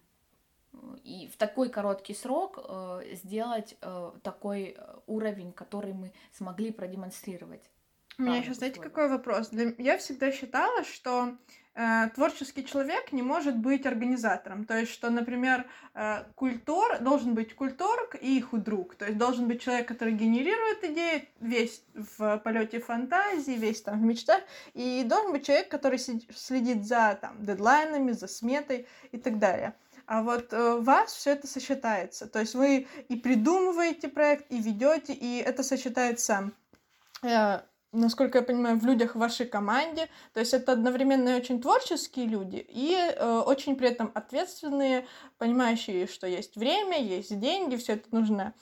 и 1.04 1.28
в 1.28 1.38
такой 1.38 1.70
короткий 1.70 2.14
срок 2.14 2.58
э, 2.58 3.02
сделать 3.14 3.78
э, 3.82 4.12
такой 4.24 4.76
э, 4.78 4.96
уровень, 5.08 5.52
который 5.54 5.94
мы 5.94 6.14
смогли 6.32 6.72
продемонстрировать. 6.72 7.70
У 8.18 8.22
меня 8.22 8.38
еще, 8.38 8.54
знаете, 8.54 8.80
какой 8.80 9.10
вопрос? 9.10 9.50
Я 9.78 9.98
всегда 9.98 10.32
считала, 10.32 10.86
что 10.86 11.36
э, 11.74 12.10
творческий 12.16 12.66
человек 12.66 13.12
не 13.12 13.22
может 13.22 13.58
быть 13.58 13.86
организатором. 13.86 14.64
То 14.64 14.80
есть, 14.80 14.94
что, 14.94 15.10
например, 15.10 15.66
э, 15.94 16.24
культур 16.36 16.98
должен 17.02 17.34
быть 17.34 17.54
культург 17.56 18.16
и 18.16 18.40
худрук. 18.40 18.96
То 18.96 19.06
есть 19.06 19.18
должен 19.18 19.50
быть 19.50 19.62
человек, 19.62 19.90
который 19.90 20.14
генерирует 20.14 20.84
идеи, 20.86 21.28
весь 21.42 21.84
в 21.94 22.38
полете 22.38 22.80
фантазии, 22.80 23.52
весь 23.52 23.82
там 23.82 24.00
в 24.00 24.06
мечтах, 24.06 24.42
и 24.74 25.04
должен 25.04 25.34
быть 25.34 25.46
человек, 25.46 25.70
который 25.70 26.00
следит 26.00 26.86
за 26.86 27.18
там 27.20 27.44
дедлайнами, 27.44 28.14
за 28.14 28.28
сметой 28.28 28.88
и 29.12 29.18
так 29.18 29.40
далее 29.40 29.74
а 30.08 30.22
вот 30.22 30.54
э, 30.54 30.76
у 30.76 30.82
вас 30.82 31.14
все 31.14 31.32
это 31.32 31.48
сочетается. 31.48 32.28
То 32.28 32.40
есть 32.40 32.56
вы 32.56 32.88
и 33.10 33.16
придумываете 33.16 34.08
проект, 34.08 34.52
и 34.52 34.60
ведете, 34.60 35.14
и 35.14 35.38
это 35.38 35.64
сочетается, 35.64 36.52
э, 37.24 37.62
насколько 37.92 38.40
я 38.40 38.44
понимаю, 38.44 38.80
в 38.80 38.86
людях 38.86 39.16
в 39.16 39.20
вашей 39.20 39.46
команде. 39.46 40.08
То 40.34 40.40
есть 40.40 40.54
это 40.54 40.74
одновременно 40.74 41.30
и 41.30 41.40
очень 41.40 41.62
творческие 41.62 42.28
люди, 42.28 42.66
и 42.68 42.94
э, 42.96 43.44
очень 43.46 43.76
при 43.76 43.90
этом 43.90 44.12
ответственные, 44.14 45.08
понимающие, 45.38 46.08
что 46.08 46.28
есть 46.28 46.56
время, 46.56 47.02
есть 47.02 47.40
деньги, 47.40 47.76
все 47.76 47.94
это 47.94 48.08
нужно 48.12 48.54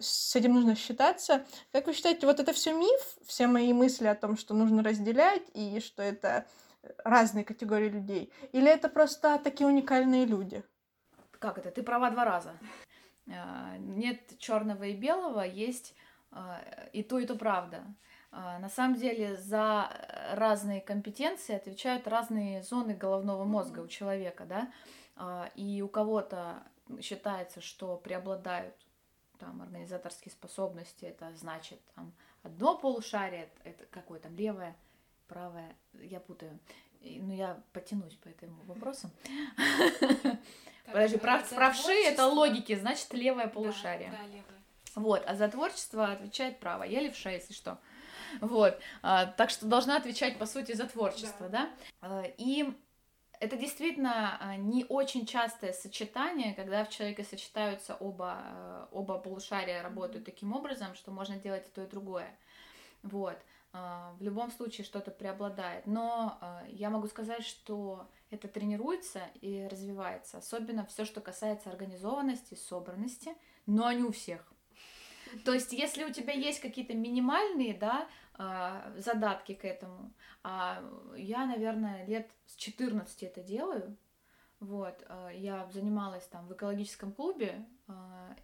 с 0.00 0.34
этим 0.34 0.54
нужно 0.54 0.74
считаться. 0.74 1.44
Как 1.72 1.86
вы 1.86 1.92
считаете, 1.92 2.26
вот 2.26 2.40
это 2.40 2.54
все 2.54 2.72
миф, 2.72 3.18
все 3.26 3.46
мои 3.46 3.74
мысли 3.74 4.06
о 4.06 4.14
том, 4.14 4.38
что 4.38 4.54
нужно 4.54 4.82
разделять 4.82 5.42
и 5.52 5.78
что 5.80 6.02
это 6.02 6.46
разные 7.04 7.44
категории 7.44 7.88
людей? 7.88 8.32
Или 8.52 8.70
это 8.70 8.88
просто 8.88 9.38
такие 9.38 9.66
уникальные 9.66 10.26
люди? 10.26 10.62
Как 11.38 11.58
это? 11.58 11.70
Ты 11.70 11.82
права 11.82 12.10
два 12.10 12.24
раза. 12.24 12.52
А, 13.30 13.76
нет 13.78 14.38
черного 14.38 14.84
и 14.84 14.94
белого, 14.94 15.42
есть 15.42 15.94
а, 16.30 16.60
и 16.92 17.02
то, 17.02 17.18
и 17.18 17.26
то 17.26 17.34
правда. 17.34 17.84
А, 18.30 18.58
на 18.58 18.68
самом 18.68 18.96
деле 18.96 19.36
за 19.36 19.90
разные 20.32 20.80
компетенции 20.80 21.54
отвечают 21.54 22.06
разные 22.06 22.62
зоны 22.62 22.94
головного 22.94 23.44
мозга 23.44 23.80
у 23.80 23.88
человека, 23.88 24.44
да, 24.44 24.72
и 25.56 25.82
у 25.82 25.88
кого-то 25.88 26.62
считается, 27.00 27.60
что 27.60 27.96
преобладают 27.96 28.74
там 29.38 29.62
организаторские 29.62 30.32
способности, 30.32 31.06
это 31.06 31.34
значит 31.34 31.80
там 31.94 32.12
одно 32.42 32.78
полушарие, 32.78 33.50
это 33.64 33.84
какое 33.86 34.20
там 34.20 34.34
левое, 34.36 34.76
правое, 35.28 35.76
я 35.94 36.20
путаю. 36.20 36.58
Ну, 37.02 37.32
я 37.32 37.60
потянусь 37.72 38.14
по 38.14 38.28
этому 38.28 38.62
вопросу. 38.64 39.10
Подожди, 40.86 41.18
прав, 41.18 41.48
правши 41.50 41.92
это 41.92 42.26
логики, 42.26 42.74
значит, 42.74 43.12
левое 43.12 43.46
полушарие. 43.46 44.10
Да, 44.10 44.26
левое. 44.26 44.44
Вот, 44.94 45.22
а 45.26 45.36
за 45.36 45.48
творчество 45.48 46.12
отвечает 46.12 46.58
право. 46.58 46.82
Я 46.82 47.00
левша, 47.00 47.30
если 47.30 47.52
что. 47.52 47.78
Вот, 48.40 48.78
а, 49.02 49.26
так 49.26 49.50
что 49.50 49.66
должна 49.66 49.96
отвечать, 49.96 50.38
по 50.38 50.46
сути, 50.46 50.72
за 50.72 50.86
творчество, 50.86 51.48
да. 51.48 51.70
да? 52.00 52.24
И 52.36 52.72
это 53.40 53.56
действительно 53.56 54.36
а, 54.40 54.56
не 54.56 54.84
очень 54.88 55.26
частое 55.26 55.72
сочетание, 55.72 56.54
когда 56.54 56.84
в 56.84 56.90
человеке 56.90 57.24
сочетаются 57.24 57.94
оба, 57.94 58.34
а, 58.38 58.88
оба 58.90 59.18
полушария 59.18 59.82
работают 59.82 60.24
таким 60.24 60.52
образом, 60.52 60.94
что 60.94 61.10
можно 61.10 61.36
делать 61.36 61.66
и 61.66 61.70
то, 61.70 61.84
и 61.84 61.86
другое. 61.86 62.28
Вот. 63.02 63.38
А, 63.78 64.12
в 64.18 64.22
любом 64.22 64.50
случае 64.50 64.84
что-то 64.84 65.10
преобладает. 65.10 65.86
Но 65.86 66.38
а, 66.40 66.64
я 66.68 66.90
могу 66.90 67.06
сказать, 67.06 67.44
что 67.44 68.08
это 68.30 68.48
тренируется 68.48 69.22
и 69.40 69.68
развивается. 69.70 70.38
Особенно 70.38 70.84
все, 70.86 71.04
что 71.04 71.20
касается 71.20 71.70
организованности, 71.70 72.54
собранности, 72.54 73.34
но 73.66 73.90
не 73.92 74.02
у 74.02 74.10
всех. 74.10 74.52
То 75.44 75.52
есть, 75.52 75.72
если 75.72 76.04
у 76.04 76.12
тебя 76.12 76.32
есть 76.32 76.60
какие-то 76.60 76.94
минимальные, 76.94 77.74
да, 77.74 78.08
а, 78.34 78.92
задатки 78.96 79.54
к 79.54 79.64
этому, 79.64 80.12
а 80.42 80.82
я, 81.16 81.46
наверное, 81.46 82.04
лет 82.06 82.30
с 82.46 82.56
14 82.56 83.22
это 83.22 83.42
делаю, 83.42 83.96
вот, 84.60 85.06
я 85.34 85.68
занималась 85.70 86.26
там 86.26 86.48
в 86.48 86.52
экологическом 86.52 87.12
клубе, 87.12 87.64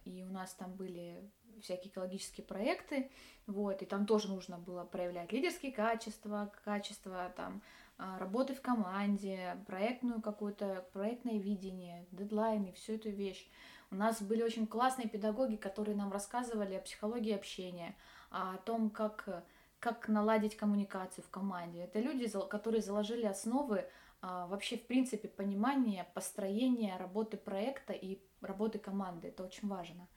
и 0.05 0.23
у 0.23 0.31
нас 0.31 0.53
там 0.53 0.73
были 0.73 1.29
всякие 1.61 1.91
экологические 1.91 2.45
проекты, 2.45 3.09
вот, 3.47 3.81
и 3.81 3.85
там 3.85 4.05
тоже 4.05 4.29
нужно 4.29 4.57
было 4.57 4.83
проявлять 4.83 5.31
лидерские 5.31 5.71
качества, 5.71 6.51
качества 6.63 7.31
там 7.35 7.61
а, 7.97 8.17
работы 8.19 8.53
в 8.53 8.61
команде, 8.61 9.57
проектную 9.67 10.21
какую-то, 10.21 10.85
проектное 10.93 11.37
видение, 11.37 12.05
дедлайны, 12.11 12.73
всю 12.73 12.93
эту 12.93 13.09
вещь. 13.09 13.47
У 13.91 13.95
нас 13.95 14.21
были 14.21 14.41
очень 14.41 14.67
классные 14.67 15.07
педагоги, 15.07 15.55
которые 15.55 15.95
нам 15.95 16.11
рассказывали 16.11 16.75
о 16.75 16.81
психологии 16.81 17.33
общения, 17.33 17.95
о 18.31 18.57
том, 18.57 18.89
как, 18.89 19.45
как 19.79 20.09
наладить 20.09 20.57
коммуникацию 20.57 21.23
в 21.23 21.29
команде. 21.29 21.83
Это 21.83 21.99
люди, 21.99 22.27
которые 22.49 22.81
заложили 22.81 23.25
основы 23.25 23.85
а, 24.21 24.47
вообще, 24.47 24.77
в 24.77 24.87
принципе, 24.87 25.27
понимания, 25.27 26.07
построения 26.13 26.97
работы 26.97 27.37
проекта 27.37 27.93
и 27.93 28.19
работы 28.41 28.79
команды. 28.79 29.27
Это 29.29 29.43
очень 29.43 29.67
важно. 29.67 30.07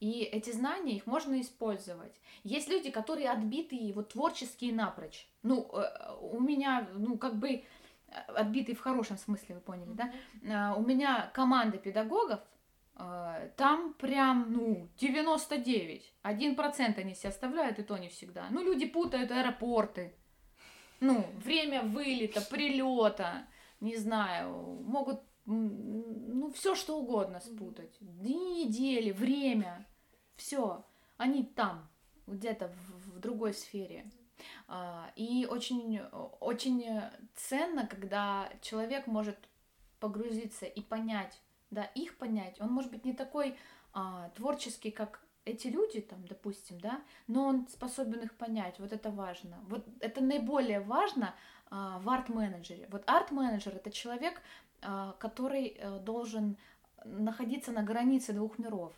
И 0.00 0.22
эти 0.22 0.50
знания, 0.50 0.96
их 0.96 1.06
можно 1.06 1.40
использовать. 1.40 2.12
Есть 2.44 2.68
люди, 2.68 2.90
которые 2.90 3.30
отбитые, 3.30 3.92
вот 3.92 4.10
творческие 4.10 4.72
напрочь. 4.72 5.26
Ну, 5.42 5.68
э, 5.72 6.16
у 6.20 6.40
меня, 6.40 6.88
ну, 6.94 7.18
как 7.18 7.36
бы 7.36 7.48
э, 7.50 7.62
отбитые 8.28 8.76
в 8.76 8.80
хорошем 8.80 9.18
смысле, 9.18 9.56
вы 9.56 9.60
поняли, 9.60 9.92
да? 9.92 10.74
У 10.76 10.82
меня 10.82 11.30
команда 11.34 11.78
педагогов, 11.78 12.40
э, 12.96 13.50
там 13.56 13.94
прям, 13.94 14.52
ну, 14.52 14.88
99. 14.98 16.12
Один 16.22 16.54
процент 16.54 16.98
они 16.98 17.14
себе 17.14 17.30
оставляют, 17.30 17.80
и 17.80 17.82
то 17.82 17.98
не 17.98 18.08
всегда. 18.08 18.46
Ну, 18.50 18.62
люди 18.62 18.86
путают 18.86 19.32
аэропорты. 19.32 20.14
Ну, 21.00 21.26
время 21.44 21.82
вылета, 21.82 22.40
прилета, 22.40 23.46
не 23.80 23.96
знаю, 23.96 24.80
могут 24.84 25.20
ну, 25.48 26.52
все 26.54 26.74
что 26.74 26.98
угодно 26.98 27.40
спутать. 27.40 27.96
Дни 28.00 28.64
недели, 28.64 29.12
время. 29.12 29.86
Все, 30.38 30.86
они 31.18 31.44
там, 31.44 31.86
где-то 32.26 32.68
в, 32.68 33.16
в 33.16 33.18
другой 33.20 33.52
сфере. 33.52 34.10
А, 34.66 35.10
и 35.16 35.46
очень, 35.50 36.00
очень 36.40 36.86
ценно, 37.34 37.86
когда 37.86 38.50
человек 38.62 39.06
может 39.06 39.36
погрузиться 40.00 40.64
и 40.64 40.80
понять, 40.80 41.40
да, 41.70 41.84
их 41.84 42.16
понять. 42.16 42.60
Он 42.60 42.70
может 42.70 42.90
быть 42.90 43.04
не 43.04 43.12
такой 43.12 43.58
а, 43.92 44.30
творческий, 44.30 44.90
как 44.90 45.20
эти 45.44 45.68
люди, 45.68 46.00
там, 46.00 46.26
допустим, 46.26 46.78
да, 46.80 47.02
но 47.26 47.44
он 47.44 47.66
способен 47.68 48.20
их 48.20 48.34
понять, 48.34 48.78
вот 48.78 48.92
это 48.92 49.10
важно. 49.10 49.58
Вот 49.68 49.86
это 50.00 50.20
наиболее 50.20 50.80
важно 50.80 51.34
а, 51.70 51.98
в 51.98 52.08
арт-менеджере. 52.08 52.86
Вот 52.90 53.02
арт-менеджер 53.06 53.74
это 53.74 53.90
человек, 53.90 54.40
а, 54.82 55.14
который 55.18 55.78
а, 55.80 55.98
должен 55.98 56.56
находиться 57.04 57.72
на 57.72 57.82
границе 57.82 58.32
двух 58.32 58.58
миров. 58.58 58.92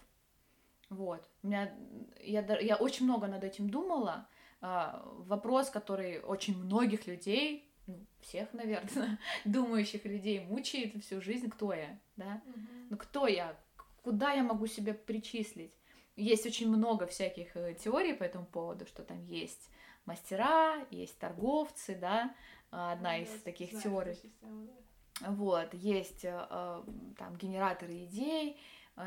Вот. 0.91 1.27
У 1.43 1.47
меня, 1.47 1.73
я, 2.21 2.45
я 2.59 2.77
очень 2.77 3.07
много 3.07 3.29
над 3.29 3.45
этим 3.45 3.71
думала. 3.71 4.27
А, 4.61 5.03
вопрос, 5.19 5.71
который 5.71 6.21
очень 6.21 6.59
многих 6.59 7.07
людей, 7.07 7.73
ну, 7.87 7.99
всех, 8.21 8.53
наверное, 8.53 9.19
думающих 9.45 10.05
людей 10.05 10.41
мучает 10.41 11.03
всю 11.03 11.23
жизнь, 11.23 11.49
кто 11.49 11.73
я, 11.73 11.99
да? 12.17 12.43
Угу. 12.45 12.59
Ну, 12.91 12.97
кто 12.97 13.27
я? 13.27 13.57
Куда 14.03 14.33
я 14.33 14.43
могу 14.43 14.67
себя 14.67 14.93
причислить? 14.93 15.73
Есть 16.17 16.45
очень 16.45 16.69
много 16.69 17.07
всяких 17.07 17.57
э, 17.57 17.75
теорий 17.75 18.13
по 18.13 18.25
этому 18.25 18.45
поводу, 18.45 18.85
что 18.85 19.03
там 19.03 19.23
есть 19.25 19.71
мастера, 20.05 20.85
есть 20.91 21.19
торговцы, 21.19 21.95
да, 21.95 22.35
одна 22.71 23.17
ну, 23.17 23.23
из 23.23 23.29
таких 23.43 23.71
знаю, 23.71 23.83
теорий. 23.83 24.15
Система, 24.15 24.67
да. 24.67 25.31
Вот, 25.31 25.73
есть 25.73 26.25
э, 26.25 26.47
э, 26.51 26.83
там 27.17 27.37
генераторы 27.37 28.05
идей 28.05 28.61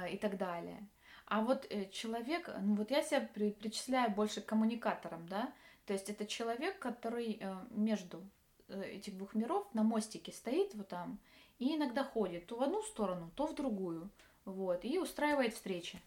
и 0.09 0.17
так 0.17 0.37
далее. 0.37 0.87
А 1.33 1.41
вот 1.41 1.67
человек, 1.91 2.47
ну 2.61 2.75
вот 2.75 2.91
я 2.91 3.01
себя 3.01 3.27
при, 3.33 3.49
причисляю 3.49 4.11
больше 4.11 4.39
к 4.39 4.45
коммуникаторам, 4.45 5.27
да, 5.27 5.51
то 5.87 5.93
есть 5.93 6.07
это 6.07 6.27
человек, 6.27 6.77
который 6.77 7.41
между 7.71 8.21
этих 8.67 9.17
двух 9.17 9.33
миров 9.33 9.65
на 9.73 9.81
мостике 9.81 10.31
стоит 10.31 10.75
вот 10.75 10.89
там 10.89 11.17
и 11.57 11.75
иногда 11.75 12.03
ходит 12.03 12.45
то 12.45 12.57
в 12.57 12.61
одну 12.61 12.83
сторону, 12.83 13.31
то 13.35 13.47
в 13.47 13.55
другую, 13.55 14.11
вот, 14.45 14.85
и 14.85 14.99
устраивает 14.99 15.55
встречи 15.55 15.99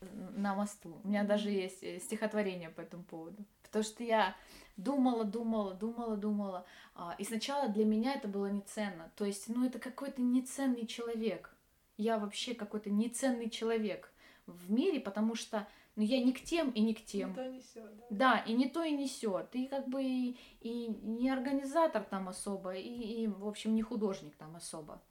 на 0.00 0.56
мосту. 0.56 1.00
У 1.04 1.08
меня 1.08 1.22
даже 1.22 1.50
есть 1.50 1.84
э, 1.84 2.00
стихотворение 2.00 2.70
по 2.70 2.80
этому 2.80 3.04
поводу. 3.04 3.44
Потому 3.62 3.84
что 3.84 4.02
я 4.02 4.34
думала, 4.76 5.22
думала, 5.22 5.74
думала, 5.74 6.16
думала. 6.16 6.66
А, 6.96 7.14
и 7.18 7.24
сначала 7.24 7.68
для 7.68 7.84
меня 7.84 8.14
это 8.14 8.26
было 8.26 8.46
неценно. 8.46 9.12
То 9.14 9.24
есть, 9.24 9.48
ну, 9.48 9.64
это 9.64 9.78
какой-то 9.78 10.20
неценный 10.20 10.88
человек. 10.88 11.54
Я 11.96 12.18
вообще 12.18 12.54
какой-то 12.54 12.90
неценный 12.90 13.48
человек 13.48 14.11
в 14.46 14.70
мире, 14.70 15.00
потому 15.00 15.34
что 15.34 15.66
ну, 15.94 16.02
я 16.02 16.22
не 16.22 16.32
к 16.32 16.42
тем 16.42 16.70
и 16.70 16.80
не 16.80 16.94
к 16.94 17.04
тем. 17.04 17.30
Не 17.30 17.34
то 17.34 17.48
несет, 17.48 17.96
да? 17.96 18.04
Да, 18.10 18.38
и 18.38 18.54
не 18.54 18.68
то 18.68 18.82
и 18.82 18.92
несет. 18.92 19.50
Ты 19.50 19.66
как 19.66 19.88
бы 19.88 20.02
и, 20.02 20.38
и 20.60 20.86
не 20.86 21.30
организатор 21.30 22.02
там 22.02 22.28
особо, 22.28 22.74
и, 22.74 23.24
и, 23.24 23.26
в 23.26 23.46
общем, 23.46 23.74
не 23.74 23.82
художник 23.82 24.34
там 24.36 24.56
особо. 24.56 25.02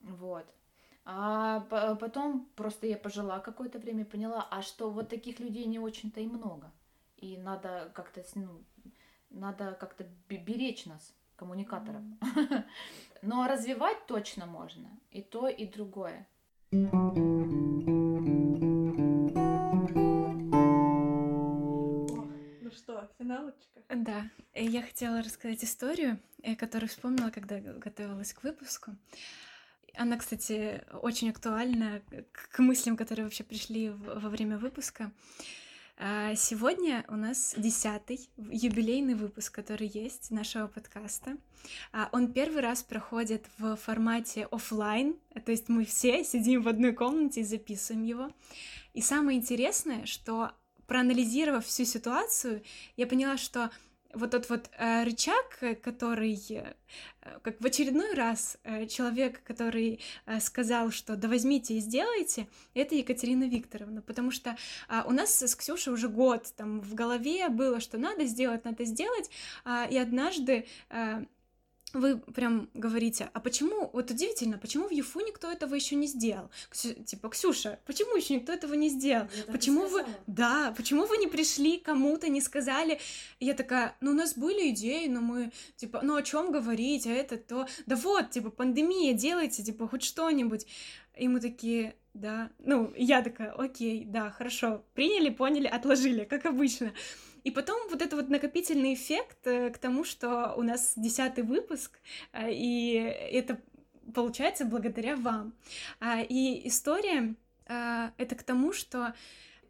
Вот. 0.00 0.46
А 1.04 1.60
потом 2.00 2.48
просто 2.54 2.86
я 2.86 2.96
пожила 2.96 3.38
какое-то 3.40 3.78
время, 3.78 4.04
поняла, 4.04 4.46
а 4.50 4.62
что 4.62 4.88
вот 4.88 5.08
таких 5.08 5.40
людей 5.40 5.66
не 5.66 5.78
очень-то 5.78 6.20
и 6.20 6.26
много. 6.26 6.72
И 7.16 7.36
надо 7.36 7.90
как-то, 7.94 8.22
ну, 8.36 8.62
надо 9.30 9.72
как-то 9.72 10.06
беречь 10.28 10.86
нас, 10.86 11.14
коммуникаторов. 11.36 12.02
Mm-hmm. 12.02 12.64
Но 13.22 13.46
развивать 13.48 14.06
точно 14.06 14.46
можно. 14.46 14.88
И 15.10 15.22
то, 15.22 15.48
и 15.48 15.66
другое. 15.66 16.26
Ну 16.70 17.93
финалочка? 23.18 23.80
Да, 23.88 24.30
я 24.54 24.82
хотела 24.82 25.22
рассказать 25.22 25.62
историю, 25.64 26.18
э, 26.42 26.56
которую 26.56 26.88
вспомнила, 26.88 27.30
когда 27.30 27.58
готовилась 27.60 28.32
к 28.32 28.42
выпуску. 28.42 28.96
Она, 29.96 30.16
кстати, 30.16 30.82
очень 31.02 31.30
актуальна 31.30 32.02
к 32.32 32.58
мыслям, 32.58 32.96
которые 32.96 33.24
вообще 33.24 33.44
пришли 33.44 33.90
во 33.90 34.28
время 34.28 34.58
выпуска. 34.58 35.12
А, 35.96 36.34
сегодня 36.34 37.04
у 37.06 37.14
нас 37.14 37.54
десятый 37.56 38.28
юбилейный 38.36 39.14
выпуск, 39.14 39.54
который 39.54 39.86
есть 39.86 40.32
нашего 40.32 40.66
подкаста. 40.66 41.36
А, 41.92 42.08
он 42.10 42.32
первый 42.32 42.62
раз 42.62 42.82
проходит 42.82 43.46
в 43.58 43.76
формате 43.76 44.48
офлайн, 44.50 45.16
то 45.44 45.52
есть 45.52 45.68
мы 45.68 45.84
все 45.84 46.24
сидим 46.24 46.62
в 46.62 46.68
одной 46.68 46.92
комнате 46.92 47.42
и 47.42 47.44
записываем 47.44 48.04
его. 48.04 48.30
И 48.92 49.00
самое 49.00 49.38
интересное, 49.38 50.04
что 50.06 50.50
проанализировав 50.86 51.66
всю 51.66 51.84
ситуацию, 51.84 52.62
я 52.96 53.06
поняла, 53.06 53.36
что 53.36 53.70
вот 54.14 54.30
тот 54.30 54.48
вот 54.48 54.70
э, 54.78 55.04
рычаг, 55.04 55.58
который, 55.82 56.38
э, 56.50 56.74
как 57.42 57.60
в 57.60 57.66
очередной 57.66 58.14
раз 58.14 58.58
э, 58.62 58.86
человек, 58.86 59.42
который 59.42 60.00
э, 60.26 60.40
сказал, 60.40 60.90
что 60.90 61.16
да 61.16 61.28
возьмите 61.28 61.74
и 61.74 61.80
сделайте, 61.80 62.48
это 62.74 62.94
Екатерина 62.94 63.44
Викторовна, 63.44 64.02
потому 64.02 64.30
что 64.30 64.56
э, 64.88 65.02
у 65.06 65.10
нас 65.10 65.42
с 65.42 65.54
Ксюшей 65.54 65.92
уже 65.92 66.08
год 66.08 66.52
там 66.56 66.80
в 66.80 66.94
голове 66.94 67.48
было, 67.48 67.80
что 67.80 67.98
надо 67.98 68.24
сделать, 68.24 68.64
надо 68.64 68.84
сделать, 68.84 69.30
э, 69.64 69.86
и 69.90 69.98
однажды 69.98 70.66
э, 70.90 71.24
вы 71.98 72.18
прям 72.18 72.68
говорите, 72.74 73.30
а 73.32 73.40
почему, 73.40 73.90
вот 73.92 74.10
удивительно, 74.10 74.58
почему 74.58 74.88
в 74.88 74.92
ЮФУ 74.92 75.20
никто 75.20 75.50
этого 75.50 75.74
еще 75.74 75.96
не 75.96 76.06
сделал? 76.06 76.50
Ксю, 76.70 76.94
типа, 76.94 77.28
Ксюша, 77.28 77.78
почему 77.86 78.16
еще 78.16 78.34
никто 78.34 78.52
этого 78.52 78.74
не 78.74 78.88
сделал? 78.88 79.28
Я 79.34 79.52
почему 79.52 79.86
вы, 79.86 80.04
да, 80.26 80.72
почему 80.76 81.06
вы 81.06 81.16
не 81.18 81.26
пришли 81.26 81.78
кому-то, 81.78 82.28
не 82.28 82.40
сказали? 82.40 83.00
Я 83.40 83.54
такая, 83.54 83.96
ну, 84.00 84.10
у 84.10 84.14
нас 84.14 84.36
были 84.36 84.70
идеи, 84.70 85.06
но 85.06 85.20
мы, 85.20 85.52
типа, 85.76 86.00
ну, 86.02 86.16
о 86.16 86.22
чем 86.22 86.52
говорить, 86.52 87.06
а 87.06 87.10
это 87.10 87.36
то, 87.36 87.66
да 87.86 87.96
вот, 87.96 88.30
типа, 88.30 88.50
пандемия, 88.50 89.12
делайте, 89.14 89.62
типа, 89.62 89.88
хоть 89.88 90.02
что-нибудь. 90.02 90.66
И 91.16 91.28
мы 91.28 91.40
такие, 91.40 91.94
да, 92.12 92.50
ну, 92.58 92.92
я 92.96 93.22
такая, 93.22 93.52
окей, 93.52 94.04
да, 94.04 94.30
хорошо, 94.30 94.84
приняли, 94.94 95.30
поняли, 95.30 95.66
отложили, 95.66 96.24
как 96.24 96.46
обычно. 96.46 96.92
И 97.44 97.50
потом 97.50 97.88
вот 97.90 98.00
это 98.00 98.16
вот 98.16 98.30
накопительный 98.30 98.94
эффект 98.94 99.46
э, 99.46 99.70
к 99.70 99.78
тому, 99.78 100.02
что 100.04 100.54
у 100.56 100.62
нас 100.62 100.94
десятый 100.96 101.44
выпуск, 101.44 101.98
э, 102.32 102.50
и 102.50 102.94
это 102.94 103.60
получается 104.14 104.64
благодаря 104.64 105.16
вам. 105.16 105.52
А, 106.00 106.20
и 106.20 106.66
история 106.66 107.34
э, 107.66 108.10
это 108.16 108.34
к 108.34 108.42
тому, 108.42 108.72
что 108.72 109.14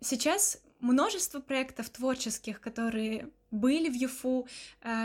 сейчас 0.01 0.63
множество 0.79 1.41
проектов 1.41 1.91
творческих, 1.91 2.61
которые 2.61 3.31
были 3.51 3.89
в 3.89 3.95
ЮФУ, 3.95 4.49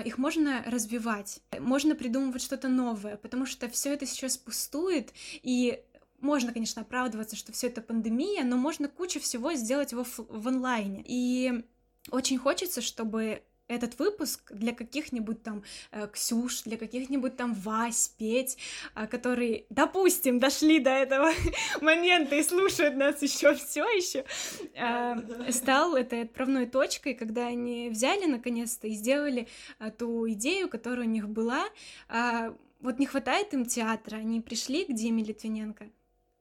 их 0.03 0.17
можно 0.17 0.63
развивать, 0.65 1.39
можно 1.59 1.95
придумывать 1.95 2.41
что-то 2.41 2.67
новое, 2.67 3.15
потому 3.15 3.45
что 3.45 3.69
все 3.69 3.93
это 3.93 4.07
сейчас 4.07 4.37
пустует, 4.37 5.13
и 5.43 5.81
можно, 6.19 6.51
конечно, 6.51 6.81
оправдываться, 6.81 7.35
что 7.35 7.51
все 7.51 7.67
это 7.67 7.81
пандемия, 7.81 8.43
но 8.43 8.57
можно 8.57 8.89
кучу 8.89 9.19
всего 9.19 9.53
сделать 9.53 9.93
в, 9.93 10.03
в 10.03 10.47
онлайне. 10.47 11.03
И 11.07 11.63
очень 12.11 12.37
хочется, 12.37 12.81
чтобы 12.81 13.43
этот 13.69 13.99
выпуск 13.99 14.51
для 14.51 14.73
каких-нибудь 14.73 15.43
там 15.43 15.63
э, 15.91 16.07
Ксюш, 16.11 16.63
для 16.63 16.75
каких-нибудь 16.75 17.37
там 17.37 17.53
Вась, 17.53 18.13
Петь, 18.17 18.57
э, 18.95 19.07
которые, 19.07 19.65
допустим, 19.69 20.39
дошли 20.39 20.79
до 20.79 20.89
этого 20.89 21.31
момента 21.81 22.35
и 22.35 22.43
слушают 22.43 22.95
нас 22.95 23.21
еще 23.21 23.53
все 23.55 23.85
еще, 23.85 24.25
э, 24.73 25.51
стал 25.51 25.95
этой 25.95 26.23
отправной 26.23 26.65
точкой, 26.65 27.13
когда 27.13 27.45
они 27.45 27.89
взяли 27.89 28.25
наконец-то 28.25 28.87
и 28.87 28.93
сделали 28.93 29.47
э, 29.79 29.91
ту 29.91 30.27
идею, 30.31 30.67
которая 30.67 31.05
у 31.05 31.09
них 31.09 31.29
была. 31.29 31.63
Э, 32.09 32.51
вот 32.81 32.97
не 32.97 33.05
хватает 33.05 33.53
им 33.53 33.65
театра, 33.65 34.17
они 34.17 34.41
пришли 34.41 34.85
к 34.85 34.93
Диме 34.93 35.23
Литвиненко, 35.23 35.89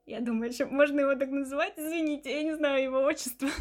я 0.09 0.21
думаю, 0.21 0.53
что 0.53 0.67
можно 0.67 1.01
его 1.01 1.15
так 1.15 1.31
называть, 1.31 1.75
извините, 1.77 2.31
я 2.31 2.43
не 2.43 2.57
знаю 2.57 2.83
его 2.83 3.03
отчество. 3.03 3.49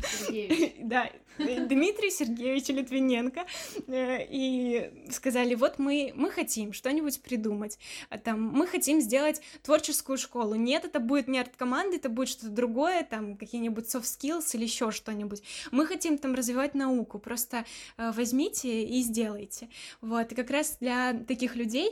Да, 0.80 1.10
Дмитрий 1.38 2.10
Сергеевич 2.10 2.70
Литвиненко. 2.70 3.46
Э, 3.88 4.26
и 4.30 4.92
сказали, 5.12 5.56
вот 5.56 5.78
мы, 5.78 6.14
мы 6.16 6.32
хотим 6.32 6.72
что-нибудь 6.72 7.22
придумать. 7.22 7.78
Там, 8.24 8.42
мы 8.42 8.66
хотим 8.66 9.02
сделать 9.02 9.42
творческую 9.62 10.18
школу. 10.18 10.56
Нет, 10.56 10.86
это 10.86 11.00
будет 11.00 11.28
не 11.28 11.40
арт-команда, 11.40 11.98
это 11.98 12.10
будет 12.10 12.30
что-то 12.30 12.52
другое, 12.52 13.04
там 13.04 13.36
какие-нибудь 13.36 13.86
soft 13.86 14.04
skills 14.04 14.46
или 14.54 14.64
еще 14.64 14.92
что-нибудь. 14.92 15.44
Мы 15.72 15.86
хотим 15.86 16.18
там 16.18 16.34
развивать 16.34 16.74
науку. 16.74 17.20
Просто 17.20 17.66
э, 17.98 18.12
возьмите 18.16 18.86
и 18.86 19.02
сделайте. 19.02 19.70
Вот, 20.00 20.32
и 20.32 20.36
как 20.36 20.50
раз 20.50 20.78
для 20.80 21.14
таких 21.14 21.56
людей, 21.56 21.92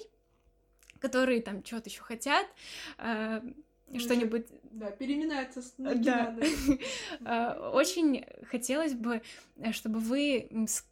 которые 1.00 1.42
там 1.42 1.64
что-то 1.64 1.90
еще 1.90 2.02
хотят, 2.02 2.48
э, 2.98 3.42
что-нибудь... 3.94 4.48
Да, 4.72 4.92
переминается 4.92 5.62
с 5.62 5.74
да. 5.78 6.36
А, 7.26 7.72
очень 7.74 8.26
хотелось 8.50 8.94
бы, 8.94 9.22
э, 9.58 9.72
чтобы 9.72 10.00
вы 10.00 10.50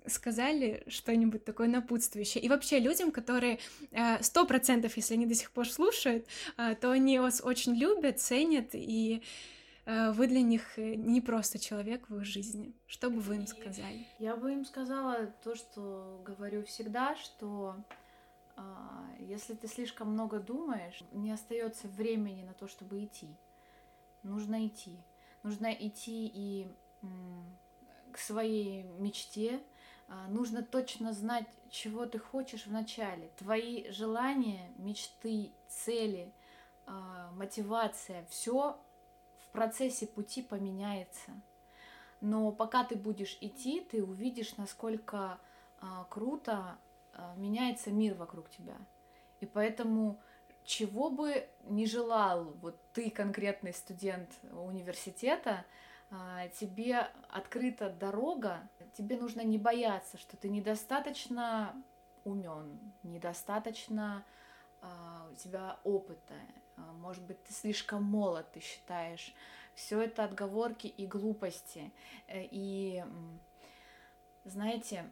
сказали 0.07 0.83
что-нибудь 0.87 1.43
такое 1.43 1.67
напутствующее. 1.67 2.43
И 2.43 2.49
вообще 2.49 2.79
людям, 2.79 3.11
которые 3.11 3.59
э, 3.91 4.21
сто 4.23 4.45
процентов, 4.45 4.95
если 4.95 5.15
они 5.15 5.25
до 5.25 5.35
сих 5.35 5.51
пор 5.51 5.67
слушают, 5.67 6.25
э, 6.57 6.75
то 6.75 6.91
они 6.91 7.19
вас 7.19 7.41
очень 7.43 7.75
любят, 7.75 8.19
ценят 8.19 8.69
и 8.73 9.21
вы 9.85 10.27
для 10.27 10.41
них 10.41 10.77
не 10.77 11.19
просто 11.19 11.59
человек 11.59 12.07
в 12.07 12.19
их 12.19 12.23
жизни. 12.23 12.73
Что 12.87 13.09
бы 13.09 13.19
вы 13.19 13.35
им 13.35 13.47
сказали? 13.47 14.07
Я 14.17 14.37
бы 14.37 14.53
им 14.53 14.63
сказала 14.63 15.33
то, 15.43 15.55
что 15.55 16.23
говорю 16.25 16.63
всегда, 16.63 17.17
что 17.17 17.75
если 19.19 19.53
ты 19.55 19.67
слишком 19.67 20.11
много 20.11 20.39
думаешь, 20.39 21.01
не 21.11 21.31
остается 21.31 21.87
времени 21.87 22.43
на 22.43 22.53
то, 22.53 22.67
чтобы 22.67 23.03
идти. 23.03 23.35
Нужно 24.21 24.67
идти. 24.67 24.97
Нужно 25.43 25.73
идти 25.73 26.31
и 26.33 26.67
к 28.11 28.17
своей 28.17 28.83
мечте. 28.83 29.61
А, 30.07 30.27
нужно 30.27 30.63
точно 30.63 31.13
знать, 31.13 31.47
чего 31.69 32.05
ты 32.05 32.19
хочешь 32.19 32.67
вначале. 32.67 33.29
Твои 33.37 33.89
желания, 33.89 34.71
мечты, 34.77 35.51
цели, 35.67 36.31
а, 36.85 37.31
мотивация, 37.31 38.25
все 38.29 38.79
в 39.39 39.49
процессе 39.51 40.07
пути 40.07 40.41
поменяется. 40.41 41.31
Но 42.21 42.51
пока 42.51 42.83
ты 42.83 42.95
будешь 42.95 43.37
идти, 43.41 43.81
ты 43.81 44.03
увидишь, 44.03 44.55
насколько 44.57 45.39
круто 46.09 46.53
а, 46.53 46.77
меняется 47.35 47.91
мир 47.91 48.15
вокруг 48.15 48.49
тебя. 48.49 48.75
И 49.39 49.45
поэтому 49.45 50.19
чего 50.63 51.09
бы 51.09 51.47
не 51.63 51.85
желал 51.85 52.45
вот 52.61 52.79
ты 52.93 53.09
конкретный 53.09 53.73
студент 53.73 54.29
университета, 54.51 55.65
а, 56.09 56.47
тебе 56.49 57.09
открыта 57.29 57.89
дорога, 57.89 58.69
тебе 58.93 59.17
нужно 59.17 59.41
не 59.41 59.57
бояться, 59.57 60.17
что 60.17 60.37
ты 60.37 60.49
недостаточно 60.49 61.75
умен, 62.23 62.79
недостаточно 63.03 64.23
а, 64.81 65.27
у 65.31 65.35
тебя 65.35 65.79
опыта, 65.83 66.35
может 66.77 67.23
быть, 67.23 67.43
ты 67.43 67.53
слишком 67.53 68.03
молод, 68.03 68.51
ты 68.51 68.59
считаешь. 68.59 69.33
Все 69.75 70.01
это 70.01 70.23
отговорки 70.23 70.87
и 70.87 71.05
глупости. 71.05 71.91
Э, 72.27 72.43
и 72.49 73.03
знаете, 74.45 75.09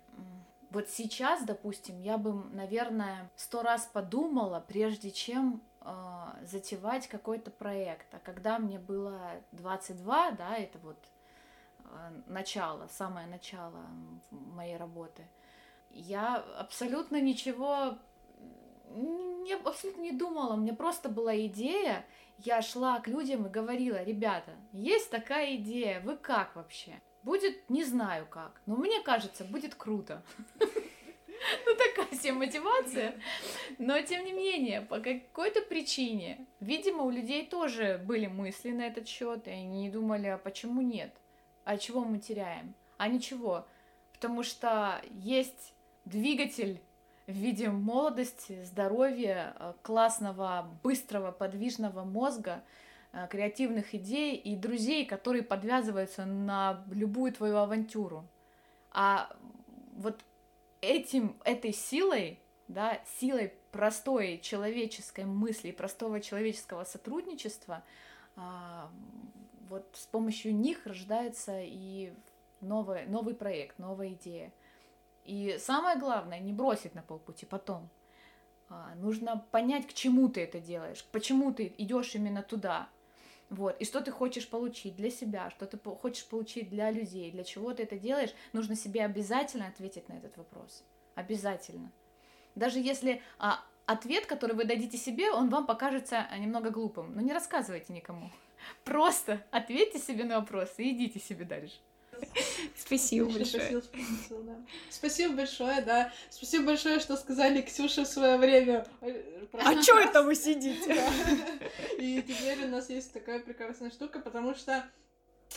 вот 0.72 0.90
сейчас, 0.90 1.44
допустим, 1.44 2.00
я 2.00 2.18
бы, 2.18 2.34
наверное, 2.54 3.30
сто 3.36 3.62
раз 3.62 3.90
подумала, 3.92 4.64
прежде 4.66 5.12
чем 5.12 5.62
э, 5.82 5.94
затевать 6.44 7.08
какой-то 7.08 7.52
проект. 7.52 8.08
А 8.14 8.20
когда 8.20 8.58
мне 8.58 8.80
было 8.80 9.20
22, 9.52 10.32
да, 10.32 10.56
это 10.56 10.80
вот 10.80 10.98
э, 11.84 12.22
начало, 12.28 12.88
самое 12.88 13.28
начало 13.28 13.82
моей 14.32 14.78
работы, 14.78 15.28
я 15.90 16.38
абсолютно 16.58 17.20
ничего 17.20 17.98
не, 18.96 19.54
абсолютно 19.54 20.02
не 20.02 20.12
думала, 20.14 20.56
мне 20.56 20.74
просто 20.74 21.10
была 21.10 21.36
идея, 21.48 22.06
я 22.38 22.62
шла 22.62 23.00
к 23.00 23.08
людям 23.08 23.46
и 23.46 23.50
говорила, 23.50 24.02
ребята, 24.04 24.52
есть 24.72 25.10
такая 25.10 25.56
идея, 25.58 26.00
вы 26.02 26.16
как 26.16 26.56
вообще? 26.56 27.02
Будет, 27.24 27.70
не 27.70 27.84
знаю 27.84 28.26
как, 28.28 28.62
но 28.66 28.76
мне 28.76 29.02
кажется, 29.02 29.44
будет 29.44 29.76
круто. 29.76 30.24
Ну, 31.66 31.76
такая 31.76 32.20
себе 32.20 32.34
мотивация. 32.34 33.20
Но, 33.80 34.00
тем 34.02 34.24
не 34.26 34.32
менее, 34.32 34.82
по 34.82 35.00
какой-то 35.00 35.62
причине, 35.64 36.46
видимо, 36.60 37.02
у 37.04 37.10
людей 37.10 37.48
тоже 37.48 38.00
были 38.06 38.28
мысли 38.28 38.70
на 38.70 38.84
этот 38.84 39.08
счет, 39.08 39.48
и 39.48 39.52
они 39.52 39.90
думали, 39.90 40.28
а 40.28 40.38
почему 40.38 40.82
нет? 40.82 41.12
А 41.64 41.78
чего 41.78 42.04
мы 42.04 42.20
теряем? 42.20 42.76
А 42.98 43.08
ничего. 43.08 43.66
Потому 44.14 44.44
что 44.44 45.02
есть 45.14 45.74
двигатель 46.06 46.80
в 47.28 47.32
виде 47.32 47.70
молодости, 47.70 48.64
здоровья, 48.64 49.56
э, 49.60 49.74
классного, 49.82 50.70
быстрого, 50.84 51.32
подвижного 51.32 52.04
мозга, 52.04 52.64
креативных 53.30 53.94
идей 53.94 54.36
и 54.36 54.56
друзей, 54.56 55.06
которые 55.06 55.44
подвязываются 55.44 56.26
на 56.26 56.84
любую 56.90 57.34
твою 57.34 57.58
авантюру. 57.58 58.26
А 58.92 59.36
вот 59.98 60.24
этим, 60.82 61.36
этой 61.44 61.74
силой, 61.74 62.40
да, 62.68 63.00
силой 63.20 63.54
простой 63.72 64.40
человеческой 64.40 65.26
мысли, 65.26 65.72
простого 65.72 66.20
человеческого 66.20 66.84
сотрудничества, 66.84 67.84
а, 68.36 68.90
вот 69.70 69.88
с 69.94 70.06
помощью 70.08 70.56
них 70.56 70.86
рождается 70.86 71.62
и 71.62 72.14
новый, 72.60 73.06
новый 73.08 73.36
проект, 73.36 73.80
новая 73.80 74.10
идея. 74.10 74.52
И 75.24 75.58
самое 75.60 75.98
главное, 75.98 76.40
не 76.40 76.52
бросить 76.52 76.96
на 76.96 77.02
полпути 77.02 77.46
потом. 77.46 77.90
А, 78.70 78.94
нужно 78.96 79.46
понять, 79.52 79.88
к 79.88 79.94
чему 79.94 80.30
ты 80.30 80.42
это 80.42 80.60
делаешь, 80.60 81.06
почему 81.12 81.54
ты 81.54 81.74
идешь 81.78 82.16
именно 82.16 82.42
туда, 82.42 82.90
вот. 83.52 83.76
И 83.82 83.86
что 83.86 84.00
ты 84.00 84.12
хочешь 84.12 84.48
получить 84.48 84.96
для 84.96 85.12
себя, 85.12 85.50
что 85.50 85.66
ты 85.68 85.78
хочешь 85.78 86.26
получить 86.26 86.70
для 86.70 86.90
людей, 86.90 87.32
для 87.32 87.44
чего 87.44 87.74
ты 87.74 87.84
это 87.84 88.00
делаешь, 88.00 88.34
нужно 88.54 88.78
себе 88.78 89.04
обязательно 89.04 89.68
ответить 89.68 90.08
на 90.08 90.14
этот 90.14 90.38
вопрос. 90.38 90.86
Обязательно. 91.16 91.92
Даже 92.56 92.80
если 92.80 93.22
а, 93.38 93.60
ответ, 93.86 94.26
который 94.26 94.56
вы 94.56 94.64
дадите 94.64 94.98
себе, 94.98 95.32
он 95.32 95.50
вам 95.50 95.66
покажется 95.66 96.30
немного 96.40 96.70
глупым. 96.70 97.14
Но 97.14 97.20
не 97.20 97.34
рассказывайте 97.34 97.92
никому. 97.92 98.32
Просто 98.86 99.46
ответьте 99.52 100.00
себе 100.00 100.24
на 100.24 100.40
вопрос 100.40 100.74
и 100.78 100.90
идите 100.92 101.20
себе 101.20 101.44
дальше. 101.44 101.76
Спасибо 102.86 103.30
большое. 103.30 103.82
Спасибо, 103.82 104.44
да. 104.44 104.56
Спасибо 104.90 105.36
большое, 105.36 105.82
да. 105.82 106.14
Спасибо 106.30 106.66
большое, 106.66 107.00
что 107.00 107.16
сказали 107.16 107.62
Ксюше 107.62 108.04
в 108.04 108.08
свое 108.08 108.38
время. 108.38 108.86
Э, 109.02 109.22
а 109.54 109.82
чё 109.82 110.00
это 110.00 110.24
вы 110.24 110.36
сидите? 110.36 111.02
И 111.98 112.22
теперь 112.22 112.66
у 112.66 112.70
нас 112.70 112.90
есть 112.90 113.14
такая 113.14 113.40
прекрасная 113.40 113.92
штука, 113.92 114.20
потому 114.20 114.56
что 114.56 114.84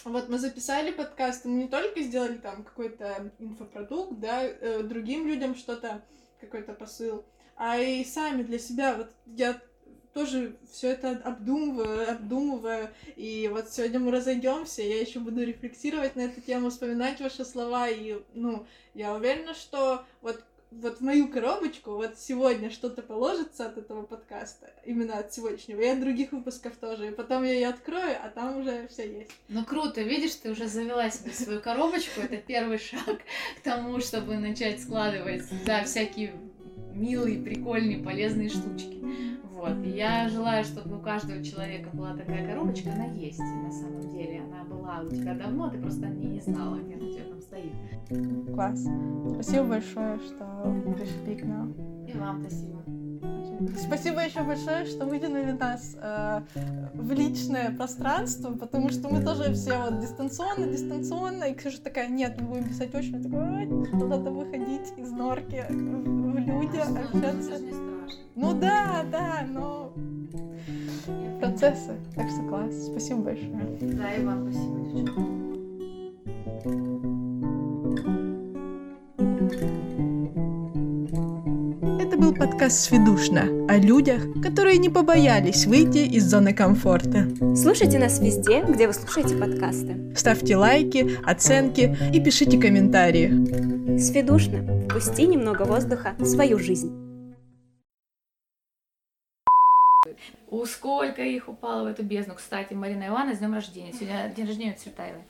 вот 0.05 0.29
мы 0.29 0.39
записали 0.39 0.91
подкаст, 0.91 1.45
мы 1.45 1.63
не 1.63 1.69
только 1.69 2.03
сделали 2.03 2.37
там 2.37 2.65
какой-то 2.65 3.33
инфопродукт, 3.39 4.19
да, 4.21 4.43
э, 4.43 4.83
другим 4.83 5.27
людям 5.27 5.55
что-то, 5.55 6.03
какой-то 6.41 6.75
посыл, 6.75 7.25
а 7.57 7.79
и 7.79 8.05
сами 8.05 8.43
для 8.43 8.59
себя. 8.59 8.97
Вот 8.97 9.11
я 9.27 9.61
тоже 10.15 10.57
все 10.73 10.91
это 10.91 11.11
обдумываю, 11.24 12.11
обдумываю. 12.11 12.89
И 13.16 13.51
вот 13.53 13.70
сегодня 13.70 13.99
мы 13.99 14.12
разойдемся, 14.12 14.82
я 14.82 15.01
еще 15.01 15.19
буду 15.19 15.45
рефлексировать 15.45 16.16
на 16.16 16.23
эту 16.23 16.41
тему, 16.41 16.70
вспоминать 16.70 17.20
ваши 17.20 17.45
слова. 17.45 17.89
И, 17.89 18.23
ну, 18.32 18.66
я 18.95 19.15
уверена, 19.15 19.55
что 19.55 20.05
вот 20.23 20.43
вот 20.81 20.99
в 20.99 21.01
мою 21.03 21.28
коробочку 21.28 21.93
вот 21.93 22.19
сегодня 22.19 22.70
что-то 22.70 23.03
положится 23.03 23.66
от 23.66 23.78
этого 23.78 24.03
подкаста, 24.03 24.73
именно 24.85 25.19
от 25.19 25.32
сегодняшнего, 25.32 25.81
и 25.81 25.86
от 25.86 26.01
других 26.01 26.32
выпусков 26.32 26.77
тоже. 26.77 27.09
И 27.09 27.11
потом 27.12 27.45
я 27.45 27.53
ее 27.53 27.69
открою, 27.69 28.16
а 28.20 28.28
там 28.28 28.59
уже 28.59 28.89
все 28.89 29.19
есть. 29.19 29.31
Ну 29.49 29.65
круто, 29.65 30.01
видишь, 30.03 30.35
ты 30.35 30.51
уже 30.51 30.66
завела 30.66 31.11
себе 31.11 31.32
свою 31.32 31.61
коробочку. 31.61 32.20
Это 32.20 32.39
первый 32.39 32.78
шаг 32.78 33.19
к 33.57 33.62
тому, 33.62 34.01
чтобы 34.01 34.36
начать 34.36 34.82
складывать, 34.82 35.45
да, 35.65 35.85
всякие 35.85 36.35
милые, 36.93 37.41
прикольные, 37.41 37.99
полезные 37.99 38.49
штучки. 38.49 39.01
Вот. 39.55 39.85
И 39.85 39.90
я 39.90 40.28
желаю, 40.28 40.64
чтобы 40.64 40.97
у 40.97 41.01
каждого 41.01 41.43
человека 41.43 41.89
была 41.93 42.14
такая 42.16 42.47
коробочка. 42.47 42.93
Она 42.93 43.06
есть 43.06 43.39
на 43.39 43.70
самом 43.70 44.10
деле. 44.10 44.43
Она 44.43 44.64
была 44.64 45.01
у 45.01 45.09
тебя 45.09 45.35
давно, 45.35 45.70
ты 45.70 45.78
просто 45.78 46.06
не, 46.06 46.26
не 46.26 46.40
знала, 46.40 46.78
где 46.78 46.94
она 46.94 47.05
у 47.05 47.10
тебя 47.10 47.24
там 47.24 47.40
стоит. 47.40 47.72
Класс. 48.52 48.85
Спасибо 49.35 49.64
большое, 49.64 50.18
что 50.18 50.94
пришли 50.97 51.36
к 51.36 51.44
нам. 51.44 51.72
И 52.06 52.16
вам 52.18 52.40
спасибо. 52.43 52.82
Спасибо 53.78 54.20
еще 54.20 54.43
большое, 54.43 54.85
что 54.85 55.06
выделили 55.06 55.52
нас 55.52 55.97
э, 56.01 56.40
в 56.94 57.12
личное 57.12 57.70
пространство, 57.70 58.52
потому 58.52 58.89
что 58.90 59.09
мы 59.09 59.22
тоже 59.22 59.55
все 59.55 59.78
вот 59.78 60.01
дистанционно, 60.01 60.66
дистанционно, 60.66 61.44
и 61.44 61.55
Ксюша 61.55 61.81
такая, 61.81 62.09
нет, 62.09 62.40
мы 62.40 62.48
будем 62.48 62.64
писать 62.64 62.94
очень, 62.94 63.22
такой, 63.22 63.66
надо 63.93 64.31
выходить 64.31 64.93
из 64.97 65.10
норки 65.12 65.64
в 65.68 66.36
люди, 66.36 66.78
общаться. 66.78 67.84
Ну 68.36 68.52
да, 68.52 69.05
да, 69.11 69.47
но 69.48 69.93
процессы, 71.40 71.93
так 72.16 72.28
что 72.28 72.43
класс, 72.48 72.86
спасибо 72.90 73.20
большое. 73.20 73.78
Да, 73.81 74.15
и 74.15 74.24
вам 74.24 74.51
спасибо, 74.51 74.81
девчонки. 74.90 75.44
был 82.24 82.32
подкаст 82.32 82.81
«Сведушно» 82.85 83.43
о 83.69 83.77
людях, 83.77 84.23
которые 84.43 84.78
не 84.78 84.89
побоялись 84.89 85.66
выйти 85.66 85.98
из 85.98 86.24
зоны 86.24 86.55
комфорта. 86.55 87.28
Слушайте 87.55 87.98
нас 87.98 88.19
везде, 88.19 88.65
где 88.66 88.86
вы 88.86 88.94
слушаете 88.94 89.36
подкасты. 89.36 90.15
Ставьте 90.16 90.56
лайки, 90.56 91.19
оценки 91.23 91.94
и 92.15 92.20
пишите 92.20 92.59
комментарии. 92.59 93.98
«Сведушно»– 93.98 94.86
впусти 94.89 95.27
немного 95.27 95.65
воздуха 95.65 96.15
в 96.19 96.24
свою 96.24 96.59
жизнь. 96.59 97.03
У 100.55 100.64
сколько 100.66 101.20
их 101.20 101.48
упало 101.48 101.82
в 101.82 101.86
эту 101.89 102.05
бездну. 102.05 102.36
Кстати, 102.36 102.74
Марина 102.74 103.09
Ивановна, 103.09 103.35
с 103.35 103.39
днем 103.39 103.55
рождения. 103.55 103.93
Сегодня 103.93 104.32
день 104.36 104.47
рождения 104.47 104.72
у 104.72 104.78
Цветаевой. 104.78 105.22